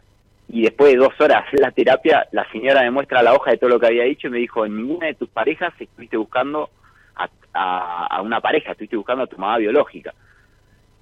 y 0.50 0.62
después 0.62 0.92
de 0.94 0.98
dos 0.98 1.14
horas 1.20 1.44
de 1.52 1.62
la 1.62 1.72
terapia, 1.72 2.26
la 2.32 2.50
señora 2.52 2.82
me 2.82 2.92
muestra 2.92 3.22
la 3.22 3.34
hoja 3.34 3.52
de 3.52 3.58
todo 3.58 3.70
lo 3.72 3.80
que 3.80 3.88
había 3.88 4.04
dicho 4.04 4.28
y 4.28 4.32
me 4.32 4.38
dijo, 4.38 4.66
en 4.66 4.78
ninguna 4.78 5.08
de 5.08 5.16
tus 5.16 5.30
parejas 5.30 5.74
estuviste 5.80 6.16
buscando 6.18 6.70
a, 7.16 7.28
a- 7.54 8.08
a 8.18 8.22
una 8.22 8.40
pareja, 8.40 8.72
estuviste 8.72 8.96
buscando 8.96 9.24
a 9.24 9.28
tu 9.28 9.38
mamá 9.38 9.58
biológica. 9.58 10.14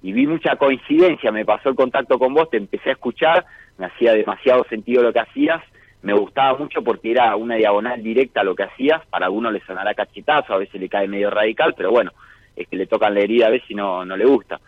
Y 0.02 0.12
vi 0.12 0.26
mucha 0.26 0.56
coincidencia, 0.56 1.30
me 1.32 1.44
pasó 1.44 1.68
el 1.68 1.74
contacto 1.74 2.18
con 2.18 2.34
vos, 2.34 2.50
te 2.50 2.56
empecé 2.56 2.90
a 2.90 2.92
escuchar, 2.92 3.44
me 3.78 3.86
hacía 3.86 4.12
demasiado 4.14 4.64
sentido 4.68 5.02
lo 5.02 5.12
que 5.12 5.20
hacías, 5.20 5.62
me 6.02 6.12
gustaba 6.12 6.56
mucho 6.58 6.82
porque 6.82 7.10
era 7.10 7.34
una 7.36 7.56
diagonal 7.56 8.02
directa 8.02 8.44
lo 8.44 8.54
que 8.54 8.64
hacías, 8.64 9.04
para 9.06 9.26
algunos 9.26 9.52
le 9.52 9.60
sonará 9.60 9.94
cachetazo, 9.94 10.54
a 10.54 10.58
veces 10.58 10.80
le 10.80 10.88
cae 10.88 11.08
medio 11.08 11.30
radical, 11.30 11.74
pero 11.76 11.90
bueno, 11.90 12.12
es 12.54 12.68
que 12.68 12.76
le 12.76 12.86
tocan 12.86 13.14
la 13.14 13.20
herida 13.20 13.46
a 13.46 13.50
veces 13.50 13.70
y 13.70 13.74
no, 13.74 14.04
no 14.04 14.16
le 14.16 14.24
gusta. 14.24 14.60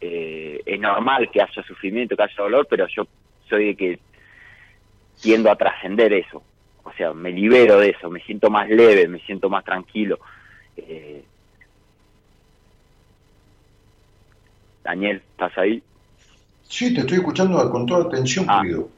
Eh, 0.00 0.60
es 0.66 0.80
normal 0.80 1.30
que 1.30 1.40
haya 1.40 1.62
sufrimiento, 1.62 2.16
que 2.16 2.22
haya 2.24 2.34
dolor, 2.36 2.66
pero 2.68 2.86
yo 2.88 3.06
soy 3.48 3.66
de 3.68 3.76
que 3.76 3.98
tiendo 5.24 5.50
a 5.50 5.56
trascender 5.56 6.12
eso. 6.12 6.42
O 6.84 6.92
sea, 6.92 7.14
me 7.14 7.32
libero 7.32 7.78
de 7.80 7.88
eso, 7.90 8.10
me 8.10 8.20
siento 8.20 8.50
más 8.50 8.68
leve, 8.68 9.08
me 9.08 9.18
siento 9.20 9.48
más 9.48 9.64
tranquilo. 9.64 10.18
Eh, 10.76 11.24
Daniel, 14.84 15.22
¿estás 15.32 15.56
ahí? 15.56 15.82
Sí, 16.62 16.92
te 16.92 17.00
estoy 17.00 17.16
escuchando 17.18 17.70
con 17.70 17.86
toda 17.86 18.04
atención, 18.04 18.44
Ah. 18.48 18.60
querido. 18.62 18.90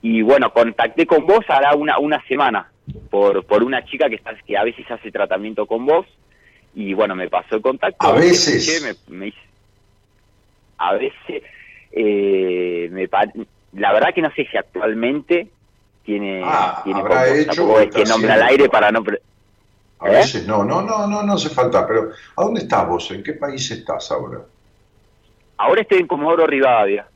Y 0.00 0.22
bueno, 0.22 0.50
contacté 0.52 1.06
con 1.06 1.26
vos 1.26 1.44
hará 1.48 1.74
una, 1.76 1.98
una 1.98 2.20
semana 2.26 2.72
por, 3.10 3.44
por 3.44 3.62
una 3.62 3.84
chica 3.84 4.08
que, 4.08 4.16
está, 4.16 4.34
que 4.44 4.56
a 4.56 4.64
veces 4.64 4.90
hace 4.90 5.12
tratamiento 5.12 5.66
con 5.66 5.84
vos. 5.86 6.06
Y 6.74 6.94
bueno, 6.94 7.14
me 7.14 7.28
pasó 7.28 7.56
el 7.56 7.62
contacto. 7.62 8.04
¿A 8.06 8.12
veces? 8.14 8.82
me, 9.08 9.14
me 9.16 9.32
a 10.78 10.94
veces, 10.94 11.44
eh, 11.92 12.88
me 12.90 13.06
la 13.72 13.92
verdad 13.92 14.14
que 14.14 14.22
no 14.22 14.30
sé 14.32 14.46
si 14.50 14.56
actualmente 14.56 15.48
tiene, 16.04 16.42
Ah, 16.44 16.80
tiene 16.84 17.00
habrá 17.00 17.28
hecho 17.28 17.80
es 17.80 17.90
que 17.90 18.04
nombre 18.04 18.32
al 18.32 18.42
aire 18.42 18.68
para 18.68 18.90
no... 18.90 19.02
A 20.00 20.08
¿Eh? 20.08 20.10
veces 20.16 20.46
no, 20.46 20.64
no, 20.64 20.82
no, 20.82 21.06
no, 21.06 21.22
no 21.22 21.34
hace 21.34 21.48
falta. 21.48 21.86
Pero, 21.86 22.10
¿a 22.36 22.42
dónde 22.42 22.60
estás 22.60 22.88
vos? 22.88 23.10
¿En 23.12 23.22
qué 23.22 23.34
país 23.34 23.70
estás 23.70 24.10
ahora? 24.10 24.40
Ahora 25.58 25.82
estoy 25.82 25.98
en 25.98 26.08
Comodoro 26.08 26.44
Rivadavia. 26.46 27.06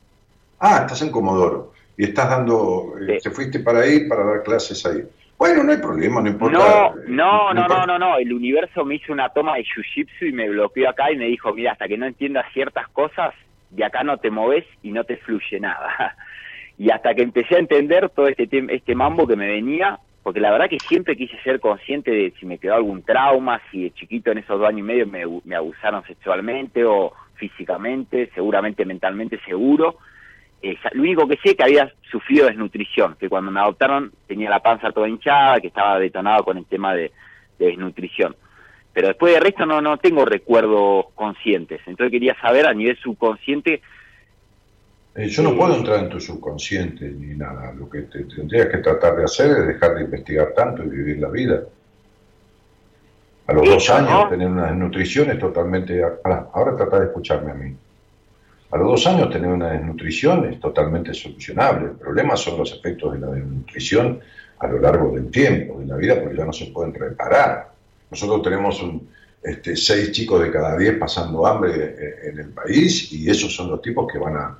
Ah, 0.59 0.79
estás 0.81 1.01
en 1.01 1.11
Comodoro. 1.11 1.73
Y 1.97 2.05
estás 2.05 2.29
dando, 2.29 2.93
eh, 3.07 3.19
te 3.21 3.29
fuiste 3.29 3.59
para 3.59 3.79
ahí 3.79 4.07
para 4.07 4.23
dar 4.23 4.43
clases 4.43 4.85
ahí. 4.85 5.03
Bueno, 5.37 5.63
no 5.63 5.71
hay 5.71 5.79
problema, 5.79 6.21
no 6.21 6.29
importa. 6.29 6.57
No, 6.57 6.87
eh, 6.97 7.03
no, 7.07 7.53
no, 7.53 7.67
no, 7.67 7.85
no, 7.85 7.99
no. 7.99 8.17
El 8.17 8.31
universo 8.31 8.85
me 8.85 8.95
hizo 8.95 9.11
una 9.11 9.29
toma 9.29 9.55
de 9.55 9.65
jiu-jitsu 9.65 10.29
y 10.29 10.31
me 10.31 10.49
bloqueó 10.49 10.89
acá 10.89 11.11
y 11.11 11.17
me 11.17 11.25
dijo, 11.25 11.53
mira, 11.53 11.73
hasta 11.73 11.87
que 11.87 11.97
no 11.97 12.05
entiendas 12.05 12.45
ciertas 12.53 12.87
cosas, 12.89 13.33
de 13.69 13.83
acá 13.83 14.03
no 14.03 14.17
te 14.17 14.31
moves 14.31 14.65
y 14.81 14.91
no 14.91 15.03
te 15.03 15.17
fluye 15.17 15.59
nada. 15.59 16.15
Y 16.77 16.91
hasta 16.91 17.15
que 17.15 17.23
empecé 17.23 17.55
a 17.55 17.59
entender 17.59 18.09
todo 18.09 18.27
este, 18.27 18.47
este 18.51 18.95
mambo 18.95 19.27
que 19.27 19.35
me 19.35 19.47
venía, 19.47 19.99
porque 20.23 20.39
la 20.39 20.51
verdad 20.51 20.69
que 20.69 20.79
siempre 20.79 21.15
quise 21.15 21.41
ser 21.41 21.59
consciente 21.59 22.11
de 22.11 22.33
si 22.39 22.45
me 22.45 22.57
quedó 22.57 22.75
algún 22.75 23.01
trauma, 23.01 23.61
si 23.71 23.83
de 23.83 23.93
chiquito 23.93 24.31
en 24.31 24.39
esos 24.39 24.59
dos 24.59 24.67
años 24.67 24.81
y 24.81 24.83
medio 24.83 25.07
me, 25.07 25.55
abusaron 25.55 26.03
sexualmente 26.03 26.83
o 26.83 27.13
físicamente, 27.35 28.29
seguramente 28.35 28.85
mentalmente 28.85 29.39
seguro. 29.45 29.97
Eh, 30.61 30.75
lo 30.91 31.01
único 31.01 31.27
que 31.27 31.37
sé 31.37 31.49
es 31.49 31.55
que 31.55 31.63
había 31.63 31.91
sufrido 32.11 32.47
desnutrición, 32.47 33.15
que 33.19 33.29
cuando 33.29 33.51
me 33.51 33.59
adoptaron 33.59 34.11
tenía 34.27 34.49
la 34.49 34.59
panza 34.59 34.91
toda 34.91 35.07
hinchada, 35.07 35.59
que 35.59 35.67
estaba 35.67 35.97
detonado 35.97 36.43
con 36.43 36.57
el 36.57 36.65
tema 36.65 36.93
de, 36.93 37.11
de 37.57 37.67
desnutrición. 37.67 38.35
Pero 38.97 39.09
después 39.09 39.31
de 39.31 39.39
resto 39.39 39.65
no, 39.65 39.79
no 39.79 39.97
tengo 39.97 40.25
recuerdos 40.25 41.05
conscientes. 41.13 41.81
Entonces 41.85 42.11
quería 42.11 42.35
saber 42.41 42.65
a 42.65 42.73
nivel 42.73 42.97
subconsciente, 42.97 43.81
Eh, 45.17 45.29
yo 45.29 45.41
no 45.41 45.57
puedo 45.57 45.75
entrar 45.75 46.03
en 46.03 46.09
tu 46.09 46.19
subconsciente 46.19 47.09
ni 47.09 47.33
nada. 47.35 47.73
Lo 47.73 47.89
que 47.89 48.03
te 48.03 48.23
tendrías 48.25 48.67
que 48.67 48.77
tratar 48.77 49.15
de 49.15 49.23
hacer 49.23 49.49
es 49.49 49.67
dejar 49.67 49.95
de 49.95 50.03
investigar 50.03 50.53
tanto 50.55 50.83
y 50.83 50.89
vivir 50.89 51.17
la 51.17 51.29
vida. 51.29 51.63
A 53.47 53.53
los 53.53 53.67
dos 53.67 53.89
años 53.89 54.11
¿no? 54.11 54.29
tener 54.29 54.47
una 54.47 54.67
desnutrición 54.67 55.31
es 55.31 55.39
totalmente... 55.39 56.03
Pará, 56.21 56.49
ahora 56.53 56.75
trata 56.75 56.99
de 56.99 57.05
escucharme 57.07 57.49
a 57.49 57.55
mí. 57.55 57.75
A 58.69 58.77
los 58.77 58.87
dos 58.89 59.07
años 59.07 59.31
tener 59.31 59.49
una 59.49 59.71
desnutrición 59.71 60.53
es 60.53 60.59
totalmente 60.59 61.15
solucionable. 61.15 61.85
El 61.87 61.95
problema 61.95 62.37
son 62.37 62.59
los 62.59 62.71
efectos 62.73 63.13
de 63.13 63.19
la 63.19 63.31
desnutrición 63.31 64.19
a 64.59 64.67
lo 64.67 64.77
largo 64.79 65.15
del 65.15 65.31
tiempo, 65.31 65.79
de 65.79 65.87
la 65.87 65.95
vida, 65.95 66.21
porque 66.21 66.37
ya 66.37 66.45
no 66.45 66.53
se 66.53 66.67
pueden 66.67 66.93
reparar. 66.93 67.71
Nosotros 68.11 68.43
tenemos 68.43 68.83
un, 68.83 69.09
este, 69.41 69.75
seis 69.75 70.11
chicos 70.11 70.43
de 70.43 70.51
cada 70.51 70.77
diez 70.77 70.95
pasando 70.97 71.47
hambre 71.47 71.71
eh, 71.73 72.29
en 72.29 72.39
el 72.39 72.49
país 72.49 73.11
y 73.11 73.27
esos 73.31 73.55
son 73.55 73.71
los 73.71 73.81
tipos 73.81 74.11
que 74.11 74.19
van 74.19 74.35
a, 74.35 74.57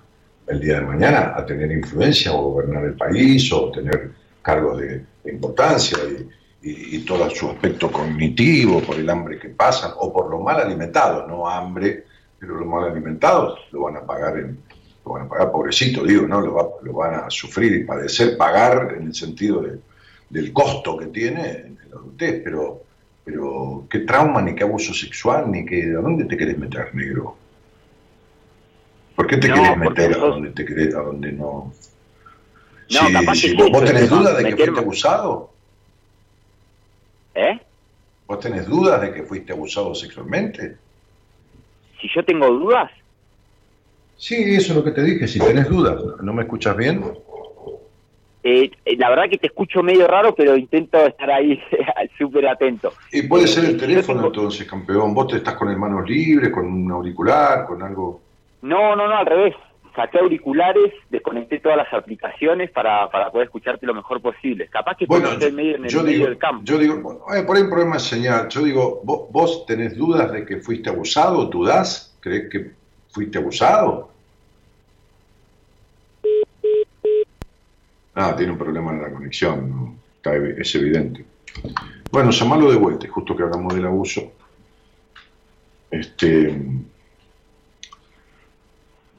el 0.47 0.59
día 0.61 0.79
de 0.79 0.85
mañana 0.85 1.33
a 1.35 1.45
tener 1.45 1.71
influencia 1.71 2.31
o 2.33 2.51
gobernar 2.51 2.83
el 2.85 2.93
país 2.93 3.51
o 3.51 3.71
tener 3.71 4.11
cargos 4.41 4.79
de, 4.79 5.03
importancia 5.25 5.97
y, 6.61 6.95
y- 6.95 6.99
todo 7.05 7.29
su 7.29 7.49
aspecto 7.49 7.91
cognitivo 7.91 8.79
por 8.81 8.95
el 8.95 9.09
hambre 9.09 9.37
que 9.39 9.49
pasan 9.49 9.91
o 9.97 10.11
por 10.13 10.29
lo 10.29 10.39
mal 10.39 10.59
alimentados, 10.61 11.27
no 11.27 11.47
hambre, 11.49 12.05
pero 12.39 12.55
lo 12.55 12.65
mal 12.65 12.89
alimentados 12.91 13.59
lo 13.71 13.81
van 13.83 13.97
a 13.97 14.01
pagar 14.05 14.37
en, 14.39 14.57
lo 15.05 15.13
van 15.13 15.23
a 15.25 15.29
pagar 15.29 15.51
pobrecito, 15.51 16.03
digo, 16.03 16.25
¿no? 16.27 16.39
Lo, 16.41 16.53
va- 16.53 16.69
lo 16.81 16.93
van 16.93 17.15
a 17.15 17.29
sufrir 17.29 17.73
y 17.73 17.83
padecer, 17.83 18.37
pagar 18.37 18.95
en 18.97 19.07
el 19.07 19.13
sentido 19.13 19.61
de- 19.61 19.79
del 20.29 20.51
costo 20.53 20.97
que 20.97 21.07
tiene 21.07 21.49
en 21.51 21.77
la 21.89 21.97
adultez, 21.97 22.41
pero, 22.43 22.81
pero 23.23 23.85
qué 23.89 23.99
trauma, 23.99 24.41
ni 24.41 24.55
qué 24.55 24.63
abuso 24.63 24.93
sexual, 24.93 25.49
ni 25.51 25.65
qué, 25.65 25.83
¿a 25.97 26.01
dónde 26.01 26.25
te 26.25 26.35
querés 26.37 26.57
meter, 26.57 26.93
negro? 26.95 27.35
¿Por 29.17 29.25
qué 29.27 29.37
te 29.37 29.47
No, 29.49 29.55
querés 29.55 29.77
meter 29.77 30.13
a 30.13 30.17
donde 30.17 30.51
te 30.51 30.63
querés, 30.63 30.95
a 30.95 31.01
donde 31.01 31.31
no? 31.33 31.73
No, 32.91 32.99
Si- 32.99 33.11
capaz 33.13 33.35
si 33.35 33.47
que 33.49 33.53
vos, 33.55 33.65
sí, 33.65 33.71
vos 33.71 33.81
pero 33.81 33.85
tenés 33.93 34.09
dudas 34.09 34.37
de 34.37 34.43
que 34.45 34.55
fuiste 34.55 34.79
abusado, 34.79 35.49
¿eh? 37.35 37.59
vos 38.27 38.39
tenés 38.39 38.67
dudas 38.67 39.01
de 39.01 39.13
que 39.13 39.23
fuiste 39.23 39.53
abusado 39.53 39.95
sexualmente. 39.95 40.77
Si 41.99 42.07
yo 42.15 42.23
tengo 42.23 42.47
dudas, 42.47 42.91
Sí, 44.19 44.35
eso 44.55 44.71
es 44.71 44.77
lo 44.77 44.83
que 44.83 44.91
te 44.91 45.03
dije, 45.03 45.27
si 45.27 45.39
tenés 45.39 45.67
dudas, 45.69 46.01
¿no 46.23 46.33
me 46.33 46.43
escuchas 46.43 46.75
bien? 46.77 47.03
eh, 48.43 48.71
eh, 48.85 48.97
la 48.97 49.09
verdad 49.09 49.29
que 49.29 49.37
te 49.37 49.47
escucho 49.47 49.83
medio 49.83 50.07
raro, 50.07 50.33
pero 50.33 50.55
intento 50.55 51.05
estar 51.05 51.29
ahí 51.31 51.59
súper 52.17 52.47
atento. 52.47 52.95
Y 53.11 53.23
puede 53.23 53.43
Eh, 53.45 53.47
ser 53.47 53.65
el 53.65 53.71
yo 53.73 53.79
teléfono 53.87 54.19
tengo- 54.21 54.27
entonces, 54.33 54.67
campeón. 54.67 55.13
Vos 55.13 55.27
te 55.27 55.37
estás 55.37 55.55
con 55.55 55.69
el 55.69 55.77
manos 55.77 56.07
libres, 56.09 56.51
con 56.51 56.65
un 56.65 56.91
auricular, 56.91 57.65
con 57.65 57.81
algo. 57.83 58.26
No, 58.61 58.95
no, 58.95 59.07
no, 59.07 59.17
al 59.17 59.25
revés. 59.25 59.55
Saqué 59.95 60.19
auriculares, 60.19 60.93
desconecté 61.09 61.59
todas 61.59 61.77
las 61.77 61.91
aplicaciones 61.91 62.69
para, 62.69 63.09
para 63.09 63.31
poder 63.31 63.45
escucharte 63.45 63.85
lo 63.87 63.95
mejor 63.95 64.21
posible. 64.21 64.67
Capaz 64.67 64.95
que 64.95 65.07
Bueno, 65.07 65.31
estoy 65.31 65.51
medio 65.51 65.75
en 65.77 65.85
el 65.85 65.89
yo 65.89 66.03
medio 66.03 66.13
digo, 66.17 66.25
del 66.29 66.37
campo. 66.37 66.61
yo 66.65 66.77
digo, 66.77 66.97
bueno, 67.01 67.19
eh, 67.35 67.41
por 67.43 67.55
ahí 67.55 67.63
un 67.63 67.69
problema 67.69 67.95
de 67.95 68.01
señal. 68.01 68.47
Yo 68.49 68.61
digo, 68.63 69.01
¿vos, 69.03 69.31
vos 69.31 69.65
tenés 69.65 69.97
dudas 69.97 70.31
de 70.31 70.45
que 70.45 70.57
fuiste 70.57 70.89
abusado? 70.89 71.45
¿Dudás? 71.45 72.15
¿Crees 72.19 72.47
que 72.51 72.71
fuiste 73.09 73.39
abusado? 73.39 74.11
Ah, 78.13 78.35
tiene 78.35 78.51
un 78.51 78.57
problema 78.57 78.91
en 78.91 79.01
la 79.01 79.11
conexión, 79.11 79.69
¿no? 79.69 79.95
Está 80.15 80.35
es 80.35 80.75
evidente. 80.75 81.25
Bueno, 82.11 82.31
llamarlo 82.31 82.71
de 82.71 82.77
vuelta, 82.77 83.07
justo 83.09 83.35
que 83.35 83.43
hablamos 83.43 83.73
del 83.75 83.85
abuso. 83.85 84.31
Este. 85.91 86.55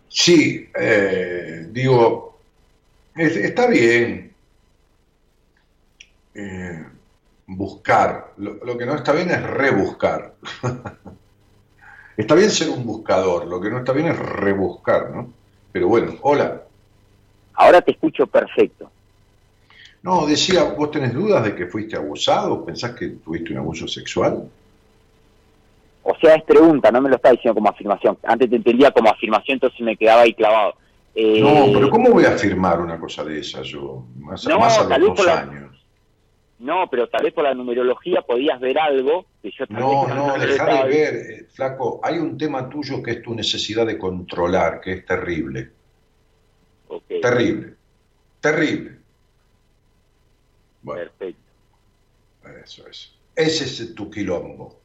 Sí, 0.09 0.71
eh, 0.79 1.67
digo, 1.71 2.45
es- 3.15 3.37
está 3.37 3.69
bien 3.69 4.37
eh, 6.35 6.85
buscar. 7.47 8.35
Lo, 8.39 8.55
lo 8.65 8.77
que 8.79 8.87
no 8.87 8.95
está 8.97 9.13
bien 9.13 9.31
es 9.31 9.43
rebuscar. 9.43 10.37
está 12.17 12.35
bien 12.35 12.51
ser 12.51 12.69
un 12.71 12.85
buscador, 12.85 13.47
lo 13.47 13.61
que 13.61 13.71
no 13.71 13.79
está 13.79 13.93
bien 13.93 14.09
es 14.09 14.19
rebuscar, 14.19 15.11
¿no? 15.11 15.35
Pero 15.73 15.89
bueno, 15.89 16.15
hola. 16.23 16.65
Ahora 17.55 17.83
te 17.83 17.91
escucho 17.91 18.27
perfecto. 18.27 18.91
No, 20.03 20.27
decía, 20.27 20.65
¿vos 20.65 20.91
tenés 20.91 21.13
dudas 21.15 21.45
de 21.45 21.55
que 21.55 21.67
fuiste 21.67 21.97
abusado? 21.97 22.65
¿Pensás 22.65 22.95
que 22.95 23.09
tuviste 23.25 23.53
un 23.53 23.59
abuso 23.59 23.87
sexual? 23.87 24.51
O 26.19 26.21
sea, 26.21 26.35
es 26.35 26.43
pregunta, 26.43 26.91
no 26.91 27.01
me 27.01 27.09
lo 27.11 27.15
está 27.17 27.31
diciendo 27.31 27.55
como 27.55 27.71
afirmación. 27.71 28.19
Antes 28.25 28.51
te 28.51 28.57
entendía 28.57 28.91
como 28.91 29.09
afirmación, 29.09 29.55
entonces 29.55 29.81
me 29.81 29.97
quedaba 29.97 30.23
ahí 30.23 30.35
clavado. 30.35 30.75
Eh, 31.15 31.41
No, 31.41 31.73
pero 31.73 31.91
¿cómo 31.91 32.11
voy 32.11 32.25
a 32.25 32.31
afirmar 32.35 32.81
una 32.81 32.99
cosa 32.99 33.23
de 33.25 33.39
esa 33.39 33.63
yo? 33.63 34.05
Más, 34.19 34.45
No, 34.47 34.59
más 34.59 34.79
a 34.81 34.89
tal 34.89 35.01
los 35.01 35.17
dos 35.17 35.27
la- 35.27 35.41
años. 35.43 35.87
No, 36.59 36.89
pero 36.91 37.09
tal 37.09 37.23
vez 37.23 37.33
por 37.33 37.45
la 37.45 37.55
numerología 37.55 38.21
podías 38.23 38.59
ver 38.59 38.81
algo 38.81 39.27
que 39.41 39.53
yo 39.57 39.65
No, 39.69 40.09
no, 40.09 40.37
lo 40.37 40.45
deja 40.45 40.67
de 40.83 40.89
ver, 40.89 41.15
eh, 41.15 41.47
flaco. 41.55 42.01
Hay 42.03 42.19
un 42.19 42.37
tema 42.37 42.69
tuyo 42.69 43.01
que 43.01 43.13
es 43.13 43.23
tu 43.23 43.33
necesidad 43.33 43.87
de 43.87 43.97
controlar, 43.97 44.81
que 44.81 44.95
es 44.95 45.07
terrible. 45.07 45.71
Terrible. 47.23 47.75
Terrible. 48.41 48.99
Bueno, 50.83 51.03
perfecto. 51.17 51.41
eso 52.65 52.89
es. 52.89 53.13
Ese 53.37 53.65
es 53.85 53.95
tu 53.95 54.11
quilombo. 54.11 54.81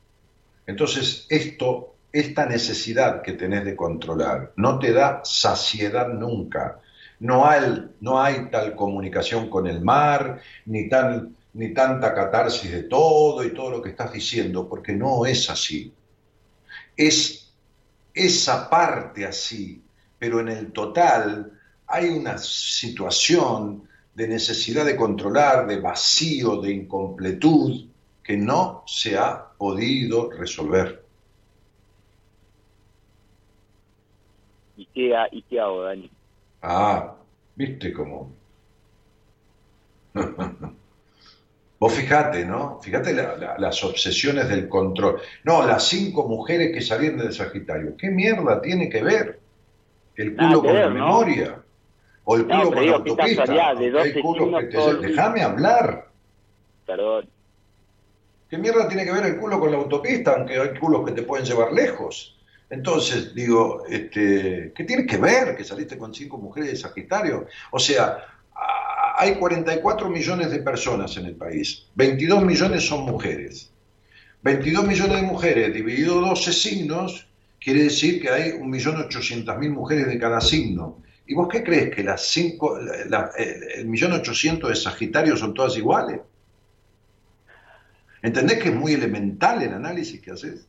Entonces, 0.66 1.26
esto, 1.30 1.96
esta 2.12 2.46
necesidad 2.46 3.22
que 3.22 3.34
tenés 3.34 3.66
de 3.66 3.76
controlar, 3.76 4.54
no 4.56 4.80
te 4.80 4.94
da 4.94 5.22
saciedad 5.24 6.08
nunca. 6.08 6.80
No 7.20 7.46
hay, 7.46 7.90
no 8.02 8.22
hay 8.22 8.50
tal 8.50 8.76
comunicación 8.76 9.50
con 9.50 9.68
el 9.68 9.82
mar, 9.82 10.42
ni, 10.66 10.90
tan, 10.90 11.36
ni 11.54 11.74
tanta 11.74 12.14
catarsis 12.14 12.72
de 12.72 12.84
todo 12.84 13.44
y 13.44 13.54
todo 13.54 13.72
lo 13.72 13.82
que 13.82 13.90
estás 13.90 14.12
diciendo, 14.12 14.68
porque 14.68 14.94
no 14.94 15.26
es 15.26 15.50
así. 15.50 15.94
Es 16.96 17.52
esa 18.14 18.70
parte 18.70 19.26
así, 19.26 19.82
pero 20.20 20.40
en 20.40 20.50
el 20.50 20.72
total 20.72 21.52
hay 21.88 22.10
una 22.10 22.38
situación 22.38 23.88
de 24.14 24.28
necesidad 24.28 24.86
de 24.86 24.96
controlar, 24.96 25.68
de 25.68 25.80
vacío, 25.80 26.62
de 26.62 26.72
incompletud, 26.72 27.88
que 28.24 28.38
no 28.38 28.84
se 28.86 29.18
ha 29.18 29.53
podido 29.64 30.30
resolver. 30.30 31.02
¿Y 34.76 34.86
qué, 34.88 35.16
ha, 35.16 35.30
y 35.32 35.42
qué 35.44 35.62
hago, 35.62 35.84
Dani? 35.84 36.12
Ah, 36.62 37.16
viste 37.56 37.94
cómo. 37.94 38.30
Vos 41.80 41.94
fijate, 41.94 42.44
¿no? 42.44 42.82
Fijate 42.82 43.14
la, 43.14 43.56
las 43.58 43.82
obsesiones 43.86 44.50
del 44.50 44.68
control. 44.68 45.22
No, 45.46 45.66
las 45.66 45.88
cinco 45.88 46.28
mujeres 46.28 46.74
que 46.74 46.82
salieron 46.82 47.20
del 47.20 47.32
Sagitario. 47.32 47.96
¿Qué 47.96 48.10
mierda 48.10 48.62
tiene 48.62 48.90
que 48.90 49.02
ver 49.02 49.40
el 50.18 50.36
culo 50.36 50.62
con 50.62 50.76
la 50.76 50.90
memoria? 50.90 51.64
O 52.26 52.36
el 52.36 52.46
culo 52.48 52.70
con 52.70 52.86
la 52.86 52.96
autopista. 52.96 53.46
Déjame 55.00 55.42
hablar. 55.42 56.10
Perdón. 56.86 57.33
¿Qué 58.54 58.60
mierda 58.60 58.88
tiene 58.88 59.04
que 59.04 59.12
ver 59.12 59.26
el 59.26 59.38
culo 59.38 59.60
con 59.60 59.72
la 59.72 59.78
autopista? 59.80 60.36
Aunque 60.38 60.60
hay 60.60 60.78
culos 60.80 61.04
que 61.04 61.12
te 61.14 61.24
pueden 61.24 61.44
llevar 61.44 61.74
lejos. 61.74 62.38
Entonces, 62.70 63.34
digo, 63.34 63.84
este, 63.90 64.72
¿qué 64.76 64.84
tiene 64.84 65.08
que 65.08 65.18
ver 65.18 65.56
que 65.58 65.64
saliste 65.64 65.98
con 65.98 66.14
cinco 66.14 66.38
mujeres 66.38 66.70
de 66.70 66.76
Sagitario? 66.76 67.48
O 67.72 67.80
sea, 67.80 68.20
hay 69.18 69.34
44 69.38 70.08
millones 70.08 70.52
de 70.52 70.60
personas 70.60 71.18
en 71.18 71.26
el 71.26 71.36
país. 71.36 71.88
22 71.96 72.46
millones 72.46 72.86
son 72.86 73.06
mujeres. 73.06 73.72
22 74.44 74.86
millones 74.86 75.16
de 75.22 75.24
mujeres 75.24 75.74
dividido 75.74 76.22
12 76.22 76.54
signos 76.54 77.28
quiere 77.60 77.86
decir 77.86 78.22
que 78.22 78.30
hay 78.30 78.52
1.800.000 78.52 79.72
mujeres 79.72 80.06
de 80.06 80.20
cada 80.20 80.40
signo. 80.42 81.02
¿Y 81.26 81.34
vos 81.34 81.48
qué 81.52 81.64
crees? 81.64 81.90
¿Que 81.96 82.04
las 82.04 82.28
cinco, 82.28 82.78
la- 82.80 83.06
la- 83.06 83.32
el 83.36 83.64
el 83.80 83.86
millón 83.88 84.14
ochocientos 84.14 84.70
de 84.70 84.76
Sagitario 84.76 85.36
son 85.36 85.56
todas 85.56 85.76
iguales? 85.76 86.20
¿Entendés 88.24 88.58
que 88.64 88.70
es 88.70 88.76
muy 88.76 88.94
elemental 88.94 89.62
el 89.62 89.74
análisis 89.74 90.20
que 90.22 90.32
haces? 90.32 90.66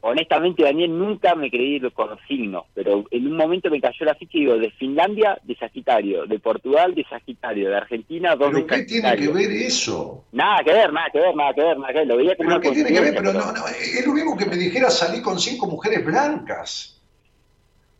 Honestamente, 0.00 0.62
Daniel, 0.64 0.98
nunca 0.98 1.34
me 1.34 1.50
creí 1.50 1.80
con 1.92 2.10
los 2.10 2.18
signos, 2.28 2.64
pero 2.74 3.06
en 3.10 3.26
un 3.26 3.36
momento 3.36 3.70
me 3.70 3.80
cayó 3.80 4.04
la 4.04 4.16
ficha 4.16 4.36
y 4.36 4.40
digo, 4.40 4.58
de 4.58 4.70
Finlandia, 4.72 5.38
de 5.42 5.56
Sagitario, 5.56 6.26
de 6.26 6.38
Portugal, 6.40 6.94
de 6.94 7.04
Sagitario, 7.04 7.70
de 7.70 7.76
Argentina, 7.76 8.36
dos 8.36 8.50
¿Pero 8.52 8.66
qué 8.66 8.82
tiene 8.82 9.16
que 9.16 9.28
ver 9.28 9.50
eso? 9.50 10.24
Nada 10.32 10.62
que 10.62 10.72
ver, 10.72 10.92
nada 10.92 11.06
que 11.10 11.20
ver, 11.20 11.34
nada 11.34 11.54
que 11.54 11.62
ver, 11.62 11.78
nada 11.78 11.92
que 11.92 11.98
ver. 12.00 12.06
Lo 12.08 12.16
veía 12.18 12.36
como 12.36 12.48
¿Pero 12.50 12.60
qué 12.60 12.70
tiene 12.72 12.92
que 12.92 13.00
ver? 13.00 13.14
Pero 13.14 13.32
no, 13.32 13.52
no, 13.52 13.66
es 13.68 14.06
lo 14.06 14.12
mismo 14.12 14.36
que 14.36 14.44
me 14.44 14.56
dijera 14.56 14.90
salí 14.90 15.22
con 15.22 15.38
cinco 15.38 15.68
mujeres 15.68 16.04
blancas, 16.04 17.00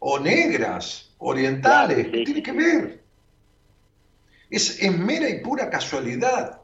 o 0.00 0.18
negras, 0.18 1.14
orientales. 1.18 1.96
Claro, 1.96 2.10
¿Qué 2.10 2.18
sí, 2.18 2.24
tiene 2.24 2.40
sí, 2.40 2.42
que 2.42 2.52
ver? 2.52 3.00
Es, 4.50 4.82
es 4.82 4.98
mera 4.98 5.30
y 5.30 5.40
pura 5.40 5.70
casualidad. 5.70 6.63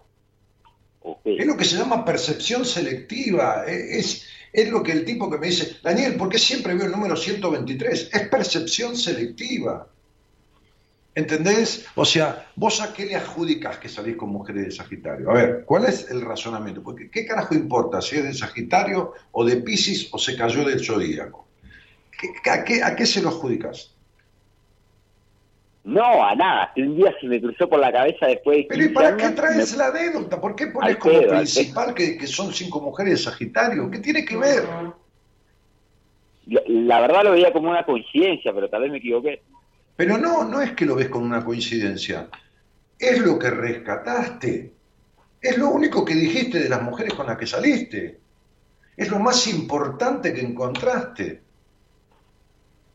Es 1.24 1.46
lo 1.46 1.56
que 1.56 1.64
se 1.64 1.76
llama 1.76 2.04
percepción 2.04 2.64
selectiva. 2.64 3.64
Es, 3.66 3.82
es, 4.14 4.26
es 4.52 4.68
lo 4.70 4.82
que 4.82 4.92
el 4.92 5.04
tipo 5.04 5.30
que 5.30 5.38
me 5.38 5.46
dice, 5.46 5.76
Daniel, 5.82 6.16
¿por 6.16 6.28
qué 6.28 6.38
siempre 6.38 6.74
veo 6.74 6.86
el 6.86 6.92
número 6.92 7.16
123? 7.16 8.10
Es 8.12 8.28
percepción 8.28 8.96
selectiva. 8.96 9.88
¿Entendés? 11.14 11.86
O 11.96 12.04
sea, 12.04 12.50
vos 12.54 12.80
a 12.80 12.92
qué 12.92 13.04
le 13.04 13.16
adjudicas 13.16 13.78
que 13.78 13.88
salís 13.88 14.16
con 14.16 14.30
mujeres 14.30 14.64
de 14.66 14.70
Sagitario. 14.70 15.30
A 15.30 15.34
ver, 15.34 15.64
¿cuál 15.66 15.84
es 15.86 16.08
el 16.10 16.20
razonamiento? 16.20 16.82
Porque 16.82 17.10
¿qué 17.10 17.26
carajo 17.26 17.54
importa 17.54 18.00
si 18.00 18.16
es 18.16 18.24
de 18.24 18.32
Sagitario 18.34 19.12
o 19.32 19.44
de 19.44 19.56
Pisces 19.56 20.08
o 20.12 20.18
se 20.18 20.36
cayó 20.36 20.64
del 20.64 20.84
zodíaco? 20.84 21.48
¿Qué- 22.18 22.50
a, 22.50 22.62
qué, 22.64 22.82
¿A 22.84 22.94
qué 22.94 23.06
se 23.06 23.22
lo 23.22 23.30
adjudicas? 23.30 23.92
No, 25.82 26.22
a 26.24 26.34
nada. 26.34 26.72
Un 26.76 26.96
día 26.96 27.12
se 27.20 27.26
me 27.26 27.40
cruzó 27.40 27.68
por 27.68 27.80
la 27.80 27.90
cabeza 27.90 28.26
después 28.26 28.58
de 28.58 28.66
Pero 28.68 28.80
¿y 28.82 28.86
15 28.88 28.94
para 28.94 29.16
qué 29.16 29.28
traes 29.30 29.72
me- 29.72 29.78
la 29.78 29.86
anécdota? 29.88 30.40
¿Por 30.40 30.54
qué 30.54 30.66
pones 30.66 30.96
como 30.98 31.20
pedo, 31.20 31.30
principal 31.30 31.94
que, 31.94 32.18
que 32.18 32.26
son 32.26 32.52
cinco 32.52 32.80
mujeres 32.80 33.12
de 33.14 33.30
Sagitario? 33.30 33.90
¿Qué 33.90 33.98
tiene 33.98 34.24
que 34.24 34.36
ver? 34.36 34.64
La, 36.46 36.60
la 36.66 37.00
verdad 37.00 37.24
lo 37.24 37.32
veía 37.32 37.52
como 37.52 37.70
una 37.70 37.84
coincidencia, 37.84 38.52
pero 38.52 38.68
tal 38.68 38.82
vez 38.82 38.90
me 38.92 38.98
equivoqué. 38.98 39.42
Pero 39.96 40.18
no, 40.18 40.44
no 40.44 40.60
es 40.60 40.72
que 40.72 40.84
lo 40.84 40.96
ves 40.96 41.08
con 41.08 41.22
una 41.22 41.44
coincidencia. 41.44 42.28
Es 42.98 43.18
lo 43.20 43.38
que 43.38 43.50
rescataste. 43.50 44.72
Es 45.40 45.56
lo 45.56 45.70
único 45.70 46.04
que 46.04 46.14
dijiste 46.14 46.58
de 46.58 46.68
las 46.68 46.82
mujeres 46.82 47.14
con 47.14 47.26
las 47.26 47.38
que 47.38 47.46
saliste. 47.46 48.20
Es 48.96 49.08
lo 49.10 49.18
más 49.18 49.46
importante 49.46 50.34
que 50.34 50.42
encontraste. 50.42 51.40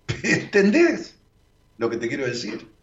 ¿Entendés 0.24 1.20
lo 1.80 1.90
que 1.90 1.98
te 1.98 2.08
quiero 2.08 2.26
decir? 2.28 2.75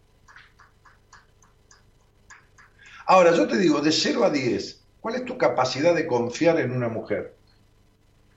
Ahora, 3.05 3.31
yo 3.31 3.47
te 3.47 3.57
digo, 3.57 3.81
de 3.81 3.91
0 3.91 4.23
a 4.23 4.29
10, 4.29 4.81
¿cuál 5.01 5.15
es 5.15 5.25
tu 5.25 5.37
capacidad 5.37 5.93
de 5.93 6.07
confiar 6.07 6.59
en 6.59 6.71
una 6.71 6.89
mujer? 6.89 7.33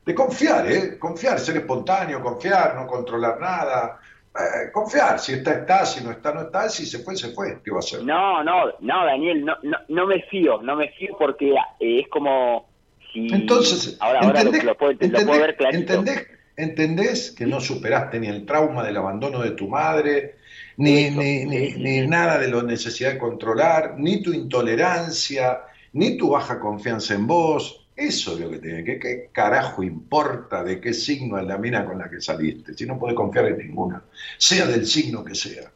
De 0.05 0.15
confiar, 0.15 0.71
¿eh? 0.71 0.99
Confiar, 0.99 1.39
ser 1.41 1.57
espontáneo, 1.57 2.23
confiar, 2.23 2.75
no 2.77 2.87
controlar 2.87 3.41
nada. 3.41 3.99
Eh, 4.35 4.71
confiar, 4.73 5.19
si 5.19 5.33
está, 5.33 5.53
está, 5.53 5.85
si 5.87 6.05
no 6.05 6.11
está, 6.13 6.33
no 6.33 6.43
está, 6.43 6.69
si 6.69 6.85
se 6.87 6.99
fue, 7.01 7.17
se 7.17 7.31
fue. 7.31 7.59
¿Qué 7.65 7.71
va 7.71 7.79
a 7.79 7.81
hacer? 7.81 8.03
No, 8.05 8.45
no, 8.45 8.67
no, 8.81 9.05
Daniel, 9.07 9.45
no, 9.45 9.55
no, 9.63 9.79
no 9.89 10.07
me 10.07 10.23
fío, 10.25 10.61
no 10.63 10.77
me 10.77 10.91
fío 10.91 11.17
porque 11.19 11.53
eh, 11.81 12.01
es 12.01 12.09
como 12.09 12.69
si... 13.13 13.27
Entonces, 13.33 13.97
ahora, 13.99 14.21
ahora 14.21 14.33
lo, 14.45 14.51
¿entendés, 14.51 14.65
lo 14.65 14.77
puedo, 14.77 14.93
lo 14.93 14.99
puedo 14.99 15.13
entendés- 15.19 15.41
ver 15.41 15.57
clarito. 15.57 15.93
entendés- 15.95 16.27
entendés 16.57 17.33
que 17.33 17.47
no 17.47 17.61
superaste 17.61 18.21
ni 18.21 18.29
el 18.29 18.45
trauma 18.47 18.85
del 18.85 18.97
abandono 18.99 19.41
de 19.41 19.51
tu 19.53 19.69
madre, 19.69 20.37
ni, 20.77 21.11
ni, 21.11 21.45
ni- 21.45 21.73
ni 21.75 22.07
nada 22.07 22.39
de 22.39 22.49
la 22.49 22.63
necesidad 22.63 23.13
de 23.13 23.19
controlar, 23.19 23.95
ni 23.99 24.23
tu 24.23 24.33
intolerancia, 24.33 25.61
ni 25.93 26.17
tu 26.17 26.31
baja 26.31 26.59
confianza 26.61 27.15
en 27.15 27.27
vos. 27.27 27.83
Eso 27.97 28.35
es 28.35 28.41
lo 28.41 28.51
que 28.51 28.59
tiene. 28.59 28.85
que 28.85 28.99
¿Qué 28.99 29.31
carajo 29.33 29.83
importa 29.83 30.63
de 30.63 30.81
qué 30.81 30.93
signo 30.93 31.39
es 31.39 31.47
la 31.47 31.57
mina 31.57 31.87
con 31.87 31.99
la 31.99 32.11
que 32.11 32.21
saliste? 32.21 32.75
Si 32.75 32.85
no 32.85 32.99
podés 32.99 33.15
confiar 33.17 33.47
en 33.47 33.59
ninguna, 33.59 34.03
sea 34.37 34.67
del 34.67 34.87
signo 34.87 35.25
que 35.25 35.35
sea. 35.35 35.71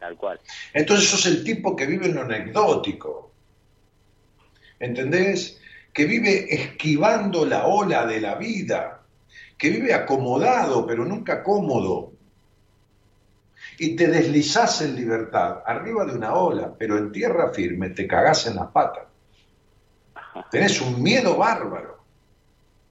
Tal 0.00 0.16
cual. 0.16 0.40
Entonces 0.74 1.08
sos 1.08 1.26
el 1.26 1.44
tipo 1.44 1.76
que 1.76 1.86
vive 1.86 2.06
en 2.06 2.16
lo 2.16 2.22
anecdótico. 2.22 3.32
¿Entendés? 4.80 5.60
Que 5.92 6.04
vive 6.06 6.52
esquivando 6.54 7.46
la 7.46 7.66
ola 7.66 8.04
de 8.04 8.20
la 8.20 8.34
vida. 8.34 9.02
Que 9.56 9.70
vive 9.70 9.94
acomodado, 9.94 10.86
pero 10.86 11.04
nunca 11.04 11.42
cómodo. 11.42 12.12
Y 13.78 13.94
te 13.94 14.08
deslizás 14.08 14.80
en 14.82 14.96
libertad, 14.96 15.62
arriba 15.66 16.04
de 16.04 16.16
una 16.16 16.34
ola, 16.34 16.74
pero 16.78 16.96
en 16.96 17.12
tierra 17.12 17.52
firme 17.52 17.90
te 17.90 18.06
cagás 18.06 18.46
en 18.46 18.56
las 18.56 18.68
patas. 18.68 19.04
Tenés 20.50 20.80
un 20.80 21.02
miedo 21.02 21.36
bárbaro 21.36 22.04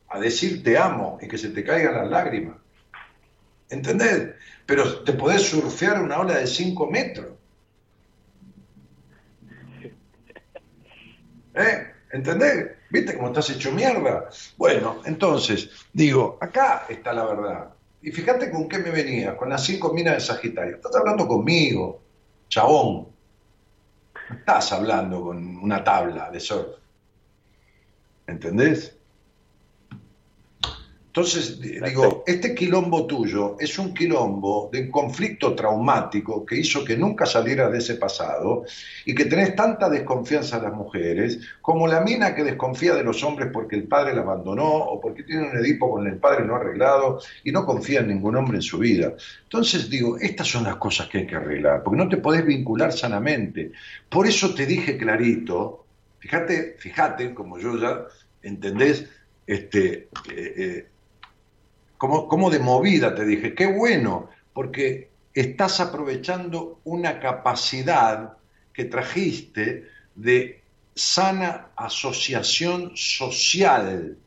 a 0.09 0.19
decir 0.19 0.63
te 0.63 0.77
amo 0.77 1.17
y 1.21 1.27
que 1.27 1.38
se 1.38 1.49
te 1.49 1.63
caigan 1.63 1.95
las 1.95 2.09
lágrimas. 2.09 2.57
¿Entendés? 3.69 4.36
Pero 4.66 5.03
te 5.03 5.13
podés 5.13 5.41
surfear 5.41 6.01
una 6.01 6.20
ola 6.20 6.37
de 6.37 6.47
5 6.47 6.89
metros. 6.89 7.32
¿Eh? 11.55 11.87
¿Entendés? 12.12 12.71
¿Viste 12.89 13.16
cómo 13.16 13.28
estás 13.28 13.49
hecho 13.49 13.71
mierda? 13.71 14.29
Bueno, 14.57 15.01
entonces, 15.05 15.70
digo, 15.91 16.37
acá 16.39 16.86
está 16.89 17.13
la 17.13 17.25
verdad. 17.25 17.75
Y 18.05 18.11
fíjate 18.11 18.51
con 18.51 18.69
qué 18.69 18.77
me 18.77 18.91
venía, 18.91 19.36
con 19.36 19.49
las 19.49 19.63
cinco 19.63 19.91
minas 19.91 20.13
de 20.13 20.19
Sagitario. 20.19 20.75
Estás 20.75 20.95
hablando 20.95 21.27
conmigo, 21.27 22.03
chabón. 22.49 23.07
No 24.29 24.36
estás 24.36 24.71
hablando 24.73 25.23
con 25.23 25.57
una 25.57 25.83
tabla 25.83 26.29
de 26.29 26.39
surf. 26.39 26.77
¿Entendés? 28.27 28.95
Entonces, 31.16 31.62
di- 31.62 31.79
digo, 31.79 32.25
este 32.28 32.54
quilombo 32.54 33.05
tuyo 33.08 33.55
es 33.58 33.79
un 33.79 33.93
quilombo 33.93 34.70
de 34.70 34.92
conflicto 34.92 35.55
traumático 35.55 36.46
que 36.46 36.58
hizo 36.58 36.83
que 36.83 36.97
nunca 36.97 37.25
salieras 37.25 37.71
de 37.71 37.78
ese 37.78 37.96
pasado 37.96 38.66
y 39.05 39.16
que 39.16 39.24
tenés 39.24 39.55
tanta 39.55 39.89
desconfianza 39.89 40.58
en 40.58 40.63
las 40.63 40.74
mujeres 40.74 41.39
como 41.62 41.87
la 41.87 42.01
mina 42.01 42.36
que 42.36 42.43
desconfía 42.43 42.96
de 42.96 43.04
los 43.05 43.24
hombres 43.24 43.50
porque 43.54 43.78
el 43.78 43.83
padre 43.87 44.13
la 44.13 44.24
abandonó 44.24 44.67
o 44.67 45.00
porque 45.00 45.24
tiene 45.24 45.47
un 45.50 45.58
Edipo 45.58 45.89
con 45.89 46.05
el 46.05 46.17
padre 46.17 46.43
no 46.43 46.55
arreglado 46.58 47.21
y 47.46 47.51
no 47.54 47.66
confía 47.66 48.01
en 48.01 48.09
ningún 48.09 48.36
hombre 48.36 48.58
en 48.58 48.62
su 48.62 48.78
vida. 48.78 49.13
Entonces 49.43 49.89
digo, 49.89 50.17
estas 50.17 50.50
son 50.50 50.66
las 50.66 50.75
cosas 50.75 51.08
que 51.08 51.20
hay 51.20 51.28
que 51.28 51.36
arreglar, 51.36 51.82
porque 51.82 51.97
no 51.97 52.09
te 52.09 52.17
podés 52.17 52.46
vincular 52.46 52.92
sanamente. 52.92 53.71
Por 54.09 54.28
eso 54.28 54.54
te 54.54 54.66
dije 54.66 54.97
clarito, 54.97 55.86
fíjate, 56.20 56.75
fíjate, 56.78 57.33
como 57.33 57.58
yo 57.58 57.78
ya 57.79 58.01
entendés, 58.42 59.08
este, 59.47 60.09
eh, 60.36 60.54
eh, 60.58 60.86
como, 61.97 62.28
como 62.28 62.50
de 62.50 62.59
movida 62.59 63.16
te 63.16 63.26
dije, 63.26 63.54
qué 63.54 63.67
bueno, 63.67 64.30
porque 64.54 65.09
estás 65.34 65.80
aprovechando 65.80 66.80
una 66.84 67.20
capacidad 67.20 68.38
que 68.74 68.86
trajiste 68.86 69.88
de 70.16 70.62
sana 70.96 71.67
asociación 71.76 72.92
social. 72.96 74.17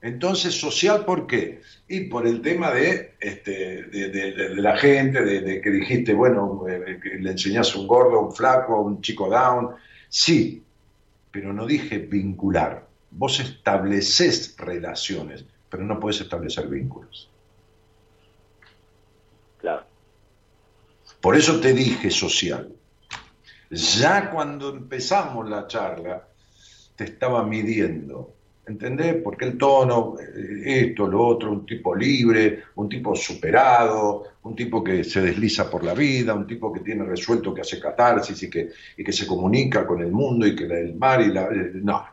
Entonces, 0.00 0.54
social, 0.54 1.04
¿por 1.04 1.26
qué? 1.26 1.62
Y 1.88 2.00
por 2.08 2.26
el 2.26 2.42
tema 2.42 2.70
de, 2.70 3.14
este, 3.20 3.84
de, 3.84 4.54
la 4.56 4.76
gente, 4.76 5.22
de, 5.22 5.60
que 5.60 5.70
dijiste, 5.70 6.12
bueno, 6.12 6.66
eh, 6.68 6.98
le 7.20 7.30
enseñás 7.30 7.74
un 7.74 7.86
gordo, 7.86 8.20
un 8.20 8.34
flaco, 8.34 8.82
un 8.82 9.00
chico 9.00 9.30
down. 9.30 9.70
Sí, 10.08 10.62
pero 11.30 11.52
no 11.52 11.66
dije 11.66 11.98
vincular. 11.98 12.86
Vos 13.10 13.40
estableces 13.40 14.54
relaciones, 14.58 15.44
pero 15.74 15.86
no 15.88 15.98
puedes 15.98 16.20
establecer 16.20 16.68
vínculos. 16.68 17.28
Claro. 19.60 19.82
Por 21.20 21.34
eso 21.34 21.60
te 21.60 21.72
dije 21.72 22.12
social. 22.12 22.68
Ya 23.70 24.30
cuando 24.30 24.68
empezamos 24.70 25.50
la 25.50 25.66
charla, 25.66 26.28
te 26.94 27.02
estaba 27.02 27.42
midiendo. 27.44 28.30
¿Entendés? 28.68 29.16
Porque 29.16 29.46
el 29.46 29.58
tono, 29.58 30.14
eh, 30.20 30.62
esto, 30.86 31.08
lo 31.08 31.26
otro, 31.26 31.50
un 31.50 31.66
tipo 31.66 31.92
libre, 31.92 32.62
un 32.76 32.88
tipo 32.88 33.16
superado, 33.16 34.22
un 34.44 34.54
tipo 34.54 34.84
que 34.84 35.02
se 35.02 35.20
desliza 35.22 35.68
por 35.68 35.82
la 35.82 35.92
vida, 35.92 36.34
un 36.34 36.46
tipo 36.46 36.72
que 36.72 36.80
tiene 36.80 37.02
resuelto 37.04 37.52
que 37.52 37.62
hace 37.62 37.80
catarsis 37.80 38.40
y 38.44 38.48
que, 38.48 38.70
y 38.96 39.02
que 39.02 39.12
se 39.12 39.26
comunica 39.26 39.84
con 39.84 40.00
el 40.02 40.12
mundo 40.12 40.46
y 40.46 40.54
que 40.54 40.66
el 40.66 40.94
mar 40.94 41.20
y 41.20 41.32
la... 41.32 41.46
eh, 41.46 41.72
No, 41.74 41.94
no, 41.94 41.98
no. 41.98 42.04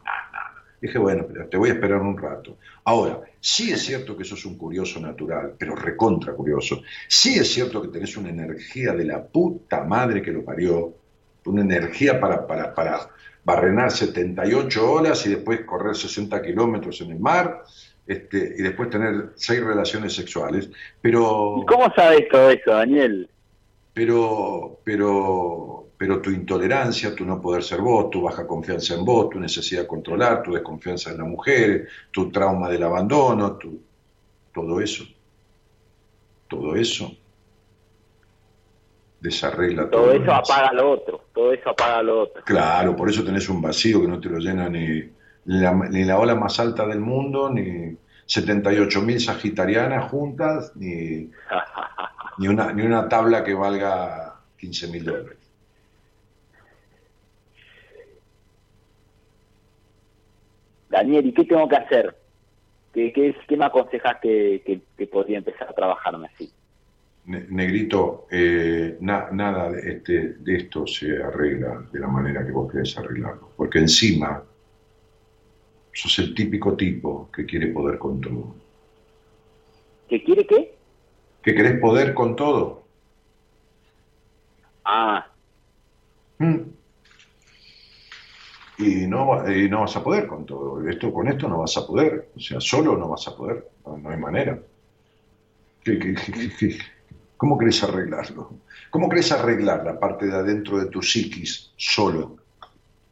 Dije, 0.82 0.98
bueno, 0.98 1.26
pero 1.32 1.48
te 1.48 1.58
voy 1.58 1.70
a 1.70 1.74
esperar 1.74 2.02
un 2.02 2.18
rato. 2.18 2.58
Ahora, 2.84 3.22
sí 3.40 3.72
es 3.72 3.82
cierto 3.84 4.18
que 4.18 4.24
sos 4.24 4.46
un 4.46 4.58
curioso 4.58 5.00
natural, 5.00 5.54
pero 5.58 5.76
recontra 5.76 6.34
curioso. 6.34 6.82
Sí 7.08 7.38
es 7.38 7.54
cierto 7.54 7.82
que 7.82 7.90
tenés 7.90 8.18
una 8.18 8.30
energía 8.30 8.94
de 8.94 9.06
la 9.06 9.24
puta 9.24 9.84
madre 9.84 10.22
que 10.22 10.32
lo 10.32 10.44
parió, 10.44 10.94
una 11.46 11.62
energía 11.62 12.20
para, 12.20 12.46
para, 12.46 12.74
para 12.74 13.10
barrenar 13.44 13.92
78 13.92 14.92
horas 14.92 15.26
y 15.26 15.30
después 15.30 15.62
correr 15.62 15.96
60 15.96 16.42
kilómetros 16.42 17.02
en 17.02 17.12
el 17.12 17.20
mar 17.20 17.64
este, 18.06 18.56
y 18.58 18.62
después 18.62 18.90
tener 18.90 19.32
seis 19.36 19.64
relaciones 19.64 20.14
sexuales. 20.14 20.70
Pero, 21.02 21.58
¿Y 21.62 21.66
cómo 21.66 21.92
sabes 21.96 22.28
todo 22.30 22.50
eso, 22.50 22.72
Daniel? 22.72 23.30
pero, 23.94 24.80
pero, 24.84 25.88
pero 26.02 26.20
tu 26.20 26.32
intolerancia, 26.32 27.14
tu 27.14 27.24
no 27.24 27.40
poder 27.40 27.62
ser 27.62 27.80
vos, 27.80 28.10
tu 28.10 28.24
baja 28.24 28.48
confianza 28.48 28.96
en 28.96 29.06
vos, 29.06 29.30
tu 29.30 29.40
necesidad 29.40 29.82
de 29.82 29.88
controlar, 29.88 30.42
tu 30.42 30.52
desconfianza 30.52 31.12
en 31.12 31.20
la 31.20 31.26
mujer, 31.26 31.90
tu 32.10 32.32
trauma 32.32 32.68
del 32.70 32.82
abandono, 32.82 33.56
tu, 33.56 33.80
todo 34.52 34.82
eso, 34.82 35.04
todo 36.48 36.76
eso 36.76 37.12
desarregla 39.20 39.92
todo. 39.92 40.02
Todo 40.02 40.12
eso 40.14 40.22
demás. 40.22 40.50
apaga 40.50 40.74
lo 40.74 40.92
otro, 40.92 41.22
todo 41.36 41.54
eso 41.54 41.70
apaga 41.70 42.02
lo 42.02 42.22
otro. 42.24 42.44
Claro, 42.46 42.96
por 42.96 43.08
eso 43.08 43.24
tenés 43.24 43.48
un 43.48 43.62
vacío 43.62 44.02
que 44.02 44.08
no 44.08 44.20
te 44.20 44.30
lo 44.30 44.40
llena 44.40 44.70
ni, 44.70 45.04
ni 45.46 45.60
la, 45.60 45.72
ni 45.72 46.04
la 46.04 46.18
ola 46.18 46.34
más 46.34 46.60
alta 46.60 46.88
del 46.88 47.00
mundo, 47.00 47.52
ni 47.52 47.96
78.000 48.26 49.20
sagitarianas 49.20 50.10
juntas, 50.10 50.72
ni, 50.78 51.30
ni, 52.40 52.48
una, 52.48 52.74
ni 52.74 52.82
una 52.82 53.08
tabla 53.08 53.44
que 53.44 53.54
valga 53.54 54.34
15.000 54.60 55.04
dólares. 55.04 55.41
Daniel, 60.92 61.26
¿y 61.28 61.34
qué 61.34 61.46
tengo 61.46 61.68
que 61.68 61.76
hacer? 61.78 62.16
¿Qué, 62.94 63.14
qué, 63.14 63.30
es- 63.30 63.38
qué 63.48 63.58
me 63.58 63.66
aconsejas 63.66 64.18
que, 64.22 64.64
que, 64.66 64.82
que 64.98 65.08
podría 65.08 65.40
empezar 65.40 65.70
a 65.70 65.74
trabajarme 65.74 66.28
así? 66.28 66.54
Ne- 67.26 67.46
Negrito, 67.50 68.28
eh, 68.32 68.98
na- 69.02 69.30
nada 69.32 69.72
de, 69.72 69.80
este, 69.94 70.34
de 70.40 70.56
esto 70.58 70.86
se 70.88 71.22
arregla 71.24 71.88
de 71.92 72.00
la 72.00 72.08
manera 72.08 72.46
que 72.46 72.52
vos 72.52 72.72
querés 72.72 72.98
arreglarlo, 72.98 73.54
porque 73.56 73.80
encima 73.80 74.44
sos 75.94 76.20
el 76.20 76.34
típico 76.36 76.76
tipo 76.76 77.32
que 77.32 77.46
quiere 77.46 77.68
poder 77.68 77.98
con 77.98 78.20
todo. 78.20 78.56
¿Qué 80.08 80.24
quiere 80.24 80.46
qué? 80.46 80.78
¿Que 81.44 81.54
querés 81.56 81.80
poder 81.80 82.14
con 82.14 82.36
todo? 82.36 82.64
Ah, 84.86 85.28
Mm. 86.40 86.74
Y 88.82 89.06
no, 89.08 89.50
y 89.52 89.70
no 89.70 89.82
vas 89.82 89.96
a 89.96 90.04
poder 90.04 90.26
con 90.28 90.46
todo. 90.46 90.88
Esto, 90.90 91.14
con 91.14 91.28
esto 91.28 91.48
no 91.48 91.60
vas 91.60 91.78
a 91.78 91.86
poder. 91.86 92.32
O 92.36 92.40
sea, 92.40 92.60
solo 92.60 92.98
no 92.98 93.10
vas 93.10 93.28
a 93.28 93.36
poder. 93.38 93.68
No, 93.86 93.98
no 93.98 94.10
hay 94.10 94.18
manera. 94.18 94.60
¿Qué- 95.84 96.00
qué- 96.00 96.16
qué- 96.16 96.50
qué- 96.60 96.78
cómo 97.38 97.58
querés 97.58 97.84
arreglarlo? 97.84 98.62
¿Cómo 98.90 99.08
querés 99.10 99.32
arreglar 99.32 99.84
la 99.86 100.00
parte 100.00 100.26
de 100.26 100.34
adentro 100.34 100.80
de 100.80 100.88
tu 100.88 101.02
psiquis 101.02 101.74
solo? 101.78 102.38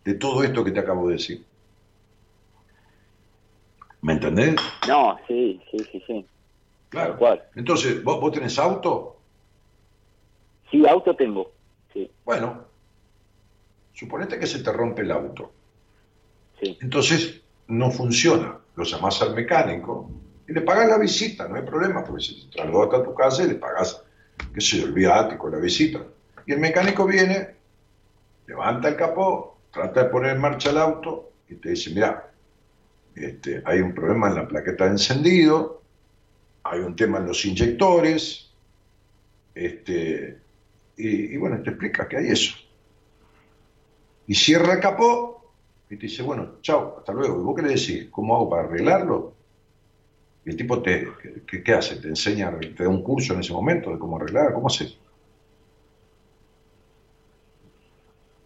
De 0.04 0.16
todo 0.16 0.44
esto 0.44 0.64
que 0.64 0.72
te 0.72 0.80
acabo 0.80 1.08
de 1.08 1.14
decir. 1.14 1.46
¿Me 4.02 4.14
entendés? 4.14 4.56
no, 4.88 5.18
sí, 5.28 5.62
sí, 5.72 5.78
sí, 5.92 6.04
sí. 6.08 6.26
Claro. 6.90 7.18
Cual. 7.18 7.44
Entonces, 7.56 8.04
¿vos, 8.04 8.20
vos 8.20 8.32
tenés 8.32 8.58
auto? 8.58 9.18
Sí, 10.72 10.86
auto 10.88 11.16
tengo. 11.16 11.52
Sí, 11.94 12.10
Bueno, 12.24 12.66
suponete 13.94 14.40
que 14.40 14.48
se 14.48 14.64
te 14.64 14.72
rompe 14.72 15.02
el 15.02 15.12
auto. 15.12 15.52
Entonces 16.62 17.42
no 17.68 17.92
funciona. 17.92 18.58
Lo 18.76 18.84
llamás 18.84 19.22
al 19.22 19.36
mecánico 19.36 20.10
y 20.48 20.54
le 20.54 20.62
pagas 20.62 20.90
la 20.90 20.98
visita, 20.98 21.48
no 21.48 21.56
hay 21.56 21.64
problema, 21.64 22.04
porque 22.04 22.24
se 22.24 22.34
te 22.34 22.52
trasladó 22.52 22.84
hasta 22.84 23.04
tu 23.04 23.14
casa 23.14 23.44
y 23.44 23.50
le 23.50 23.56
pagas, 23.56 24.02
qué 24.54 24.62
sé 24.62 24.78
yo, 24.78 24.86
el 24.86 24.94
viático, 24.94 25.50
la 25.50 25.60
visita. 25.60 26.02
Y 26.46 26.54
el 26.54 26.60
mecánico 26.60 27.06
viene, 27.06 27.56
levanta 28.48 28.88
el 28.88 28.96
capó, 28.96 29.60
trata 29.72 30.04
de 30.04 30.10
poner 30.10 30.36
en 30.36 30.42
marcha 30.42 30.72
el 30.72 30.78
auto 30.78 31.32
y 31.48 31.56
te 31.56 31.70
dice, 31.70 31.92
mira, 31.92 32.32
este, 33.16 33.62
hay 33.66 33.80
un 33.82 33.94
problema 33.94 34.30
en 34.30 34.36
la 34.36 34.48
plaqueta 34.48 34.86
de 34.86 34.92
encendido, 34.92 35.84
hay 36.64 36.80
un 36.80 36.96
tema 36.96 37.20
en 37.20 37.28
los 37.28 37.46
inyectores, 37.46 38.52
este, 39.54 40.40
y, 40.98 41.34
y 41.34 41.38
bueno, 41.38 41.62
te 41.62 41.72
explica 41.72 42.08
que 42.08 42.18
hay 42.18 42.28
eso. 42.30 42.56
Y 44.26 44.36
cierra 44.36 44.74
el 44.74 44.80
capó 44.80 45.39
y 45.90 45.98
te 45.98 46.06
dice, 46.06 46.22
bueno, 46.22 46.58
chao, 46.62 46.98
hasta 47.00 47.12
luego. 47.12 47.40
¿Y 47.40 47.44
vos 47.44 47.56
qué 47.56 47.62
le 47.64 47.70
decís? 47.70 48.08
¿Cómo 48.12 48.36
hago 48.36 48.50
para 48.50 48.64
arreglarlo? 48.64 49.34
Y 50.46 50.52
el 50.52 50.56
tipo 50.56 50.82
te, 50.82 51.08
¿qué, 51.48 51.64
qué 51.64 51.74
hace? 51.74 51.96
¿Te 51.98 52.08
enseña, 52.08 52.56
te 52.60 52.84
da 52.84 52.90
un 52.90 53.04
curso 53.04 53.34
en 53.34 53.40
ese 53.40 53.54
momento 53.54 53.92
de 53.92 53.98
cómo 54.00 54.18
arreglar? 54.18 54.54
¿Cómo 54.54 54.68
haces? 54.68 54.98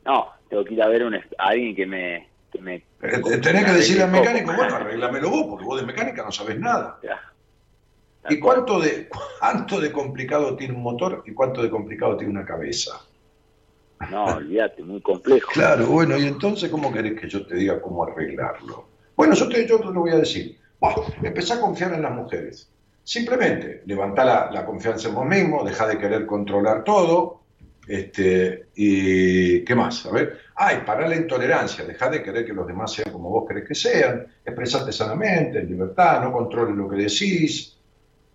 No, 0.06 0.28
tengo 0.50 0.64
que 0.64 0.74
ir 0.74 0.82
a 0.82 0.88
ver 0.88 1.04
un, 1.04 1.16
a 1.16 1.22
alguien 1.38 1.76
que 1.76 1.86
me... 1.86 2.28
Que 2.52 2.62
me 2.62 2.76
Eh, 2.76 2.84
eh, 3.02 3.38
Tenés 3.40 3.66
que 3.66 3.72
decirle 3.72 4.04
al 4.04 4.12
mecánico, 4.12 4.48
todo. 4.48 4.58
bueno, 4.58 4.76
arreglamelo 4.76 5.30
vos, 5.30 5.46
porque 5.50 5.66
vos 5.66 5.80
de 5.82 5.88
mecánica 5.88 6.24
no 6.24 6.32
sabés 6.32 6.60
nada. 6.60 7.00
Ya. 7.04 7.20
¿Y 8.30 8.40
cuánto 8.40 8.80
de, 8.80 9.10
cuánto 9.40 9.82
de 9.82 9.92
complicado 9.92 10.56
tiene 10.56 10.74
un 10.76 10.84
motor 10.84 11.24
y 11.26 11.34
cuánto 11.34 11.62
de 11.62 11.70
complicado 11.70 12.16
tiene 12.16 12.32
una 12.32 12.46
cabeza? 12.46 13.02
No, 14.12 14.26
olvídate, 14.26 14.84
muy 14.84 15.02
complejo. 15.02 15.50
Claro, 15.52 15.88
bueno, 15.88 16.18
y 16.18 16.28
entonces, 16.28 16.70
¿cómo 16.70 16.92
querés 16.92 17.20
que 17.20 17.30
yo 17.30 17.46
te 17.46 17.56
diga 17.56 17.82
cómo 17.82 18.04
arreglarlo? 18.04 18.88
Bueno, 19.16 19.34
yo 19.34 19.48
te, 19.48 19.68
yo 19.68 19.80
te 19.80 19.86
lo 19.86 20.02
voy 20.02 20.12
a 20.12 20.18
decir. 20.18 20.58
Bueno, 20.80 21.04
empezá 21.22 21.56
a 21.56 21.62
confiar 21.62 21.94
en 21.94 22.02
las 22.02 22.12
mujeres. 22.12 22.70
Simplemente, 23.04 23.84
levantá 23.86 24.26
la, 24.26 24.52
la 24.52 24.66
confianza 24.66 25.10
en 25.10 25.16
vos 25.16 25.26
mismo, 25.26 25.64
deja 25.64 25.88
de 25.88 25.98
querer 25.98 26.26
controlar 26.26 26.84
todo, 26.84 27.44
este, 27.88 28.68
y 28.76 29.64
¿qué 29.66 29.76
más? 29.76 30.06
A 30.06 30.12
ver, 30.12 30.40
ay, 30.56 30.84
pará 30.86 31.08
la 31.08 31.16
intolerancia, 31.16 31.84
deja 31.84 32.10
de 32.10 32.24
querer 32.24 32.46
que 32.46 32.54
los 32.54 32.66
demás 32.66 32.94
sean 32.94 33.12
como 33.12 33.30
vos 33.30 33.46
querés 33.48 33.68
que 33.68 33.76
sean, 33.76 34.26
expresate 34.46 34.92
sanamente, 34.92 35.60
en 35.60 35.68
libertad, 35.68 36.22
no 36.22 36.32
controles 36.32 36.76
lo 36.76 36.90
que 36.90 36.98
decís, 36.98 37.78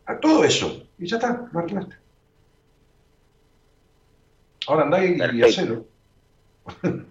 a 0.04 0.18
todo 0.18 0.44
eso, 0.44 0.86
y 0.98 1.06
ya 1.06 1.16
está, 1.16 1.48
lo 1.50 1.58
arreglaste. 1.58 1.96
Ahora 4.68 4.82
andá 4.84 5.04
y, 5.04 5.16
y 5.38 5.42
hacelo. 5.42 5.86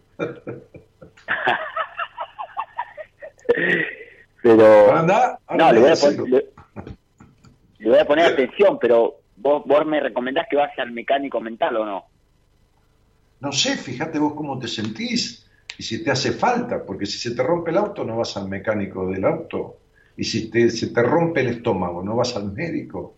Pero... 4.43 4.65
Ahora 4.65 4.99
andá, 4.99 5.39
ahora 5.47 5.57
No, 5.57 5.65
andá 5.67 5.71
le 5.73 5.79
y 5.79 5.81
voy, 5.81 5.89
a 5.89 5.93
hacelo. 5.93 6.23
poner, 6.23 6.29
le, 6.29 6.53
le 7.79 7.89
voy 7.89 7.99
a 7.99 8.05
poner 8.05 8.25
atención, 8.25 8.79
pero 8.79 9.21
vos, 9.35 9.63
vos 9.65 9.85
me 9.85 9.99
recomendás 9.99 10.47
que 10.49 10.55
vaya 10.57 10.83
al 10.83 10.91
mecánico 10.91 11.39
mental 11.41 11.77
o 11.77 11.85
no. 11.85 12.05
No 13.39 13.51
sé, 13.51 13.77
fíjate 13.77 14.19
vos 14.19 14.33
cómo 14.33 14.57
te 14.59 14.67
sentís 14.67 15.47
y 15.77 15.83
si 15.83 16.03
te 16.03 16.11
hace 16.11 16.31
falta, 16.31 16.83
porque 16.85 17.05
si 17.05 17.17
se 17.19 17.35
te 17.35 17.43
rompe 17.43 17.71
el 17.71 17.77
auto 17.77 18.03
no 18.03 18.17
vas 18.17 18.35
al 18.37 18.47
mecánico 18.47 19.07
del 19.09 19.25
auto, 19.25 19.77
y 20.15 20.23
si 20.23 20.49
te, 20.49 20.69
se 20.71 20.87
te 20.87 21.03
rompe 21.03 21.41
el 21.41 21.47
estómago 21.49 22.01
no 22.03 22.15
vas 22.15 22.35
al 22.35 22.51
médico, 22.51 23.16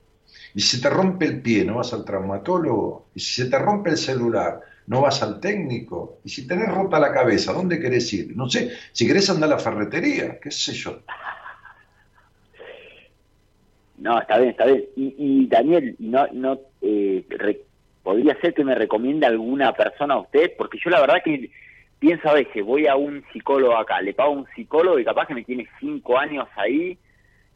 y 0.54 0.62
si 0.62 0.82
te 0.82 0.90
rompe 0.90 1.26
el 1.26 1.42
pie 1.42 1.64
no 1.66 1.76
vas 1.76 1.94
al 1.94 2.06
traumatólogo, 2.06 3.08
y 3.16 3.20
si 3.20 3.44
se 3.44 3.50
te 3.50 3.60
rompe 3.60 3.92
el 3.92 3.98
celular 3.98 4.62
no 4.88 5.02
vas 5.02 5.22
al 5.22 5.40
técnico, 5.40 6.20
y 6.24 6.30
si 6.30 6.48
tenés 6.48 6.74
rota 6.74 7.00
la 7.00 7.14
cabeza, 7.14 7.54
¿dónde 7.54 7.80
querés 7.80 8.12
ir? 8.12 8.36
No 8.36 8.50
sé, 8.50 8.72
si 8.92 9.06
querés 9.06 9.30
andar 9.30 9.50
a 9.52 9.56
la 9.56 9.60
ferretería, 9.60 10.40
qué 10.40 10.50
sé 10.50 10.74
yo. 10.74 11.00
No, 14.00 14.20
está 14.20 14.38
bien, 14.38 14.50
está 14.50 14.66
bien. 14.66 14.86
Y, 14.96 15.16
y 15.18 15.48
Daniel, 15.48 15.96
no, 16.00 16.26
no 16.32 16.60
eh, 16.82 17.24
¿podría 18.02 18.40
ser 18.42 18.54
que 18.54 18.64
me 18.64 18.74
recomiende 18.74 19.28
alguna 19.28 19.74
persona 19.74 20.16
a 20.16 20.22
usted? 20.22 20.54
Porque 20.58 20.80
yo 20.84 20.90
la 20.90 21.02
verdad 21.02 21.22
que 21.24 21.52
pienso 22.00 22.30
a 22.30 22.34
veces, 22.34 22.66
voy 22.66 22.88
a 22.88 22.96
un 22.96 23.24
psicólogo 23.32 23.78
acá, 23.78 24.02
le 24.02 24.14
pago 24.14 24.30
a 24.30 24.38
un 24.38 24.48
psicólogo 24.56 24.98
y 24.98 25.06
capaz 25.06 25.28
que 25.28 25.36
me 25.36 25.44
tiene 25.44 25.68
cinco 25.80 26.18
años 26.18 26.48
ahí 26.56 26.98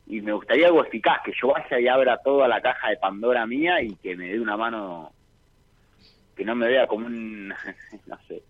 y 0.06 0.22
me 0.22 0.34
gustaría 0.34 0.68
algo 0.68 0.84
eficaz, 0.84 1.22
que 1.24 1.32
yo 1.40 1.50
vaya 1.50 1.80
y 1.80 1.88
abra 1.88 2.18
toda 2.24 2.48
la 2.48 2.62
caja 2.62 2.90
de 2.90 2.98
Pandora 2.98 3.46
mía 3.46 3.82
y 3.82 3.96
que 3.96 4.16
me 4.16 4.30
dé 4.30 4.40
una 4.40 4.58
mano, 4.58 5.14
que 6.36 6.44
no 6.46 6.56
me 6.56 6.68
vea 6.68 6.88
como 6.88 7.06
un, 7.08 7.50
no 8.06 8.18
sé. 8.28 8.44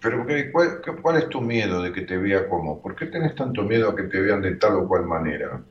Pero 0.00 0.26
¿qué- 0.26 0.50
¿cuál, 0.52 0.80
cuál 1.02 1.16
es 1.16 1.28
tu 1.28 1.40
miedo 1.40 1.82
de 1.82 1.92
que 1.92 2.02
te 2.02 2.16
vea 2.16 2.48
como? 2.48 2.80
¿Por 2.80 2.94
qué 2.94 3.06
tenés 3.06 3.34
tanto 3.34 3.62
miedo 3.62 3.90
a 3.90 3.96
que 3.96 4.04
te 4.04 4.20
vean 4.20 4.42
de 4.42 4.56
tal 4.56 4.76
o 4.76 4.88
cual 4.88 5.04
manera? 5.04 5.62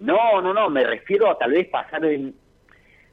No, 0.00 0.40
no, 0.40 0.54
no, 0.54 0.70
me 0.70 0.82
refiero 0.84 1.30
a 1.30 1.38
tal 1.38 1.52
vez 1.52 1.68
pasar 1.68 2.04
en- 2.06 2.34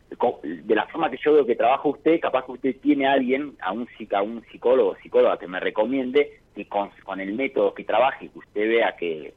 de 0.10 0.76
la 0.76 0.88
forma 0.88 1.10
que 1.12 1.18
yo 1.24 1.34
veo 1.34 1.46
que 1.46 1.56
trabaja 1.56 1.88
usted, 1.90 2.20
capaz 2.20 2.46
que 2.46 2.54
usted 2.54 2.76
tiene 2.82 3.08
a 3.08 3.14
alguien, 3.14 3.56
a 3.60 3.72
un, 3.72 3.88
a 4.14 4.22
un 4.22 4.44
psicólogo 4.52 4.92
o 4.92 4.96
psicóloga 4.98 5.38
que 5.38 5.48
me 5.48 5.60
recomiende 5.60 6.40
que 6.56 6.68
con, 6.68 6.90
con 7.04 7.20
el 7.20 7.34
método 7.34 7.74
que 7.74 7.84
trabaje, 7.84 8.30
que 8.30 8.40
usted 8.40 8.68
vea 8.68 8.96
que, 8.98 9.34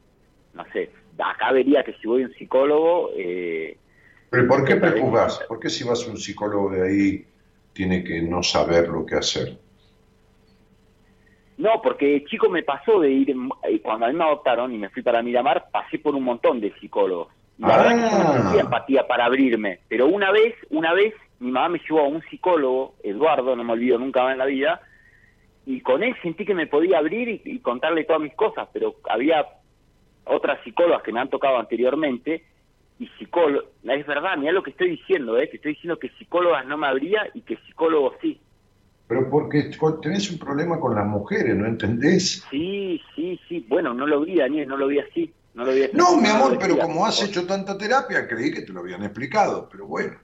no 0.53 0.65
sé, 0.71 0.89
acá 1.19 1.51
vería 1.51 1.83
que 1.83 1.93
si 1.93 2.07
voy 2.07 2.23
a 2.23 2.27
un 2.27 2.33
psicólogo, 2.33 3.11
eh, 3.15 3.77
¿Pero 4.31 4.47
por 4.47 4.63
qué 4.63 4.77
prejuzgás? 4.77 5.39
¿Por 5.45 5.59
qué 5.59 5.69
si 5.69 5.83
vas 5.83 6.07
a 6.07 6.11
un 6.11 6.17
psicólogo 6.17 6.69
de 6.69 6.87
ahí 6.87 7.25
tiene 7.73 8.01
que 8.01 8.21
no 8.21 8.41
saber 8.41 8.87
lo 8.87 9.05
que 9.05 9.15
hacer? 9.15 9.57
No, 11.57 11.81
porque 11.83 12.23
chico 12.25 12.49
me 12.49 12.63
pasó 12.63 13.01
de 13.01 13.11
ir, 13.11 13.35
eh, 13.63 13.81
cuando 13.81 14.05
a 14.05 14.09
mí 14.09 14.15
me 14.15 14.23
adoptaron 14.23 14.73
y 14.73 14.77
me 14.77 14.89
fui 14.89 15.03
para 15.03 15.21
Miramar, 15.21 15.65
pasé 15.69 15.99
por 15.99 16.15
un 16.15 16.23
montón 16.23 16.61
de 16.61 16.73
psicólogos. 16.79 17.27
Y 17.61 17.63
la 17.63 17.77
verdad 17.77 17.93
es 17.95 18.03
que 18.03 18.09
yo 18.09 18.23
no 18.23 18.29
Ah. 18.29 18.41
sentía 18.41 18.61
empatía 18.61 19.07
para 19.07 19.25
abrirme. 19.25 19.79
Pero 19.87 20.07
una 20.07 20.31
vez, 20.31 20.55
una 20.71 20.93
vez, 20.93 21.13
mi 21.39 21.51
mamá 21.51 21.69
me 21.69 21.79
llevó 21.79 21.99
a 22.01 22.07
un 22.07 22.21
psicólogo, 22.23 22.95
Eduardo, 23.03 23.55
no 23.55 23.63
me 23.63 23.73
olvido 23.73 23.99
nunca 23.99 24.23
más 24.23 24.31
en 24.33 24.39
la 24.39 24.45
vida, 24.45 24.81
y 25.67 25.81
con 25.81 26.01
él 26.01 26.15
sentí 26.23 26.43
que 26.43 26.55
me 26.55 26.65
podía 26.65 26.97
abrir 26.97 27.29
y, 27.29 27.41
y 27.45 27.59
contarle 27.59 28.03
todas 28.05 28.21
mis 28.21 28.33
cosas, 28.33 28.67
pero 28.73 28.95
había 29.07 29.45
otras 30.25 30.57
psicólogas 30.63 31.03
que 31.03 31.11
me 31.13 31.19
han 31.19 31.29
tocado 31.29 31.59
anteriormente, 31.59 32.43
y 32.97 33.07
psicólogos, 33.19 33.65
es 33.83 34.07
verdad, 34.07 34.37
mira 34.37 34.51
lo 34.53 34.63
que 34.63 34.71
estoy 34.71 34.89
diciendo, 34.91 35.37
¿eh? 35.37 35.49
que 35.49 35.57
estoy 35.57 35.73
diciendo 35.73 35.99
que 35.99 36.09
psicólogas 36.17 36.65
no 36.65 36.77
me 36.77 36.87
abría 36.87 37.29
y 37.35 37.41
que 37.41 37.57
psicólogos 37.67 38.15
sí. 38.21 38.39
Pero 39.07 39.29
porque 39.29 39.71
tenés 40.01 40.31
un 40.31 40.39
problema 40.39 40.79
con 40.79 40.95
las 40.95 41.05
mujeres, 41.05 41.55
¿no 41.55 41.67
entendés? 41.67 42.47
Sí, 42.49 43.01
sí, 43.15 43.39
sí. 43.49 43.65
Bueno, 43.67 43.93
no 43.93 44.07
lo 44.07 44.21
vi, 44.21 44.35
Daniel, 44.37 44.67
no 44.69 44.77
lo 44.77 44.87
vi 44.87 44.99
así. 44.99 45.33
No, 45.53 45.65
lo 45.65 46.17
mi 46.17 46.27
amor, 46.27 46.57
pero 46.59 46.77
como 46.77 47.05
has 47.05 47.21
hecho 47.23 47.45
tanta 47.45 47.77
terapia, 47.77 48.27
creí 48.27 48.51
que 48.51 48.61
te 48.61 48.71
lo 48.71 48.79
habían 48.79 49.03
explicado, 49.03 49.67
pero 49.69 49.85
bueno. 49.85 50.17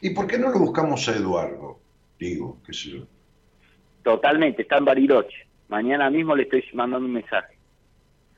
¿Y 0.00 0.10
por 0.10 0.26
qué 0.26 0.38
no 0.38 0.50
lo 0.50 0.58
buscamos 0.58 1.08
a 1.08 1.16
Eduardo? 1.16 1.78
Digo, 2.18 2.58
qué 2.66 2.74
sé 2.74 2.90
yo. 2.90 3.06
Totalmente, 4.02 4.62
está 4.62 4.76
en 4.76 4.84
Bariloche. 4.84 5.48
Mañana 5.68 6.10
mismo 6.10 6.36
le 6.36 6.42
estoy 6.42 6.62
mandando 6.74 7.06
un 7.06 7.14
mensaje. 7.14 7.58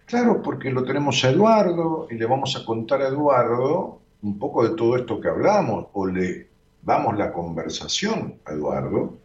Claro, 0.07 0.41
porque 0.41 0.71
lo 0.71 0.85
tenemos 0.85 1.25
a 1.25 1.31
Eduardo 1.31 2.07
y 2.09 2.15
le 2.15 2.27
vamos 2.27 2.55
a 2.55 2.65
contar 2.65 3.03
a 3.03 3.09
Eduardo 3.09 4.01
un 4.23 4.39
poco 4.39 4.69
de 4.69 4.77
todo 4.77 4.97
esto 4.97 5.21
que 5.21 5.29
hablamos, 5.29 5.89
o 5.93 6.07
le 6.07 6.49
damos 6.83 7.17
la 7.19 7.33
conversación 7.33 8.41
a 8.45 8.53
Eduardo, 8.53 9.19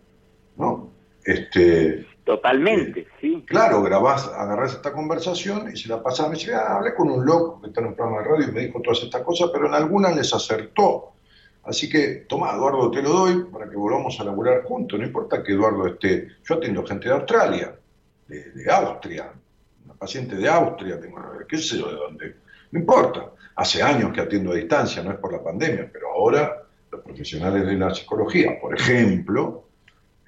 ¿no? 0.57 0.89
Este, 1.23 2.05
Totalmente, 2.31 3.07
sí. 3.19 3.43
claro, 3.45 3.83
grabás, 3.83 4.25
agarrás 4.25 4.75
esta 4.75 4.93
conversación 4.93 5.69
y 5.69 5.75
se 5.75 5.89
la 5.89 6.01
pasás, 6.01 6.29
me 6.29 6.35
dice, 6.35 6.53
ah, 6.53 6.77
hablé 6.77 6.95
con 6.95 7.11
un 7.11 7.25
loco 7.25 7.59
que 7.59 7.67
está 7.67 7.81
en 7.81 7.87
un 7.87 7.93
programa 7.93 8.21
de 8.21 8.29
radio 8.29 8.47
y 8.47 8.51
me 8.53 8.61
dijo 8.61 8.81
todas 8.81 9.03
estas 9.03 9.21
cosas, 9.21 9.49
pero 9.51 9.67
en 9.67 9.73
algunas 9.73 10.15
les 10.15 10.33
acertó. 10.33 11.11
Así 11.65 11.89
que, 11.89 12.25
toma, 12.29 12.53
Eduardo, 12.53 12.89
te 12.89 13.01
lo 13.01 13.09
doy 13.09 13.43
para 13.51 13.69
que 13.69 13.75
volvamos 13.75 14.17
a 14.17 14.23
laburar 14.23 14.63
juntos. 14.63 14.97
No 14.97 15.05
importa 15.05 15.43
que 15.43 15.51
Eduardo 15.51 15.85
esté. 15.87 16.29
Yo 16.41 16.55
atiendo 16.55 16.85
gente 16.85 17.09
de 17.09 17.15
Australia, 17.15 17.75
de, 18.29 18.51
de 18.51 18.71
Austria, 18.71 19.33
una 19.83 19.93
paciente 19.95 20.37
de 20.37 20.47
Austria, 20.47 21.01
tengo, 21.01 21.19
qué 21.49 21.57
sé 21.57 21.79
yo 21.79 21.89
de 21.89 21.95
dónde. 21.95 22.35
No 22.71 22.79
importa. 22.79 23.29
Hace 23.57 23.83
años 23.83 24.13
que 24.13 24.21
atiendo 24.21 24.53
a 24.53 24.55
distancia, 24.55 25.03
no 25.03 25.11
es 25.11 25.17
por 25.17 25.33
la 25.33 25.43
pandemia, 25.43 25.89
pero 25.91 26.13
ahora 26.13 26.63
los 26.89 27.01
profesionales 27.01 27.67
de 27.67 27.73
la 27.73 27.93
psicología, 27.93 28.57
por 28.61 28.73
ejemplo, 28.73 29.65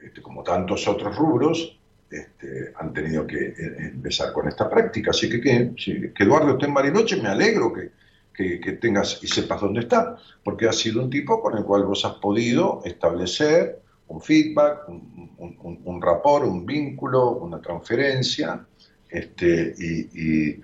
este, 0.03 0.21
como 0.21 0.43
tantos 0.43 0.85
otros 0.85 1.15
rubros, 1.15 1.80
este, 2.18 2.73
han 2.76 2.94
tenido 2.94 3.26
que 3.26 3.38
eh, 3.38 3.76
empezar 3.94 4.31
con 4.31 4.48
esta 4.48 4.69
práctica. 4.69 5.11
Así 5.11 5.30
que 5.30 5.41
que, 5.41 5.73
que 5.76 6.23
Eduardo 6.23 6.52
esté 6.52 6.65
en 6.68 6.73
Bariloche, 6.73 7.22
me 7.22 7.30
alegro 7.30 7.73
que, 7.73 7.91
que, 8.34 8.60
que 8.60 8.73
tengas 8.73 9.23
y 9.23 9.27
sepas 9.27 9.61
dónde 9.61 9.81
está, 9.81 10.18
porque 10.44 10.68
ha 10.68 10.73
sido 10.73 11.02
un 11.02 11.10
tipo 11.10 11.41
con 11.41 11.57
el 11.57 11.64
cual 11.64 11.85
vos 11.85 12.06
has 12.06 12.15
podido 12.15 12.81
establecer 12.85 13.81
un 14.07 14.22
feedback, 14.22 14.88
un, 14.90 15.31
un, 15.38 15.57
un, 15.61 15.81
un 15.84 16.02
rapport, 16.02 16.45
un 16.45 16.65
vínculo, 16.65 17.31
una 17.31 17.60
transferencia, 17.60 18.65
este, 19.10 19.73
y, 19.77 19.99
y, 20.14 20.61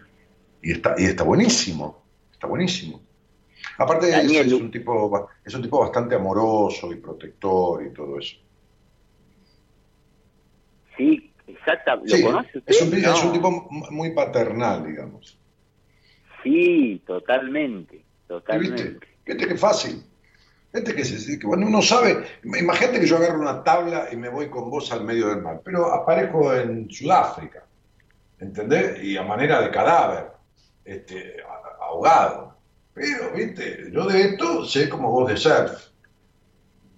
y 0.62 0.72
está, 0.72 0.96
y 0.98 1.06
está 1.06 1.24
buenísimo, 1.24 2.04
está 2.32 2.48
buenísimo. 2.48 3.02
Aparte 3.78 4.08
es, 4.08 4.12
Daniel, 4.14 4.48
es 4.48 4.54
un 4.54 4.72
tipo, 4.72 5.30
es 5.44 5.54
un 5.54 5.62
tipo 5.62 5.80
bastante 5.80 6.16
amoroso 6.16 6.92
y 6.92 6.96
protector 6.96 7.86
y 7.86 7.94
todo 7.94 8.20
eso. 8.20 8.38
Sí, 10.98 11.29
exacta. 11.52 11.96
¿Lo 11.96 12.06
Sí, 12.08 12.24
conoce 12.24 12.58
usted? 12.58 12.72
es 12.72 12.82
un, 12.82 12.94
es 12.94 13.22
un 13.24 13.28
No. 13.28 13.32
tipo 13.34 13.52
muy 13.92 14.12
paternal, 14.12 14.86
digamos. 14.86 15.38
Sí, 16.44 17.04
totalmente, 17.06 17.94
¿Viste? 17.96 18.06
totalmente. 18.28 19.08
Viste 19.26 19.48
que 19.48 19.56
fácil. 19.58 20.04
Viste 20.72 20.94
que, 20.96 21.04
se- 21.04 21.40
que 21.40 21.46
cuando 21.48 21.66
uno 21.68 21.82
sabe, 21.82 22.24
imagínate 22.44 23.00
que 23.00 23.08
yo 23.08 23.18
agarro 23.18 23.40
una 23.40 23.64
tabla 23.64 24.08
y 24.12 24.16
me 24.16 24.30
voy 24.30 24.50
con 24.50 24.70
vos 24.70 24.92
al 24.92 25.04
medio 25.04 25.28
del 25.30 25.42
mar, 25.42 25.62
pero 25.66 25.92
aparezco 25.92 26.54
en 26.54 26.90
Sudáfrica, 26.90 27.66
¿entendés? 28.40 29.04
Y 29.04 29.18
a 29.18 29.24
manera 29.24 29.62
de 29.62 29.72
cadáver, 29.72 30.28
este, 30.86 31.38
ahogado. 31.82 32.56
Pero, 32.94 33.32
viste, 33.34 33.90
yo 33.92 34.06
de 34.06 34.22
esto 34.22 34.64
sé 34.66 34.88
como 34.90 35.10
vos 35.12 35.30
de 35.30 35.38
surf. 35.38 35.72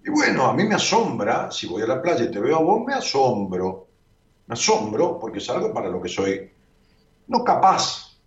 Y 0.04 0.10
bueno, 0.10 0.48
a 0.48 0.54
mí 0.54 0.64
me 0.66 0.76
asombra, 0.76 1.50
si 1.52 1.68
voy 1.68 1.84
a 1.84 1.88
la 1.88 2.02
playa 2.02 2.26
y 2.26 2.32
te 2.32 2.40
veo 2.40 2.58
a 2.58 2.64
vos, 2.64 2.84
me 2.86 2.94
asombro. 2.94 3.88
Me 4.52 4.56
asombro 4.56 5.18
porque 5.18 5.38
es 5.38 5.50
algo 5.50 5.74
para 5.74 5.88
lo 5.88 6.02
que 6.02 6.10
soy 6.10 6.52
no 7.30 7.42
capaz, 7.42 8.20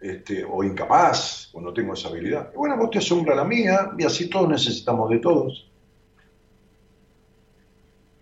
este, 0.00 0.44
o 0.44 0.62
incapaz, 0.62 1.50
o 1.52 1.60
no 1.60 1.72
tengo 1.72 1.94
esa 1.94 2.10
habilidad. 2.10 2.52
Y 2.54 2.56
bueno, 2.56 2.76
vos 2.76 2.90
te 2.90 2.98
asombra 2.98 3.34
la 3.34 3.42
mía, 3.42 3.90
y 3.98 4.04
así 4.04 4.30
todos 4.30 4.48
necesitamos 4.48 5.10
de 5.10 5.18
todos. 5.18 5.68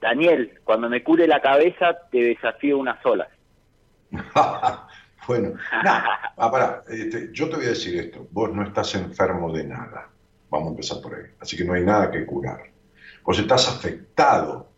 Daniel, 0.01 0.59
cuando 0.65 0.89
me 0.89 1.05
cure 1.05 1.27
la 1.27 1.43
cabeza, 1.43 1.95
te 2.11 2.23
desafío 2.23 2.79
una 2.79 2.99
sola. 3.03 3.29
bueno, 5.29 5.57
nada, 5.85 6.33
ah, 6.39 6.51
pará, 6.51 6.85
este, 6.89 7.29
yo 7.35 7.51
te 7.51 7.57
voy 7.57 7.67
a 7.67 7.69
decir 7.69 8.01
esto, 8.01 8.27
vos 8.31 8.51
no 8.51 8.63
estás 8.63 8.95
enfermo 8.95 9.53
de 9.53 9.65
nada, 9.65 10.09
vamos 10.49 10.69
a 10.69 10.71
empezar 10.71 11.03
por 11.03 11.17
ahí, 11.17 11.27
así 11.39 11.55
que 11.55 11.67
no 11.67 11.75
hay 11.75 11.85
nada 11.85 12.11
que 12.11 12.25
curar. 12.25 12.63
Vos 13.23 13.39
estás 13.39 13.69
afectado 13.69 14.73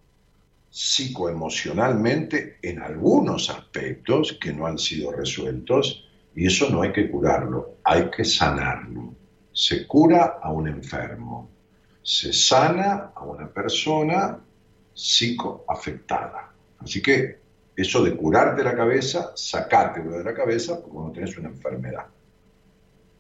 psicoemocionalmente 0.77 2.59
en 2.61 2.83
algunos 2.83 3.49
aspectos 3.49 4.39
que 4.39 4.53
no 4.53 4.67
han 4.67 4.77
sido 4.77 5.11
resueltos 5.11 6.07
y 6.35 6.47
eso 6.47 6.69
no 6.69 6.83
hay 6.83 6.93
que 6.93 7.11
curarlo, 7.11 7.77
hay 7.83 8.11
que 8.11 8.27
sanarlo. 8.27 9.15
Se 9.55 9.87
cura 9.87 10.39
a 10.43 10.53
un 10.53 10.69
enfermo, 10.69 11.49
se 12.03 12.31
sana 12.31 13.13
a 13.15 13.25
una 13.25 13.49
persona 13.49 14.39
psicoafectada. 14.93 16.53
Así 16.81 17.01
que 17.01 17.39
eso 17.75 18.05
de 18.05 18.15
curarte 18.15 18.63
la 18.63 18.77
cabeza, 18.77 19.33
sacártelo 19.35 20.19
de 20.19 20.25
la 20.25 20.35
cabeza 20.35 20.79
porque 20.83 20.99
no 20.99 21.11
tenés 21.11 21.39
una 21.39 21.49
enfermedad 21.49 22.05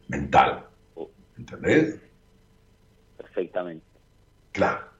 mental. 0.09 0.67
¿Entendés? 1.39 2.01
Perfectamente. 3.17 3.87
Claro. 4.53 4.96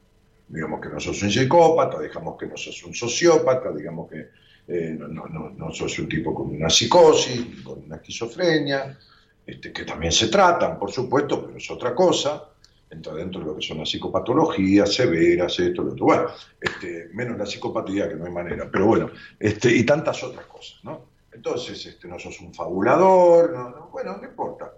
Digamos 0.49 0.81
que 0.81 0.89
no 0.89 1.01
sos 1.01 1.23
un 1.23 1.31
psicópata, 1.31 2.01
digamos 2.01 2.37
que 2.39 2.47
no 2.47 2.57
sos 2.57 2.85
un 2.85 2.95
sociópata, 2.95 3.73
digamos 3.73 4.09
que 4.09 4.29
eh, 4.69 4.97
no, 4.99 5.09
no, 5.09 5.51
no, 5.51 5.73
sos 5.73 5.99
un 5.99 6.09
tipo 6.09 6.35
con 6.35 6.49
una 6.49 6.69
psicosis, 6.69 7.63
con 7.63 7.85
una 7.85 7.97
esquizofrenia, 7.97 8.99
este, 9.47 9.73
que 9.73 9.85
también 9.85 10.13
se 10.13 10.29
tratan, 10.29 10.79
por 10.79 10.91
supuesto, 10.91 11.45
pero 11.45 11.57
es 11.57 11.71
otra 11.71 11.95
cosa. 11.95 12.51
Entra 12.89 13.15
dentro 13.15 13.41
de 13.41 13.47
lo 13.47 13.57
que 13.57 13.63
son 13.63 13.79
las 13.79 13.91
psicopatologías 13.91 14.93
severas, 14.95 15.59
esto, 15.59 15.83
lo 15.83 15.93
otro. 15.93 16.05
Bueno, 16.07 16.27
este, 16.61 17.09
menos 17.13 17.37
la 17.37 17.47
psicopatía, 17.47 18.09
que 18.09 18.15
no 18.15 18.27
hay 18.27 18.33
manera, 18.33 18.69
pero 18.71 18.87
bueno, 18.87 19.11
este, 19.39 19.75
y 19.75 19.85
tantas 19.85 20.23
otras 20.23 20.47
cosas, 20.47 20.85
¿no? 20.85 21.17
Entonces, 21.33 21.85
este, 21.85 22.07
no 22.09 22.19
sos 22.19 22.41
un 22.41 22.55
fabulador, 22.55 23.53
no, 23.53 23.71
no, 23.71 23.89
bueno, 23.89 24.17
no 24.17 24.25
importa. 24.25 24.73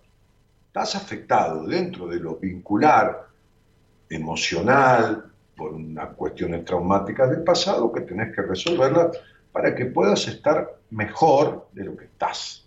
Estás 0.66 0.96
afectado 0.96 1.66
dentro 1.66 2.06
de 2.06 2.18
lo 2.18 2.36
vincular, 2.36 3.28
emocional, 4.08 5.27
por 5.58 5.74
unas 5.74 6.14
cuestiones 6.14 6.64
traumáticas 6.64 7.28
del 7.30 7.42
pasado 7.42 7.92
que 7.92 8.02
tenés 8.02 8.34
que 8.34 8.42
resolverlas 8.42 9.18
para 9.52 9.74
que 9.74 9.86
puedas 9.86 10.26
estar 10.28 10.78
mejor 10.90 11.68
de 11.72 11.84
lo 11.84 11.96
que 11.96 12.04
estás. 12.04 12.64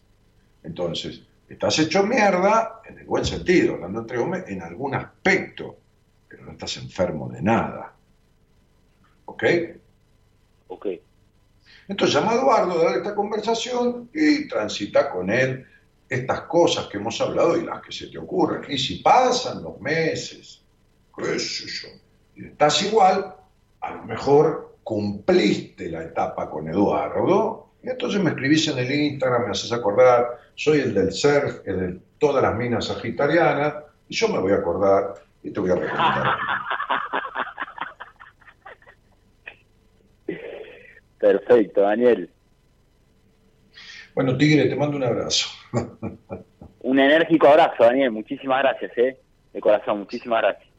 Entonces, 0.62 1.24
estás 1.48 1.80
hecho 1.80 2.04
mierda, 2.04 2.82
en 2.86 3.00
el 3.00 3.06
buen 3.06 3.24
sentido, 3.24 3.76
hablando 3.76 4.02
entre 4.02 4.18
hombres, 4.18 4.44
en 4.48 4.62
algún 4.62 4.94
aspecto, 4.94 5.78
pero 6.28 6.44
no 6.44 6.52
estás 6.52 6.78
enfermo 6.78 7.30
de 7.30 7.42
nada. 7.42 7.96
¿Ok? 9.26 9.44
Ok. 10.68 10.88
Entonces 11.88 12.14
llama 12.14 12.34
a 12.34 12.36
Eduardo, 12.36 12.84
dale 12.84 12.98
esta 12.98 13.16
conversación 13.16 14.10
y 14.14 14.48
transita 14.48 15.10
con 15.10 15.30
él 15.30 15.66
estas 16.08 16.42
cosas 16.42 16.88
que 16.88 16.98
hemos 16.98 17.20
hablado 17.22 17.56
y 17.56 17.64
las 17.64 17.82
que 17.82 17.94
se 17.94 18.08
te 18.08 18.18
ocurren. 18.18 18.70
Y 18.70 18.78
si 18.78 18.98
pasan 18.98 19.64
los 19.64 19.80
meses, 19.80 20.62
qué 21.16 21.40
sé 21.40 21.68
yo, 21.68 21.90
estás 22.36 22.84
igual, 22.84 23.36
a 23.82 23.92
lo 23.96 24.04
mejor 24.04 24.76
cumpliste 24.84 25.90
la 25.90 26.04
etapa 26.04 26.50
con 26.50 26.68
Eduardo, 26.68 27.72
y 27.84 27.90
entonces 27.90 28.22
me 28.22 28.32
escribís 28.32 28.68
en 28.68 28.78
el 28.78 28.92
Instagram, 28.92 29.46
me 29.46 29.52
haces 29.52 29.72
acordar, 29.72 30.40
soy 30.56 30.80
el 30.80 30.94
del 30.94 31.12
surf, 31.12 31.62
el 31.66 31.80
de 31.80 32.00
todas 32.20 32.44
las 32.44 32.56
minas 32.56 32.86
sagitarianas, 32.86 33.76
y 34.08 34.16
yo 34.16 34.28
me 34.28 34.40
voy 34.40 34.52
a 34.52 34.58
acordar 34.58 35.14
y 35.44 35.52
te 35.52 35.60
voy 35.60 35.72
a 35.72 35.76
recomendar. 35.76 36.38
Perfecto, 41.20 41.82
Daniel. 41.82 42.30
Bueno, 44.14 44.38
Tigre, 44.38 44.68
te 44.68 44.76
mando 44.76 44.98
un 44.98 45.04
abrazo. 45.04 45.48
Un 46.84 47.00
enérgico 47.00 47.48
abrazo, 47.48 47.84
Daniel. 47.84 48.10
Muchísimas 48.12 48.64
gracias, 48.64 48.98
¿eh? 48.98 49.18
De 49.54 49.62
corazón, 49.62 50.00
muchísimas 50.00 50.42
gracias. 50.42 50.71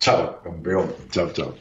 Chao, 0.00 0.40
campeón. 0.44 0.94
Chao, 1.10 1.28
chao. 1.32 1.54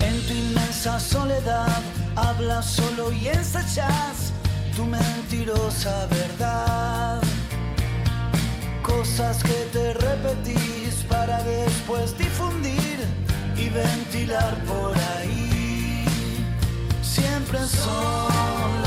En 0.00 0.26
tu 0.26 0.32
inmensa 0.32 0.98
soledad 0.98 1.68
hablas 2.16 2.66
solo 2.66 3.12
y 3.12 3.28
ensayas 3.28 4.32
tu 4.74 4.84
mentirosa 4.84 6.06
verdad. 6.06 7.31
Cosas 8.98 9.42
que 9.42 9.58
te 9.72 9.94
repetís 9.94 11.04
para 11.08 11.42
después 11.42 12.16
difundir 12.18 12.98
y 13.56 13.68
ventilar 13.70 14.54
por 14.64 14.94
ahí. 15.16 16.04
Siempre 17.02 17.58
son 17.66 18.81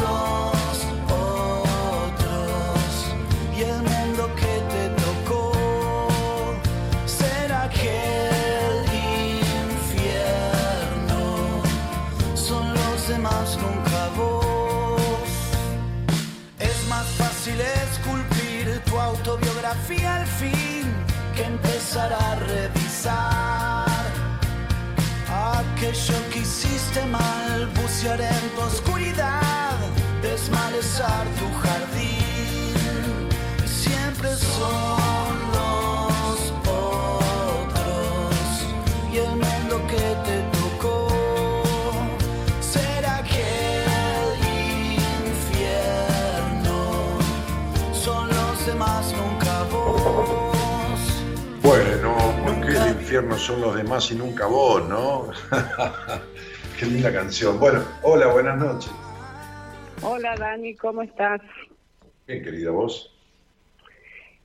autobiografía 19.85 20.15
al 20.15 20.27
fin 20.27 20.93
que 21.35 21.43
empezar 21.43 22.11
a 22.13 22.35
revisar 22.35 23.85
aquello 25.29 26.29
que 26.31 26.39
hiciste 26.39 27.05
mal, 27.05 27.67
bucear 27.75 28.21
en 28.21 28.49
tu 28.55 28.61
oscuridad, 28.61 29.77
desmalezar 30.21 31.25
tu 31.39 31.47
jardín. 31.61 33.29
Siempre 33.65 34.35
son 34.35 35.04
infierno 53.15 53.37
son 53.37 53.61
los 53.61 53.73
demás 53.77 54.11
y 54.11 54.15
nunca 54.15 54.45
vos, 54.45 54.85
¿no? 54.89 55.29
Qué 56.77 56.85
linda 56.85 57.13
canción. 57.13 57.57
Bueno, 57.57 57.81
hola, 58.03 58.27
buenas 58.27 58.57
noches. 58.57 58.91
Hola 60.01 60.35
Dani, 60.35 60.75
¿cómo 60.75 61.01
estás? 61.01 61.39
Bien, 62.27 62.43
querida 62.43 62.71
vos. 62.71 63.17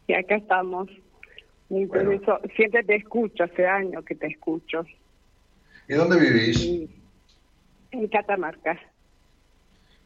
Y 0.06 0.14
acá 0.14 0.36
estamos. 0.36 0.88
Muy 1.68 1.86
Bueno. 1.86 2.12
por 2.12 2.22
eso, 2.22 2.40
siempre 2.54 2.84
te 2.84 2.94
escucho, 2.96 3.42
hace 3.42 3.66
años 3.66 4.04
que 4.04 4.14
te 4.14 4.28
escucho. 4.28 4.84
¿Y 5.88 5.94
dónde 5.94 6.20
vivís? 6.20 6.60
Y- 6.64 6.96
en 7.90 8.06
Catamarca, 8.06 8.78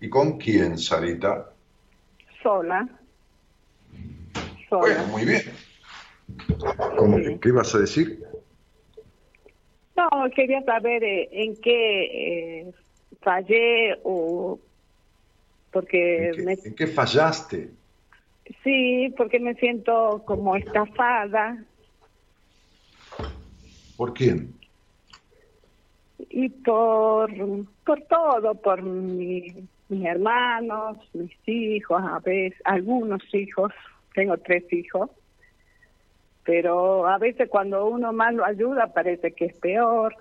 ¿Y 0.00 0.08
con 0.08 0.38
quién, 0.38 0.78
Sarita? 0.78 1.50
sola. 2.42 2.88
Bueno, 4.70 4.86
Sola. 4.96 5.02
muy 5.10 5.24
bien. 5.26 5.42
¿Cómo- 6.96 7.18
¿Qué 7.18 7.48
ibas 7.50 7.74
a 7.74 7.78
decir? 7.78 8.24
No, 9.96 10.08
quería 10.34 10.62
saber 10.62 11.04
eh, 11.04 11.28
en 11.32 11.60
qué 11.60 12.60
eh, 12.60 12.72
fallé 13.20 13.96
o 14.02 14.60
porque 15.70 16.28
¿En 16.28 16.34
qué, 16.36 16.42
me, 16.42 16.52
en 16.54 16.74
qué 16.74 16.86
fallaste? 16.86 17.70
sí, 18.62 19.12
porque 19.16 19.38
me 19.40 19.54
siento 19.54 20.22
como 20.26 20.56
estafada 20.56 21.64
¿Por 23.96 24.12
quién? 24.12 24.58
y 26.18 26.48
por 26.48 27.30
por 27.84 28.00
todo, 28.02 28.54
por 28.60 28.82
mi- 28.82 29.68
mis 29.88 30.04
hermanos, 30.06 30.98
mis 31.12 31.32
hijos, 31.46 32.00
a 32.02 32.18
veces 32.20 32.58
algunos 32.64 33.22
hijos, 33.34 33.72
tengo 34.14 34.36
tres 34.38 34.64
hijos, 34.72 35.10
pero 36.44 37.06
a 37.06 37.18
veces 37.18 37.48
cuando 37.48 37.86
uno 37.86 38.12
más 38.12 38.34
lo 38.34 38.44
ayuda 38.44 38.92
parece 38.92 39.32
que 39.32 39.46
es 39.46 39.58
peor, 39.58 40.14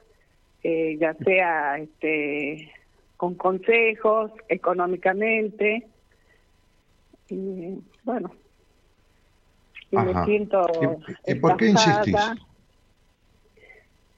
eh, 0.64 0.98
ya 1.00 1.14
sea 1.16 1.78
este 1.78 2.72
con 3.18 3.36
consejos, 3.36 4.32
económicamente, 4.50 5.88
y 7.30 7.80
bueno, 8.04 8.32
y 9.92 9.98
me 9.98 10.26
siento 10.26 10.66
¿Y, 11.26 11.32
y 11.32 11.36
por 11.36 11.56
qué 11.56 11.68
insistís? 11.68 12.16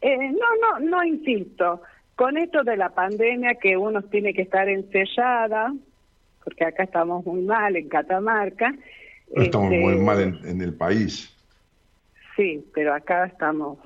Eh, 0.02 0.32
no, 0.32 0.80
no, 0.80 0.80
no 0.80 1.03
insisto. 1.03 1.82
Con 2.15 2.38
esto 2.38 2.64
de 2.64 2.77
la 2.77 2.90
pandemia 2.90 3.56
que 3.56 3.76
uno 3.76 4.02
tiene 4.03 4.34
que 4.34 4.44
estar 4.44 4.69
encerrada, 4.69 5.73
porque 6.44 6.64
acá 6.64 6.84
estamos 6.84 7.26
muy 7.26 7.41
mal 7.41 7.76
en 7.76 7.90
Catamarca. 7.90 8.73
Estamos 9.36 9.73
este, 9.73 9.84
muy 9.84 9.95
mal 9.98 10.22
en, 10.22 10.48
en 10.48 10.61
el 10.61 10.73
país. 10.76 11.34
Sí, 12.35 12.65
pero 12.73 12.93
acá 12.93 13.25
estamos 13.25 13.79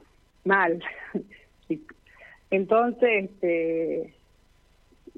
mal. 0.44 0.82
Y 1.70 1.80
Entonces, 2.50 3.26
este, 3.26 4.16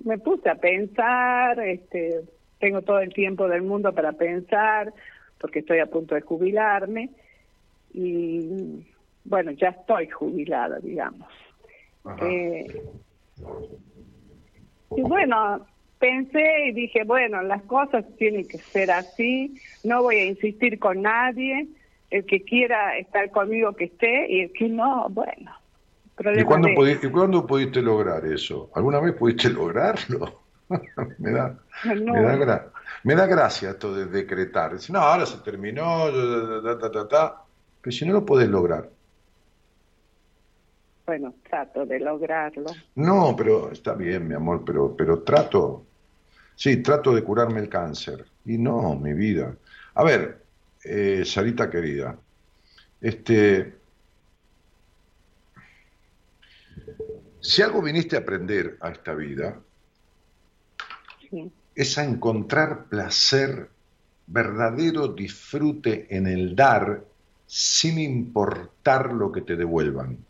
me 0.04 0.18
puse 0.18 0.50
a 0.50 0.56
pensar, 0.56 1.58
este, 1.62 2.26
tengo 2.60 2.82
todo 2.82 3.00
el 3.00 3.14
tiempo 3.14 3.48
del 3.48 3.62
mundo 3.62 3.94
para 3.94 4.12
pensar, 4.12 4.94
porque 5.40 5.60
estoy 5.60 5.80
a 5.80 5.86
punto 5.86 6.14
de 6.16 6.22
jubilarme, 6.22 7.10
y 7.94 8.86
bueno, 9.24 9.52
ya 9.52 9.70
estoy 9.70 10.10
jubilada, 10.10 10.80
digamos. 10.80 11.30
Eh, 12.22 12.66
y 14.98 15.02
bueno, 15.02 15.66
pensé 16.00 16.68
y 16.68 16.72
dije, 16.74 17.04
bueno, 17.06 17.42
las 17.44 17.62
cosas 17.64 18.06
tienen 18.18 18.48
que 18.48 18.60
ser 18.74 18.92
así, 18.92 19.56
no 19.84 20.04
voy 20.04 20.18
a 20.18 20.26
insistir 20.26 20.80
con 20.80 21.02
nadie, 21.02 21.68
el 22.12 22.26
que 22.26 22.44
quiera 22.44 22.98
estar 22.98 23.32
conmigo 23.32 23.76
que 23.76 23.86
esté 23.86 24.32
y 24.32 24.42
el 24.42 24.54
que 24.54 24.70
no, 24.70 25.10
bueno. 25.10 25.52
¿Y 26.34 26.44
cuándo, 26.44 26.70
de- 26.70 26.76
pudi- 26.76 27.00
y 27.04 27.10
cuándo 27.12 27.46
pudiste 27.46 27.82
lograr 27.82 28.26
eso? 28.26 28.72
¿Alguna 28.76 29.00
vez 29.00 29.14
pudiste 29.16 29.50
lograrlo? 29.52 30.48
me, 31.20 31.32
da, 31.32 31.60
No. 31.84 32.14
me, 32.14 32.22
da 32.22 32.36
gra- 32.38 32.72
me 33.04 33.16
da 33.16 33.26
gracia 33.28 33.72
esto 33.72 33.94
de 33.94 34.06
decretar. 34.06 34.74
Decir, 34.74 34.92
no, 34.94 35.00
ahora 35.00 35.26
se 35.26 35.40
terminó, 35.40 36.08
ta, 36.64 36.80
ta, 36.80 36.92
ta, 36.92 37.08
ta". 37.08 37.46
pero 37.82 37.92
si 37.96 38.06
no 38.06 38.14
lo 38.14 38.26
podés 38.26 38.50
lograr. 38.50 38.90
Bueno, 41.06 41.36
trato 41.48 41.86
de 41.86 42.00
lograrlo. 42.00 42.76
No, 42.96 43.36
pero 43.38 43.72
está 43.72 43.94
bien, 43.96 44.28
mi 44.28 44.36
amor, 44.36 44.64
pero, 44.66 44.96
pero 44.96 45.24
trato, 45.24 45.90
sí, 46.56 46.84
trato 46.84 47.14
de 47.16 47.24
curarme 47.24 47.60
el 47.62 47.70
cáncer. 47.70 48.26
Y 48.46 48.58
no, 48.58 48.96
mi 48.96 49.14
vida. 49.14 49.58
A 49.96 50.04
ver, 50.04 50.41
eh, 50.84 51.24
Sarita 51.26 51.70
querida, 51.70 52.20
este, 53.00 53.82
si 57.42 57.62
algo 57.62 57.82
viniste 57.82 58.16
a 58.16 58.20
aprender 58.20 58.78
a 58.82 58.92
esta 58.92 59.14
vida, 59.16 59.62
Sí. 61.30 61.52
es 61.74 61.98
a 61.98 62.04
encontrar 62.04 62.88
placer, 62.90 63.70
verdadero 64.28 65.08
disfrute 65.08 66.08
en 66.16 66.28
el 66.28 66.56
dar, 66.56 67.04
sin 67.46 68.00
importar 68.00 69.12
lo 69.14 69.32
que 69.32 69.42
te 69.42 69.56
devuelvan. 69.56 70.26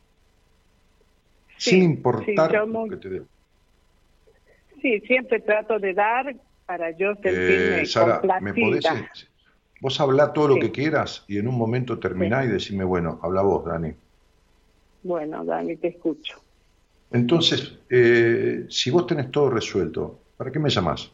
Sí, 1.58 1.72
sin 1.72 1.84
importar 1.84 2.52
sí, 2.52 2.58
lo 2.58 2.68
muy- 2.68 2.90
que 2.90 2.98
te 2.98 3.10
devuelvan. 3.10 3.32
Sí, 4.82 5.00
siempre 5.02 5.40
trato 5.42 5.78
de 5.78 5.94
dar 5.94 6.36
para 6.66 6.90
yo 6.98 7.14
sentirme 7.16 7.82
Eh, 7.82 7.86
Sara, 7.86 8.22
¿me 8.42 8.54
podés, 8.54 8.86
complacida. 8.86 9.31
Vos 9.82 10.00
hablá 10.00 10.32
todo 10.32 10.48
lo 10.48 10.56
que 10.60 10.72
quieras 10.72 11.26
y 11.28 11.40
en 11.40 11.48
un 11.48 11.58
momento 11.58 11.98
terminá 11.98 12.46
y 12.46 12.50
decime, 12.50 12.84
bueno, 12.84 13.20
habla 13.24 13.42
vos, 13.42 13.66
Dani. 13.66 13.92
Bueno, 15.02 15.44
Dani, 15.44 15.76
te 15.78 15.88
escucho. 15.88 16.38
Entonces, 17.10 17.80
eh, 17.90 18.68
si 18.70 18.92
vos 18.92 19.08
tenés 19.08 19.32
todo 19.32 19.50
resuelto, 19.50 20.20
¿para 20.38 20.52
qué 20.52 20.60
me 20.60 20.70
llamás? 20.70 21.12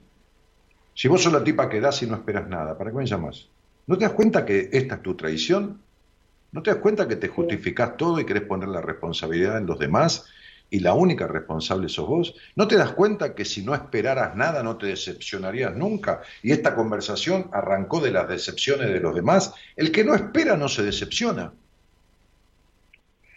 Si 0.93 1.07
vos 1.07 1.23
sos 1.23 1.31
la 1.31 1.43
tipa 1.43 1.69
que 1.69 1.79
das 1.79 2.03
y 2.03 2.07
no 2.07 2.15
esperas 2.15 2.49
nada, 2.49 2.77
¿para 2.77 2.91
qué 2.91 2.97
me 2.97 3.05
llamás? 3.05 3.49
¿No 3.87 3.97
te 3.97 4.03
das 4.03 4.13
cuenta 4.13 4.45
que 4.45 4.69
esta 4.73 4.95
es 4.95 5.01
tu 5.01 5.15
traición? 5.15 5.81
¿No 6.51 6.61
te 6.61 6.71
das 6.71 6.81
cuenta 6.81 7.07
que 7.07 7.15
te 7.15 7.29
justificás 7.29 7.95
todo 7.95 8.19
y 8.19 8.25
querés 8.25 8.43
poner 8.43 8.67
la 8.67 8.81
responsabilidad 8.81 9.57
en 9.57 9.65
los 9.65 9.79
demás 9.79 10.27
y 10.69 10.79
la 10.79 10.93
única 10.93 11.27
responsable 11.27 11.89
sos 11.89 12.07
vos? 12.07 12.35
¿No 12.55 12.67
te 12.67 12.75
das 12.75 12.91
cuenta 12.91 13.33
que 13.33 13.45
si 13.45 13.63
no 13.63 13.73
esperaras 13.73 14.35
nada 14.35 14.63
no 14.63 14.77
te 14.77 14.87
decepcionarías 14.87 15.75
nunca? 15.75 16.21
Y 16.43 16.51
esta 16.51 16.75
conversación 16.75 17.49
arrancó 17.53 18.01
de 18.01 18.11
las 18.11 18.27
decepciones 18.27 18.89
de 18.89 18.99
los 18.99 19.15
demás. 19.15 19.53
El 19.75 19.91
que 19.91 20.03
no 20.03 20.13
espera 20.13 20.57
no 20.57 20.67
se 20.67 20.83
decepciona. 20.83 21.53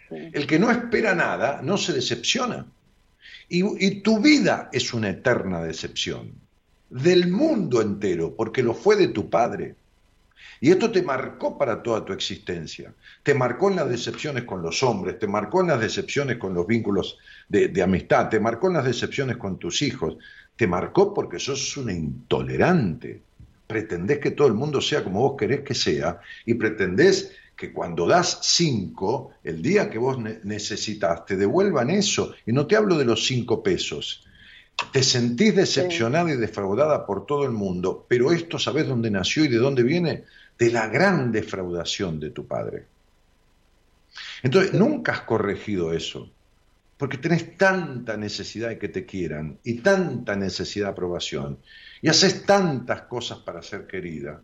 El 0.09 0.45
que 0.45 0.59
no 0.59 0.69
espera 0.69 1.15
nada 1.15 1.61
no 1.63 1.77
se 1.77 1.93
decepciona. 1.93 2.65
Y, 3.47 3.63
y 3.85 4.01
tu 4.01 4.19
vida 4.19 4.69
es 4.73 4.93
una 4.93 5.09
eterna 5.09 5.61
decepción. 5.61 6.33
Del 6.89 7.29
mundo 7.29 7.81
entero, 7.81 8.35
porque 8.35 8.61
lo 8.61 8.73
fue 8.73 8.97
de 8.97 9.07
tu 9.07 9.29
padre. 9.29 9.75
Y 10.59 10.71
esto 10.71 10.91
te 10.91 11.01
marcó 11.01 11.57
para 11.57 11.81
toda 11.81 12.05
tu 12.05 12.13
existencia. 12.13 12.93
Te 13.23 13.33
marcó 13.33 13.69
en 13.69 13.77
las 13.77 13.89
decepciones 13.89 14.43
con 14.43 14.61
los 14.61 14.83
hombres, 14.83 15.19
te 15.19 15.27
marcó 15.27 15.61
en 15.61 15.67
las 15.67 15.79
decepciones 15.79 16.37
con 16.37 16.53
los 16.53 16.67
vínculos 16.67 17.17
de, 17.47 17.81
amistad, 17.81 18.29
te 18.29 18.39
marcó 18.39 18.67
en 18.67 18.73
las 18.73 18.85
decepciones 18.85 19.37
con 19.37 19.57
tus 19.57 19.81
hijos, 19.81 20.17
te 20.55 20.67
marcó 20.67 21.13
porque 21.13 21.39
sos 21.39 21.75
una 21.77 21.93
intolerante. 21.93 23.21
Pretendés 23.67 24.19
que 24.19 24.31
todo 24.31 24.47
el 24.47 24.53
mundo 24.53 24.81
sea 24.81 25.03
como 25.03 25.21
vos 25.21 25.35
querés 25.37 25.61
que 25.61 25.73
sea 25.73 26.19
y 26.45 26.55
pretendés 26.55 27.31
que 27.55 27.71
cuando 27.71 28.07
das 28.07 28.39
cinco, 28.41 29.31
el 29.43 29.61
día 29.61 29.89
que 29.89 29.97
vos 29.97 30.17
ne- 30.17 30.39
necesitas, 30.43 31.25
te 31.25 31.37
devuelvan 31.37 31.89
eso. 31.89 32.33
Y 32.45 32.51
no 32.53 32.65
te 32.67 32.75
hablo 32.75 32.97
de 32.97 33.05
los 33.05 33.25
cinco 33.25 33.61
pesos. 33.61 34.25
Te 34.91 35.03
sentís 35.03 35.55
decepcionada 35.55 36.31
y 36.31 36.37
defraudada 36.37 37.05
por 37.05 37.25
todo 37.25 37.45
el 37.45 37.51
mundo, 37.51 38.05
pero 38.09 38.31
esto, 38.31 38.59
¿sabés 38.59 38.87
dónde 38.87 39.09
nació 39.09 39.45
y 39.45 39.47
de 39.47 39.57
dónde 39.57 39.83
viene? 39.83 40.25
De 40.57 40.71
la 40.71 40.87
gran 40.87 41.31
defraudación 41.31 42.19
de 42.19 42.31
tu 42.31 42.45
padre. 42.45 42.85
Entonces, 44.43 44.73
nunca 44.73 45.13
has 45.13 45.21
corregido 45.21 45.93
eso, 45.93 46.29
porque 46.97 47.17
tenés 47.17 47.57
tanta 47.57 48.17
necesidad 48.17 48.69
de 48.69 48.77
que 48.77 48.89
te 48.89 49.05
quieran 49.05 49.57
y 49.63 49.75
tanta 49.75 50.35
necesidad 50.35 50.87
de 50.87 50.91
aprobación, 50.91 51.57
y 52.01 52.09
haces 52.09 52.45
tantas 52.45 53.03
cosas 53.03 53.39
para 53.39 53.61
ser 53.61 53.87
querida, 53.87 54.41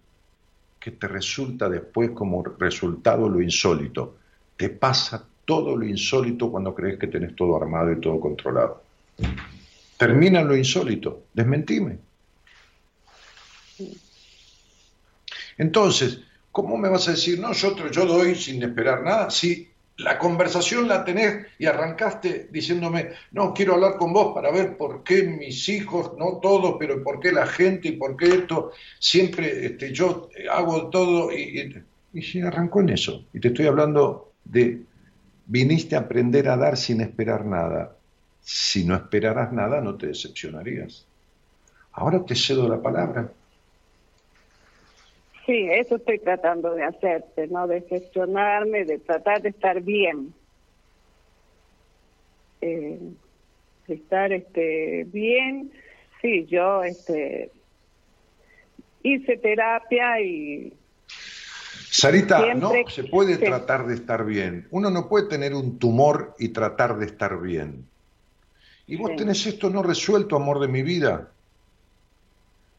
que 0.80 0.92
te 0.92 1.08
resulta 1.08 1.68
después 1.68 2.12
como 2.12 2.44
resultado 2.44 3.28
lo 3.28 3.42
insólito. 3.42 4.18
Te 4.56 4.70
pasa 4.70 5.26
todo 5.44 5.76
lo 5.76 5.86
insólito 5.86 6.50
cuando 6.52 6.74
crees 6.74 6.98
que 6.98 7.08
tenés 7.08 7.36
todo 7.36 7.58
armado 7.58 7.92
y 7.92 8.00
todo 8.00 8.20
controlado. 8.20 8.84
Termina 9.98 10.42
lo 10.44 10.56
insólito, 10.56 11.26
desmentime. 11.34 12.00
Entonces, 15.58 16.22
¿cómo 16.52 16.78
me 16.78 16.90
vas 16.90 17.08
a 17.08 17.12
decir, 17.12 17.40
no, 17.40 17.54
yo, 17.54 17.76
yo 17.90 18.06
doy 18.06 18.36
sin 18.36 18.62
esperar 18.62 19.04
nada? 19.04 19.30
Si 19.32 19.70
la 19.98 20.20
conversación 20.20 20.88
la 20.88 21.04
tenés 21.04 21.48
y 21.58 21.66
arrancaste 21.66 22.50
diciéndome, 22.52 23.10
no, 23.32 23.54
quiero 23.54 23.74
hablar 23.74 23.98
con 23.98 24.14
vos 24.14 24.34
para 24.36 24.52
ver 24.52 24.78
por 24.78 25.04
qué 25.04 25.24
mis 25.24 25.68
hijos, 25.70 26.12
no 26.18 26.40
todos, 26.42 26.76
pero 26.78 27.04
por 27.04 27.20
qué 27.20 27.32
la 27.32 27.48
gente 27.48 27.90
y 27.90 27.92
por 27.94 28.16
qué 28.16 28.28
esto, 28.28 28.72
siempre 29.00 29.66
este, 29.66 29.92
yo 29.92 30.30
hago 30.52 30.90
todo 30.90 31.32
y, 31.32 31.84
y, 32.14 32.20
y 32.20 32.42
arrancó 32.42 32.82
en 32.82 32.90
eso. 32.90 33.26
Y 33.34 33.40
te 33.40 33.48
estoy 33.48 33.66
hablando 33.66 34.34
de, 34.46 34.84
viniste 35.48 35.96
a 35.96 36.00
aprender 36.00 36.48
a 36.50 36.58
dar 36.58 36.78
sin 36.78 37.02
esperar 37.02 37.46
nada. 37.46 37.97
Si 38.50 38.86
no 38.86 38.96
esperaras 38.96 39.52
nada, 39.52 39.82
no 39.82 39.98
te 39.98 40.08
decepcionarías. 40.08 41.06
Ahora 41.92 42.24
te 42.24 42.34
cedo 42.34 42.70
la 42.70 42.82
palabra. 42.82 43.30
Sí, 45.46 45.68
eso 45.70 45.98
estoy 45.98 46.20
tratando 46.20 46.74
de 46.74 46.86
hacerte, 46.86 47.48
¿no? 47.48 47.68
De 47.68 47.82
gestionarme, 47.82 48.86
de 48.86 49.00
tratar 49.00 49.42
de 49.42 49.50
estar 49.50 49.82
bien. 49.82 50.34
Eh, 52.62 52.98
estar 53.90 54.32
este, 54.32 55.04
bien. 55.10 55.74
Sí, 56.22 56.46
yo 56.46 56.84
este, 56.84 57.52
hice 59.04 59.36
terapia 59.36 60.22
y 60.22 60.74
Sarita, 61.90 62.54
no 62.54 62.72
se 62.88 63.04
puede 63.04 63.36
sí. 63.36 63.44
tratar 63.44 63.88
de 63.88 63.96
estar 63.96 64.24
bien. 64.26 64.70
Uno 64.72 64.90
no 64.90 65.10
puede 65.10 65.28
tener 65.28 65.54
un 65.54 65.78
tumor 65.78 66.34
y 66.40 66.50
tratar 66.50 66.98
de 66.98 67.08
estar 67.08 67.42
bien. 67.42 67.90
Y 68.88 68.96
vos 68.96 69.12
Sí. 69.12 69.18
tenés 69.18 69.46
esto 69.46 69.70
no 69.70 69.84
resuelto, 69.84 70.36
amor 70.36 70.60
de 70.60 70.68
mi 70.68 70.82
vida. 70.82 71.30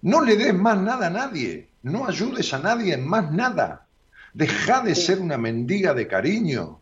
No 0.02 0.22
le 0.22 0.36
des 0.36 0.54
más 0.54 0.78
nada 0.78 1.08
a 1.08 1.10
nadie. 1.10 1.68
No 1.82 2.06
ayudes 2.06 2.52
a 2.54 2.58
nadie 2.58 2.94
en 2.94 3.06
más 3.06 3.30
nada. 3.30 3.86
Deja 4.32 4.80
de 4.80 4.94
ser 4.94 5.20
una 5.20 5.36
mendiga 5.38 5.94
de 5.94 6.06
cariño. 6.06 6.80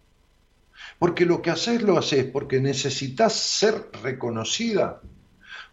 Porque 0.98 1.24
lo 1.24 1.40
que 1.42 1.50
haces 1.50 1.82
lo 1.82 1.98
haces 1.98 2.24
porque 2.26 2.60
necesitas 2.60 3.32
ser 3.34 3.90
reconocida. 4.02 5.00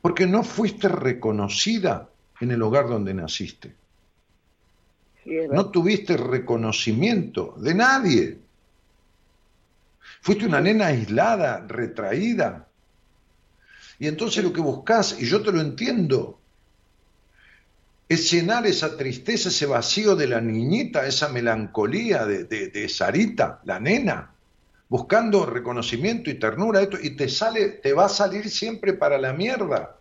Porque 0.01 0.25
no 0.25 0.43
fuiste 0.43 0.87
reconocida 0.87 2.09
en 2.39 2.51
el 2.51 2.61
hogar 2.61 2.87
donde 2.87 3.13
naciste. 3.13 3.75
sí, 5.23 5.31
No 5.51 5.69
tuviste 5.69 6.17
reconocimiento 6.17 7.55
de 7.57 7.73
nadie. 7.73 8.37
Fuiste 10.21 10.45
una 10.45 10.59
nena 10.61 10.87
aislada, 10.87 11.65
retraída. 11.67 12.67
Y 14.03 14.07
entonces 14.09 14.43
lo 14.43 14.51
que 14.51 14.59
buscas, 14.59 15.15
y 15.17 15.25
yo 15.25 15.41
te 15.41 15.53
lo 15.53 15.61
entiendo, 15.61 16.37
es 18.09 18.29
llenar 18.29 18.67
esa 18.67 18.97
tristeza, 18.97 19.47
ese 19.47 19.65
vacío 19.65 20.13
de 20.17 20.27
la 20.27 20.41
niñita, 20.41 21.07
esa 21.07 21.29
melancolía 21.29 22.25
de, 22.25 22.43
de, 22.43 22.89
Sarita, 22.89 23.61
la 23.63 23.79
nena, 23.79 24.31
buscando 24.89 25.45
reconocimiento 25.45 26.29
y 26.29 26.33
ternura, 26.33 26.81
esto, 26.81 26.97
y 27.01 27.11
te 27.11 27.29
sale, 27.29 27.69
te 27.81 27.93
va 27.93 28.07
a 28.07 28.09
salir 28.09 28.49
siempre 28.49 28.91
para 28.91 29.17
la 29.17 29.31
mierda, 29.31 29.95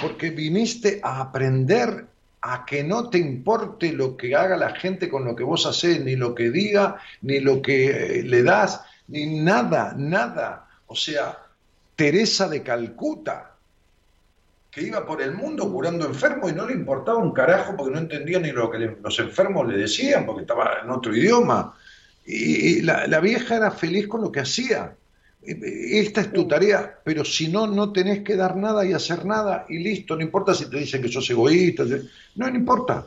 porque 0.00 0.30
viniste 0.30 0.98
a 1.00 1.20
aprender 1.20 2.06
a 2.40 2.64
que 2.66 2.82
no 2.82 3.08
te 3.08 3.18
importe 3.18 3.92
lo 3.92 4.16
que 4.16 4.34
haga 4.34 4.56
la 4.56 4.74
gente 4.74 5.08
con 5.08 5.24
lo 5.24 5.36
que 5.36 5.44
vos 5.44 5.64
haces, 5.64 6.04
ni 6.04 6.16
lo 6.16 6.34
que 6.34 6.50
diga, 6.50 6.96
ni 7.20 7.38
lo 7.38 7.62
que 7.62 8.18
eh, 8.18 8.22
le 8.24 8.42
das, 8.42 8.80
ni 9.06 9.26
nada, 9.26 9.94
nada. 9.96 10.66
O 10.88 10.96
sea, 10.96 11.41
Teresa 12.02 12.48
de 12.48 12.64
Calcuta, 12.64 13.54
que 14.72 14.82
iba 14.82 15.06
por 15.06 15.22
el 15.22 15.34
mundo 15.34 15.70
curando 15.70 16.04
enfermos 16.04 16.50
y 16.50 16.54
no 16.54 16.66
le 16.66 16.72
importaba 16.72 17.18
un 17.18 17.30
carajo 17.32 17.76
porque 17.76 17.92
no 17.92 18.00
entendía 18.00 18.40
ni 18.40 18.50
lo 18.50 18.68
que 18.72 18.78
le- 18.80 18.96
los 19.00 19.16
enfermos 19.20 19.68
le 19.68 19.76
decían, 19.78 20.26
porque 20.26 20.40
estaba 20.42 20.80
en 20.82 20.90
otro 20.90 21.14
idioma. 21.14 21.78
Y, 22.26 22.78
y 22.78 22.80
la, 22.82 23.06
la 23.06 23.20
vieja 23.20 23.54
era 23.54 23.70
feliz 23.70 24.08
con 24.08 24.20
lo 24.20 24.32
que 24.32 24.40
hacía. 24.40 24.96
E- 25.46 26.00
Esta 26.00 26.22
es 26.22 26.32
tu 26.32 26.48
tarea, 26.48 26.98
pero 27.04 27.24
si 27.24 27.46
no, 27.46 27.68
no 27.68 27.92
tenés 27.92 28.24
que 28.24 28.34
dar 28.34 28.56
nada 28.56 28.84
y 28.84 28.92
hacer 28.92 29.24
nada 29.24 29.64
y 29.68 29.78
listo, 29.78 30.16
no 30.16 30.22
importa 30.22 30.54
si 30.54 30.68
te 30.68 30.78
dicen 30.78 31.02
que 31.02 31.08
sos 31.08 31.30
egoísta, 31.30 31.84
no, 32.34 32.50
no 32.50 32.56
importa. 32.56 33.06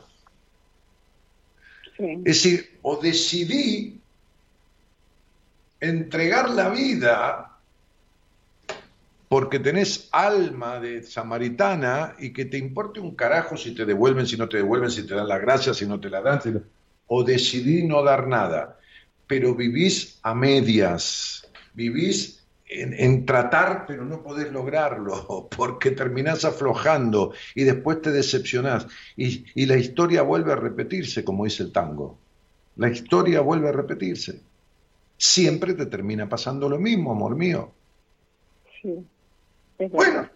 Sí. 1.98 2.12
Es 2.24 2.24
decir, 2.24 2.78
o 2.80 2.96
decidí 2.96 4.00
entregar 5.80 6.48
la 6.48 6.70
vida 6.70 7.55
porque 9.28 9.58
tenés 9.58 10.08
alma 10.12 10.78
de 10.78 11.02
samaritana 11.02 12.14
y 12.18 12.32
que 12.32 12.44
te 12.44 12.58
importe 12.58 13.00
un 13.00 13.14
carajo 13.16 13.56
si 13.56 13.74
te 13.74 13.84
devuelven, 13.84 14.26
si 14.26 14.36
no 14.36 14.48
te 14.48 14.58
devuelven, 14.58 14.90
si 14.90 15.06
te 15.06 15.14
dan 15.14 15.28
la 15.28 15.38
gracia, 15.38 15.74
si 15.74 15.86
no 15.86 15.98
te 15.98 16.10
la 16.10 16.20
dan, 16.20 16.40
o 17.08 17.24
decidí 17.24 17.84
no 17.84 18.02
dar 18.02 18.28
nada, 18.28 18.78
pero 19.26 19.54
vivís 19.54 20.18
a 20.22 20.34
medias, 20.34 21.48
vivís 21.74 22.44
en, 22.68 22.94
en 22.94 23.26
tratar, 23.26 23.84
pero 23.86 24.04
no 24.04 24.22
podés 24.22 24.52
lograrlo, 24.52 25.48
porque 25.56 25.90
terminás 25.90 26.44
aflojando 26.44 27.32
y 27.54 27.64
después 27.64 28.02
te 28.02 28.12
decepcionás. 28.12 28.86
Y, 29.16 29.44
y 29.54 29.66
la 29.66 29.76
historia 29.76 30.22
vuelve 30.22 30.52
a 30.52 30.56
repetirse, 30.56 31.24
como 31.24 31.44
dice 31.44 31.64
el 31.64 31.72
tango. 31.72 32.18
La 32.76 32.90
historia 32.90 33.40
vuelve 33.40 33.70
a 33.70 33.72
repetirse. 33.72 34.40
Siempre 35.16 35.74
te 35.74 35.86
termina 35.86 36.28
pasando 36.28 36.68
lo 36.68 36.78
mismo, 36.78 37.12
amor 37.12 37.34
mío. 37.34 37.72
Sí. 38.82 39.04
Bueno, 39.78 40.28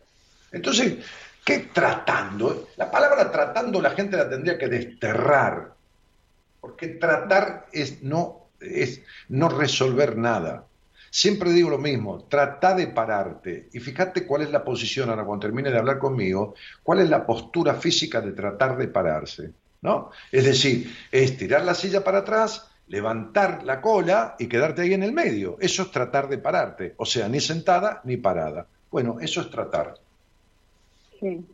entonces, 0.52 0.98
¿qué 1.44 1.70
tratando? 1.72 2.68
La 2.76 2.90
palabra 2.90 3.30
tratando 3.30 3.80
la 3.80 3.90
gente 3.90 4.16
la 4.16 4.28
tendría 4.28 4.58
que 4.58 4.68
desterrar, 4.68 5.74
porque 6.60 6.88
tratar 6.88 7.66
es 7.72 8.02
no, 8.02 8.48
es 8.60 9.02
no 9.28 9.48
resolver 9.48 10.16
nada. 10.16 10.66
Siempre 11.10 11.50
digo 11.50 11.70
lo 11.70 11.78
mismo, 11.78 12.24
trata 12.24 12.74
de 12.74 12.86
pararte 12.86 13.68
y 13.72 13.80
fíjate 13.80 14.26
cuál 14.26 14.42
es 14.42 14.50
la 14.50 14.62
posición, 14.62 15.10
ahora 15.10 15.24
cuando 15.24 15.46
termine 15.46 15.70
de 15.70 15.78
hablar 15.78 15.98
conmigo, 15.98 16.54
cuál 16.84 17.00
es 17.00 17.10
la 17.10 17.26
postura 17.26 17.74
física 17.74 18.20
de 18.20 18.32
tratar 18.32 18.76
de 18.76 18.86
pararse. 18.88 19.50
¿no? 19.82 20.10
Es 20.30 20.44
decir, 20.44 20.94
es 21.10 21.36
tirar 21.36 21.64
la 21.64 21.74
silla 21.74 22.04
para 22.04 22.18
atrás, 22.18 22.68
levantar 22.88 23.62
la 23.64 23.80
cola 23.80 24.36
y 24.38 24.46
quedarte 24.46 24.82
ahí 24.82 24.94
en 24.94 25.02
el 25.02 25.12
medio. 25.12 25.56
Eso 25.60 25.82
es 25.82 25.90
tratar 25.90 26.28
de 26.28 26.38
pararte, 26.38 26.94
o 26.96 27.06
sea, 27.06 27.28
ni 27.28 27.40
sentada 27.40 28.00
ni 28.04 28.16
parada. 28.16 28.66
Bueno, 28.90 29.18
eso 29.20 29.40
es 29.40 29.50
tratar. 29.50 29.94
Sí. 31.18 31.46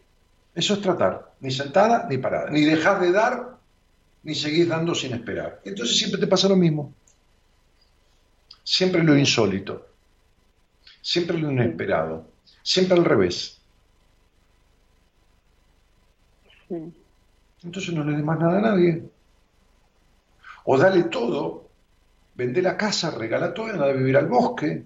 Eso 0.54 0.74
es 0.74 0.80
tratar, 0.80 1.34
ni 1.40 1.50
sentada 1.50 2.06
ni 2.08 2.16
parada, 2.16 2.50
ni 2.50 2.62
dejar 2.62 2.98
de 3.00 3.12
dar, 3.12 3.58
ni 4.22 4.34
seguir 4.34 4.68
dando 4.68 4.94
sin 4.94 5.12
esperar. 5.12 5.60
Entonces 5.64 5.98
siempre 5.98 6.18
te 6.18 6.26
pasa 6.26 6.48
lo 6.48 6.56
mismo. 6.56 6.94
Siempre 8.64 9.02
lo 9.02 9.16
insólito, 9.16 9.86
siempre 11.02 11.38
lo 11.38 11.52
inesperado, 11.52 12.26
siempre 12.62 12.96
al 12.96 13.04
revés. 13.04 13.60
Sí. 16.68 16.92
Entonces 17.62 17.94
no 17.94 18.02
le 18.02 18.16
des 18.16 18.24
más 18.24 18.38
nada 18.38 18.58
a 18.58 18.62
nadie. 18.62 19.04
O 20.64 20.78
dale 20.78 21.04
todo, 21.04 21.68
vende 22.34 22.62
la 22.62 22.76
casa, 22.76 23.10
regala 23.10 23.52
todo 23.52 23.68
y 23.68 23.70
anda 23.70 23.84
a 23.86 23.92
vivir 23.92 24.16
al 24.16 24.26
bosque. 24.26 24.84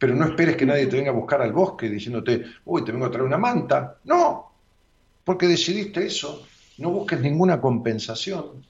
Pero 0.00 0.14
no 0.14 0.24
esperes 0.24 0.56
que 0.56 0.64
nadie 0.64 0.86
te 0.86 0.96
venga 0.96 1.10
a 1.10 1.14
buscar 1.14 1.42
al 1.42 1.52
bosque 1.52 1.86
diciéndote, 1.86 2.42
uy, 2.64 2.82
te 2.82 2.90
vengo 2.90 3.04
a 3.04 3.10
traer 3.10 3.26
una 3.26 3.36
manta. 3.36 3.98
No, 4.04 4.50
porque 5.22 5.46
decidiste 5.46 6.06
eso. 6.06 6.46
No 6.78 6.88
busques 6.90 7.20
ninguna 7.20 7.60
compensación. 7.60 8.64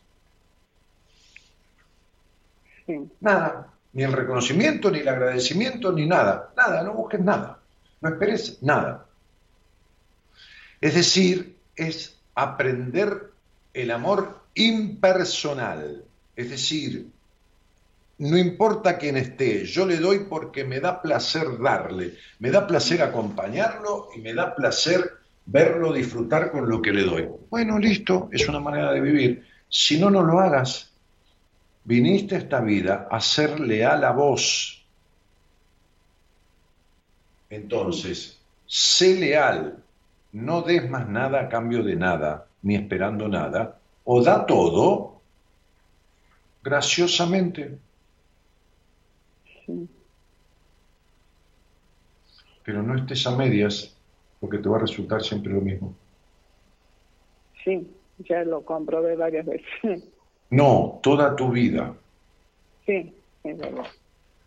Sí. 2.84 3.08
Nada. 3.20 3.72
Ni 3.92 4.02
el 4.02 4.12
reconocimiento, 4.12 4.90
ni 4.90 4.98
el 4.98 5.08
agradecimiento, 5.08 5.92
ni 5.92 6.04
nada. 6.04 6.52
Nada, 6.56 6.82
no 6.82 6.94
busques 6.94 7.20
nada. 7.20 7.60
No 8.00 8.08
esperes 8.08 8.60
nada. 8.60 9.06
Es 10.80 10.96
decir, 10.96 11.56
es 11.76 12.18
aprender 12.34 13.30
el 13.72 13.92
amor 13.92 14.40
impersonal. 14.54 16.04
Es 16.34 16.50
decir, 16.50 17.08
no 18.20 18.36
importa 18.36 18.98
quién 18.98 19.16
esté, 19.16 19.64
yo 19.64 19.86
le 19.86 19.96
doy 19.96 20.26
porque 20.28 20.62
me 20.62 20.78
da 20.78 21.00
placer 21.00 21.58
darle, 21.58 22.16
me 22.38 22.50
da 22.50 22.66
placer 22.66 23.00
acompañarlo 23.02 24.08
y 24.14 24.20
me 24.20 24.34
da 24.34 24.54
placer 24.54 25.12
verlo 25.46 25.90
disfrutar 25.90 26.52
con 26.52 26.68
lo 26.68 26.82
que 26.82 26.92
le 26.92 27.04
doy. 27.04 27.28
Bueno, 27.48 27.78
listo, 27.78 28.28
es 28.30 28.46
una 28.46 28.60
manera 28.60 28.92
de 28.92 29.00
vivir. 29.00 29.46
Si 29.70 29.98
no, 29.98 30.10
no 30.10 30.22
lo 30.22 30.38
hagas. 30.38 30.92
Viniste 31.84 32.34
a 32.34 32.38
esta 32.38 32.60
vida 32.60 33.08
a 33.10 33.20
ser 33.20 33.58
leal 33.58 34.04
a 34.04 34.12
vos. 34.12 34.84
Entonces, 37.48 38.38
sé 38.66 39.18
leal, 39.18 39.82
no 40.32 40.60
des 40.60 40.88
más 40.90 41.08
nada 41.08 41.40
a 41.40 41.48
cambio 41.48 41.82
de 41.82 41.96
nada, 41.96 42.46
ni 42.60 42.76
esperando 42.76 43.28
nada, 43.28 43.78
o 44.04 44.22
da 44.22 44.44
todo 44.44 45.22
graciosamente. 46.62 47.78
Sí. 49.70 49.88
Pero 52.64 52.82
no 52.82 52.96
estés 52.96 53.26
a 53.26 53.36
medias, 53.36 53.96
porque 54.38 54.58
te 54.58 54.68
va 54.68 54.76
a 54.76 54.80
resultar 54.80 55.22
siempre 55.22 55.52
lo 55.52 55.60
mismo. 55.60 55.94
Sí, 57.64 57.86
ya 58.18 58.44
lo 58.44 58.64
comprobé 58.64 59.16
varias 59.16 59.46
veces. 59.46 60.04
No, 60.50 60.98
toda 61.02 61.36
tu 61.36 61.50
vida. 61.50 61.94
Sí, 62.84 63.14
es 63.44 63.58
verdad. 63.58 63.86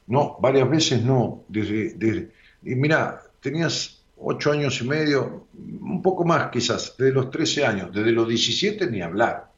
No, 0.07 0.37
varias 0.39 0.69
veces 0.69 1.03
no. 1.03 1.43
Desde, 1.47 1.93
desde, 1.93 2.29
y 2.63 2.75
mira, 2.75 3.21
tenías 3.39 4.03
ocho 4.17 4.51
años 4.51 4.81
y 4.81 4.87
medio, 4.87 5.47
un 5.53 6.01
poco 6.01 6.25
más 6.25 6.49
quizás, 6.51 6.95
desde 6.97 7.13
los 7.13 7.29
13 7.31 7.65
años, 7.65 7.93
desde 7.93 8.11
los 8.11 8.27
17 8.27 8.89
ni 8.91 9.01
hablar. 9.01 9.49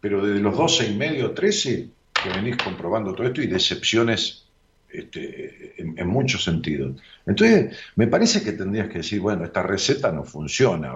Pero 0.00 0.24
desde 0.24 0.40
los 0.40 0.56
12 0.56 0.88
y 0.88 0.96
medio, 0.96 1.32
13, 1.32 1.88
que 2.18 2.30
venís 2.30 2.58
comprobando 2.58 3.14
todo 3.14 3.26
esto 3.26 3.42
y 3.42 3.46
decepciones 3.46 4.52
este, 4.88 5.80
en, 5.80 5.98
en 5.98 6.08
muchos 6.08 6.44
sentidos. 6.44 7.00
Entonces, 7.26 7.78
me 7.96 8.06
parece 8.08 8.42
que 8.42 8.52
tendrías 8.52 8.88
que 8.88 8.98
decir, 8.98 9.20
bueno, 9.20 9.44
esta 9.44 9.62
receta 9.62 10.10
no 10.12 10.24
funciona, 10.24 10.92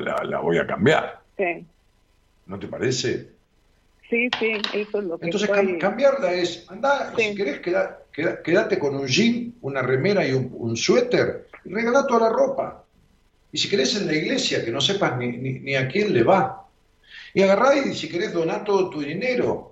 la, 0.00 0.24
la 0.24 0.38
voy 0.40 0.58
a 0.58 0.66
cambiar. 0.66 1.22
Sí, 1.36 1.66
¿No 2.46 2.58
te 2.58 2.68
parece? 2.68 3.38
sí, 4.10 4.28
sí, 4.38 4.68
eso 4.72 4.98
es 4.98 5.04
lo 5.04 5.18
que 5.18 5.26
Entonces 5.26 5.48
estoy... 5.48 5.66
cam- 5.74 5.78
cambiarla 5.78 6.32
es, 6.34 6.64
anda, 6.68 7.12
y 7.16 7.20
Sí. 7.22 7.28
si 7.30 7.34
querés 7.36 7.60
queda- 7.60 7.98
queda- 8.12 8.42
quedate 8.42 8.78
con 8.78 8.94
un 8.94 9.06
jean, 9.06 9.54
una 9.62 9.82
remera 9.82 10.26
y 10.26 10.32
un, 10.32 10.50
un 10.52 10.76
suéter, 10.76 11.48
y 11.64 11.72
regalá 11.72 12.06
toda 12.06 12.28
la 12.28 12.36
ropa. 12.36 12.86
Y 13.52 13.58
si 13.58 13.68
querés 13.68 13.96
en 13.96 14.06
la 14.06 14.14
iglesia, 14.14 14.64
que 14.64 14.70
no 14.72 14.80
sepas 14.80 15.18
ni, 15.18 15.28
ni- 15.38 15.60
ni 15.60 15.74
a 15.76 15.88
quién 15.88 16.12
le 16.12 16.22
va. 16.22 16.70
Y 17.34 17.42
agarrá 17.42 17.76
y 17.76 17.94
si 17.94 18.08
querés 18.08 18.32
doná 18.32 18.64
todo 18.64 18.90
tu 18.90 19.00
dinero. 19.00 19.71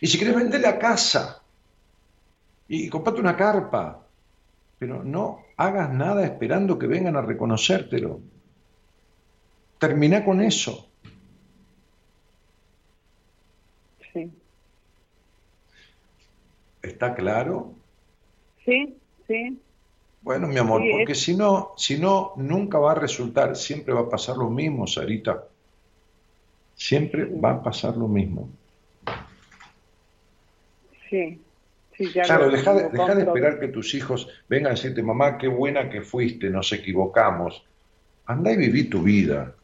Y 0.00 0.06
si 0.06 0.18
querés 0.18 0.34
vender 0.34 0.60
la 0.60 0.78
casa. 0.78 1.42
Y, 2.68 2.88
comprate 2.88 3.20
una 3.20 3.36
carpa. 3.36 4.06
Pero 4.78 5.04
no 5.04 5.40
hagas 5.56 5.92
nada 5.92 6.24
esperando 6.24 6.78
que 6.78 6.86
vengan 6.86 7.16
a 7.16 7.22
reconocértelo. 7.22 8.20
Terminá 9.78 10.24
con 10.24 10.40
eso. 10.40 10.88
Sí, 14.12 14.30
¿Está 16.82 17.14
claro? 17.14 17.74
sí, 18.64 18.96
sí, 19.26 19.60
Bueno, 20.20 20.46
mi 20.48 20.58
amor, 20.58 20.82
Sí, 20.82 20.90
porque 20.92 21.14
si 21.14 21.36
no, 21.36 21.72
si 21.76 21.98
no, 21.98 22.32
nunca 22.36 22.78
va 22.78 22.92
a 22.92 22.96
resultar, 22.96 23.56
siempre 23.56 23.94
va 23.94 24.00
a 24.00 24.08
pasar 24.08 24.36
lo 24.36 24.50
mismo, 24.50 24.86
Sarita. 24.86 25.44
Siempre 26.74 27.24
va 27.24 27.52
a 27.52 27.62
pasar 27.62 27.96
lo 27.96 28.08
mismo. 28.08 28.48
Sí. 31.12 31.40
sí 31.96 32.12
ya 32.12 32.22
Claro, 32.22 32.50
deja 32.50 32.74
de, 32.74 32.88
deja 32.88 33.12
esperar 33.12 33.60
que 33.60 33.68
tus 33.68 33.94
hijos 33.94 34.28
vengan 34.48 34.72
a 34.72 34.74
decirte, 34.74 35.02
mamá, 35.02 35.38
qué 35.38 35.46
buena 35.46 35.88
que 35.90 36.02
fuiste, 36.02 36.48
nos 36.50 36.72
equivocamos. 36.72 37.64
Andá 38.26 38.52
y 38.52 38.56
viví 38.56 38.84
tu 38.84 39.02
vida. 39.02 39.54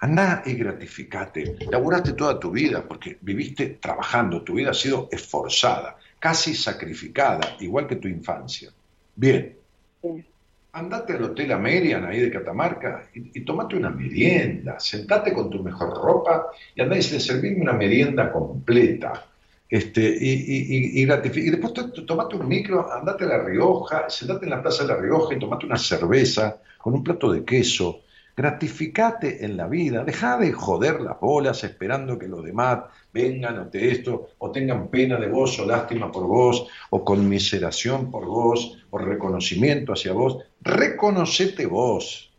Andá 0.00 0.42
y 0.46 0.54
gratificate. 0.54 1.56
Laburaste 1.70 2.12
toda 2.12 2.38
tu 2.38 2.50
vida 2.52 2.84
porque 2.86 3.18
viviste 3.20 3.78
trabajando, 3.80 4.42
tu 4.42 4.54
vida 4.54 4.70
ha 4.70 4.74
sido 4.74 5.08
esforzada, 5.10 5.96
casi 6.20 6.54
sacrificada, 6.54 7.56
igual 7.60 7.88
que 7.88 7.96
tu 7.96 8.06
infancia. 8.06 8.70
Bien, 9.16 9.56
Sí, 10.00 10.24
andate 10.72 11.14
al 11.14 11.24
Hotel 11.24 11.50
Amerian 11.50 12.04
ahí 12.04 12.20
de 12.20 12.30
Catamarca 12.30 13.08
y, 13.12 13.40
y 13.40 13.44
tomate 13.44 13.76
una 13.76 13.90
merienda, 13.90 14.78
sentate 14.78 15.32
con 15.32 15.50
tu 15.50 15.62
mejor 15.62 15.90
ropa 16.00 16.50
y 16.74 16.80
andá 16.80 16.96
y 16.96 17.02
servirme 17.02 17.62
una 17.62 17.72
merienda 17.72 18.30
completa. 18.30 19.26
Este, 19.68 20.00
y, 20.18 20.30
y, 20.30 21.02
y, 21.02 21.02
y 21.02 21.02
y 21.02 21.50
después 21.50 21.72
to- 21.74 21.92
to- 21.92 22.06
tomate 22.06 22.36
un 22.36 22.48
micro, 22.48 22.90
andate 22.90 23.24
a 23.24 23.28
La 23.28 23.42
Rioja, 23.44 24.08
sentate 24.08 24.44
en 24.46 24.50
la 24.50 24.62
Plaza 24.62 24.82
de 24.84 24.88
La 24.94 24.96
Rioja 24.96 25.34
y 25.34 25.38
tomate 25.38 25.66
una 25.66 25.76
cerveza 25.76 26.60
con 26.78 26.94
un 26.94 27.04
plato 27.04 27.30
de 27.30 27.44
queso. 27.44 28.00
Gratificate 28.34 29.44
en 29.44 29.56
la 29.56 29.66
vida, 29.66 30.04
deja 30.04 30.38
de 30.38 30.52
joder 30.52 31.00
las 31.00 31.18
bolas 31.20 31.64
esperando 31.64 32.18
que 32.18 32.28
los 32.28 32.44
demás 32.44 32.84
vengan 33.12 33.58
o 33.58 33.66
te 33.68 33.90
esto, 33.90 34.28
o 34.38 34.50
tengan 34.52 34.88
pena 34.88 35.16
de 35.16 35.26
vos, 35.28 35.58
o 35.58 35.66
lástima 35.66 36.10
por 36.12 36.26
vos, 36.26 36.68
o 36.90 37.04
conmiseración 37.04 38.10
por 38.12 38.26
vos, 38.26 38.78
o 38.90 38.96
reconocimiento 38.98 39.92
hacia 39.92 40.12
vos. 40.12 40.38
Reconocete 40.60 41.66
vos, 41.66 42.32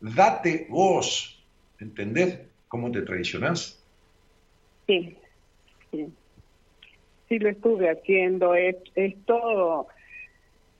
date 0.00 0.66
vos. 0.70 1.44
¿Entendés 1.78 2.38
cómo 2.66 2.90
te 2.90 3.02
traicionás? 3.02 3.78
sí, 4.86 5.16
sí. 5.90 6.12
Sí 7.32 7.38
lo 7.38 7.48
estuve 7.48 7.88
haciendo 7.88 8.54
es- 8.54 8.76
esto, 8.94 9.86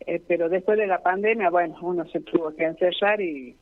eh, 0.00 0.20
pero 0.28 0.50
después 0.50 0.76
de 0.76 0.86
la 0.86 1.02
pandemia, 1.02 1.48
bueno, 1.48 1.78
uno 1.80 2.06
se 2.08 2.20
tuvo 2.20 2.54
que 2.54 2.64
encerrar 2.64 3.22
y... 3.22 3.56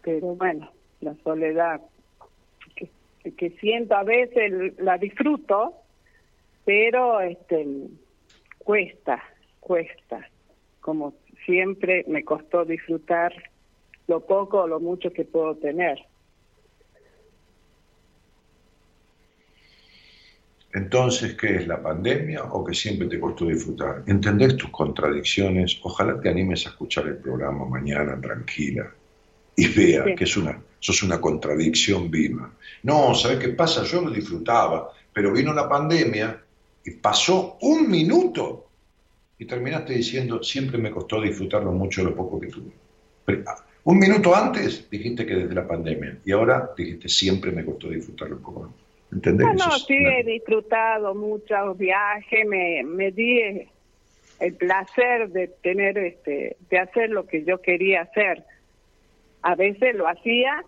Pero 0.00 0.36
bueno, 0.36 0.70
la 1.00 1.16
soledad 1.24 1.80
que, 2.76 2.92
que 3.34 3.50
siento 3.58 3.96
a 3.96 4.04
veces 4.04 4.78
la 4.78 4.96
disfruto, 4.96 5.74
pero 6.64 7.20
este 7.20 7.66
cuesta, 8.58 9.20
cuesta. 9.58 10.24
Como 10.80 11.14
siempre 11.46 12.04
me 12.06 12.22
costó 12.22 12.64
disfrutar 12.64 13.32
lo 14.06 14.24
poco 14.24 14.60
o 14.60 14.68
lo 14.68 14.78
mucho 14.78 15.12
que 15.12 15.24
puedo 15.24 15.56
tener. 15.56 15.98
Entonces, 20.72 21.34
¿qué 21.34 21.56
es 21.56 21.66
la 21.66 21.82
pandemia 21.82 22.44
o 22.44 22.62
que 22.64 22.74
siempre 22.74 23.08
te 23.08 23.18
costó 23.18 23.46
disfrutar? 23.46 24.02
¿Entendés 24.06 24.56
tus 24.56 24.70
contradicciones? 24.70 25.78
Ojalá 25.82 26.20
te 26.20 26.28
animes 26.28 26.66
a 26.66 26.70
escuchar 26.70 27.06
el 27.06 27.16
programa 27.16 27.64
mañana 27.64 28.20
tranquila 28.20 28.90
y 29.56 29.66
vea 29.68 30.04
Sí. 30.04 30.14
que 30.14 30.24
es 30.24 30.36
una, 30.36 30.60
sos 30.78 31.02
una 31.02 31.20
contradicción 31.20 32.10
viva. 32.10 32.50
No, 32.82 33.14
¿sabes 33.14 33.38
qué 33.38 33.48
pasa? 33.50 33.82
Yo 33.84 34.02
lo 34.02 34.10
disfrutaba, 34.10 34.92
pero 35.12 35.32
vino 35.32 35.52
la 35.54 35.68
pandemia 35.68 36.38
y 36.84 36.90
pasó 36.92 37.56
un 37.62 37.90
minuto 37.90 38.68
y 39.38 39.46
terminaste 39.46 39.94
diciendo, 39.94 40.42
siempre 40.42 40.78
me 40.78 40.90
costó 40.90 41.20
disfrutar 41.20 41.62
lo 41.62 41.72
mucho 41.72 42.02
de 42.02 42.10
lo 42.10 42.16
poco 42.16 42.38
que 42.40 42.48
tuve. 42.48 42.72
Pero, 43.24 43.42
ah, 43.46 43.56
Un 43.84 43.98
minuto 43.98 44.34
antes 44.36 44.88
dijiste 44.90 45.24
que 45.24 45.34
desde 45.34 45.54
la 45.54 45.66
pandemia 45.66 46.18
y 46.24 46.32
ahora 46.32 46.70
dijiste 46.76 47.08
siempre 47.08 47.50
me 47.52 47.64
costó 47.64 47.88
disfrutarlo 47.88 48.36
un 48.36 48.42
poco. 48.42 48.74
¿Entendés? 49.12 49.46
No, 49.46 49.52
Eso 49.54 49.68
no, 49.70 49.78
sí 49.78 49.96
he 49.96 50.24
disfrutado 50.24 51.14
muchos 51.14 51.78
viajes, 51.78 52.46
me, 52.46 52.82
me 52.84 53.10
di 53.10 53.68
el 54.40 54.54
placer 54.54 55.30
de 55.30 55.48
tener, 55.62 55.98
este, 55.98 56.56
de 56.68 56.78
hacer 56.78 57.10
lo 57.10 57.26
que 57.26 57.44
yo 57.44 57.60
quería 57.60 58.02
hacer. 58.02 58.44
A 59.42 59.54
veces 59.54 59.94
lo 59.94 60.08
hacía 60.08 60.64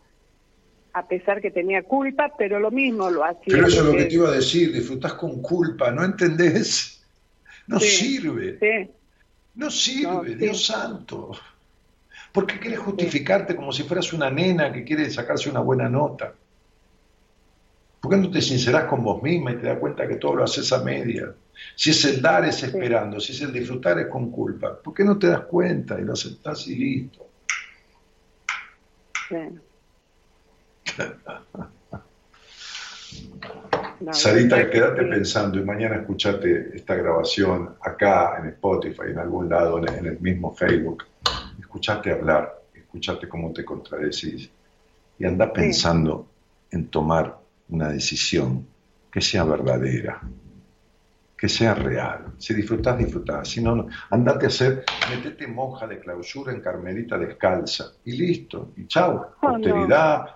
a 0.93 1.07
pesar 1.07 1.41
que 1.41 1.51
tenía 1.51 1.83
culpa, 1.83 2.33
pero 2.37 2.59
lo 2.59 2.71
mismo 2.71 3.11
lo 3.11 3.25
hacía. 3.25 3.45
Pero 3.47 3.67
eso 3.67 3.81
es 3.81 3.87
lo 3.87 3.93
que 3.93 4.05
te 4.07 4.15
iba 4.15 4.29
a 4.29 4.33
decir, 4.33 4.73
disfrutás 4.73 5.15
con 5.15 5.41
culpa, 5.41 5.91
¿no 5.91 6.05
entendés? 6.05 7.05
No 7.67 7.79
Sí, 7.79 7.87
sirve, 7.87 8.59
Sí, 8.59 8.91
no 9.55 9.71
sirve, 9.71 10.13
No, 10.13 10.25
sí. 10.25 10.35
Dios 10.35 10.67
santo. 10.67 11.31
¿Por 12.33 12.47
qué 12.47 12.59
quieres 12.59 12.81
justificarte 12.81 13.55
como 13.55 13.73
si 13.73 13.85
fueras 13.85 14.13
una 14.13 14.31
nena 14.31 14.73
que 14.73 14.85
quiere 14.85 15.09
sacarse 15.11 15.51
una 15.51 15.61
buena 15.61 15.89
nota? 15.89 16.35
¿Por 18.01 18.11
qué 18.11 18.17
no 18.17 18.31
te 18.31 18.41
sincerás 18.41 18.85
con 18.85 19.05
vos 19.05 19.23
misma 19.23 19.53
y 19.53 19.57
te 19.57 19.67
das 19.67 19.79
cuenta 19.79 20.09
que 20.09 20.17
todo 20.17 20.37
lo 20.37 20.45
haces 20.45 20.73
a 20.73 20.83
media? 20.83 21.35
Si 21.77 21.91
es 21.91 22.03
el 22.07 22.23
dar 22.23 22.47
es 22.47 22.63
esperando, 22.63 23.21
si 23.21 23.33
es 23.33 23.43
el 23.43 23.53
disfrutar 23.53 23.99
es 23.99 24.07
con 24.07 24.31
culpa. 24.31 24.79
¿Por 24.83 24.95
qué 24.95 25.05
no 25.05 25.19
te 25.19 25.27
das 25.27 25.41
cuenta 25.41 26.01
y 26.01 26.05
lo 26.05 26.15
aceptás 26.15 26.67
y 26.69 26.77
listo? 26.77 27.27
La 34.01 34.15
Sarita, 34.15 34.71
quédate 34.71 35.03
pensando 35.03 35.59
y 35.59 35.63
mañana 35.63 35.97
escuchate 35.97 36.75
esta 36.75 36.95
grabación 36.95 37.75
acá 37.83 38.39
en 38.39 38.47
Spotify, 38.49 39.11
en 39.11 39.19
algún 39.19 39.51
lado, 39.51 39.79
en, 39.79 39.93
en 39.93 40.07
el 40.07 40.19
mismo 40.21 40.55
Facebook. 40.55 41.05
Escuchate 41.59 42.11
hablar, 42.11 42.63
escuchate 42.75 43.29
cómo 43.29 43.53
te 43.53 43.63
contradecís 43.63 44.49
y 45.19 45.25
anda 45.27 45.53
pensando 45.53 46.27
en 46.71 46.89
tomar 46.89 47.40
una 47.71 47.89
decisión 47.89 48.67
que 49.11 49.21
sea 49.21 49.45
verdadera, 49.45 50.21
que 51.37 51.49
sea 51.49 51.75
real. 51.75 52.35
Si 52.39 52.53
disfrutás, 52.55 52.99
disfrutás. 52.99 53.49
Si 53.49 53.63
no, 53.63 53.75
no. 53.75 53.89
andate 54.11 54.45
a 54.45 54.49
hacer, 54.49 54.85
metete 55.09 55.47
monja 55.47 55.87
de 55.87 55.99
clausura 55.99 56.53
en 56.53 56.61
carmelita 56.61 57.17
descalza 57.17 57.93
y 58.05 58.13
listo. 58.13 58.73
Y 58.77 58.87
chau. 58.87 59.25
Oh, 59.41 59.59
no. 59.59 59.87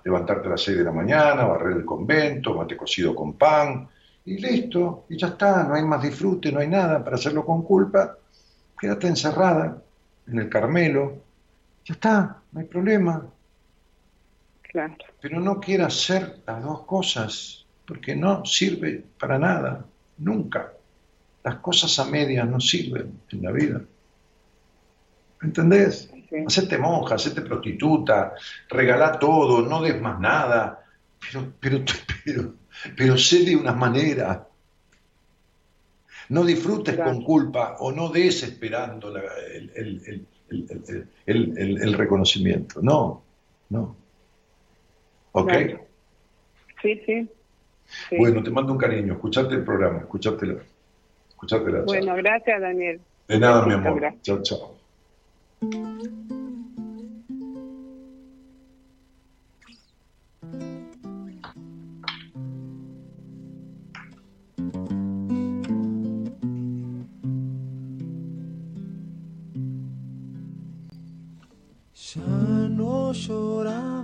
Levantarte 0.04 0.48
a 0.48 0.50
las 0.52 0.62
6 0.62 0.78
de 0.78 0.84
la 0.84 0.92
mañana, 0.92 1.44
barrer 1.44 1.76
el 1.76 1.84
convento, 1.84 2.54
mate 2.54 2.76
cocido 2.76 3.14
con 3.14 3.34
pan 3.34 3.88
y 4.24 4.38
listo. 4.38 5.04
Y 5.10 5.18
ya 5.18 5.28
está, 5.28 5.64
no 5.64 5.74
hay 5.74 5.84
más 5.84 6.02
disfrute, 6.02 6.50
no 6.50 6.60
hay 6.60 6.68
nada 6.68 7.04
para 7.04 7.16
hacerlo 7.16 7.44
con 7.44 7.62
culpa. 7.62 8.16
Quédate 8.78 9.08
encerrada 9.08 9.82
en 10.26 10.38
el 10.38 10.48
Carmelo. 10.48 11.18
Ya 11.84 11.94
está, 11.94 12.38
no 12.50 12.60
hay 12.60 12.66
problema. 12.66 13.22
Claro. 14.74 14.96
Pero 15.20 15.38
no 15.38 15.60
quieras 15.60 15.94
hacer 15.94 16.40
las 16.48 16.60
dos 16.64 16.82
cosas, 16.82 17.64
porque 17.86 18.16
no 18.16 18.44
sirve 18.44 19.04
para 19.20 19.38
nada, 19.38 19.86
nunca. 20.18 20.72
Las 21.44 21.56
cosas 21.58 21.96
a 22.00 22.06
medias 22.06 22.48
no 22.48 22.58
sirven 22.58 23.20
en 23.30 23.42
la 23.42 23.52
vida. 23.52 23.80
¿Entendés? 25.42 26.10
Sí. 26.28 26.36
Hacete 26.44 26.76
monja, 26.78 27.14
hacete 27.14 27.42
prostituta, 27.42 28.32
regalá 28.68 29.16
todo, 29.16 29.62
no 29.62 29.80
des 29.80 30.00
más 30.00 30.18
nada, 30.18 30.84
pero, 31.20 31.52
pero, 31.60 31.84
pero, 32.24 32.54
pero 32.96 33.16
sé 33.16 33.44
de 33.44 33.54
una 33.54 33.72
manera. 33.74 34.48
No 36.30 36.44
disfrutes 36.44 36.96
Claro. 36.96 37.12
con 37.12 37.22
culpa 37.22 37.76
o 37.78 37.92
no 37.92 38.08
des 38.08 38.42
esperando 38.42 39.10
la- 39.12 39.22
el- 39.54 39.70
el- 39.76 40.26
el- 41.26 41.78
el 41.80 41.92
reconocimiento. 41.92 42.80
No, 42.82 43.22
no. 43.68 44.02
¿Ok? 45.36 45.52
Sí, 46.80 47.02
sí. 47.06 47.28
sí. 48.08 48.16
Bueno, 48.16 48.42
te 48.42 48.50
mando 48.50 48.72
un 48.72 48.78
cariño. 48.78 49.14
Escuchate 49.14 49.54
el 49.54 49.64
programa, 49.64 49.98
escuchátelo. 49.98 50.60
Escuchate 51.28 51.64
la 51.64 51.84
charla. 51.84 51.84
Bueno, 51.86 52.16
gracias, 52.16 52.60
Daniel. 52.60 53.00
De 53.26 53.38
nada, 53.40 53.66
mi 53.66 53.72
amor. 53.72 54.00
Chao, 54.22 54.42
chao. 54.42 54.74
Ya 72.14 72.22
no 72.68 73.12
lloraba 73.12 74.03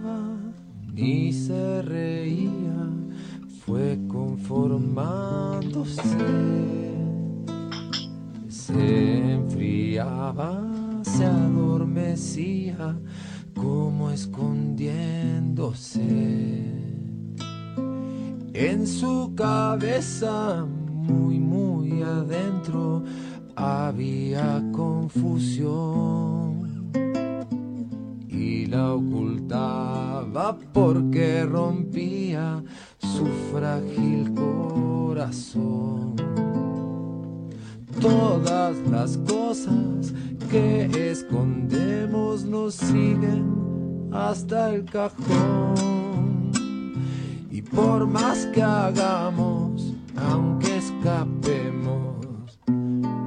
ni 1.01 1.33
se 1.33 1.83
reía, 1.83 2.91
fue 3.65 3.99
conformándose. 4.07 6.03
Se 8.49 9.33
enfriaba, 9.33 10.63
se 11.03 11.25
adormecía, 11.25 12.99
como 13.55 14.11
escondiéndose. 14.11 16.01
En 18.53 18.87
su 18.87 19.33
cabeza, 19.35 20.67
muy, 20.67 21.39
muy 21.39 22.03
adentro, 22.03 23.05
había 23.57 24.63
confusión 24.73 26.70
y 28.41 28.65
la 28.65 28.95
ocultaba 28.95 30.57
porque 30.73 31.45
rompía 31.45 32.65
su 32.99 33.27
frágil 33.53 34.33
corazón. 34.33 36.15
Todas 38.01 38.77
las 38.91 39.19
cosas 39.19 40.15
que 40.51 40.89
escondemos 41.11 42.45
nos 42.45 42.77
siguen 42.77 44.09
hasta 44.11 44.73
el 44.75 44.87
cajón. 44.87 45.75
Y 47.51 47.61
por 47.61 48.07
más 48.07 48.47
que 48.47 48.63
hagamos, 48.63 49.93
aunque 50.17 50.79
escapemos, 50.79 52.59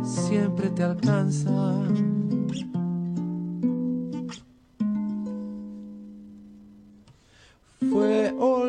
siempre 0.04 0.72
te 0.72 0.82
alcanzan. 0.84 2.23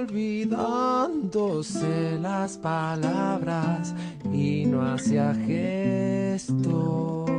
Olvidándose 0.04 2.18
las 2.20 2.58
palabras 2.58 3.94
y 4.32 4.66
no 4.66 4.82
hacía 4.82 5.34
gestos. 5.46 7.30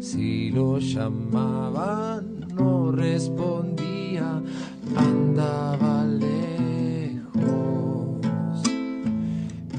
Si 0.00 0.50
lo 0.50 0.78
llamaban, 0.78 2.46
no 2.54 2.90
respondía, 2.92 4.40
andaba 4.96 6.04
lejos. 6.04 6.30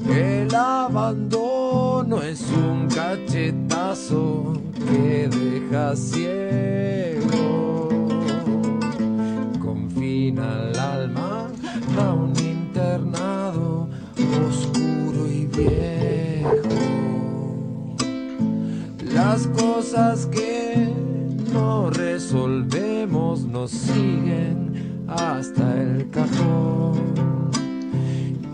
El 0.08 0.54
abandono 0.54 2.22
es 2.22 2.46
un 2.52 2.86
cachetazo 2.88 4.52
que 4.88 5.28
deja 5.28 5.96
ciego 5.96 7.42
confina 10.32 10.68
el 10.68 10.71
Las 19.32 19.46
cosas 19.46 20.26
que 20.26 20.92
no 21.54 21.88
resolvemos 21.88 23.46
nos 23.46 23.70
siguen 23.70 25.06
hasta 25.08 25.80
el 25.80 26.10
cajón. 26.10 27.50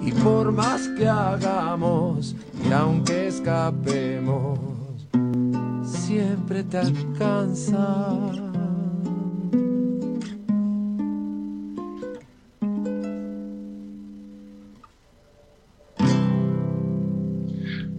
Y 0.01 0.13
por 0.13 0.53
más 0.53 0.87
que 0.97 1.09
hagamos 1.09 2.37
y 2.65 2.71
aunque 2.71 3.27
escapemos, 3.27 4.61
siempre 5.83 6.63
te 6.63 6.79
alcanza. 6.79 8.48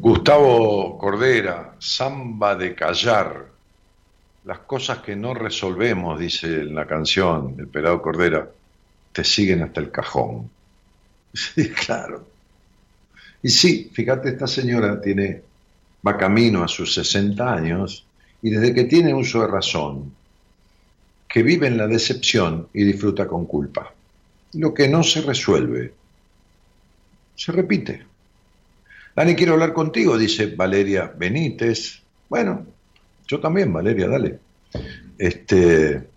Gustavo 0.02 0.98
Cordera, 0.98 1.76
Samba 1.78 2.56
de 2.56 2.74
Callar. 2.74 3.50
Las 4.46 4.60
cosas 4.60 5.00
que 5.00 5.14
no 5.14 5.34
resolvemos, 5.34 6.18
dice 6.18 6.62
en 6.62 6.74
la 6.74 6.88
canción 6.88 7.58
el 7.60 7.68
pelado 7.68 8.02
Cordera, 8.02 8.50
te 9.12 9.26
siguen 9.26 9.62
hasta 9.62 9.82
el 9.82 9.92
cajón. 9.92 10.50
Sí, 11.34 11.70
claro. 11.70 12.26
Y 13.44 13.50
sí, 13.50 13.92
fíjate, 13.94 14.30
esta 14.30 14.48
señora 14.48 15.02
tiene, 15.02 15.42
va 16.08 16.18
camino 16.18 16.64
a 16.64 16.70
sus 16.70 16.94
60 16.94 17.54
años 17.54 18.06
y 18.42 18.52
desde 18.52 18.74
que 18.74 18.86
tiene 18.86 19.14
uso 19.14 19.42
de 19.42 19.48
razón, 19.48 20.14
que 21.28 21.44
vive 21.44 21.68
en 21.68 21.78
la 21.78 21.88
decepción 21.88 22.70
y 22.74 22.86
disfruta 22.86 23.28
con 23.28 23.46
culpa. 23.46 23.94
Lo 24.54 24.74
que 24.74 24.88
no 24.88 25.04
se 25.04 25.22
resuelve 25.22 25.94
se 27.36 27.52
repite. 27.52 28.09
Dani, 29.15 29.36
quiero 29.36 29.53
hablar 29.53 29.73
contigo, 29.73 30.18
dice 30.18 30.53
Valeria 30.56 31.11
Benítez. 31.15 32.02
Bueno, 32.30 32.65
yo 33.27 33.40
también, 33.40 33.73
Valeria, 33.73 34.07
dale. 34.07 34.40
Este, 35.18 36.07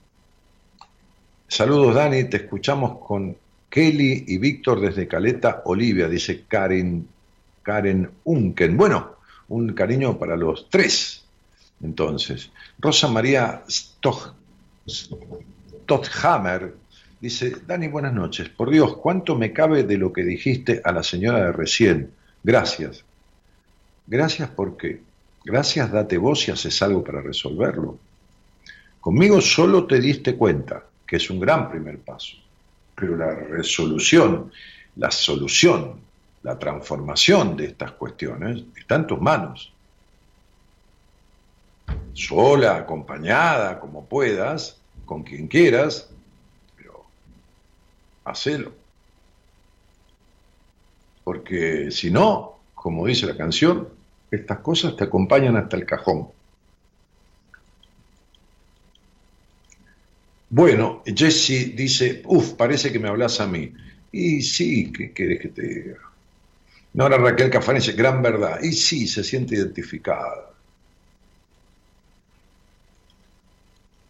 saludos, 1.48 1.94
Dani, 1.94 2.24
te 2.24 2.36
escuchamos 2.38 2.98
con 3.06 3.36
Kelly 3.68 4.24
y 4.28 4.38
Víctor 4.38 4.80
desde 4.80 5.08
Caleta, 5.08 5.62
Olivia, 5.64 6.08
dice 6.08 6.44
Karen, 6.46 7.08
Karen 7.62 8.10
Unken. 8.24 8.76
Bueno, 8.76 9.16
un 9.48 9.72
cariño 9.72 10.18
para 10.18 10.36
los 10.36 10.68
tres. 10.68 11.24
Entonces, 11.82 12.50
Rosa 12.78 13.08
María 13.08 13.64
Stoch, 13.68 14.34
Stotthammer 14.86 16.74
dice, 17.20 17.56
Dani, 17.66 17.88
buenas 17.88 18.12
noches. 18.12 18.48
Por 18.50 18.70
Dios, 18.70 18.96
¿cuánto 18.98 19.34
me 19.36 19.52
cabe 19.52 19.82
de 19.84 19.96
lo 19.96 20.12
que 20.12 20.22
dijiste 20.22 20.80
a 20.84 20.92
la 20.92 21.02
señora 21.02 21.46
de 21.46 21.52
recién? 21.52 22.10
Gracias. 22.42 23.04
Gracias 24.06 24.50
porque 24.50 25.00
Gracias 25.44 25.90
date 25.90 26.18
vos 26.18 26.46
y 26.46 26.52
haces 26.52 26.80
algo 26.82 27.02
para 27.02 27.20
resolverlo. 27.20 27.98
Conmigo 29.00 29.40
solo 29.40 29.86
te 29.86 30.00
diste 30.00 30.36
cuenta, 30.36 30.84
que 31.06 31.16
es 31.16 31.28
un 31.30 31.40
gran 31.40 31.68
primer 31.68 31.98
paso, 31.98 32.36
pero 32.94 33.16
la 33.16 33.34
resolución, 33.34 34.52
la 34.96 35.10
solución, 35.10 36.00
la 36.42 36.58
transformación 36.58 37.56
de 37.56 37.66
estas 37.66 37.92
cuestiones 37.92 38.62
está 38.76 38.96
en 38.96 39.06
tus 39.08 39.20
manos. 39.20 39.72
Sola, 42.12 42.76
acompañada, 42.76 43.80
como 43.80 44.06
puedas, 44.06 44.80
con 45.04 45.24
quien 45.24 45.48
quieras, 45.48 46.08
pero 46.76 47.04
hacelo. 48.24 48.81
Porque 51.24 51.90
si 51.90 52.10
no, 52.10 52.58
como 52.74 53.06
dice 53.06 53.26
la 53.26 53.36
canción, 53.36 53.88
estas 54.30 54.58
cosas 54.58 54.96
te 54.96 55.04
acompañan 55.04 55.56
hasta 55.56 55.76
el 55.76 55.86
cajón. 55.86 56.28
Bueno, 60.48 61.02
Jesse 61.06 61.74
dice, 61.74 62.22
uff, 62.26 62.52
parece 62.52 62.92
que 62.92 62.98
me 62.98 63.08
hablas 63.08 63.40
a 63.40 63.46
mí. 63.46 63.72
Y 64.12 64.42
sí, 64.42 64.92
¿qué 64.92 65.12
querés 65.12 65.40
que 65.40 65.48
te 65.48 65.62
diga? 65.62 65.96
Nora 66.94 67.16
Raquel 67.16 67.48
Cafán 67.50 67.76
dice, 67.76 67.92
gran 67.92 68.20
verdad. 68.20 68.60
Y 68.62 68.72
sí, 68.72 69.06
se 69.08 69.24
siente 69.24 69.54
identificada. 69.54 70.50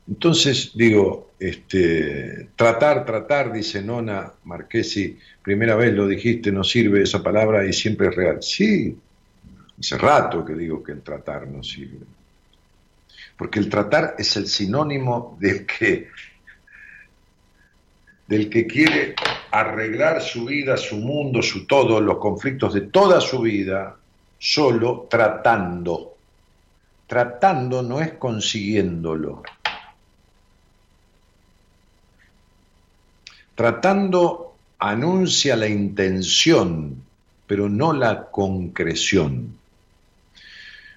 Entonces, 0.08 0.72
digo, 0.74 1.31
este, 1.42 2.50
tratar, 2.54 3.04
tratar, 3.04 3.52
dice 3.52 3.82
Nona 3.82 4.32
Marquesi, 4.44 5.18
primera 5.42 5.74
vez 5.74 5.92
lo 5.92 6.06
dijiste, 6.06 6.52
no 6.52 6.62
sirve 6.62 7.02
esa 7.02 7.20
palabra 7.20 7.66
y 7.66 7.72
siempre 7.72 8.08
es 8.08 8.14
real. 8.14 8.40
Sí, 8.40 8.96
hace 9.76 9.98
rato 9.98 10.44
que 10.44 10.54
digo 10.54 10.84
que 10.84 10.92
el 10.92 11.02
tratar 11.02 11.48
no 11.48 11.64
sirve. 11.64 12.06
Porque 13.36 13.58
el 13.58 13.68
tratar 13.68 14.14
es 14.18 14.36
el 14.36 14.46
sinónimo 14.46 15.36
del 15.40 15.66
que 15.66 16.10
del 18.28 18.48
que 18.48 18.66
quiere 18.66 19.16
arreglar 19.50 20.22
su 20.22 20.44
vida, 20.44 20.76
su 20.76 20.96
mundo, 20.96 21.42
su 21.42 21.66
todo, 21.66 22.00
los 22.00 22.18
conflictos 22.18 22.72
de 22.72 22.82
toda 22.82 23.20
su 23.20 23.40
vida, 23.40 23.96
solo 24.38 25.08
tratando. 25.10 26.14
Tratando 27.08 27.82
no 27.82 28.00
es 28.00 28.12
consiguiéndolo. 28.12 29.42
Tratando 33.54 34.54
anuncia 34.78 35.56
la 35.56 35.68
intención, 35.68 36.96
pero 37.46 37.68
no 37.68 37.92
la 37.92 38.30
concreción. 38.30 39.56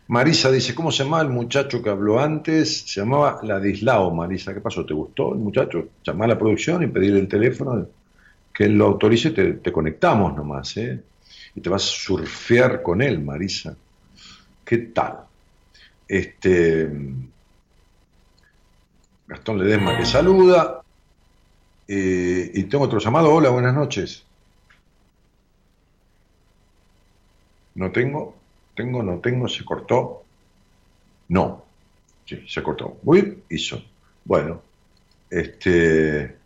Marisa 0.08 0.52
dice, 0.52 0.76
¿cómo 0.76 0.92
se 0.92 1.04
llamaba 1.04 1.24
el 1.24 1.30
muchacho 1.30 1.82
que 1.82 1.90
habló 1.90 2.20
antes? 2.20 2.82
Se 2.82 3.02
llamaba 3.02 3.40
Ladislao, 3.42 4.14
Marisa. 4.14 4.54
¿Qué 4.54 4.62
pasó? 4.62 4.86
¿Te 4.86 4.94
gustó 4.94 5.34
el 5.34 5.40
muchacho? 5.40 5.90
Llamá 6.04 6.26
a 6.26 6.30
la 6.30 6.38
producción 6.38 6.84
y 6.84 6.88
pedirle 6.88 7.20
el 7.20 7.28
teléfono, 7.28 7.88
que 8.54 8.66
él 8.66 8.78
lo 8.78 8.86
autorice, 8.86 9.32
te, 9.32 9.54
te 9.54 9.72
conectamos 9.72 10.36
nomás, 10.36 10.78
¿eh? 10.78 11.02
Y 11.56 11.62
te 11.62 11.70
vas 11.70 11.84
a 11.84 11.88
surfear 11.88 12.84
con 12.84 13.02
él, 13.02 13.20
Marisa. 13.24 13.76
¿Qué 14.64 14.78
tal? 14.78 15.20
Este, 16.08 16.90
Gastón 19.28 19.58
Ledesma 19.58 19.98
que 19.98 20.06
saluda. 20.06 20.85
Eh, 21.88 22.52
y 22.54 22.64
tengo 22.64 22.86
otro 22.86 23.00
llamado. 23.00 23.34
Hola, 23.34 23.50
buenas 23.50 23.74
noches. 23.74 24.26
¿No 27.76 27.92
tengo? 27.92 28.36
¿Tengo? 28.76 29.04
¿No 29.04 29.20
tengo? 29.20 29.48
¿Se 29.48 29.64
cortó? 29.66 30.26
No. 31.30 31.66
Sí, 32.26 32.44
se 32.48 32.64
cortó. 32.64 32.98
Muy 33.04 33.44
hizo. 33.50 33.82
Bueno, 34.26 34.62
este. 35.30 36.40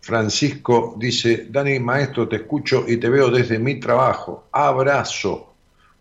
Francisco 0.00 0.94
dice, 0.98 1.48
Dani, 1.50 1.78
maestro, 1.80 2.28
te 2.28 2.36
escucho 2.36 2.84
y 2.88 2.96
te 2.98 3.08
veo 3.10 3.30
desde 3.30 3.58
mi 3.58 3.78
trabajo. 3.80 4.48
Abrazo. 4.52 5.54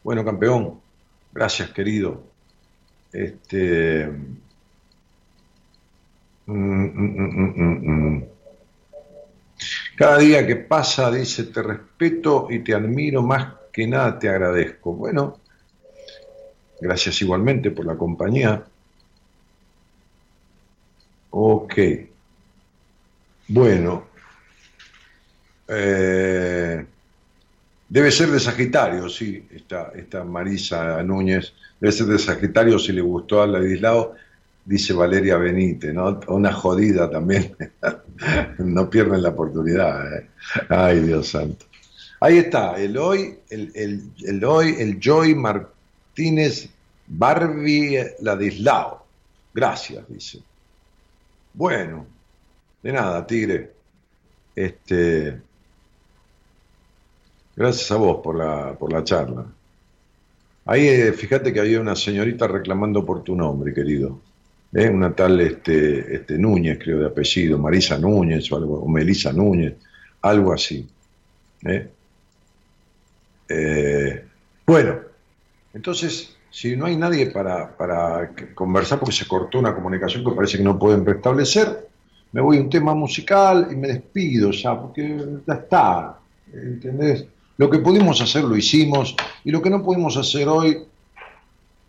Bueno, 0.04 0.24
campeón, 0.24 0.80
gracias, 1.34 1.72
querido. 1.72 2.24
Este. 3.12 4.08
mm, 4.08 4.12
mm, 4.12 4.18
mm, 4.18 4.18
mm, 4.18 4.32
mm. 4.32 4.46
Cada 9.96 10.18
día 10.20 10.46
que 10.46 10.58
pasa, 10.58 11.10
dice, 11.10 11.46
te 11.46 11.64
respeto 11.64 12.48
y 12.50 12.60
te 12.60 12.74
admiro, 12.74 13.24
más 13.24 13.54
que 13.72 13.88
nada 13.88 14.20
te 14.20 14.30
agradezco. 14.30 14.94
Bueno, 14.94 15.40
gracias 16.80 17.22
igualmente 17.22 17.72
por 17.72 17.86
la 17.86 17.96
compañía. 17.96 18.64
Ok. 21.32 21.74
Bueno. 23.48 24.08
Eh, 25.68 26.86
debe 27.90 28.12
ser 28.12 28.30
de 28.30 28.40
Sagitario, 28.40 29.10
sí, 29.10 29.48
esta, 29.52 29.92
esta 29.96 30.24
Marisa 30.24 31.02
Núñez. 31.02 31.54
Debe 31.80 31.92
ser 31.92 32.08
de 32.08 32.20
Sagitario 32.20 32.78
si 32.78 32.92
le 32.92 33.02
gustó 33.02 33.42
a 33.42 33.48
Ladislao, 33.48 34.14
dice 34.66 34.94
Valeria 34.94 35.38
Benítez, 35.38 35.94
¿no? 35.94 36.20
Una 36.28 36.52
jodida 36.52 37.10
también. 37.10 37.56
no 38.60 38.90
pierden 38.90 39.22
la 39.22 39.30
oportunidad. 39.30 40.18
¿eh? 40.18 40.30
Ay, 40.70 41.02
Dios 41.02 41.30
santo. 41.30 41.66
Ahí 42.20 42.40
está, 42.40 42.76
el 42.78 42.98
hoy, 42.98 43.38
el, 43.50 43.72
el, 43.76 44.12
el 44.26 44.44
hoy, 44.44 44.76
el 44.80 45.00
Joy 45.00 45.36
Martínez 45.36 46.70
Barbie 47.08 48.16
Ladislao. 48.22 49.06
Gracias, 49.54 50.04
dice. 50.10 50.42
Bueno, 51.54 52.06
de 52.82 52.92
nada, 52.92 53.26
Tigre. 53.26 53.72
Este, 54.56 55.40
gracias 57.56 57.92
a 57.92 57.96
vos 57.96 58.22
por 58.24 58.36
la, 58.36 58.76
por 58.78 58.92
la 58.92 59.04
charla. 59.04 59.46
Ahí, 60.66 60.88
eh, 60.88 61.14
fíjate 61.14 61.54
que 61.54 61.60
había 61.60 61.80
una 61.80 61.96
señorita 61.96 62.48
reclamando 62.48 63.06
por 63.06 63.24
tu 63.24 63.36
nombre, 63.36 63.74
querido. 63.74 64.20
¿Eh? 64.76 64.90
Una 64.90 65.16
tal 65.16 65.40
este, 65.40 66.16
este 66.16 66.38
Núñez, 66.38 66.78
creo, 66.78 67.00
de 67.00 67.08
apellido, 67.08 67.58
Marisa 67.58 67.98
Núñez 67.98 68.52
o 68.52 68.58
algo, 68.58 68.80
o 68.80 68.88
Melisa 68.88 69.32
Núñez, 69.32 69.76
algo 70.22 70.54
así. 70.54 70.88
¿eh? 71.66 71.90
Eh, 73.48 74.26
bueno, 74.68 75.00
entonces, 75.74 76.36
si 76.50 76.76
no 76.76 76.86
hay 76.86 76.98
nadie 76.98 77.28
para, 77.28 77.76
para 77.76 78.32
conversar 78.54 79.00
porque 79.00 79.16
se 79.16 79.28
cortó 79.28 79.60
una 79.60 79.74
comunicación 79.74 80.24
que 80.24 80.32
parece 80.32 80.58
que 80.58 80.64
no 80.64 80.78
pueden 80.78 81.06
restablecer, 81.06 81.88
me 82.34 82.42
voy 82.42 82.58
a 82.58 82.62
un 82.62 82.70
tema 82.70 82.94
musical 82.94 83.70
y 83.72 83.76
me 83.76 83.88
despido 83.88 84.52
ya, 84.52 84.80
porque 84.80 85.18
ya 85.48 85.54
está, 85.54 86.20
¿entendés? 86.52 87.26
Lo 87.58 87.70
que 87.70 87.80
pudimos 87.80 88.20
hacer 88.20 88.44
lo 88.44 88.58
hicimos 88.58 89.16
y 89.46 89.52
lo 89.52 89.62
que 89.62 89.70
no 89.70 89.82
pudimos 89.82 90.18
hacer 90.18 90.50
hoy 90.50 90.86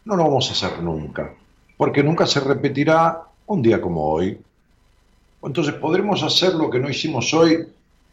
no 0.04 0.14
lo 0.14 0.22
vamos 0.22 0.48
a 0.48 0.52
hacer 0.52 0.80
nunca, 0.80 1.32
porque 1.76 2.02
nunca 2.02 2.26
se 2.26 2.40
repetirá 2.40 3.22
un 3.46 3.62
día 3.62 3.80
como 3.80 4.04
hoy. 4.04 4.38
Entonces 5.42 5.74
podremos 5.74 6.22
hacer 6.22 6.54
lo 6.54 6.70
que 6.70 6.78
no 6.78 6.88
hicimos 6.88 7.32
hoy 7.34 7.66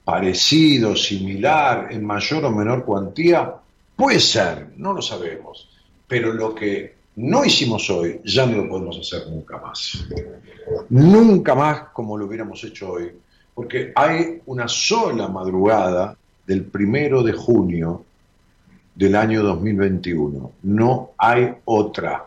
parecido, 0.03 0.95
similar, 0.95 1.87
en 1.91 2.05
mayor 2.05 2.45
o 2.45 2.51
menor 2.51 2.83
cuantía. 2.83 3.53
Puede 3.95 4.19
ser, 4.19 4.73
no 4.77 4.93
lo 4.93 5.01
sabemos, 5.01 5.69
pero 6.07 6.33
lo 6.33 6.53
que 6.53 6.95
no 7.15 7.45
hicimos 7.45 7.89
hoy 7.89 8.19
ya 8.25 8.45
no 8.45 8.63
lo 8.63 8.69
podemos 8.69 8.99
hacer 8.99 9.27
nunca 9.29 9.57
más. 9.57 10.05
Nunca 10.89 11.55
más 11.55 11.79
como 11.93 12.17
lo 12.17 12.25
hubiéramos 12.25 12.63
hecho 12.63 12.91
hoy, 12.91 13.11
porque 13.53 13.91
hay 13.95 14.41
una 14.45 14.67
sola 14.67 15.27
madrugada 15.27 16.15
del 16.45 16.63
primero 16.63 17.23
de 17.23 17.33
junio 17.33 18.03
del 18.95 19.15
año 19.15 19.43
2021. 19.43 20.51
No 20.63 21.11
hay 21.17 21.53
otra. 21.65 22.25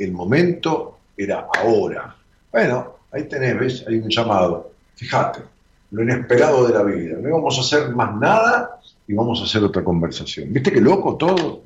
El 0.00 0.12
momento 0.12 0.98
era 1.16 1.46
ahora. 1.58 2.16
Bueno, 2.50 2.96
ahí 3.12 3.24
tenés, 3.24 3.58
¿ves? 3.58 3.84
Hay 3.86 3.96
un 3.98 4.08
llamado. 4.08 4.72
Fíjate, 4.96 5.40
lo 5.90 6.02
inesperado 6.02 6.66
de 6.66 6.74
la 6.74 6.82
vida. 6.82 7.16
No 7.20 7.30
vamos 7.36 7.58
a 7.58 7.60
hacer 7.60 7.90
más 7.94 8.14
nada 8.16 8.80
y 9.06 9.14
vamos 9.14 9.40
a 9.40 9.44
hacer 9.44 9.62
otra 9.62 9.84
conversación. 9.84 10.52
¿Viste 10.52 10.72
qué 10.72 10.80
loco 10.80 11.16
todo? 11.16 11.62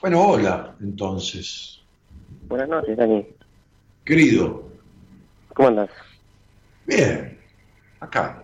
Bueno, 0.00 0.20
hola, 0.20 0.74
entonces. 0.80 1.80
Buenas 2.48 2.68
noches, 2.68 2.96
Dani. 2.96 3.26
Querido, 4.04 4.64
¿Cómo 5.54 5.68
andas? 5.68 5.90
bien, 6.86 7.38
acá, 8.00 8.42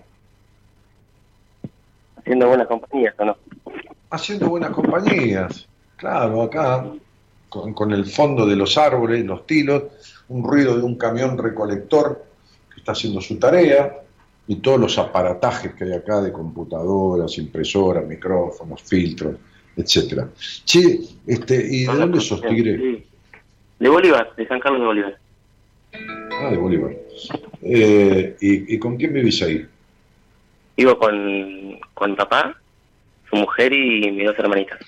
Haciendo 2.19 2.47
buenas 2.49 2.67
compañías, 2.69 3.15
¿o 3.19 3.25
no? 3.25 3.37
haciendo 4.11 4.49
buenas 4.51 4.71
compañías. 4.71 5.67
Claro, 5.97 6.43
acá, 6.43 6.85
con, 7.49 7.75
con 7.75 7.93
el 7.93 8.05
fondo 8.07 8.47
de 8.47 8.57
los 8.57 8.77
árboles, 8.79 9.25
los 9.25 9.47
tilos, 9.47 9.85
un 10.29 10.45
ruido 10.45 10.77
de 10.77 10.83
un 10.83 10.97
camión 10.97 11.39
recolector 11.39 12.25
que 12.73 12.81
está 12.81 12.93
haciendo 12.93 13.21
su 13.21 13.39
tarea 13.39 14.01
y 14.47 14.57
todos 14.57 14.81
los 14.81 14.99
aparatajes 14.99 15.75
que 15.75 15.85
hay 15.85 15.93
acá 15.93 16.21
de 16.21 16.33
computadoras, 16.33 17.37
impresoras, 17.39 18.07
micrófonos, 18.07 18.83
filtros, 18.83 19.37
etcétera. 19.77 20.29
Che, 20.65 21.01
este, 21.27 21.55
¿y 21.55 21.87
de 21.87 21.95
dónde 21.95 22.21
sos, 22.21 22.41
Tigre? 22.43 23.05
De 23.79 23.89
Bolívar, 23.89 24.35
de 24.37 24.49
San 24.49 24.59
Carlos 24.59 24.81
de 24.81 24.87
Bolívar. 24.87 25.19
Ah, 26.41 26.51
de 26.51 26.57
Bolívar. 26.57 26.93
Eh, 27.63 28.37
¿y, 28.41 28.75
y 28.75 28.79
con 28.79 28.97
quién 28.97 29.13
vivís 29.13 29.43
ahí? 29.43 29.67
Vivo 30.77 30.99
con, 30.99 31.79
con 31.95 32.17
papá, 32.17 32.57
su 33.29 33.37
mujer 33.37 33.73
y 33.73 34.11
mis 34.11 34.27
dos 34.27 34.39
hermanitas. 34.39 34.79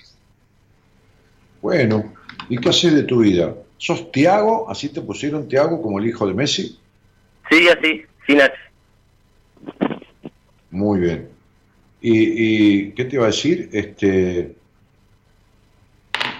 Bueno, 1.61 2.13
¿y 2.49 2.57
qué 2.57 2.69
haces 2.69 2.93
de 2.93 3.03
tu 3.03 3.19
vida? 3.21 3.53
¿Sos 3.77 4.11
Tiago? 4.11 4.69
¿Así 4.69 4.89
te 4.89 5.01
pusieron 5.01 5.47
Tiago 5.47 5.81
como 5.81 5.99
el 5.99 6.07
hijo 6.07 6.27
de 6.27 6.33
Messi? 6.33 6.77
Sí, 7.49 7.67
así, 7.69 8.03
sin 8.27 8.41
H. 8.41 8.53
Muy 10.69 10.99
bien. 11.01 11.29
¿Y, 12.01 12.13
y 12.85 12.91
qué 12.91 13.05
te 13.05 13.15
iba 13.15 13.25
a 13.25 13.27
decir? 13.27 13.69
Este, 13.73 14.55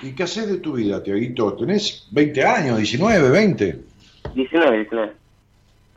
¿Y 0.02 0.12
qué 0.14 0.24
haces 0.24 0.48
de 0.50 0.58
tu 0.58 0.74
vida, 0.74 1.04
Tiaguito? 1.04 1.54
¿Tenés 1.54 2.08
20 2.12 2.44
años, 2.44 2.78
19, 2.78 3.30
20? 3.30 3.80
19, 4.34 4.76
19. 4.78 5.12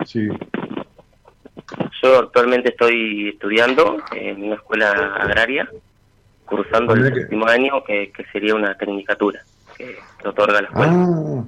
Sí. 0.05 0.29
Yo 2.03 2.19
actualmente 2.19 2.71
estoy 2.71 3.31
estudiando 3.31 3.97
en 4.15 4.45
una 4.45 4.57
escuela 4.57 4.91
agraria, 5.17 5.69
cursando 6.45 6.93
el 6.95 7.13
que- 7.13 7.21
último 7.21 7.47
año, 7.47 7.83
que, 7.87 8.13
que 8.13 8.25
sería 8.27 8.55
una 8.55 8.77
tecnicatura 8.77 9.43
que, 9.77 9.99
que 10.21 10.29
otorga 10.29 10.63
la 10.63 10.69
escuela. 10.69 10.93
Ah, 10.93 11.45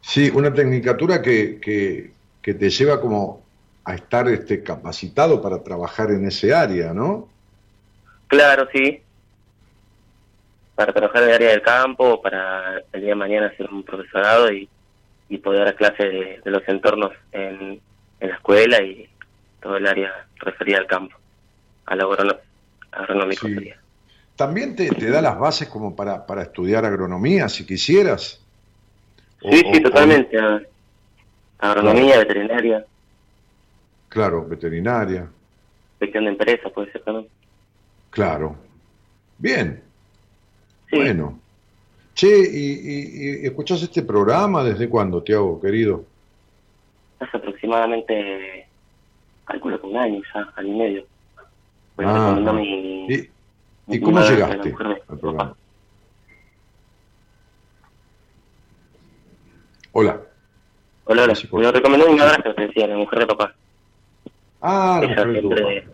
sí, 0.00 0.30
una 0.34 0.52
tecnicatura 0.52 1.22
que, 1.22 1.58
que, 1.60 2.12
que 2.40 2.54
te 2.54 2.70
lleva 2.70 3.00
como 3.00 3.42
a 3.84 3.94
estar 3.94 4.28
este, 4.28 4.62
capacitado 4.62 5.42
para 5.42 5.62
trabajar 5.62 6.10
en 6.10 6.26
ese 6.26 6.54
área, 6.54 6.92
¿no? 6.92 7.28
Claro, 8.28 8.68
sí. 8.72 9.02
Para 10.74 10.92
trabajar 10.92 11.24
en 11.24 11.28
el 11.28 11.34
área 11.34 11.50
del 11.50 11.62
campo, 11.62 12.22
para 12.22 12.78
el 12.92 13.00
día 13.00 13.10
de 13.10 13.14
mañana 13.14 13.46
hacer 13.48 13.68
un 13.70 13.82
profesorado 13.82 14.52
y, 14.52 14.68
y 15.28 15.38
poder 15.38 15.64
dar 15.64 15.76
clase 15.76 16.04
de, 16.04 16.40
de 16.44 16.50
los 16.50 16.66
entornos 16.68 17.12
en, 17.32 17.80
en 18.20 18.28
la 18.28 18.34
escuela 18.34 18.80
y 18.82 19.08
todo 19.60 19.76
el 19.76 19.86
área 19.86 20.26
referida 20.36 20.78
al 20.78 20.86
campo, 20.86 21.16
al 21.86 22.00
agronómico 22.92 23.46
Sí. 23.48 23.72
También 24.36 24.74
te, 24.74 24.88
te 24.90 25.10
da 25.10 25.20
las 25.22 25.38
bases 25.38 25.68
como 25.68 25.94
para, 25.94 26.26
para 26.26 26.42
estudiar 26.42 26.84
agronomía, 26.84 27.48
si 27.48 27.66
quisieras. 27.66 28.40
O- 29.42 29.50
Sí, 29.52 29.58
sí, 29.72 29.78
o- 29.78 29.82
totalmente. 29.82 30.36
Agronomía, 31.58 32.18
veterinaria, 32.18 32.84
claro, 34.08 34.44
veterinaria, 34.46 35.28
inspección 35.94 36.24
de 36.24 36.30
empresas, 36.30 36.72
puede 36.72 36.90
ser 36.92 37.02
también. 37.04 37.28
claro. 38.10 38.56
Bien, 39.38 39.82
Sí, 40.90 40.96
bueno. 40.96 41.38
Che, 42.14 42.28
¿y, 42.28 42.72
y, 42.72 43.42
y 43.42 43.46
escuchás 43.46 43.82
este 43.82 44.02
programa 44.02 44.62
desde 44.62 44.88
cuándo, 44.88 45.22
Tiago, 45.22 45.60
querido? 45.60 46.04
hace 47.20 47.36
aproximadamente, 47.36 48.66
calculo 49.44 49.80
que 49.80 49.86
un 49.86 49.96
año 49.96 50.20
ya, 50.34 50.52
año 50.56 50.68
y 50.74 50.78
medio. 50.78 51.06
Pues 51.96 52.08
Ah, 52.08 52.18
recomendó 52.18 52.52
mi, 52.54 53.28
¿Y, 53.88 54.00
cómo 54.00 54.20
llegaste 54.20 54.74
al 55.08 55.18
programa? 55.18 55.54
Hola. 59.92 60.20
Hola, 61.04 61.24
hola. 61.24 61.34
Me 61.52 61.62
lo 61.62 61.72
recomendó 61.72 62.08
mi 62.08 62.16
madrastra, 62.18 62.54
te 62.54 62.66
decía, 62.68 62.86
la 62.86 62.96
mujer 62.96 63.18
de 63.20 63.26
papá. 63.26 63.54
Ah, 64.60 65.00
la 65.02 65.08
mujer 65.08 65.28
de 65.32 65.40
tu 65.42 65.48
siempre, 65.48 65.80
papá. 65.82 65.92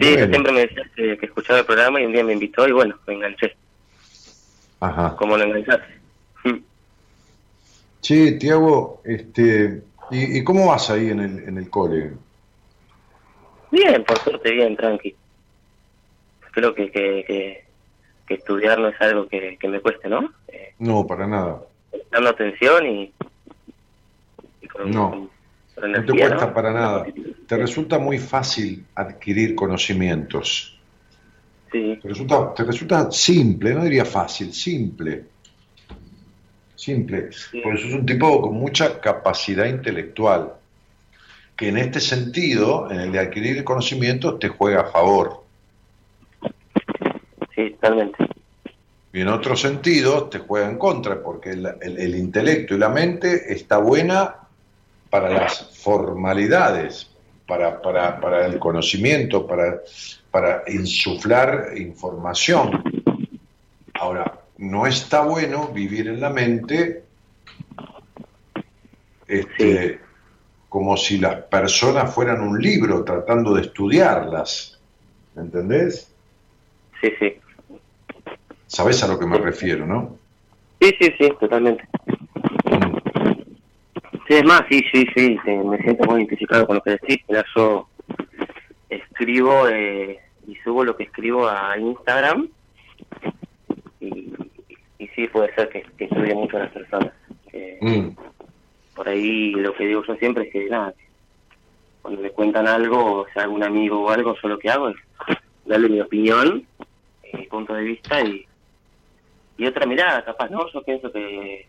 sí, 0.00 0.12
Bueno. 0.12 0.26
siempre 0.28 0.52
me 0.52 0.60
decía 0.60 0.90
que, 0.94 1.18
que 1.18 1.26
escuchaba 1.26 1.60
el 1.60 1.64
programa 1.66 2.00
y 2.00 2.06
un 2.06 2.12
día 2.12 2.24
me 2.24 2.32
invitó 2.32 2.66
y 2.68 2.72
bueno, 2.72 2.96
me 3.06 3.14
enganché. 3.14 3.56
Ajá. 4.80 5.16
¿Cómo 5.16 5.36
lo 5.36 5.44
enganchaste? 5.44 5.98
Che, 8.00 8.32
Tiago, 8.32 9.00
este, 9.04 9.82
¿y, 10.10 10.38
y 10.38 10.44
cómo 10.44 10.66
vas 10.68 10.88
ahí 10.90 11.10
en 11.10 11.20
el, 11.20 11.38
en 11.48 11.58
el 11.58 11.68
cole? 11.70 12.12
Bien, 13.70 14.04
por 14.04 14.18
suerte, 14.18 14.50
bien, 14.52 14.76
tranqui. 14.76 15.14
Creo 16.52 16.74
que, 16.74 16.90
que, 16.90 17.24
que, 17.26 17.64
que 18.26 18.34
estudiar 18.34 18.78
no 18.78 18.88
es 18.88 19.00
algo 19.00 19.28
que, 19.28 19.56
que 19.58 19.68
me 19.68 19.80
cueste, 19.80 20.08
¿no? 20.08 20.32
Eh, 20.48 20.74
No, 20.78 21.06
para 21.06 21.26
nada. 21.26 21.62
dando 22.10 22.30
atención 22.30 22.86
y, 22.86 23.12
y 24.60 24.66
con, 24.68 24.90
No. 24.90 25.10
con- 25.10 25.92
No 25.92 26.04
te 26.04 26.12
cuesta 26.12 26.46
¿no? 26.46 26.54
para 26.54 26.72
nada. 26.72 27.06
Te 27.46 27.56
resulta 27.56 27.98
muy 27.98 28.18
fácil 28.18 28.84
adquirir 28.96 29.54
conocimientos. 29.54 30.74
Sí, 31.70 31.98
Te 32.02 32.08
resulta, 32.08 32.52
te 32.54 32.64
resulta 32.64 33.10
simple, 33.12 33.74
no 33.74 33.84
diría 33.84 34.04
fácil, 34.04 34.52
simple. 34.52 35.24
Simple. 36.74 37.30
Sí. 37.32 37.60
Porque 37.62 37.82
sos 37.82 37.92
un 37.92 38.06
tipo 38.06 38.40
con 38.40 38.54
mucha 38.54 39.00
capacidad 39.00 39.66
intelectual, 39.66 40.54
que 41.56 41.68
en 41.68 41.76
este 41.78 42.00
sentido, 42.00 42.90
en 42.90 43.00
el 43.00 43.12
de 43.12 43.18
adquirir 43.18 43.62
conocimientos, 43.64 44.38
te 44.38 44.48
juega 44.48 44.80
a 44.82 44.90
favor. 44.90 45.44
Totalmente. 47.80 48.26
Y 49.12 49.20
en 49.22 49.28
otro 49.28 49.56
sentido, 49.56 50.28
te 50.28 50.38
juega 50.40 50.68
en 50.68 50.78
contra, 50.78 51.22
porque 51.22 51.50
el, 51.50 51.66
el- 51.80 51.98
el 51.98 52.14
intelecto 52.16 52.74
y 52.74 52.78
la 52.78 52.88
mente 52.90 53.52
está 53.52 53.78
buena 53.78 54.36
para 55.10 55.30
las 55.30 55.70
formalidades, 55.82 57.10
para, 57.46 57.80
para, 57.80 58.20
para 58.20 58.44
el 58.46 58.58
conocimiento, 58.58 59.46
para, 59.46 59.80
para 60.30 60.62
insuflar 60.66 61.72
información. 61.76 62.82
Ahora, 63.94 64.40
no 64.58 64.86
está 64.86 65.22
bueno 65.22 65.68
vivir 65.68 66.08
en 66.08 66.20
la 66.20 66.28
mente 66.30 67.04
este, 69.26 70.00
como 70.68 70.96
si 70.96 71.18
las 71.18 71.44
personas 71.44 72.14
fueran 72.14 72.40
un 72.42 72.60
libro 72.60 73.04
tratando 73.04 73.54
de 73.54 73.62
estudiarlas. 73.62 74.78
¿Entendés? 75.36 76.12
Sí, 77.00 77.10
sí. 77.18 77.36
Sabés 78.68 79.02
a 79.02 79.08
lo 79.08 79.18
que 79.18 79.26
me 79.26 79.38
refiero, 79.38 79.84
¿no? 79.86 80.16
Sí, 80.80 80.94
sí, 81.00 81.12
sí, 81.18 81.32
totalmente. 81.40 81.84
Sí, 84.28 84.34
es 84.34 84.44
más, 84.44 84.62
sí, 84.70 84.84
sí, 84.92 85.06
sí, 85.14 85.38
me 85.50 85.78
siento 85.78 86.04
muy 86.04 86.18
identificado 86.20 86.66
con 86.66 86.76
lo 86.76 86.82
que 86.82 86.90
decís. 86.92 87.18
Mira, 87.28 87.44
yo 87.56 87.88
escribo 88.90 89.68
eh, 89.68 90.20
y 90.46 90.54
subo 90.56 90.84
lo 90.84 90.96
que 90.96 91.04
escribo 91.04 91.48
a 91.48 91.76
Instagram 91.78 92.48
y, 94.00 94.32
y 94.98 95.06
sí 95.08 95.26
puede 95.28 95.54
ser 95.54 95.68
que, 95.70 95.82
que 95.96 96.04
influye 96.04 96.34
mucho 96.34 96.56
a 96.58 96.60
las 96.60 96.72
personas. 96.72 97.12
Eh, 97.52 97.78
Mm. 97.80 98.08
por 98.94 99.08
ahí 99.08 99.52
lo 99.52 99.72
que 99.72 99.86
digo 99.86 100.02
yo 100.04 100.14
siempre 100.16 100.44
es 100.44 100.52
que 100.52 100.68
nada, 100.68 100.92
cuando 102.02 102.20
me 102.20 102.30
cuentan 102.30 102.66
algo, 102.66 103.20
o 103.20 103.26
sea, 103.32 103.44
algún 103.44 103.62
amigo 103.62 104.02
o 104.04 104.10
algo, 104.10 104.36
yo 104.42 104.48
lo 104.48 104.58
que 104.58 104.68
hago 104.68 104.88
es 104.88 104.96
darle 105.64 105.88
mi 105.88 106.00
opinión, 106.00 106.66
mi 107.32 107.46
punto 107.46 107.74
de 107.74 107.82
vista 107.82 108.20
y, 108.20 108.44
y 109.58 109.66
otra 109.66 109.84
mirada, 109.86 110.24
capaz, 110.24 110.48
¿no? 110.50 110.72
Yo 110.72 110.82
pienso 110.82 111.12
que, 111.12 111.66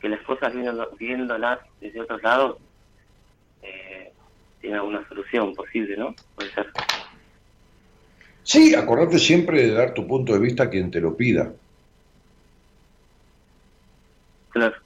que 0.00 0.08
las 0.08 0.22
cosas 0.22 0.52
viendo, 0.54 0.90
viéndolas 0.98 1.60
desde 1.80 2.00
otros 2.00 2.22
lados 2.22 2.56
eh, 3.62 4.10
tienen 4.60 4.78
alguna 4.80 5.06
solución 5.06 5.54
posible, 5.54 5.96
¿no? 5.98 6.14
Puede 6.34 6.50
ser. 6.52 6.72
Sí, 8.42 8.74
acordate 8.74 9.18
siempre 9.18 9.62
de 9.62 9.74
dar 9.74 9.92
tu 9.94 10.06
punto 10.06 10.32
de 10.32 10.38
vista 10.40 10.64
a 10.64 10.70
quien 10.70 10.90
te 10.90 11.00
lo 11.00 11.16
pida, 11.16 11.52
Claro. 14.50 14.76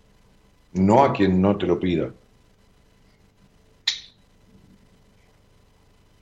no 0.72 1.04
a 1.04 1.12
quien 1.12 1.40
no 1.40 1.56
te 1.56 1.66
lo 1.66 1.78
pida. 1.78 2.10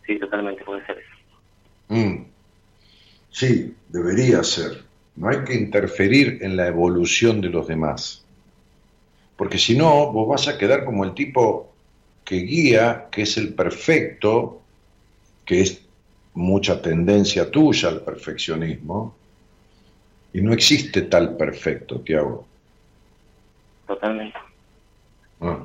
Sí, 0.04 0.18
totalmente 0.18 0.62
puede 0.64 0.84
ser 0.84 0.98
eso. 0.98 1.08
Mm. 1.88 2.24
Sí, 3.30 3.74
debería 3.88 4.42
ser. 4.42 4.85
No 5.16 5.28
hay 5.28 5.44
que 5.44 5.54
interferir 5.54 6.38
en 6.42 6.56
la 6.56 6.66
evolución 6.66 7.40
de 7.40 7.48
los 7.48 7.66
demás. 7.66 8.24
Porque 9.36 9.58
si 9.58 9.76
no, 9.76 10.12
vos 10.12 10.28
vas 10.28 10.48
a 10.48 10.58
quedar 10.58 10.84
como 10.84 11.04
el 11.04 11.14
tipo 11.14 11.72
que 12.24 12.36
guía, 12.36 13.06
que 13.10 13.22
es 13.22 13.36
el 13.36 13.54
perfecto, 13.54 14.60
que 15.44 15.60
es 15.60 15.82
mucha 16.34 16.82
tendencia 16.82 17.50
tuya 17.50 17.88
al 17.88 18.02
perfeccionismo, 18.02 19.14
y 20.32 20.40
no 20.40 20.52
existe 20.52 21.02
tal 21.02 21.36
perfecto, 21.36 22.00
Tiago. 22.00 22.46
Totalmente. 23.86 24.38
Ah. 25.40 25.64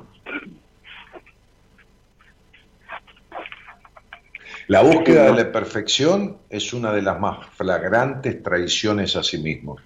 La 4.68 4.82
búsqueda 4.82 5.24
de 5.24 5.44
la 5.44 5.52
perfección 5.52 6.38
es 6.48 6.72
una 6.72 6.92
de 6.92 7.02
las 7.02 7.18
más 7.18 7.46
flagrantes 7.56 8.42
traiciones 8.42 9.16
a 9.16 9.22
sí 9.22 9.38
mismo. 9.38 9.76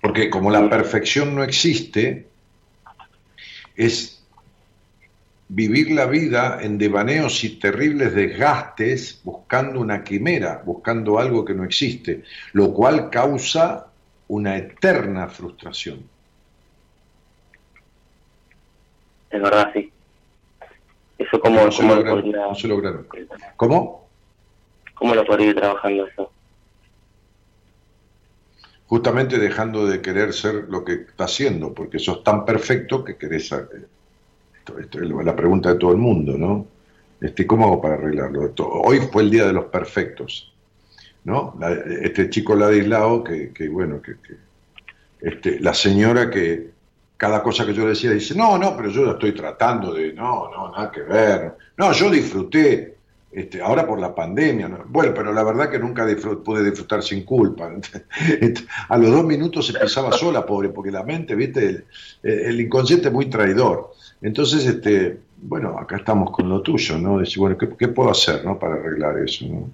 Porque 0.00 0.30
como 0.30 0.50
la 0.50 0.68
perfección 0.68 1.34
no 1.34 1.42
existe, 1.42 2.28
es 3.76 4.22
vivir 5.48 5.90
la 5.92 6.06
vida 6.06 6.58
en 6.62 6.78
devaneos 6.78 7.44
y 7.44 7.58
terribles 7.58 8.14
desgastes 8.14 9.20
buscando 9.22 9.80
una 9.80 10.02
quimera, 10.02 10.62
buscando 10.64 11.18
algo 11.18 11.44
que 11.44 11.54
no 11.54 11.64
existe, 11.64 12.24
lo 12.52 12.72
cual 12.72 13.10
causa 13.10 13.86
una 14.28 14.56
eterna 14.56 15.28
frustración. 15.28 16.08
Es 19.30 19.42
verdad, 19.42 19.70
sí. 19.72 19.92
Eso 21.26 21.40
como, 21.40 21.64
No 21.64 21.72
se 21.72 21.78
cómo 21.82 21.88
lo 21.90 21.96
lograron, 21.96 22.20
podría, 22.22 22.46
no 22.48 22.54
se 22.54 22.68
lograron. 22.68 23.06
¿Cómo? 23.56 24.06
cómo 24.94 25.14
lo 25.14 25.24
podría 25.26 25.48
ir 25.48 25.56
trabajando 25.56 26.06
eso. 26.06 26.30
Justamente 28.86 29.38
dejando 29.38 29.86
de 29.86 30.00
querer 30.00 30.32
ser 30.32 30.66
lo 30.68 30.84
que 30.84 30.92
está 30.94 31.24
haciendo, 31.24 31.74
porque 31.74 31.98
sos 31.98 32.22
tan 32.22 32.44
perfecto 32.44 33.04
que 33.04 33.16
querés... 33.16 33.48
ser- 33.48 33.68
Esto, 34.58 34.78
esto 34.78 35.00
es 35.02 35.08
la 35.24 35.34
pregunta 35.36 35.72
de 35.72 35.78
todo 35.78 35.92
el 35.92 35.98
mundo, 35.98 36.36
¿no? 36.38 36.66
Este, 37.20 37.46
¿Cómo 37.46 37.66
hago 37.66 37.80
para 37.80 37.94
arreglarlo? 37.94 38.46
Esto- 38.46 38.68
hoy 38.68 38.98
fue 39.12 39.22
el 39.24 39.30
día 39.30 39.46
de 39.46 39.52
los 39.52 39.66
perfectos, 39.66 40.52
¿no? 41.24 41.54
La- 41.58 41.72
este 41.72 42.30
chico 42.30 42.54
Ladislao, 42.54 43.24
que, 43.24 43.52
que 43.52 43.68
bueno, 43.68 44.00
que, 44.00 44.14
que- 44.20 44.36
este, 45.20 45.58
la 45.60 45.74
señora 45.74 46.30
que 46.30 46.70
cada 47.16 47.42
cosa 47.42 47.64
que 47.64 47.72
yo 47.74 47.82
le 47.84 47.90
decía 47.90 48.10
dice, 48.10 48.34
no, 48.34 48.58
no, 48.58 48.76
pero 48.76 48.90
yo 48.90 49.02
lo 49.02 49.12
estoy 49.12 49.32
tratando 49.32 49.92
de, 49.94 50.12
no, 50.12 50.50
no, 50.50 50.70
nada 50.70 50.90
que 50.90 51.00
ver, 51.02 51.52
no, 51.76 51.92
yo 51.92 52.10
disfruté, 52.10 52.94
este, 53.32 53.60
ahora 53.62 53.86
por 53.86 53.98
la 54.00 54.14
pandemia, 54.14 54.68
¿no? 54.68 54.84
bueno, 54.88 55.12
pero 55.14 55.32
la 55.32 55.42
verdad 55.42 55.68
que 55.70 55.78
nunca 55.78 56.06
disfrut- 56.06 56.42
pude 56.42 56.64
disfrutar 56.64 57.02
sin 57.02 57.24
culpa. 57.24 57.70
A 58.88 58.96
los 58.98 59.10
dos 59.10 59.24
minutos 59.24 59.66
se 59.66 59.78
pisaba 59.78 60.12
sola, 60.12 60.44
pobre, 60.46 60.70
porque 60.70 60.90
la 60.90 61.02
mente, 61.02 61.34
viste, 61.34 61.66
el, 61.68 61.84
el 62.22 62.60
inconsciente 62.60 63.08
es 63.08 63.12
muy 63.14 63.26
traidor. 63.26 63.92
Entonces, 64.22 64.64
este, 64.64 65.18
bueno, 65.42 65.78
acá 65.78 65.96
estamos 65.96 66.30
con 66.30 66.48
lo 66.48 66.62
tuyo, 66.62 66.96
¿no? 66.98 67.18
Decir, 67.18 67.38
bueno, 67.38 67.58
¿qué, 67.58 67.68
qué 67.78 67.88
puedo 67.88 68.10
hacer, 68.10 68.42
¿no? 68.44 68.58
Para 68.58 68.74
arreglar 68.76 69.18
eso, 69.18 69.44
¿no? 69.46 69.68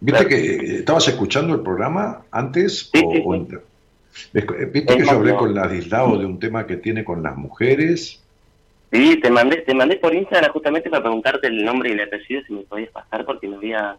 ¿Viste 0.00 0.26
que 0.26 0.36
eh, 0.36 0.76
estabas 0.78 1.08
escuchando 1.08 1.54
el 1.54 1.60
programa 1.60 2.22
antes? 2.30 2.90
o- 3.02 3.12
o 3.30 3.34
¿Viste 4.32 4.96
que 4.96 5.04
yo 5.04 5.10
hablé 5.12 5.34
con 5.36 5.54
Ladislao 5.54 6.18
de 6.18 6.26
un 6.26 6.38
tema 6.38 6.66
que 6.66 6.76
tiene 6.76 7.04
con 7.04 7.22
las 7.22 7.36
mujeres? 7.36 8.20
Sí, 8.92 9.20
te 9.20 9.30
mandé, 9.30 9.58
te 9.58 9.74
mandé 9.74 9.96
por 9.96 10.14
Instagram 10.14 10.52
justamente 10.52 10.90
para 10.90 11.02
preguntarte 11.02 11.46
el 11.46 11.64
nombre 11.64 11.90
y 11.90 11.92
el 11.92 12.00
apellido 12.00 12.42
si 12.46 12.52
me 12.52 12.62
podías 12.62 12.90
pasar 12.90 13.24
porque 13.24 13.46
me 13.46 13.56
había 13.56 13.96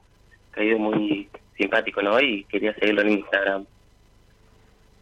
caído 0.52 0.78
muy 0.80 1.30
simpático, 1.58 2.02
¿no? 2.02 2.20
Y 2.20 2.44
quería 2.46 2.74
seguirlo 2.76 3.02
en 3.04 3.10
Instagram. 3.12 3.66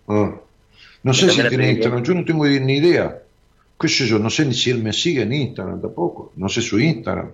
Ah. 0.07 0.35
No 1.03 1.13
sé 1.13 1.29
si 1.29 1.41
tiene. 1.47 1.71
Instagram, 1.71 2.03
yo 2.03 2.13
no 2.13 2.25
tengo 2.25 2.45
ni 2.45 2.77
idea. 2.77 3.17
¿Qué 3.79 3.87
sé 3.87 4.05
yo? 4.05 4.19
No 4.19 4.29
sé 4.29 4.45
ni 4.45 4.53
si 4.53 4.69
él 4.69 4.83
me 4.83 4.91
sigue 4.93 5.21
en 5.23 5.31
Instagram 5.33 5.81
tampoco. 5.81 6.33
No 6.35 6.49
sé 6.49 6.61
su 6.61 6.79
Instagram. 6.79 7.29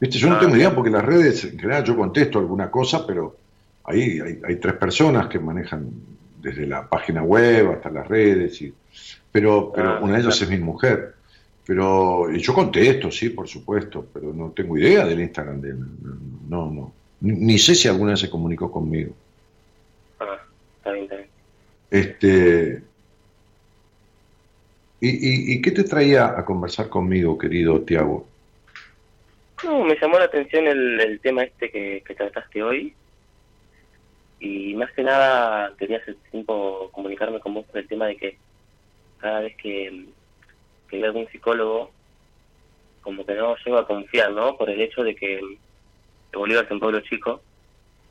Viste, 0.00 0.18
yo 0.18 0.28
no 0.28 0.36
Ah. 0.36 0.40
tengo 0.40 0.56
idea 0.56 0.74
porque 0.74 0.90
las 0.90 1.04
redes, 1.04 1.44
en 1.44 1.58
general, 1.58 1.84
yo 1.84 1.96
contesto 1.96 2.38
alguna 2.38 2.70
cosa, 2.70 3.06
pero 3.06 3.36
ahí 3.84 4.20
hay, 4.20 4.38
hay 4.46 4.56
tres 4.56 4.74
personas 4.74 5.26
que 5.28 5.38
manejan 5.38 5.90
desde 6.44 6.66
la 6.66 6.88
página 6.88 7.22
web 7.22 7.72
hasta 7.72 7.90
las 7.90 8.06
redes. 8.06 8.62
Y, 8.62 8.72
pero 9.32 9.72
pero 9.74 9.88
Ah, 9.90 9.98
una 10.00 10.14
de 10.14 10.20
ellas 10.20 10.38
claro. 10.38 10.52
es 10.52 10.58
mi 10.58 10.64
mujer. 10.64 11.14
Pero 11.66 12.30
y 12.30 12.38
yo 12.40 12.52
contesto, 12.52 13.10
sí, 13.10 13.30
por 13.30 13.48
supuesto, 13.48 14.06
pero 14.12 14.32
no 14.32 14.50
tengo 14.50 14.76
idea 14.78 15.06
del 15.06 15.20
Instagram 15.20 15.60
de 15.62 15.70
él. 15.70 15.78
No, 16.48 16.70
no. 16.70 16.92
Ni, 17.22 17.32
ni 17.32 17.58
sé 17.58 17.74
si 17.74 17.88
alguna 17.88 18.10
vez 18.12 18.20
se 18.20 18.30
comunicó 18.30 18.70
conmigo. 18.70 19.14
Ah, 20.20 20.38
está 20.76 20.92
bien, 20.92 21.04
está 21.04 21.16
bien. 21.16 21.28
Este, 21.90 22.82
¿y, 25.00 25.08
y, 25.08 25.52
y 25.54 25.62
qué 25.62 25.70
te 25.70 25.84
traía 25.84 26.38
a 26.38 26.44
conversar 26.44 26.88
conmigo, 26.88 27.38
querido 27.38 27.80
Tiago? 27.80 28.26
No, 29.64 29.84
me 29.84 29.96
llamó 29.98 30.18
la 30.18 30.24
atención 30.26 30.66
el, 30.66 31.00
el 31.00 31.20
tema 31.20 31.44
este 31.44 31.70
que, 31.70 32.02
que 32.06 32.14
trataste 32.14 32.62
hoy. 32.62 32.92
Y 34.44 34.74
más 34.74 34.92
que 34.92 35.02
nada 35.02 35.72
quería 35.78 35.96
hace 35.96 36.12
tiempo 36.30 36.90
comunicarme 36.92 37.40
con 37.40 37.54
vos 37.54 37.64
por 37.64 37.78
el 37.78 37.88
tema 37.88 38.08
de 38.08 38.16
que 38.16 38.36
cada 39.18 39.40
vez 39.40 39.56
que, 39.56 40.04
que 40.86 40.98
veo 40.98 41.06
algún 41.06 41.26
psicólogo, 41.28 41.90
como 43.00 43.24
que 43.24 43.34
no 43.36 43.56
llego 43.64 43.78
a 43.78 43.86
confiar, 43.86 44.32
¿no? 44.32 44.58
Por 44.58 44.68
el 44.68 44.82
hecho 44.82 45.02
de 45.02 45.16
que 45.16 45.40
Bolívar 46.34 46.66
es 46.66 46.70
un 46.70 46.80
pueblo 46.80 47.00
chico 47.00 47.40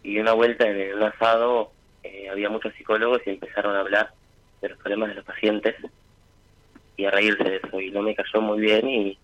y 0.02 0.18
una 0.18 0.34
vuelta 0.34 0.68
en 0.68 0.96
un 0.96 1.04
asado 1.04 1.72
eh, 2.02 2.28
había 2.32 2.50
muchos 2.50 2.74
psicólogos 2.74 3.22
y 3.28 3.30
empezaron 3.30 3.76
a 3.76 3.82
hablar 3.82 4.10
de 4.60 4.70
los 4.70 4.80
problemas 4.80 5.10
de 5.10 5.16
los 5.16 5.26
pacientes 5.26 5.76
y 6.98 7.06
a 7.06 7.12
reírse 7.12 7.44
de 7.44 7.58
eso 7.58 7.80
y 7.80 7.92
no 7.92 8.02
me 8.02 8.16
cayó 8.16 8.42
muy 8.42 8.60
bien 8.60 8.90
y, 8.90 9.20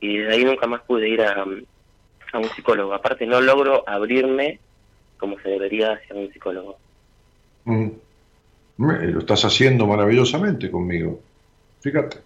y 0.00 0.18
desde 0.18 0.34
ahí 0.34 0.44
nunca 0.44 0.66
más 0.66 0.82
pude 0.82 1.08
ir 1.08 1.22
a, 1.22 1.42
a 1.42 2.38
un 2.38 2.50
psicólogo. 2.54 2.92
Aparte 2.92 3.24
no 3.24 3.40
logro 3.40 3.82
abrirme 3.88 4.60
como 5.18 5.38
se 5.40 5.48
debería 5.50 5.92
hacia 5.94 6.16
un 6.16 6.32
psicólogo. 6.32 6.78
Mm. 7.66 7.90
Lo 8.78 9.18
estás 9.20 9.44
haciendo 9.44 9.86
maravillosamente 9.86 10.70
conmigo. 10.70 11.20
Fíjate. 11.80 12.18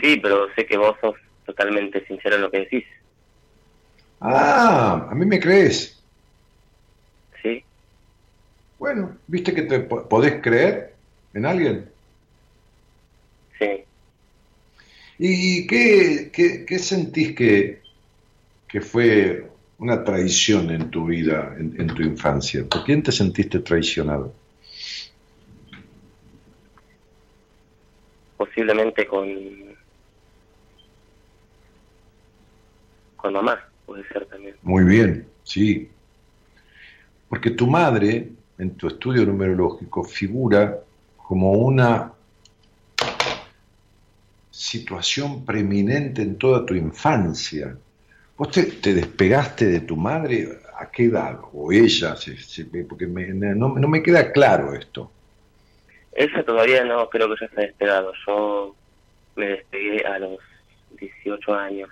Sí, 0.00 0.16
pero 0.20 0.52
sé 0.54 0.66
que 0.66 0.76
vos 0.76 0.96
sos 1.00 1.14
totalmente 1.44 2.04
sincero 2.06 2.36
en 2.36 2.42
lo 2.42 2.50
que 2.50 2.60
decís, 2.60 2.84
Ah, 4.20 5.08
a 5.10 5.14
mí 5.14 5.26
me 5.26 5.38
crees. 5.40 6.02
¿sí? 7.42 7.66
Bueno, 8.78 9.18
¿viste 9.26 9.54
que 9.54 9.62
te 9.62 9.80
po- 9.80 10.06
podés 10.08 10.42
creer 10.42 10.98
en 11.32 11.46
alguien? 11.46 11.90
Sí. 13.58 13.86
¿Y 15.18 15.66
qué, 15.66 16.30
qué, 16.32 16.64
qué 16.66 16.78
sentís 16.78 17.34
que, 17.36 17.82
que 18.68 18.80
fue 18.80 19.51
una 19.82 20.04
traición 20.04 20.70
en 20.70 20.90
tu 20.90 21.06
vida, 21.06 21.56
en, 21.58 21.74
en 21.80 21.88
tu 21.88 22.02
infancia? 22.02 22.64
¿Por 22.70 22.84
quién 22.84 23.02
te 23.02 23.10
sentiste 23.10 23.58
traicionado? 23.58 24.32
Posiblemente 28.36 29.04
con... 29.08 29.28
con 33.16 33.32
mamá, 33.32 33.58
puede 33.84 34.06
ser 34.06 34.24
también. 34.26 34.54
Muy 34.62 34.84
bien, 34.84 35.26
sí. 35.42 35.90
Porque 37.28 37.50
tu 37.50 37.66
madre, 37.66 38.30
en 38.58 38.76
tu 38.76 38.86
estudio 38.86 39.26
numerológico, 39.26 40.04
figura 40.04 40.78
como 41.16 41.52
una 41.52 42.12
situación 44.50 45.44
preeminente 45.44 46.22
en 46.22 46.38
toda 46.38 46.64
tu 46.64 46.74
infancia. 46.74 47.76
¿Vos 48.42 48.50
te, 48.50 48.64
te 48.64 48.92
despegaste 48.92 49.66
de 49.66 49.80
tu 49.82 49.94
madre 49.96 50.48
a 50.76 50.90
qué 50.90 51.04
edad? 51.04 51.38
¿O 51.52 51.70
ella? 51.70 52.16
Se- 52.16 52.36
se- 52.36 52.64
porque 52.64 53.06
me- 53.06 53.28
no, 53.28 53.68
no 53.68 53.86
me 53.86 54.02
queda 54.02 54.32
claro 54.32 54.74
esto. 54.74 55.12
Ella 56.12 56.44
todavía 56.44 56.84
no 56.84 57.08
creo 57.08 57.28
que 57.28 57.36
ya 57.40 57.48
se 57.54 57.60
ha 57.60 57.66
despegado. 57.66 58.12
Yo 58.26 58.74
me 59.36 59.46
despegué 59.46 60.04
a 60.04 60.18
los 60.18 60.40
18 60.98 61.54
años, 61.54 61.88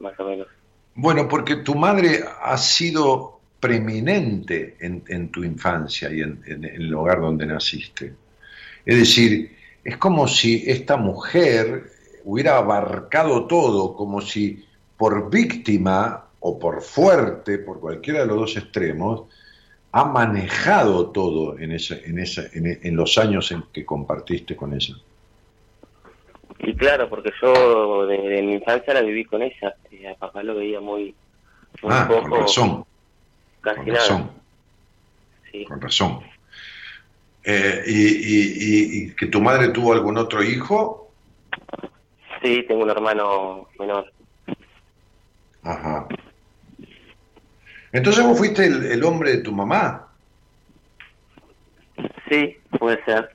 más 0.00 0.18
o 0.18 0.24
menos. 0.24 0.48
Bueno, 0.96 1.28
porque 1.28 1.54
tu 1.58 1.76
madre 1.76 2.24
ha 2.42 2.56
sido 2.58 3.38
preeminente 3.60 4.78
en, 4.80 5.04
en 5.06 5.28
tu 5.30 5.44
infancia 5.44 6.10
y 6.12 6.22
en, 6.22 6.42
en 6.48 6.64
el 6.64 6.92
hogar 6.92 7.20
donde 7.20 7.46
naciste. 7.46 8.12
Es 8.84 8.98
decir, 8.98 9.56
es 9.84 9.96
como 9.98 10.26
si 10.26 10.64
esta 10.68 10.96
mujer 10.96 11.92
hubiera 12.24 12.56
abarcado 12.58 13.46
todo, 13.46 13.94
como 13.94 14.20
si 14.20 14.66
por 15.02 15.28
víctima 15.30 16.26
o 16.38 16.60
por 16.60 16.80
fuerte, 16.80 17.58
por 17.58 17.80
cualquiera 17.80 18.20
de 18.20 18.26
los 18.26 18.36
dos 18.36 18.56
extremos, 18.56 19.22
ha 19.90 20.04
manejado 20.04 21.10
todo 21.10 21.58
en, 21.58 21.72
esa, 21.72 21.96
en, 22.04 22.20
esa, 22.20 22.42
en, 22.52 22.78
en 22.80 22.94
los 22.94 23.18
años 23.18 23.50
en 23.50 23.64
que 23.72 23.84
compartiste 23.84 24.54
con 24.54 24.72
ella. 24.72 24.94
Y 26.60 26.72
claro, 26.76 27.08
porque 27.10 27.32
yo 27.42 28.06
de, 28.06 28.16
de 28.16 28.42
mi 28.42 28.52
infancia 28.52 28.94
la 28.94 29.00
viví 29.00 29.24
con 29.24 29.42
ella. 29.42 29.74
Y 29.90 30.06
a 30.06 30.14
papá 30.14 30.44
lo 30.44 30.54
veía 30.54 30.80
muy, 30.80 31.16
muy 31.82 31.92
Ah, 31.92 32.06
poco. 32.06 32.28
con 32.30 32.40
razón, 32.42 32.84
Casi 33.60 33.76
con 33.78 33.86
nada. 33.88 33.98
razón. 33.98 34.30
Sí. 35.50 35.64
Con 35.64 35.80
razón. 35.80 36.20
Eh, 37.42 37.82
y, 37.88 38.06
y- 38.06 38.52
y- 38.60 39.02
y 39.08 39.14
que 39.16 39.26
tu 39.26 39.40
madre 39.40 39.70
tuvo 39.70 39.94
algún 39.94 40.16
otro 40.16 40.44
hijo? 40.44 41.10
Sí, 42.40 42.64
tengo 42.68 42.84
un 42.84 42.90
hermano 42.90 43.66
menor. 43.80 44.12
Ajá. 45.62 46.06
Entonces 47.92 48.24
vos 48.24 48.38
fuiste 48.38 48.66
el, 48.66 48.86
el 48.86 49.04
hombre 49.04 49.36
de 49.36 49.38
tu 49.38 49.52
mamá. 49.52 50.08
Sí, 52.28 52.56
puede 52.78 53.04
ser. 53.04 53.30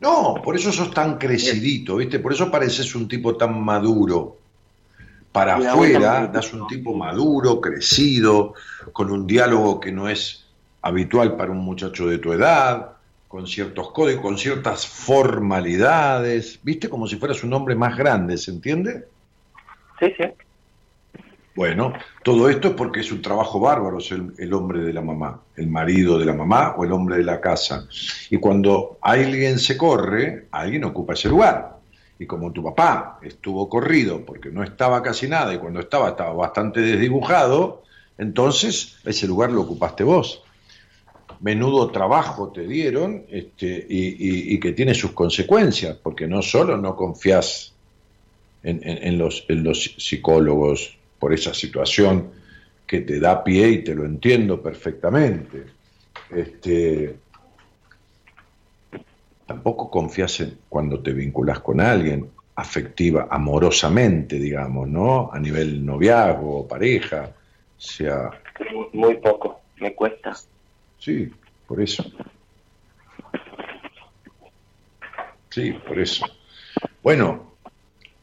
No, 0.00 0.40
por 0.42 0.56
eso 0.56 0.72
sos 0.72 0.90
tan 0.92 1.18
crecidito, 1.18 1.96
¿viste? 1.96 2.18
Por 2.18 2.32
eso 2.32 2.50
pareces 2.50 2.94
un 2.94 3.06
tipo 3.06 3.36
tan 3.36 3.62
maduro. 3.62 4.38
Para 5.30 5.56
afuera 5.56 6.26
das 6.26 6.52
un 6.54 6.66
tipo 6.66 6.94
maduro, 6.94 7.60
crecido, 7.60 8.54
con 8.92 9.10
un 9.10 9.26
diálogo 9.26 9.78
que 9.78 9.92
no 9.92 10.08
es 10.08 10.46
habitual 10.82 11.36
para 11.36 11.52
un 11.52 11.58
muchacho 11.58 12.08
de 12.08 12.18
tu 12.18 12.32
edad, 12.32 12.92
con 13.28 13.46
ciertos 13.46 13.92
códigos, 13.92 14.22
con 14.22 14.38
ciertas 14.38 14.86
formalidades, 14.86 16.58
¿viste? 16.62 16.88
Como 16.88 17.06
si 17.06 17.16
fueras 17.16 17.44
un 17.44 17.52
hombre 17.52 17.76
más 17.76 17.96
grande, 17.96 18.38
¿se 18.38 18.50
entiende? 18.50 19.04
Sí, 20.00 20.12
sí. 20.16 20.24
Bueno, 21.60 21.92
todo 22.22 22.48
esto 22.48 22.68
es 22.68 22.74
porque 22.74 23.00
es 23.00 23.12
un 23.12 23.20
trabajo 23.20 23.60
bárbaro 23.60 23.98
el, 23.98 24.32
el 24.38 24.54
hombre 24.54 24.80
de 24.80 24.94
la 24.94 25.02
mamá, 25.02 25.42
el 25.56 25.66
marido 25.66 26.18
de 26.18 26.24
la 26.24 26.32
mamá 26.32 26.74
o 26.78 26.86
el 26.86 26.92
hombre 26.92 27.18
de 27.18 27.22
la 27.22 27.38
casa. 27.38 27.86
Y 28.30 28.38
cuando 28.38 28.96
alguien 29.02 29.58
se 29.58 29.76
corre, 29.76 30.46
alguien 30.52 30.84
ocupa 30.84 31.12
ese 31.12 31.28
lugar. 31.28 31.76
Y 32.18 32.24
como 32.24 32.50
tu 32.50 32.64
papá 32.64 33.18
estuvo 33.20 33.68
corrido 33.68 34.24
porque 34.24 34.48
no 34.48 34.64
estaba 34.64 35.02
casi 35.02 35.28
nada 35.28 35.52
y 35.52 35.58
cuando 35.58 35.80
estaba 35.80 36.08
estaba 36.08 36.32
bastante 36.32 36.80
desdibujado, 36.80 37.82
entonces 38.16 38.96
ese 39.04 39.26
lugar 39.26 39.52
lo 39.52 39.60
ocupaste 39.60 40.02
vos. 40.02 40.42
Menudo 41.40 41.90
trabajo 41.90 42.48
te 42.52 42.66
dieron 42.66 43.26
este, 43.28 43.84
y, 43.86 44.58
que 44.60 44.72
tiene 44.72 44.94
sus 44.94 45.10
consecuencias, 45.10 45.98
porque 46.02 46.26
no 46.26 46.40
solo 46.40 46.78
no 46.78 46.96
confías 46.96 47.74
en 48.62 49.18
los 49.18 49.44
psicólogos 49.98 50.96
por 51.20 51.32
esa 51.32 51.54
situación 51.54 52.32
que 52.86 53.02
te 53.02 53.20
da 53.20 53.44
pie 53.44 53.68
y 53.68 53.84
te 53.84 53.94
lo 53.94 54.04
entiendo 54.04 54.60
perfectamente. 54.60 55.64
Este, 56.30 57.14
tampoco 59.46 59.88
confías 59.88 60.40
en 60.40 60.58
cuando 60.68 61.00
te 61.00 61.12
vinculas 61.12 61.60
con 61.60 61.80
alguien 61.80 62.28
afectiva, 62.56 63.28
amorosamente, 63.30 64.36
digamos, 64.38 64.88
¿no? 64.88 65.30
A 65.32 65.38
nivel 65.38 65.84
noviazgo, 65.84 66.66
pareja, 66.66 67.30
sea, 67.76 68.30
Muy, 68.72 68.86
muy 68.92 69.16
poco. 69.18 69.60
Me 69.78 69.94
cuesta. 69.94 70.34
sí, 70.98 71.30
por 71.66 71.80
eso. 71.80 72.04
Sí, 75.48 75.72
por 75.72 75.98
eso. 75.98 76.26
Bueno, 77.02 77.49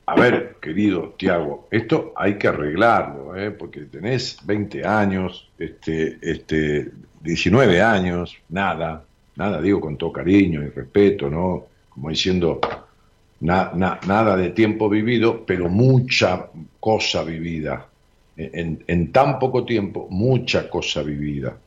a 0.08 0.16
ver, 0.16 0.56
querido 0.62 1.16
Tiago, 1.18 1.68
esto 1.70 2.14
hay 2.16 2.38
que 2.38 2.48
arreglarlo, 2.48 3.36
¿eh? 3.36 3.52
porque 3.52 3.82
tenés 3.82 4.38
20 4.46 4.86
años, 4.86 5.50
este, 5.60 6.18
este, 6.22 6.92
19 7.22 7.82
años, 7.82 8.36
nada, 8.50 9.04
nada, 9.36 9.62
digo 9.62 9.82
con 9.82 9.98
todo 9.98 10.14
cariño 10.14 10.64
y 10.64 10.70
respeto, 10.70 11.30
¿no? 11.30 11.66
Como 11.90 12.10
diciendo, 12.10 12.62
na- 13.42 13.72
na- 13.76 14.00
nada 14.08 14.38
de 14.38 14.52
tiempo 14.52 14.88
vivido, 14.90 15.46
pero 15.46 15.68
mucha 15.70 16.48
cosa 16.80 17.24
vivida. 17.24 17.88
En 18.38 19.12
tan 19.12 19.40
poco 19.40 19.66
tiempo, 19.66 20.08
mucha 20.10 20.70
cosa 20.70 21.02
vivida. 21.04 21.58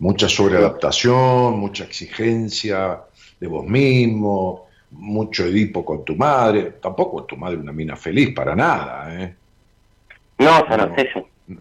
Mucha 0.00 0.28
sobreadaptación, 0.28 1.58
mucha 1.58 1.84
exigencia 1.84 3.00
de 3.40 3.46
vos 3.46 3.64
mismo, 3.66 4.65
mucho 4.90 5.44
Edipo 5.44 5.84
con 5.84 6.04
tu 6.04 6.14
madre. 6.16 6.72
Tampoco 6.80 7.24
tu 7.24 7.36
madre 7.36 7.56
una 7.58 7.72
mina 7.72 7.96
feliz 7.96 8.34
para 8.34 8.54
nada, 8.54 9.22
¿eh? 9.22 9.34
No, 10.38 10.64
no. 10.86 10.94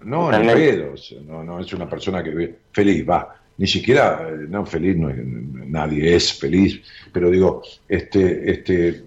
No, 0.03 0.31
ni 0.39 0.47
pedo, 0.56 0.95
no, 1.27 1.43
no 1.43 1.60
es 1.60 1.72
una 1.73 1.88
persona 1.88 2.23
que 2.23 2.56
feliz, 2.72 3.07
va. 3.07 3.35
Ni 3.57 3.68
siquiera, 3.68 4.27
eh, 4.27 4.45
no 4.49 4.65
feliz, 4.65 4.97
no 4.97 5.10
es- 5.10 5.18
nadie 5.18 6.15
es 6.15 6.39
feliz, 6.39 6.81
pero 7.14 7.30
digo, 7.30 7.61
este, 7.88 8.52
este, 8.52 9.03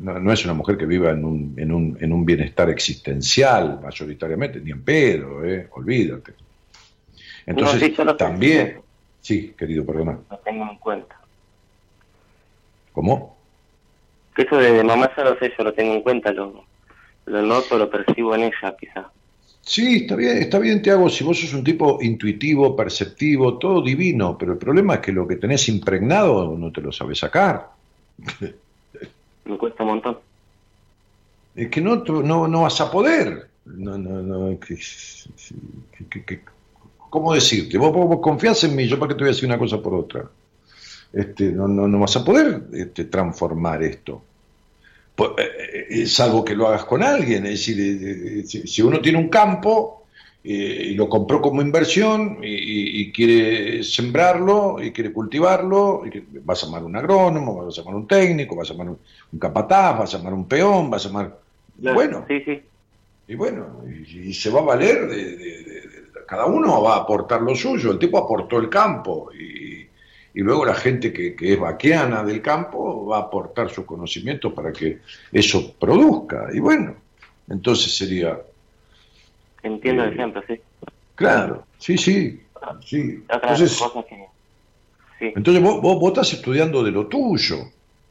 no, 0.00 0.18
no 0.20 0.32
es 0.32 0.44
una 0.44 0.52
mujer 0.54 0.76
que 0.76 0.84
viva 0.86 1.10
en 1.12 1.24
un, 1.24 1.54
en 1.56 1.72
un, 1.72 1.96
en 2.00 2.12
un 2.12 2.24
bienestar 2.26 2.68
existencial, 2.68 3.80
mayoritariamente, 3.82 4.60
ni 4.60 4.70
en 4.70 4.84
pedo, 4.84 5.42
eh, 5.44 5.66
olvídate. 5.72 6.34
Entonces, 7.46 7.96
No, 7.98 8.12
sí, 8.12 8.16
también, 8.18 8.80
sí, 9.20 9.54
querido, 9.56 9.84
perdona, 9.86 10.18
Lo 10.30 10.38
tengo 10.40 10.70
en 10.70 10.76
cuenta. 10.76 11.16
¿cómo? 12.92 13.37
Que 14.38 14.44
eso 14.44 14.56
de, 14.56 14.84
mamá 14.84 15.10
ya 15.16 15.24
lo 15.24 15.36
sé, 15.40 15.52
yo 15.58 15.64
lo 15.64 15.72
tengo 15.74 15.94
en 15.94 16.02
cuenta. 16.02 16.30
Lo, 16.32 16.64
lo 17.26 17.42
noto, 17.42 17.76
lo 17.76 17.90
percibo 17.90 18.36
en 18.36 18.42
ella, 18.42 18.76
quizás. 18.78 19.06
Sí, 19.62 19.96
está 20.02 20.14
bien, 20.14 20.36
está 20.38 20.60
bien, 20.60 20.80
Tiago, 20.80 21.08
si 21.10 21.24
vos 21.24 21.40
sos 21.40 21.52
un 21.54 21.64
tipo 21.64 21.98
intuitivo, 22.00 22.76
perceptivo, 22.76 23.58
todo 23.58 23.82
divino, 23.82 24.38
pero 24.38 24.52
el 24.52 24.58
problema 24.58 24.94
es 24.94 25.00
que 25.00 25.10
lo 25.10 25.26
que 25.26 25.34
tenés 25.34 25.68
impregnado 25.68 26.56
no 26.56 26.70
te 26.70 26.80
lo 26.80 26.92
sabes 26.92 27.18
sacar. 27.18 27.66
Me 29.44 29.58
cuesta 29.58 29.82
un 29.82 29.88
montón. 29.88 30.18
Es 31.56 31.68
que 31.68 31.80
no, 31.80 31.96
no, 31.96 32.46
no 32.46 32.62
vas 32.62 32.80
a 32.80 32.92
poder. 32.92 33.48
No, 33.64 33.98
no, 33.98 34.22
no, 34.22 34.60
que- 34.60 34.76
que- 34.76 36.06
que- 36.08 36.24
que- 36.24 36.40
¿Cómo 37.10 37.34
decirte? 37.34 37.76
Vos, 37.76 37.92
vos 37.92 38.20
confías 38.20 38.62
en 38.62 38.76
mí, 38.76 38.86
yo 38.86 39.00
para 39.00 39.08
qué 39.08 39.14
te 39.16 39.24
voy 39.24 39.30
a 39.30 39.32
decir 39.34 39.48
una 39.48 39.58
cosa 39.58 39.82
por 39.82 39.94
otra. 39.94 40.30
Este, 41.12 41.52
no, 41.52 41.68
no, 41.68 41.88
no 41.88 41.98
vas 42.00 42.16
a 42.16 42.24
poder 42.24 42.64
este, 42.72 43.04
transformar 43.06 43.82
esto. 43.82 44.22
Po- 45.14 45.36
eh, 45.38 45.86
eh, 45.90 46.06
salvo 46.06 46.44
que 46.44 46.54
lo 46.56 46.68
hagas 46.68 46.84
con 46.84 47.02
alguien. 47.02 47.46
Es 47.46 47.52
decir, 47.52 47.80
eh, 47.80 48.40
eh, 48.40 48.44
si, 48.44 48.66
si 48.66 48.82
uno 48.82 49.00
tiene 49.00 49.18
un 49.18 49.28
campo 49.28 50.06
eh, 50.44 50.88
y 50.90 50.94
lo 50.94 51.08
compró 51.08 51.40
como 51.40 51.62
inversión 51.62 52.38
y, 52.42 52.48
y- 52.48 53.00
y 53.02 53.12
quiere 53.12 53.82
sembrarlo 53.82 54.82
y 54.82 54.92
quiere 54.92 55.12
cultivarlo, 55.12 56.02
y 56.06 56.22
vas 56.44 56.62
a 56.62 56.66
llamar 56.66 56.84
un 56.84 56.96
agrónomo, 56.96 57.64
vas 57.64 57.76
a 57.78 57.80
llamar 57.82 57.96
un 57.96 58.06
técnico, 58.06 58.54
vas 58.56 58.70
a 58.70 58.74
llamar 58.74 58.90
un, 58.90 58.98
un 59.32 59.38
capataz, 59.38 59.98
vas 59.98 60.14
a 60.14 60.18
llamar 60.18 60.34
un 60.34 60.46
peón, 60.48 60.90
vas 60.90 61.04
a 61.04 61.08
llamar... 61.08 61.38
Bueno, 61.80 62.24
Sí, 62.28 62.40
sí. 62.44 62.62
y 63.26 63.34
bueno, 63.34 63.82
y, 63.86 64.30
y 64.30 64.34
se 64.34 64.50
va 64.50 64.60
a 64.60 64.64
valer 64.64 65.08
de, 65.08 65.16
de- 65.16 65.36
de- 65.36 65.62
de- 65.64 66.08
cada 66.26 66.46
uno 66.46 66.82
va 66.82 66.94
a 66.96 66.98
aportar 67.00 67.40
lo 67.42 67.54
suyo, 67.54 67.92
el 67.92 67.98
tipo 67.98 68.18
aportó 68.18 68.58
el 68.58 68.68
campo 68.68 69.30
y, 69.32 69.87
y 70.34 70.40
luego 70.40 70.64
la 70.64 70.74
gente 70.74 71.12
que, 71.12 71.34
que 71.34 71.54
es 71.54 71.60
vaqueana 71.60 72.22
del 72.22 72.40
campo 72.42 73.06
va 73.06 73.18
a 73.18 73.20
aportar 73.22 73.70
su 73.70 73.84
conocimiento 73.86 74.54
para 74.54 74.72
que 74.72 74.98
eso 75.32 75.74
produzca. 75.78 76.48
Y 76.52 76.60
bueno, 76.60 76.94
entonces 77.48 77.96
sería, 77.96 78.38
Entiendo 79.62 80.04
el 80.04 80.10
Eh, 80.10 80.12
ejemplo, 80.14 80.42
sí. 80.46 80.60
claro, 81.14 81.64
sí, 81.78 81.98
sí, 81.98 82.40
sí. 82.84 83.24
Entonces. 83.28 83.78
Sí. 85.18 85.32
entonces 85.34 85.62
vos, 85.62 85.80
vos, 85.82 85.98
vos 85.98 86.08
estás 86.12 86.32
estudiando 86.32 86.82
de 86.84 86.92
lo 86.92 87.06
tuyo, 87.08 87.56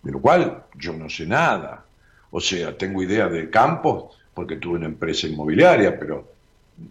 de 0.04 0.12
lo 0.12 0.20
cual 0.20 0.66
yo 0.76 0.94
no 0.94 1.10
sé 1.10 1.26
nada. 1.26 1.86
O 2.32 2.42
sea, 2.42 2.78
tengo 2.78 3.02
idea 3.02 3.30
de 3.30 3.50
campos 3.50 4.18
porque 4.34 4.58
tuve 4.58 4.76
una 4.78 4.88
empresa 4.88 5.28
inmobiliaria, 5.28 5.98
pero 5.98 6.28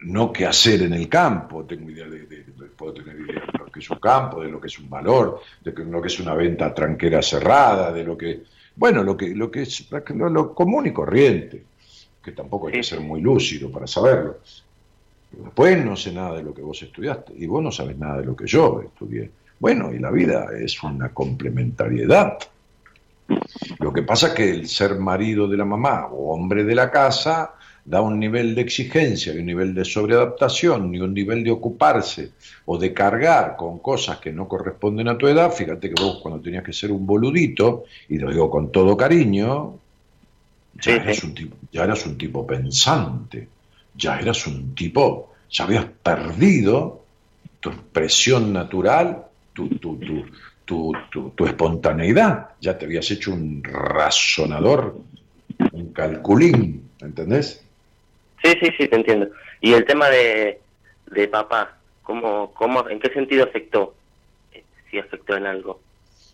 no 0.00 0.32
qué 0.32 0.46
hacer 0.46 0.82
en 0.82 0.94
el 0.94 1.08
campo. 1.08 1.64
Tengo 1.64 1.90
idea 1.90 2.06
de, 2.06 2.20
de- 2.26 2.44
de- 2.44 2.66
puedo 2.76 2.94
tener 2.94 3.16
idea 3.20 3.40
de 3.52 3.58
lo 3.58 3.66
que 3.66 3.80
es 3.80 3.90
un 3.90 3.98
campo, 3.98 4.42
de 4.42 4.48
lo 4.50 4.60
que 4.60 4.66
es 4.66 4.78
un 4.78 4.90
valor, 4.90 5.40
de 5.62 5.72
lo 5.84 6.00
que 6.02 6.08
es 6.08 6.20
una 6.20 6.34
venta 6.34 6.74
tranquera 6.74 7.22
cerrada, 7.22 7.92
de 7.92 8.04
lo 8.04 8.16
que, 8.18 8.42
bueno, 8.74 9.02
lo 9.02 9.16
que, 9.16 9.34
lo 9.34 9.50
que 9.50 9.62
es 9.62 9.88
lo, 10.14 10.28
lo 10.28 10.54
común 10.54 10.86
y 10.86 10.92
corriente, 10.92 11.62
que 12.22 12.32
tampoco 12.32 12.66
hay 12.66 12.74
que 12.74 12.82
ser 12.82 13.00
muy 13.00 13.20
lúcido 13.20 13.70
para 13.70 13.86
saberlo. 13.86 14.38
Después 15.30 15.84
no 15.84 15.96
sé 15.96 16.12
nada 16.12 16.36
de 16.36 16.42
lo 16.42 16.54
que 16.54 16.62
vos 16.62 16.80
estudiaste 16.82 17.32
y 17.36 17.46
vos 17.46 17.62
no 17.62 17.70
sabes 17.70 17.96
nada 17.98 18.18
de 18.18 18.26
lo 18.26 18.34
que 18.36 18.46
yo 18.46 18.82
estudié. 18.82 19.30
Bueno, 19.58 19.92
y 19.92 19.98
la 19.98 20.10
vida 20.10 20.48
es 20.58 20.82
una 20.82 21.10
complementariedad. 21.10 22.38
Lo 23.80 23.92
que 23.92 24.02
pasa 24.02 24.28
es 24.28 24.34
que 24.34 24.50
el 24.50 24.68
ser 24.68 24.96
marido 24.98 25.48
de 25.48 25.56
la 25.56 25.64
mamá 25.64 26.06
o 26.06 26.32
hombre 26.32 26.64
de 26.64 26.74
la 26.74 26.90
casa 26.90 27.54
da 27.92 28.00
un 28.02 28.18
nivel 28.18 28.54
de 28.54 28.62
exigencia 28.62 29.32
y 29.32 29.38
un 29.38 29.46
nivel 29.46 29.74
de 29.74 29.84
sobreadaptación 29.84 30.94
y 30.94 30.98
un 31.00 31.14
nivel 31.14 31.44
de 31.44 31.52
ocuparse 31.52 32.24
o 32.66 32.78
de 32.78 32.92
cargar 32.92 33.56
con 33.56 33.78
cosas 33.80 34.18
que 34.18 34.32
no 34.32 34.48
corresponden 34.48 35.08
a 35.08 35.16
tu 35.18 35.26
edad. 35.28 35.52
Fíjate 35.52 35.88
que 35.90 35.94
vos 35.94 36.18
cuando 36.22 36.40
tenías 36.42 36.64
que 36.64 36.72
ser 36.72 36.90
un 36.92 37.06
boludito, 37.06 37.84
y 38.08 38.18
lo 38.18 38.30
digo 38.30 38.50
con 38.50 38.72
todo 38.72 38.96
cariño, 38.96 39.80
ya, 40.72 41.00
eras, 41.02 41.22
Un 41.24 41.34
tipo, 41.34 41.56
ya 41.72 41.84
eras 41.84 42.06
un 42.06 42.16
tipo 42.18 42.46
pensante, 42.46 43.50
ya 43.94 44.18
eras 44.20 44.46
un 44.46 44.74
tipo, 44.74 45.32
ya 45.50 45.64
habías 45.64 45.86
perdido 45.86 47.06
tu 47.60 47.70
expresión 47.70 48.52
natural, 48.52 49.26
tu, 49.52 49.68
tu, 49.78 49.98
tu, 49.98 50.24
tu, 50.64 50.92
tu- 51.10 51.30
tu 51.30 51.46
espontaneidad, 51.46 52.50
ya 52.60 52.76
te 52.78 52.84
habías 52.86 53.10
hecho 53.10 53.32
un 53.32 53.62
razonador, 53.64 55.04
un 55.72 55.92
calculín, 55.92 56.92
¿entendés? 57.00 57.65
Sí, 58.42 58.52
sí, 58.60 58.68
sí, 58.78 58.88
te 58.88 58.96
entiendo. 58.96 59.28
Y 59.60 59.72
el 59.72 59.84
tema 59.84 60.08
de, 60.10 60.60
de 61.10 61.28
papá, 61.28 61.76
¿cómo, 62.02 62.52
cómo, 62.54 62.88
¿en 62.88 63.00
qué 63.00 63.12
sentido 63.12 63.44
afectó? 63.44 63.94
Eh, 64.52 64.62
Si 64.90 64.98
afectó 64.98 65.36
en 65.36 65.46
algo. 65.46 65.80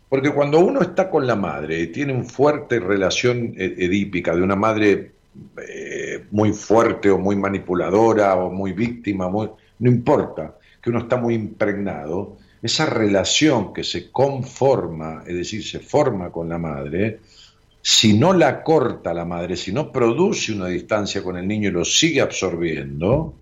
Porque 0.08 0.30
cuando 0.30 0.60
uno 0.60 0.82
está 0.82 1.08
con 1.08 1.26
la 1.26 1.36
madre 1.36 1.86
tiene 1.86 2.12
una 2.12 2.24
fuerte 2.24 2.78
relación 2.80 3.54
e- 3.56 3.74
edípica 3.78 4.34
de 4.36 4.42
una 4.42 4.56
madre 4.56 5.12
eh, 5.66 6.24
muy 6.30 6.52
fuerte 6.52 7.10
o 7.10 7.16
muy 7.18 7.36
manipuladora 7.36 8.34
o 8.36 8.50
muy 8.50 8.72
víctima, 8.72 9.28
muy- 9.30 9.48
no 9.78 9.90
importa, 9.90 10.56
que 10.82 10.90
uno 10.90 10.98
está 10.98 11.16
muy 11.16 11.34
impregnado, 11.34 12.36
esa 12.62 12.84
relación 12.86 13.72
que 13.72 13.82
se 13.84 14.10
conforma, 14.12 15.24
es 15.26 15.34
decir, 15.34 15.64
se 15.64 15.80
forma 15.80 16.30
con 16.30 16.48
la 16.48 16.58
madre, 16.58 17.20
si 17.82 18.16
no 18.16 18.32
la 18.32 18.62
corta 18.62 19.12
la 19.12 19.24
madre, 19.24 19.56
si 19.56 19.72
no 19.72 19.90
produce 19.90 20.52
una 20.52 20.68
distancia 20.68 21.22
con 21.22 21.36
el 21.36 21.46
niño 21.48 21.68
y 21.68 21.72
lo 21.72 21.84
sigue 21.84 22.20
absorbiendo, 22.20 23.34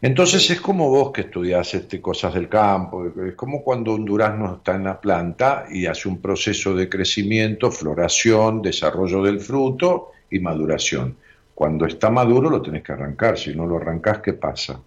entonces 0.00 0.50
es 0.50 0.60
como 0.60 0.88
vos 0.88 1.12
que 1.12 1.20
estudiás 1.20 1.74
este, 1.74 2.00
cosas 2.00 2.32
del 2.34 2.48
campo, 2.48 3.06
es 3.06 3.34
como 3.34 3.62
cuando 3.62 3.94
un 3.94 4.06
durazno 4.06 4.56
está 4.56 4.74
en 4.74 4.84
la 4.84 5.00
planta 5.00 5.66
y 5.70 5.86
hace 5.86 6.08
un 6.08 6.20
proceso 6.20 6.74
de 6.74 6.88
crecimiento, 6.88 7.70
floración, 7.70 8.62
desarrollo 8.62 9.22
del 9.22 9.38
fruto 9.38 10.12
y 10.30 10.40
maduración. 10.40 11.16
Cuando 11.54 11.86
está 11.86 12.10
maduro 12.10 12.48
lo 12.48 12.62
tenés 12.62 12.82
que 12.82 12.92
arrancar, 12.92 13.38
si 13.38 13.54
no 13.54 13.66
lo 13.66 13.76
arrancás, 13.76 14.18
¿qué 14.18 14.32
pasa? 14.32 14.80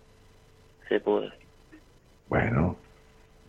Se 0.90 1.00
puede. 1.00 1.32
Bueno, 2.28 2.76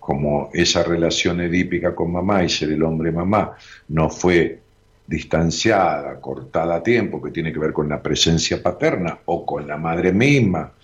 como 0.06 0.50
esa 0.52 0.84
relación 0.84 1.40
edípica 1.40 1.92
con 1.92 2.12
mamá 2.12 2.44
y 2.44 2.48
ser 2.48 2.70
el 2.70 2.84
hombre 2.84 3.10
mamá 3.10 3.56
no 3.88 4.08
fue 4.08 4.60
distanciada, 5.04 6.20
cortada 6.20 6.76
a 6.76 6.82
tiempo, 6.84 7.20
que 7.20 7.32
tiene 7.32 7.52
que 7.52 7.58
ver 7.58 7.72
con 7.72 7.88
la 7.88 8.00
presencia 8.00 8.62
paterna 8.62 9.18
o 9.24 9.44
con 9.44 9.66
la 9.66 9.76
madre 9.76 10.12
misma, 10.12 10.74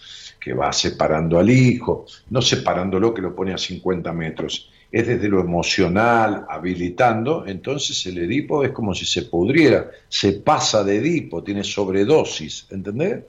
que 0.41 0.55
va 0.55 0.73
separando 0.73 1.39
al 1.39 1.51
hijo, 1.51 2.05
no 2.31 2.43
separándolo 2.43 3.15
que 3.15 3.23
lo 3.23 3.33
pone 3.33 3.55
a 3.55 3.59
50 3.59 4.13
metros, 4.13 4.73
es 4.91 5.07
desde 5.07 5.29
lo 5.29 5.39
emocional, 5.39 6.45
habilitando, 6.49 7.47
entonces 7.47 8.05
el 8.07 8.19
Edipo 8.19 8.65
es 8.65 8.73
como 8.73 8.93
si 8.93 9.05
se 9.05 9.23
pudriera, 9.23 9.89
se 10.09 10.33
pasa 10.33 10.83
de 10.83 10.97
Edipo, 10.97 11.45
tiene 11.45 11.63
sobredosis, 11.63 12.67
¿entendés? 12.73 13.21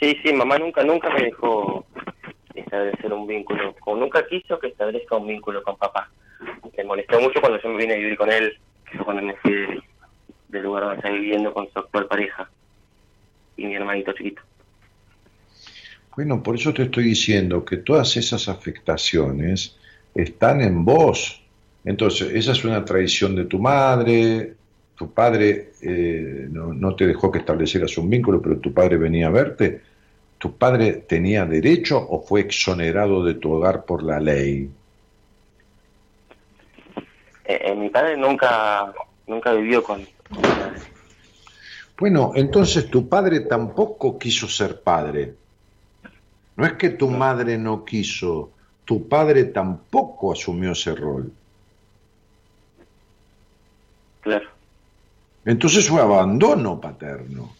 Sí, 0.00 0.16
sí, 0.22 0.32
mamá 0.32 0.58
nunca, 0.58 0.82
nunca 0.82 1.10
me 1.10 1.24
dejó 1.24 1.84
establecer 2.60 3.12
un 3.12 3.26
vínculo, 3.26 3.74
o 3.84 3.96
nunca 3.96 4.26
quiso 4.26 4.58
que 4.58 4.68
establezca 4.68 5.16
un 5.16 5.26
vínculo 5.26 5.62
con 5.62 5.76
papá. 5.76 6.10
Me 6.76 6.84
molestó 6.84 7.20
mucho 7.20 7.40
cuando 7.40 7.60
yo 7.60 7.68
me 7.70 7.78
vine 7.78 7.94
a 7.94 7.96
vivir 7.96 8.16
con 8.16 8.30
él, 8.30 8.58
que 8.84 8.96
fue 8.96 9.04
cuando 9.04 9.22
me 9.22 9.34
fui 9.36 9.52
del, 10.48 10.62
lugar 10.62 10.84
donde 10.84 10.96
estaba 10.96 11.14
viviendo 11.14 11.52
con 11.52 11.70
su 11.70 11.78
actual 11.78 12.06
pareja 12.06 12.48
y 13.56 13.66
mi 13.66 13.74
hermanito 13.74 14.12
chiquito. 14.12 14.42
Bueno, 16.14 16.42
por 16.42 16.54
eso 16.54 16.72
te 16.72 16.84
estoy 16.84 17.04
diciendo 17.04 17.64
que 17.64 17.78
todas 17.78 18.16
esas 18.16 18.48
afectaciones 18.48 19.76
están 20.14 20.60
en 20.62 20.84
vos. 20.84 21.42
Entonces, 21.84 22.32
esa 22.34 22.52
es 22.52 22.64
una 22.64 22.84
traición 22.84 23.36
de 23.36 23.44
tu 23.44 23.58
madre, 23.58 24.54
tu 24.96 25.12
padre 25.12 25.72
eh, 25.82 26.48
no, 26.50 26.72
no 26.72 26.96
te 26.96 27.06
dejó 27.06 27.30
que 27.30 27.38
establecieras 27.38 27.96
un 27.98 28.08
vínculo, 28.08 28.40
pero 28.40 28.58
tu 28.58 28.72
padre 28.72 28.96
venía 28.96 29.26
a 29.26 29.30
verte. 29.30 29.82
¿Tu 30.46 30.56
padre 30.56 30.92
tenía 31.08 31.44
derecho 31.44 31.98
o 31.98 32.22
fue 32.22 32.42
exonerado 32.42 33.24
de 33.24 33.34
tu 33.34 33.50
hogar 33.50 33.84
por 33.84 34.04
la 34.04 34.20
ley? 34.20 34.70
Eh, 37.44 37.60
eh, 37.64 37.74
mi 37.74 37.88
padre 37.88 38.16
nunca 38.16 38.94
nunca 39.26 39.52
vivió 39.54 39.82
con... 39.82 40.06
Bueno, 41.98 42.30
entonces 42.36 42.88
tu 42.88 43.08
padre 43.08 43.40
tampoco 43.40 44.16
quiso 44.20 44.46
ser 44.46 44.82
padre. 44.82 45.34
No 46.54 46.64
es 46.64 46.74
que 46.74 46.90
tu 46.90 47.10
madre 47.10 47.58
no 47.58 47.84
quiso, 47.84 48.52
tu 48.84 49.08
padre 49.08 49.46
tampoco 49.46 50.30
asumió 50.30 50.70
ese 50.70 50.94
rol. 50.94 51.32
Claro. 54.20 54.48
Entonces 55.44 55.88
fue 55.88 56.00
abandono 56.00 56.80
paterno. 56.80 57.52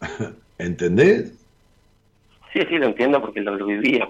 ¿Entendés? 0.56 1.34
Sí, 2.52 2.60
sí, 2.68 2.78
lo 2.78 2.86
entiendo 2.86 3.20
porque 3.20 3.40
lo, 3.40 3.56
lo 3.56 3.66
vivía. 3.66 4.08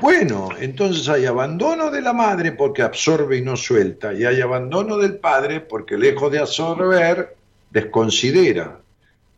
Bueno, 0.00 0.48
entonces 0.58 1.08
hay 1.08 1.26
abandono 1.26 1.90
de 1.90 2.02
la 2.02 2.12
madre 2.12 2.52
porque 2.52 2.82
absorbe 2.82 3.38
y 3.38 3.42
no 3.42 3.56
suelta, 3.56 4.12
y 4.12 4.24
hay 4.24 4.40
abandono 4.40 4.98
del 4.98 5.16
padre 5.16 5.60
porque 5.60 5.96
lejos 5.96 6.30
de 6.30 6.40
absorber, 6.40 7.36
desconsidera. 7.70 8.80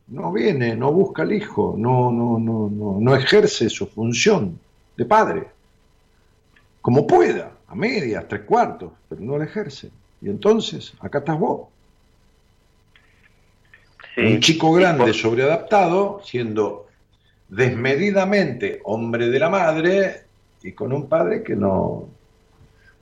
No 0.09 0.32
viene, 0.32 0.74
no 0.74 0.90
busca 0.90 1.23
al 1.23 1.32
hijo, 1.32 1.74
no, 1.77 2.11
no, 2.11 2.39
no, 2.39 2.70
no, 2.70 2.97
no 2.99 3.15
ejerce 3.15 3.69
su 3.69 3.86
función 3.86 4.59
de 4.97 5.05
padre. 5.05 5.49
Como 6.81 7.07
pueda, 7.07 7.53
a 7.69 7.74
medias, 7.74 8.27
tres 8.27 8.43
cuartos, 8.43 8.93
pero 9.09 9.20
no 9.20 9.36
la 9.36 9.45
ejerce. 9.45 9.90
Y 10.23 10.31
entonces, 10.31 10.95
acá 11.01 11.19
estás 11.19 11.39
vos. 11.39 11.69
Un 14.16 14.40
chico 14.40 14.73
grande, 14.73 15.12
sobreadaptado, 15.12 16.20
siendo 16.24 16.88
desmedidamente 17.49 18.81
hombre 18.85 19.29
de 19.29 19.39
la 19.39 19.49
madre 19.49 20.23
y 20.62 20.73
con 20.73 20.93
un 20.93 21.09
padre 21.09 21.43
que 21.43 21.57
no. 21.57 22.09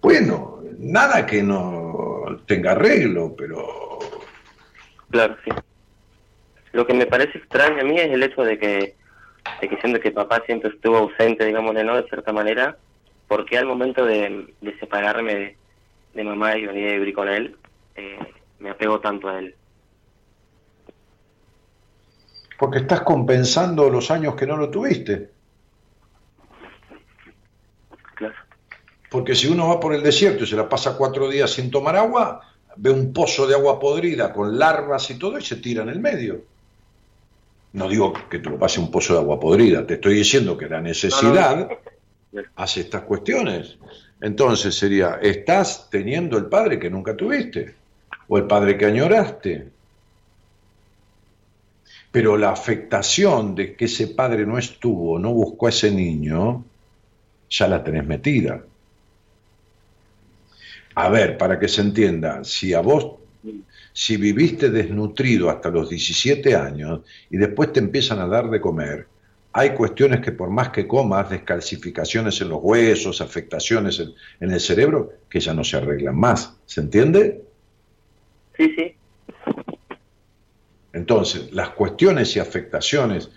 Bueno, 0.01 0.63
nada 0.79 1.27
que 1.27 1.43
no 1.43 2.41
tenga 2.47 2.73
arreglo, 2.73 3.35
pero. 3.37 3.99
Claro, 5.11 5.37
sí. 5.45 5.51
Lo 6.73 6.87
que 6.87 6.95
me 6.95 7.07
parece 7.07 7.39
extraño 7.39 7.81
a 7.81 7.85
mí 7.85 7.99
es 7.99 8.11
el 8.11 8.23
hecho 8.23 8.43
de 8.43 8.59
que, 8.59 8.95
de 9.61 9.69
que 9.69 9.77
siendo 9.81 10.01
que 10.01 10.11
papá 10.11 10.43
siempre 10.45 10.71
estuvo 10.71 10.99
ausente, 10.99 11.47
digámosle, 11.47 11.85
¿no? 11.85 11.97
De 11.97 12.09
cierta 12.09 12.33
manera, 12.33 12.77
porque 13.29 13.57
al 13.57 13.67
momento 13.67 14.05
de, 14.05 14.53
separarme 14.79 15.35
de, 15.35 15.57
de 16.15 16.25
mamá 16.25 16.57
y 16.57 16.67
venir 16.67 16.91
a 16.91 16.93
vivir 16.93 17.15
con 17.15 17.29
él, 17.29 17.57
eh, 17.95 18.19
me 18.59 18.71
apego 18.71 19.01
tanto 19.01 19.29
a 19.29 19.39
él. 19.39 19.55
Porque 22.59 22.79
estás 22.79 23.03
compensando 23.03 23.91
los 23.91 24.11
años 24.11 24.35
que 24.35 24.47
no 24.47 24.57
lo 24.57 24.71
tuviste. 24.71 25.31
Claro. 28.15 28.35
Porque 29.11 29.35
si 29.35 29.47
uno 29.49 29.69
va 29.69 29.79
por 29.79 29.95
el 29.95 30.03
desierto 30.03 30.45
y 30.45 30.47
se 30.47 30.57
la 30.57 30.69
pasa 30.69 30.97
cuatro 30.97 31.29
días 31.29 31.51
sin 31.51 31.71
tomar 31.71 31.97
agua, 31.97 32.41
ve 32.77 32.91
un 32.91 33.13
pozo 33.13 33.47
de 33.47 33.55
agua 33.55 33.79
podrida 33.79 34.33
con 34.33 34.59
larvas 34.59 35.11
y 35.11 35.19
todo 35.19 35.39
y 35.39 35.43
se 35.43 35.57
tira 35.57 35.83
en 35.83 35.89
el 35.89 36.01
medio. 36.01 36.43
No 37.73 37.89
digo 37.89 38.13
que 38.31 38.39
te 38.39 38.49
lo 38.49 38.59
pase 38.59 38.81
un 38.81 38.91
pozo 38.91 39.15
de 39.15 39.21
agua 39.21 39.39
podrida, 39.39 39.87
te 39.87 39.95
estoy 39.95 40.15
diciendo 40.15 40.57
que 40.57 40.69
la 40.69 40.81
necesidad 40.81 41.69
hace 42.57 42.81
estas 42.81 43.03
cuestiones. 43.03 43.77
Entonces 44.21 44.75
sería, 44.75 45.19
estás 45.21 45.89
teniendo 45.91 46.39
el 46.39 46.47
padre 46.47 46.79
que 46.79 46.89
nunca 46.89 47.15
tuviste, 47.15 47.75
o 48.29 48.39
el 48.39 48.47
padre 48.47 48.79
que 48.79 48.87
añoraste. 48.87 49.69
Pero 52.17 52.39
la 52.39 52.51
afectación 52.51 53.55
de 53.55 53.77
que 53.77 53.85
ese 53.85 54.07
padre 54.07 54.47
no 54.47 54.57
estuvo, 54.57 55.19
no 55.19 55.35
buscó 55.35 55.67
a 55.67 55.69
ese 55.69 55.91
niño, 55.91 56.65
ya 57.51 57.69
la 57.69 57.85
tenés 57.85 58.07
metida. 58.07 58.65
A 60.95 61.11
ver, 61.11 61.37
para 61.37 61.59
que 61.59 61.69
se 61.69 61.83
entienda, 61.83 62.43
si 62.43 62.73
a 62.73 62.81
vos, 62.81 63.17
si 63.93 64.17
viviste 64.17 64.71
desnutrido 64.71 65.51
hasta 65.51 65.69
los 65.69 65.91
17 65.91 66.57
años 66.57 67.01
y 67.29 67.37
después 67.37 67.71
te 67.75 67.81
empiezan 67.81 68.21
a 68.21 68.27
dar 68.27 68.49
de 68.49 68.63
comer, 68.63 69.07
hay 69.53 69.75
cuestiones 69.75 70.21
que 70.21 70.33
por 70.33 70.49
más 70.49 70.71
que 70.71 70.89
comas, 70.89 71.29
descalcificaciones 71.29 72.41
en 72.41 72.49
los 72.49 72.61
huesos, 72.63 73.21
afectaciones 73.21 74.01
en, 74.01 74.15
en 74.41 74.53
el 74.53 74.61
cerebro, 74.61 75.13
que 75.29 75.39
ya 75.39 75.53
no 75.53 75.63
se 75.63 75.77
arreglan 75.77 76.17
más. 76.17 76.57
¿Se 76.65 76.81
entiende? 76.81 77.45
Sí, 78.57 78.75
sí. 78.75 78.97
Entonces, 80.97 81.53
las 81.53 81.71
cuestiones 81.71 82.35
y 82.37 82.39
afectaciones 82.39 83.29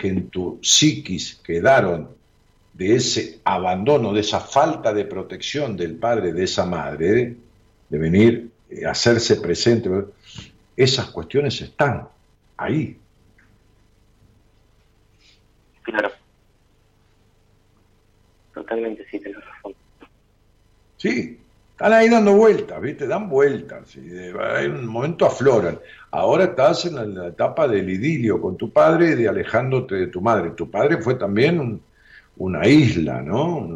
que 0.00 0.08
en 0.08 0.30
tu 0.30 0.58
psiquis 0.60 1.36
quedaron 1.44 2.08
de 2.72 2.96
ese 2.96 3.38
abandono, 3.44 4.12
de 4.12 4.20
esa 4.20 4.40
falta 4.40 4.92
de 4.92 5.04
protección 5.04 5.76
del 5.76 5.94
padre, 5.94 6.32
de 6.32 6.42
esa 6.42 6.66
madre, 6.66 7.36
de 7.88 7.98
venir 7.98 8.50
a 8.84 8.90
hacerse 8.90 9.36
presente, 9.36 9.88
esas 10.76 11.06
cuestiones 11.10 11.60
están 11.60 12.08
ahí. 12.56 12.98
Claro. 15.82 16.10
Totalmente, 18.54 19.06
sí, 19.08 19.20
tenés 19.20 19.38
razón. 19.44 19.72
Sí, 20.96 21.38
están 21.74 21.92
ahí 21.92 22.08
dando 22.08 22.36
vueltas, 22.36 22.80
¿viste? 22.80 23.08
Dan 23.08 23.28
vueltas. 23.28 23.96
Y 23.96 24.08
en 24.08 24.76
un 24.76 24.86
momento 24.86 25.26
afloran. 25.26 25.80
Ahora 26.12 26.44
estás 26.44 26.84
en 26.84 27.16
la, 27.16 27.26
etapa 27.26 27.66
del 27.66 27.90
idilio 27.90 28.40
con 28.40 28.56
tu 28.56 28.70
padre 28.70 29.10
y 29.10 29.14
de 29.16 29.28
alejándote 29.28 29.96
de 29.96 30.06
tu 30.06 30.20
madre. 30.20 30.50
Tu 30.50 30.70
padre 30.70 31.02
fue 31.02 31.16
también 31.16 31.58
un, 31.58 31.82
una 32.36 32.64
isla, 32.68 33.20
¿no? 33.22 33.68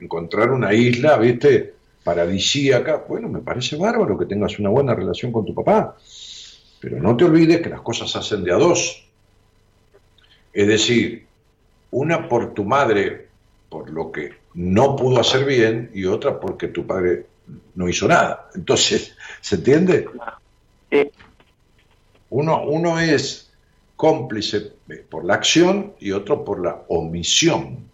Encontrar 0.00 0.50
una 0.50 0.74
isla, 0.74 1.16
¿viste? 1.16 1.74
Paradisíaca. 2.02 3.04
Bueno, 3.08 3.28
me 3.28 3.38
parece 3.38 3.76
bárbaro 3.76 4.18
que 4.18 4.26
tengas 4.26 4.58
una 4.58 4.70
buena 4.70 4.92
relación 4.92 5.30
con 5.30 5.46
tu 5.46 5.54
papá. 5.54 5.96
Pero 6.80 6.98
no 7.00 7.16
te 7.16 7.22
olvides 7.22 7.60
que 7.60 7.70
las 7.70 7.82
cosas 7.82 8.10
se 8.10 8.18
hacen 8.18 8.42
de 8.42 8.52
a 8.52 8.56
dos. 8.56 9.08
Es 10.52 10.66
decir, 10.66 11.24
una 11.92 12.28
por 12.28 12.52
tu 12.52 12.64
madre 12.64 13.28
por 13.68 13.88
lo 13.88 14.10
que 14.10 14.41
no 14.54 14.96
pudo 14.96 15.20
hacer 15.20 15.44
bien 15.44 15.90
y 15.94 16.04
otra 16.04 16.38
porque 16.38 16.68
tu 16.68 16.86
padre 16.86 17.26
no 17.74 17.88
hizo 17.88 18.08
nada. 18.08 18.50
Entonces, 18.54 19.16
¿se 19.40 19.56
entiende? 19.56 20.08
Uno, 22.30 22.62
uno 22.64 22.98
es 22.98 23.50
cómplice 23.96 24.72
por 25.08 25.24
la 25.24 25.34
acción 25.34 25.94
y 26.00 26.12
otro 26.12 26.44
por 26.44 26.62
la 26.62 26.82
omisión. 26.88 27.88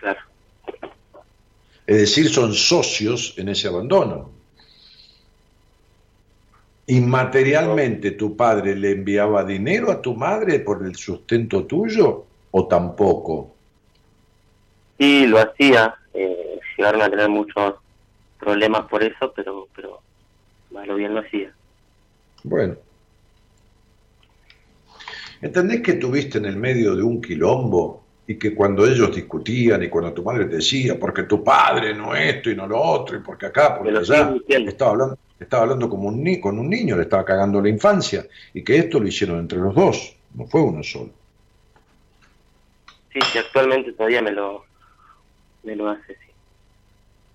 Claro. 0.00 0.20
Es 1.86 1.96
decir, 1.98 2.28
son 2.28 2.52
socios 2.52 3.34
en 3.36 3.48
ese 3.48 3.68
abandono. 3.68 4.30
¿Inmaterialmente 6.86 8.10
tu 8.12 8.36
padre 8.36 8.76
le 8.76 8.90
enviaba 8.90 9.44
dinero 9.44 9.90
a 9.90 10.02
tu 10.02 10.14
madre 10.14 10.60
por 10.60 10.84
el 10.84 10.94
sustento 10.96 11.64
tuyo 11.64 12.26
o 12.50 12.66
tampoco? 12.66 13.53
Sí, 14.98 15.26
lo 15.26 15.38
hacía. 15.38 15.94
Eh, 16.12 16.60
llegaron 16.76 17.02
a 17.02 17.10
tener 17.10 17.28
muchos 17.28 17.74
problemas 18.38 18.86
por 18.86 19.02
eso, 19.02 19.32
pero, 19.34 19.68
pero 19.74 20.00
más 20.70 20.86
lo 20.86 20.96
bien 20.96 21.14
lo 21.14 21.20
hacía. 21.20 21.52
Bueno. 22.42 22.76
¿Entendés 25.40 25.82
que 25.82 25.94
tuviste 25.94 26.38
en 26.38 26.46
el 26.46 26.56
medio 26.56 26.94
de 26.94 27.02
un 27.02 27.20
quilombo 27.20 28.04
y 28.26 28.36
que 28.36 28.54
cuando 28.54 28.86
ellos 28.86 29.14
discutían 29.14 29.82
y 29.82 29.88
cuando 29.88 30.12
tu 30.12 30.22
madre 30.22 30.46
te 30.46 30.56
decía, 30.56 30.98
porque 30.98 31.24
tu 31.24 31.44
padre 31.44 31.94
no 31.94 32.14
esto 32.14 32.50
y 32.50 32.56
no 32.56 32.66
lo 32.66 32.80
otro, 32.80 33.16
y 33.16 33.20
porque 33.20 33.46
acá, 33.46 33.76
porque 33.76 33.96
allá, 33.96 34.34
estaba 34.48 34.92
hablando, 34.92 35.18
estaba 35.38 35.64
hablando 35.64 35.88
como 35.90 36.08
un 36.08 36.22
ni 36.22 36.40
con 36.40 36.58
un 36.58 36.70
niño, 36.70 36.96
le 36.96 37.02
estaba 37.02 37.24
cagando 37.24 37.60
la 37.60 37.68
infancia, 37.68 38.26
y 38.54 38.64
que 38.64 38.78
esto 38.78 38.98
lo 38.98 39.06
hicieron 39.06 39.40
entre 39.40 39.58
los 39.58 39.74
dos, 39.74 40.16
no 40.34 40.46
fue 40.46 40.62
uno 40.62 40.82
solo. 40.82 41.10
Sí, 43.12 43.20
sí, 43.30 43.38
actualmente 43.38 43.92
todavía 43.92 44.22
me 44.22 44.32
lo, 44.32 44.64
me 45.64 45.76
lo 45.76 45.88
hace, 45.88 46.14
sí. 46.14 46.32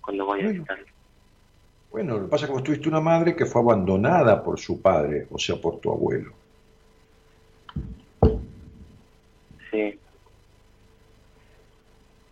Cuando 0.00 0.26
voy 0.26 0.40
a 0.40 0.48
visitarlo. 0.48 0.86
Bueno, 1.90 2.16
lo 2.16 2.24
que 2.24 2.30
pasa 2.30 2.44
es 2.44 2.50
que 2.50 2.54
vos 2.54 2.62
tuviste 2.62 2.88
una 2.88 3.00
madre 3.00 3.34
que 3.34 3.46
fue 3.46 3.62
abandonada 3.62 4.42
por 4.42 4.58
su 4.58 4.80
padre, 4.80 5.26
o 5.30 5.38
sea, 5.38 5.56
por 5.56 5.80
tu 5.80 5.92
abuelo. 5.92 6.32
Sí. 9.70 9.98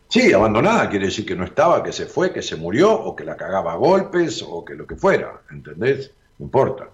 Sí, 0.08 0.32
abandonada 0.32 0.88
quiere 0.88 1.06
decir 1.06 1.26
que 1.26 1.36
no 1.36 1.44
estaba, 1.44 1.82
que 1.82 1.92
se 1.92 2.06
fue, 2.06 2.32
que 2.32 2.40
se 2.40 2.56
murió, 2.56 2.92
o 2.92 3.14
que 3.14 3.24
la 3.24 3.36
cagaba 3.36 3.72
a 3.72 3.76
golpes, 3.76 4.42
o 4.46 4.64
que 4.64 4.74
lo 4.74 4.86
que 4.86 4.96
fuera, 4.96 5.42
¿entendés? 5.50 6.12
No 6.38 6.46
importa. 6.46 6.88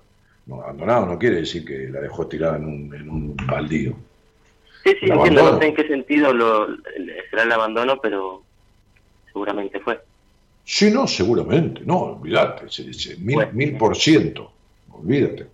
No, 0.47 0.62
abandonado 0.62 1.06
no 1.06 1.18
quiere 1.18 1.36
decir 1.36 1.64
que 1.64 1.89
la 1.89 2.01
dejó 2.01 2.26
tirada 2.26 2.56
en 2.56 2.64
un, 2.64 2.94
en 2.94 3.09
un 3.09 3.36
baldío. 3.47 3.94
Sí, 4.82 4.90
sí, 5.01 5.06
entiendo, 5.10 5.52
no 5.52 5.59
sé 5.59 5.66
en 5.66 5.74
qué 5.74 5.86
sentido 5.86 6.32
lo, 6.35 6.66
será 7.31 7.44
el 7.44 7.52
abandono, 7.52 7.98
pero 8.02 8.43
seguramente 9.35 9.81
fue. 9.81 10.01
Sí, 10.65 10.90
no, 10.90 11.06
seguramente, 11.06 11.82
no, 11.85 11.98
olvídate, 12.16 12.70
sí, 12.70 13.16
mil, 13.19 13.52
mil 13.52 13.77
por 13.77 13.94
ciento, 13.97 14.51
olvídate. 14.93 15.47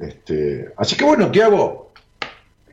Este, 0.00 0.72
así 0.76 0.96
que 0.96 1.04
bueno, 1.04 1.30
Tiago, 1.30 1.92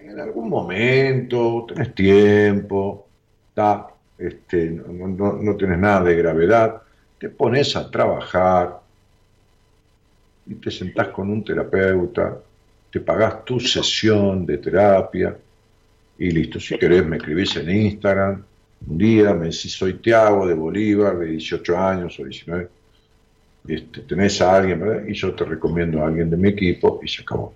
en 0.01 0.19
algún 0.19 0.49
momento 0.49 1.65
tenés 1.67 1.93
tiempo, 1.93 3.07
ta, 3.53 3.87
este, 4.17 4.71
no, 4.71 5.07
no, 5.07 5.33
no 5.33 5.55
tenés 5.55 5.77
nada 5.77 6.03
de 6.03 6.15
gravedad, 6.15 6.81
te 7.19 7.29
pones 7.29 7.75
a 7.75 7.89
trabajar 7.89 8.79
y 10.47 10.55
te 10.55 10.71
sentás 10.71 11.09
con 11.09 11.29
un 11.29 11.43
terapeuta, 11.43 12.37
te 12.91 12.99
pagás 12.99 13.45
tu 13.45 13.59
sesión 13.59 14.45
de 14.45 14.57
terapia 14.57 15.37
y 16.19 16.31
listo. 16.31 16.59
Si 16.59 16.77
querés 16.77 17.05
me 17.05 17.17
escribís 17.17 17.55
en 17.57 17.69
Instagram, 17.69 18.43
un 18.87 18.97
día 18.97 19.33
me 19.33 19.45
decís 19.45 19.73
soy 19.73 19.95
Tiago 19.95 20.47
de 20.47 20.53
Bolívar, 20.53 21.17
de 21.17 21.27
18 21.27 21.77
años 21.77 22.19
o 22.19 22.23
19, 22.23 22.69
este, 23.67 24.01
tenés 24.01 24.41
a 24.41 24.55
alguien, 24.55 24.79
¿verdad? 24.79 25.03
Y 25.07 25.13
yo 25.13 25.33
te 25.33 25.43
recomiendo 25.43 26.01
a 26.01 26.07
alguien 26.07 26.29
de 26.29 26.37
mi 26.37 26.49
equipo 26.49 26.99
y 27.03 27.07
se 27.07 27.21
acabó. 27.21 27.53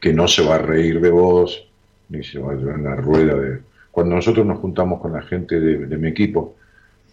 Que 0.00 0.12
no 0.12 0.28
se 0.28 0.44
va 0.44 0.56
a 0.56 0.58
reír 0.58 1.00
de 1.00 1.10
vos, 1.10 1.66
ni 2.08 2.22
se 2.22 2.38
va 2.38 2.52
a 2.52 2.56
llevar 2.56 2.76
una 2.76 2.96
rueda 2.96 3.34
de... 3.34 3.60
Cuando 3.90 4.14
nosotros 4.14 4.46
nos 4.46 4.60
juntamos 4.60 5.00
con 5.00 5.12
la 5.12 5.22
gente 5.22 5.58
de, 5.58 5.86
de 5.86 5.98
mi 5.98 6.08
equipo, 6.08 6.54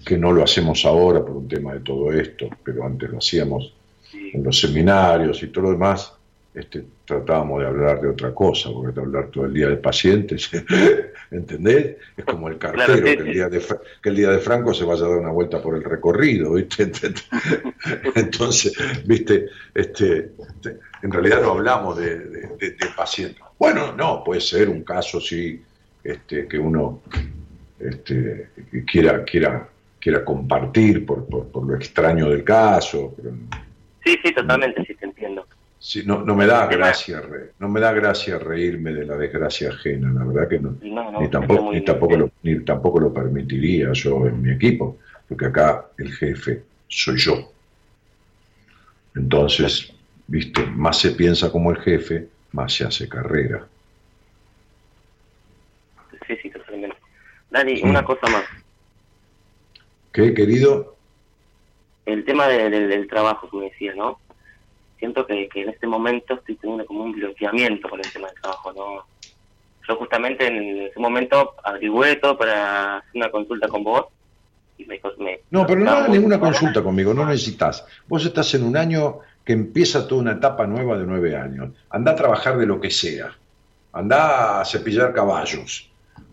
que 0.05 0.17
no 0.17 0.31
lo 0.31 0.43
hacemos 0.43 0.85
ahora 0.85 1.21
por 1.21 1.35
un 1.35 1.47
tema 1.47 1.73
de 1.73 1.79
todo 1.79 2.11
esto, 2.11 2.47
pero 2.63 2.85
antes 2.85 3.09
lo 3.09 3.17
hacíamos 3.17 3.73
en 4.13 4.43
los 4.43 4.59
seminarios 4.59 5.41
y 5.41 5.47
todo 5.47 5.65
lo 5.65 5.71
demás, 5.71 6.13
este, 6.53 6.85
tratábamos 7.05 7.61
de 7.61 7.67
hablar 7.67 8.01
de 8.01 8.09
otra 8.09 8.33
cosa, 8.33 8.69
porque 8.71 8.93
de 8.93 9.01
hablar 9.01 9.27
todo 9.31 9.45
el 9.45 9.53
día 9.53 9.67
de 9.69 9.77
pacientes, 9.77 10.49
¿entendés? 11.31 11.97
Es 12.17 12.25
como 12.25 12.49
el 12.49 12.57
cartero 12.57 12.85
Claro, 12.85 13.07
sí, 13.07 13.15
que, 13.15 13.21
el 13.23 13.33
día 13.33 13.49
de, 13.49 13.61
que 14.01 14.09
el 14.09 14.15
día 14.15 14.29
de 14.31 14.39
Franco 14.39 14.73
se 14.73 14.85
vaya 14.85 15.05
a 15.05 15.09
dar 15.09 15.17
una 15.19 15.31
vuelta 15.31 15.61
por 15.61 15.75
el 15.75 15.83
recorrido, 15.83 16.53
¿viste? 16.53 16.91
Entonces, 18.15 18.73
¿viste? 19.05 19.47
Este, 19.73 20.31
este, 20.39 20.79
en 21.01 21.11
realidad 21.11 21.41
no 21.41 21.51
hablamos 21.51 21.97
de, 21.97 22.19
de- 22.19 22.47
de- 22.59 22.71
de 22.71 22.87
pacientes. 22.95 23.41
Bueno, 23.59 23.93
no, 23.95 24.23
puede 24.23 24.41
ser 24.41 24.69
un 24.69 24.83
caso, 24.83 25.19
sí, 25.21 25.61
este, 26.03 26.47
que 26.47 26.57
uno 26.59 27.01
este, 27.79 28.47
que 28.71 28.85
quiera, 28.85 29.23
quiera, 29.23 29.67
quiera 29.99 30.23
compartir 30.23 31.05
por, 31.05 31.27
por, 31.27 31.47
por 31.51 31.65
lo 31.67 31.75
extraño 31.75 32.29
del 32.29 32.43
caso, 32.43 33.13
pero 33.15 33.31
Sí, 34.03 34.15
sí, 34.23 34.31
totalmente, 34.35 34.83
sí, 34.85 34.93
te 34.93 35.05
entiendo. 35.05 35.44
Sí, 35.87 36.01
no, 36.03 36.23
no 36.25 36.33
me 36.35 36.47
da 36.47 36.65
gracia, 36.65 37.21
re- 37.21 37.51
no 37.59 37.69
me 37.69 37.79
da 37.79 37.93
gracia 37.93 38.39
reírme 38.39 38.91
de 38.91 39.05
la 39.05 39.15
desgracia 39.17 39.69
ajena, 39.69 40.11
la 40.11 40.25
verdad 40.25 40.49
que 40.49 40.59
no, 40.59 40.75
No, 40.81 41.11
no, 41.11 41.21
ni 41.21 41.29
tampoco, 41.29 41.71
ni 41.71 41.81
tampoco 41.85 42.17
lo, 42.17 42.31
ni 42.41 42.59
tampoco 42.65 42.99
lo 42.99 43.13
permitiría 43.13 43.93
yo 43.93 44.25
en 44.25 44.41
mi 44.41 44.51
equipo, 44.51 44.97
porque 45.29 45.45
acá 45.45 45.91
el 45.99 46.11
jefe 46.11 46.63
soy 46.87 47.17
yo. 47.17 47.51
Entonces, 49.13 49.93
viste, 50.25 50.65
más 50.65 50.97
se 50.97 51.11
piensa 51.11 51.51
como 51.51 51.69
el 51.69 51.77
jefe, 51.77 52.29
más 52.53 52.73
se 52.73 52.85
hace 52.85 53.07
carrera. 53.07 53.67
Sí, 56.27 56.35
sí, 56.41 56.49
totalmente. 56.49 56.97
Dani, 57.51 57.83
Mm. 57.83 57.89
una 57.91 58.03
cosa 58.03 58.27
más. 58.27 58.43
¿Qué, 60.11 60.33
querido? 60.33 60.95
El 62.07 62.25
tema 62.25 62.47
de- 62.47 62.71
del, 62.71 62.89
del 62.89 63.07
trabajo 63.07 63.47
que 63.51 63.57
me 63.57 63.65
decía, 63.65 63.93
¿no? 63.93 64.19
Siento 65.05 65.27
que, 65.27 65.47
que 65.49 65.61
en 65.61 65.69
este 65.69 65.85
momento 65.85 66.33
estoy 66.33 66.55
teniendo 66.55 66.83
como 66.87 67.03
un 67.03 67.11
bloqueamiento 67.11 67.87
con 67.87 67.99
el 67.99 68.11
tema 68.11 68.27
del 68.27 68.41
trabajo, 68.41 68.73
¿no? 68.73 69.05
Yo 69.87 69.95
justamente 69.97 70.47
en 70.47 70.81
ese 70.87 70.99
momento 70.99 71.53
averigüé 71.63 72.15
todo 72.15 72.35
para 72.35 72.97
hacer 72.97 73.11
una 73.13 73.29
consulta 73.29 73.67
con 73.67 73.83
vos 73.83 74.05
y 74.79 74.85
me... 74.85 74.99
me 75.19 75.41
No, 75.51 75.67
pero 75.67 75.81
no 75.81 75.91
hagas 75.91 76.09
ninguna 76.09 76.39
consulta 76.39 76.81
conmigo, 76.81 77.13
no 77.13 77.23
necesitas. 77.27 77.85
Vos 78.07 78.25
estás 78.25 78.51
en 78.55 78.63
un 78.63 78.75
año 78.75 79.19
que 79.43 79.53
empieza 79.53 80.07
toda 80.07 80.21
una 80.21 80.31
etapa 80.31 80.65
nueva 80.65 80.97
de 80.97 81.05
nueve 81.05 81.35
años. 81.37 81.69
Anda 81.91 82.13
a 82.13 82.15
trabajar 82.15 82.57
de 82.57 82.65
lo 82.65 82.81
que 82.81 82.89
sea. 82.89 83.31
Anda 83.93 84.59
a 84.61 84.65
cepillar 84.65 85.13
caballos. 85.13 85.87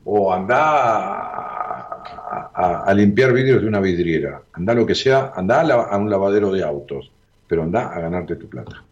O 0.07 0.33
anda 0.33 0.57
a, 0.59 2.51
a- 2.55 2.85
a 2.87 2.95
limpiar 2.95 3.35
vidrios 3.35 3.61
de 3.61 3.69
una 3.69 3.81
vidriera. 3.81 4.41
Anda 4.55 4.73
a 4.73 4.77
lo 4.77 4.87
que 4.87 4.95
sea, 4.95 5.33
anda 5.37 5.61
a, 5.61 5.65
la- 5.65 5.75
a 5.83 5.97
un 5.99 6.09
lavadero 6.09 6.51
de 6.51 6.65
autos. 6.65 7.11
Pero 7.53 7.65
anda 7.65 7.95
a 7.95 8.01
ganarte 8.01 8.37
tu 8.37 8.49
plata. 8.49 8.83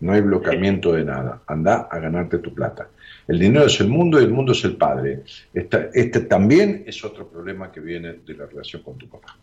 No 0.00 0.14
hay 0.14 0.22
bloqueamiento 0.22 0.94
de 0.94 1.04
nada. 1.04 1.42
Anda 1.46 1.88
a 1.90 1.98
ganarte 1.98 2.38
tu 2.38 2.54
plata. 2.54 2.88
El 3.28 3.38
dinero 3.38 3.66
es 3.66 3.78
el 3.82 3.88
mundo 3.88 4.18
y 4.18 4.24
el 4.24 4.30
mundo 4.30 4.52
es 4.52 4.64
el 4.64 4.78
padre. 4.78 5.24
Este 5.52 6.20
también 6.20 6.84
es 6.86 7.04
otro 7.04 7.28
problema 7.28 7.70
que 7.70 7.80
viene 7.80 8.14
de 8.14 8.34
la 8.34 8.46
relación 8.46 8.80
con 8.80 8.96
tu 8.96 9.06
papá. 9.08 9.36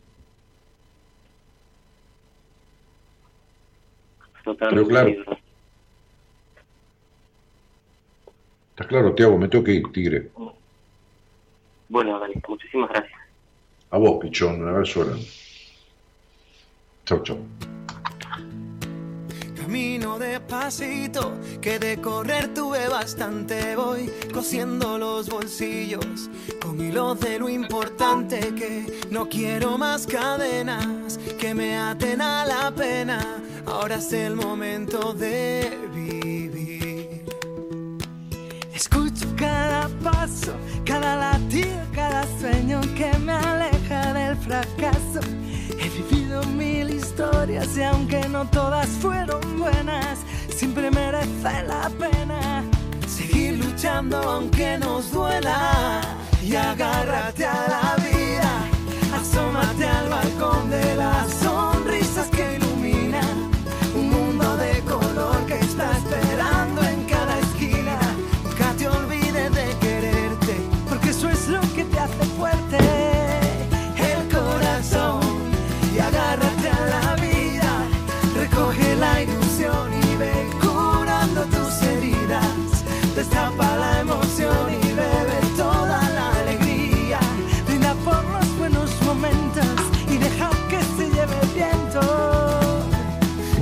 Totalmente. 4.44 4.76
Pero 4.76 4.88
claro. 4.88 5.10
sí, 5.10 5.42
¿Está 8.72 8.88
claro, 8.88 9.14
Tiago? 9.14 9.38
Me 9.38 9.48
tengo 9.48 9.64
que 9.64 9.74
ir, 9.74 9.92
tigre. 9.92 10.32
Bueno, 11.88 12.20
Dani, 12.20 12.34
muchísimas 12.48 12.90
gracias. 12.90 13.20
A 13.92 14.00
vos, 14.00 14.20
pichón. 14.20 14.60
Un 14.60 14.70
abrazo 14.70 15.06
grande. 15.06 15.28
Chau, 17.06 17.22
chau. 17.22 17.38
Camino 19.72 20.20
despacito, 20.20 21.32
que 21.62 21.80
de 21.80 21.96
correr 22.02 22.54
tuve 22.54 22.90
bastante. 22.90 23.74
Voy 23.78 24.12
cosiendo 24.34 24.98
los 24.98 25.30
bolsillos 25.30 26.30
con 26.62 26.78
hilos 26.82 27.18
de 27.22 27.40
lo 27.40 27.48
importante 27.48 28.54
que 28.54 29.08
no 29.12 29.30
quiero 29.30 29.78
más 29.78 30.06
cadenas 30.06 31.18
que 31.40 31.56
me 31.56 31.78
aten 31.78 32.20
a 32.20 32.46
la 32.46 32.70
pena. 32.72 33.42
Ahora 33.66 33.96
es 33.96 34.12
el 34.12 34.36
momento 34.36 35.14
de 35.14 35.72
vivir. 35.94 37.24
Escucho 38.74 39.26
cada 39.38 39.88
paso, 40.04 40.52
cada 40.84 41.16
latido, 41.16 41.80
cada 41.96 42.26
sueño 42.42 42.82
que 42.98 43.18
me 43.20 43.32
aleja 43.32 44.14
del 44.14 44.36
fracaso. 44.36 45.22
He 45.80 45.88
vivido 45.88 46.21
mil 46.58 46.90
historias 46.90 47.78
y 47.78 47.84
aunque 47.84 48.28
no 48.30 48.46
todas 48.46 48.88
fueron 48.88 49.42
buenas, 49.60 50.20
siempre 50.56 50.90
merece 50.90 51.64
la 51.68 51.90
pena 52.00 52.64
seguir 53.08 53.58
luchando 53.64 54.18
aunque 54.18 54.78
nos 54.78 55.12
duela 55.12 56.02
y 56.42 56.56
agárrate 56.56 57.46
a 57.46 57.68
la 57.68 58.04
vida. 58.04 58.52
Asómate 59.14 59.86
al 59.86 60.10
balcón 60.10 60.70
de 60.70 60.96
las 60.96 61.30
sonrisas 61.34 61.51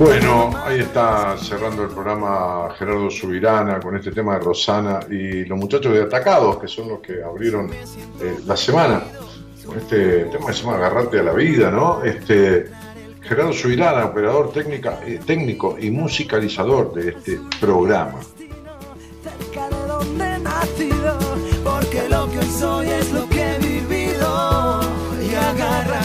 Bueno, 0.00 0.50
ahí 0.64 0.80
está 0.80 1.36
cerrando 1.36 1.82
el 1.82 1.90
programa 1.90 2.74
Gerardo 2.78 3.10
Subirana 3.10 3.78
con 3.80 3.94
este 3.96 4.10
tema 4.12 4.38
de 4.38 4.40
Rosana 4.40 5.00
y 5.10 5.44
los 5.44 5.58
muchachos 5.58 5.92
de 5.92 6.04
Atacados, 6.04 6.56
que 6.56 6.68
son 6.68 6.88
los 6.88 7.00
que 7.00 7.22
abrieron 7.22 7.70
eh, 7.70 8.38
la 8.46 8.56
semana, 8.56 9.02
con 9.62 9.76
este 9.76 10.24
tema 10.24 10.46
que 10.46 10.52
se 10.54 10.62
llama 10.62 10.76
Agarrarte 10.78 11.20
a 11.20 11.22
la 11.22 11.34
vida, 11.34 11.70
¿no? 11.70 12.02
Este, 12.02 12.70
Gerardo 13.20 13.52
Subirana, 13.52 14.06
operador 14.06 14.50
eh, 14.56 15.20
técnico 15.26 15.76
y 15.78 15.90
musicalizador 15.90 16.94
de 16.94 17.10
este 17.10 17.38
programa. 17.60 18.20
porque 21.62 22.08
lo 22.08 22.26
que 22.30 22.42
soy 22.58 22.88
es 22.88 23.12
lo 23.12 23.28
que 23.28 23.42
he 23.42 23.58
vivido. 23.58 24.80
Y 25.30 25.34
agárrate 25.34 25.99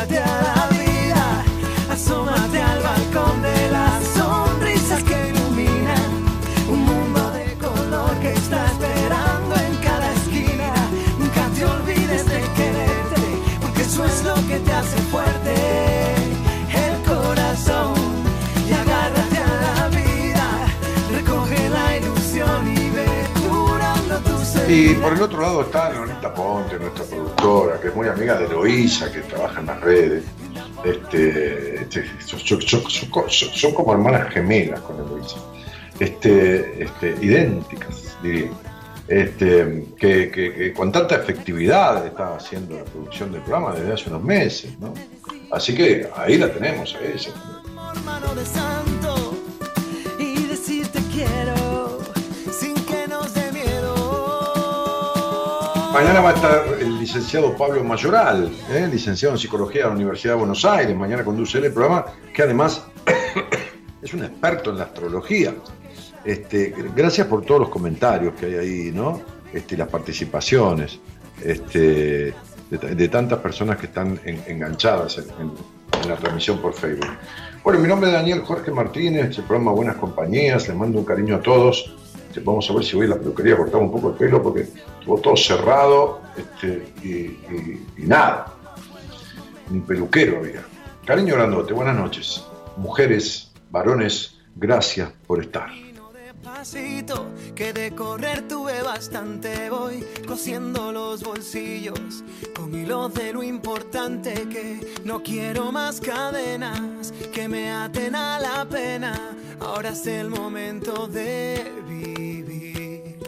hace 14.80 14.98
fuerte. 15.12 15.54
El 16.74 17.02
corazón 17.04 17.94
y 18.70 18.74
agárrate 18.74 19.38
a 19.38 19.62
la 19.80 19.90
vida, 19.90 20.68
recoge 21.12 21.70
la 21.70 21.98
ilusión 21.98 22.68
y 22.78 22.90
ve 22.90 23.06
curando 23.50 24.18
tus 24.20 24.70
Y 24.70 24.94
por 24.96 25.14
el 25.14 25.22
otro 25.22 25.42
lado 25.42 25.62
está 25.62 25.92
Leonita 25.92 26.34
Ponte, 26.34 26.78
nuestra 26.80 27.06
productora, 27.06 27.80
que 27.80 27.88
es 27.90 27.96
muy 27.96 28.08
amiga 28.08 28.36
de 28.38 28.46
Eloísa, 28.46 29.12
que 29.12 29.20
trabaja 29.22 29.60
en 29.62 29.66
las 29.68 29.82
redes. 29.82 30.24
Este, 30.84 31.82
este, 31.82 32.06
son, 32.26 32.40
son- 32.40 32.62
son- 32.62 32.90
son- 32.92 33.30
son- 33.30 33.50
son 33.54 33.72
como 33.74 33.94
hermanas 33.94 34.30
gemelas 34.32 34.80
con 34.82 34.98
Eloísa. 34.98 35.38
Este, 36.00 36.84
este, 36.84 37.16
idénticas, 37.22 38.18
diría. 38.22 38.52
Este, 39.08 39.86
que, 40.00 40.32
que- 40.32 40.54
que 40.54 40.74
con 40.74 40.92
tanta 40.92 41.16
efectividad 41.16 42.06
está 42.08 42.36
haciendo 42.36 42.76
la 42.76 42.84
producción 42.86 43.32
del 43.32 43.42
programa 43.42 43.74
desde 43.76 43.94
hace 43.94 44.10
unos 44.10 44.24
meses. 44.24 44.80
¿no? 44.80 44.94
Así 45.52 45.76
que 45.76 46.10
ahí 46.16 46.38
la 46.38 46.52
tenemos 46.52 46.96
a 46.96 47.06
ella. 47.06 47.32
dé 53.34 53.52
miedo. 53.52 53.96
Mañana 55.94 56.20
va 56.22 56.32
a 56.32 56.34
estar 56.34 56.66
el 56.80 57.00
licenciado 57.00 57.56
Pablo 57.56 57.84
Mayoral, 57.84 58.52
¿eh? 58.72 58.88
licenciado 58.92 59.36
en 59.36 59.40
Psicología 59.40 59.84
de 59.84 59.88
la 59.90 59.96
Universidad 59.96 60.34
de 60.34 60.40
Buenos 60.40 60.66
Aires. 60.66 60.96
Mañana 60.96 61.24
conduce 61.24 61.60
el 61.60 61.72
programa, 61.72 62.06
que 62.34 62.42
además 62.44 62.86
es 64.02 64.14
un 64.14 64.24
experto 64.26 64.72
en 64.72 64.78
la 64.80 64.84
astrología. 64.86 65.54
Este, 66.26 66.74
gracias 66.96 67.28
por 67.28 67.46
todos 67.46 67.62
los 67.62 67.70
comentarios 67.70 68.34
que 68.34 68.48
hay 68.48 68.56
ahí, 68.56 68.92
¿no? 68.92 69.22
Este, 69.54 69.78
las 69.78 69.88
participaciones 69.88 71.00
este, 71.44 72.34
de, 72.70 72.78
ta- 72.80 72.88
de 72.88 73.08
tantas 73.10 73.40
personas 73.40 73.78
que 73.78 73.86
están 73.86 74.20
en- 74.26 74.42
enganchadas 74.48 75.18
en, 75.20 75.52
la 76.10 76.16
transmisión 76.18 76.60
por 76.60 76.74
Facebook. 76.74 77.08
Bueno, 77.64 77.80
mi 77.80 77.88
nombre 77.88 78.10
es 78.10 78.14
Daniel 78.16 78.42
Jorge 78.42 78.70
Martínez, 78.72 79.38
el 79.38 79.44
programa 79.46 79.72
Buenas 79.72 79.96
Compañías, 79.96 80.68
les 80.68 80.76
mando 80.78 81.00
un 81.00 81.06
cariño 81.06 81.36
a 81.36 81.42
todos. 81.42 81.96
Vamos 82.44 82.70
a 82.70 82.74
ver 82.74 82.84
si 82.84 82.96
voy 82.98 83.06
a 83.06 83.10
la 83.10 83.16
peluquería 83.18 83.54
a 83.54 83.58
cortar 83.58 83.82
un 83.82 83.92
poco 83.92 84.10
el 84.10 84.16
pelo 84.16 84.44
porque 84.44 84.62
estuvo 85.00 85.20
todo 85.22 85.38
cerrado 85.38 86.22
y, 87.02 87.38
nada. 88.06 88.54
Ni 89.70 89.80
peluquero 89.80 90.40
había. 90.40 90.64
Cariño 91.06 91.36
grandote, 91.36 91.74
buenas 91.74 91.96
noches. 91.96 92.44
Mujeres, 92.78 93.52
varones, 93.72 94.38
gracias 94.56 95.12
por 95.26 95.42
estar. 95.42 95.70
Pasito, 96.66 97.28
que 97.54 97.74
de 97.74 97.92
correr 97.94 98.48
tuve 98.48 98.82
bastante, 98.82 99.70
voy 99.70 100.04
cosiendo 100.28 100.92
los 100.92 101.22
bolsillos 101.22 102.24
con 102.56 102.74
hilos 102.74 103.14
de 103.14 103.34
lo 103.34 103.44
importante 103.44 104.34
que 104.50 104.98
no 105.04 105.22
quiero 105.22 105.72
más 105.72 106.02
cadenas 106.02 107.14
que 107.32 107.48
me 107.48 107.70
aten 107.72 108.16
a 108.16 108.40
la 108.40 108.66
pena. 108.66 109.14
Ahora 109.60 109.90
es 109.90 110.08
el 110.08 110.32
momento 110.32 111.08
de 111.08 111.72
vivir. 111.88 113.20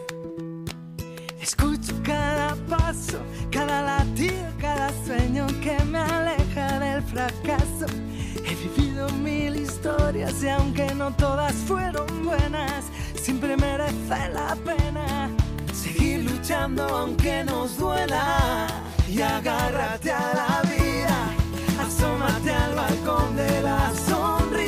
Escucho 1.40 1.94
cada 2.02 2.56
paso, 2.68 3.20
cada 3.52 3.82
latido, 3.82 4.48
cada 4.60 4.90
sueño 5.06 5.46
que 5.62 5.78
me 5.84 5.98
aleja 5.98 6.80
del 6.80 7.02
fracaso. 7.04 7.86
He 8.44 8.54
vivido 8.56 9.08
mil 9.10 9.54
historias 9.54 10.42
y 10.42 10.48
aunque 10.48 10.92
no 10.96 11.14
todas 11.14 11.54
fueron 11.54 12.24
buenas, 12.24 12.86
siempre 13.28 13.58
merece 13.58 14.30
la 14.32 14.56
pena 14.64 15.28
seguir 15.74 16.24
luchando 16.24 16.82
aunque 16.82 17.44
nos 17.44 17.76
duela. 17.76 18.66
Y 19.06 19.20
agárrate 19.20 20.10
a 20.12 20.32
la 20.40 20.62
vida, 20.70 21.16
asómate 21.86 22.50
al 22.50 22.74
balcón 22.74 23.36
de 23.36 23.60
las 23.60 23.98
sonrisas 23.98 24.67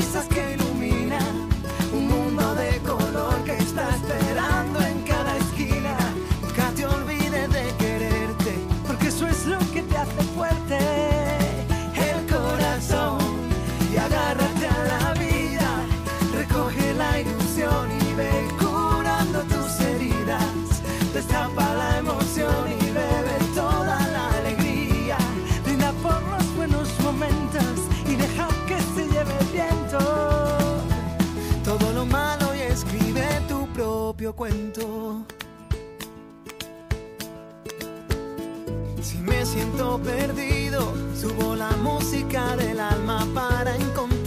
Si 39.03 39.19
me 39.19 39.45
siento 39.45 40.01
perdido, 40.03 40.95
subo 41.15 41.55
la 41.55 41.71
música 41.73 42.57
del 42.57 42.81
alma 42.81 43.27
para 43.35 43.77
encontrar 43.77 44.20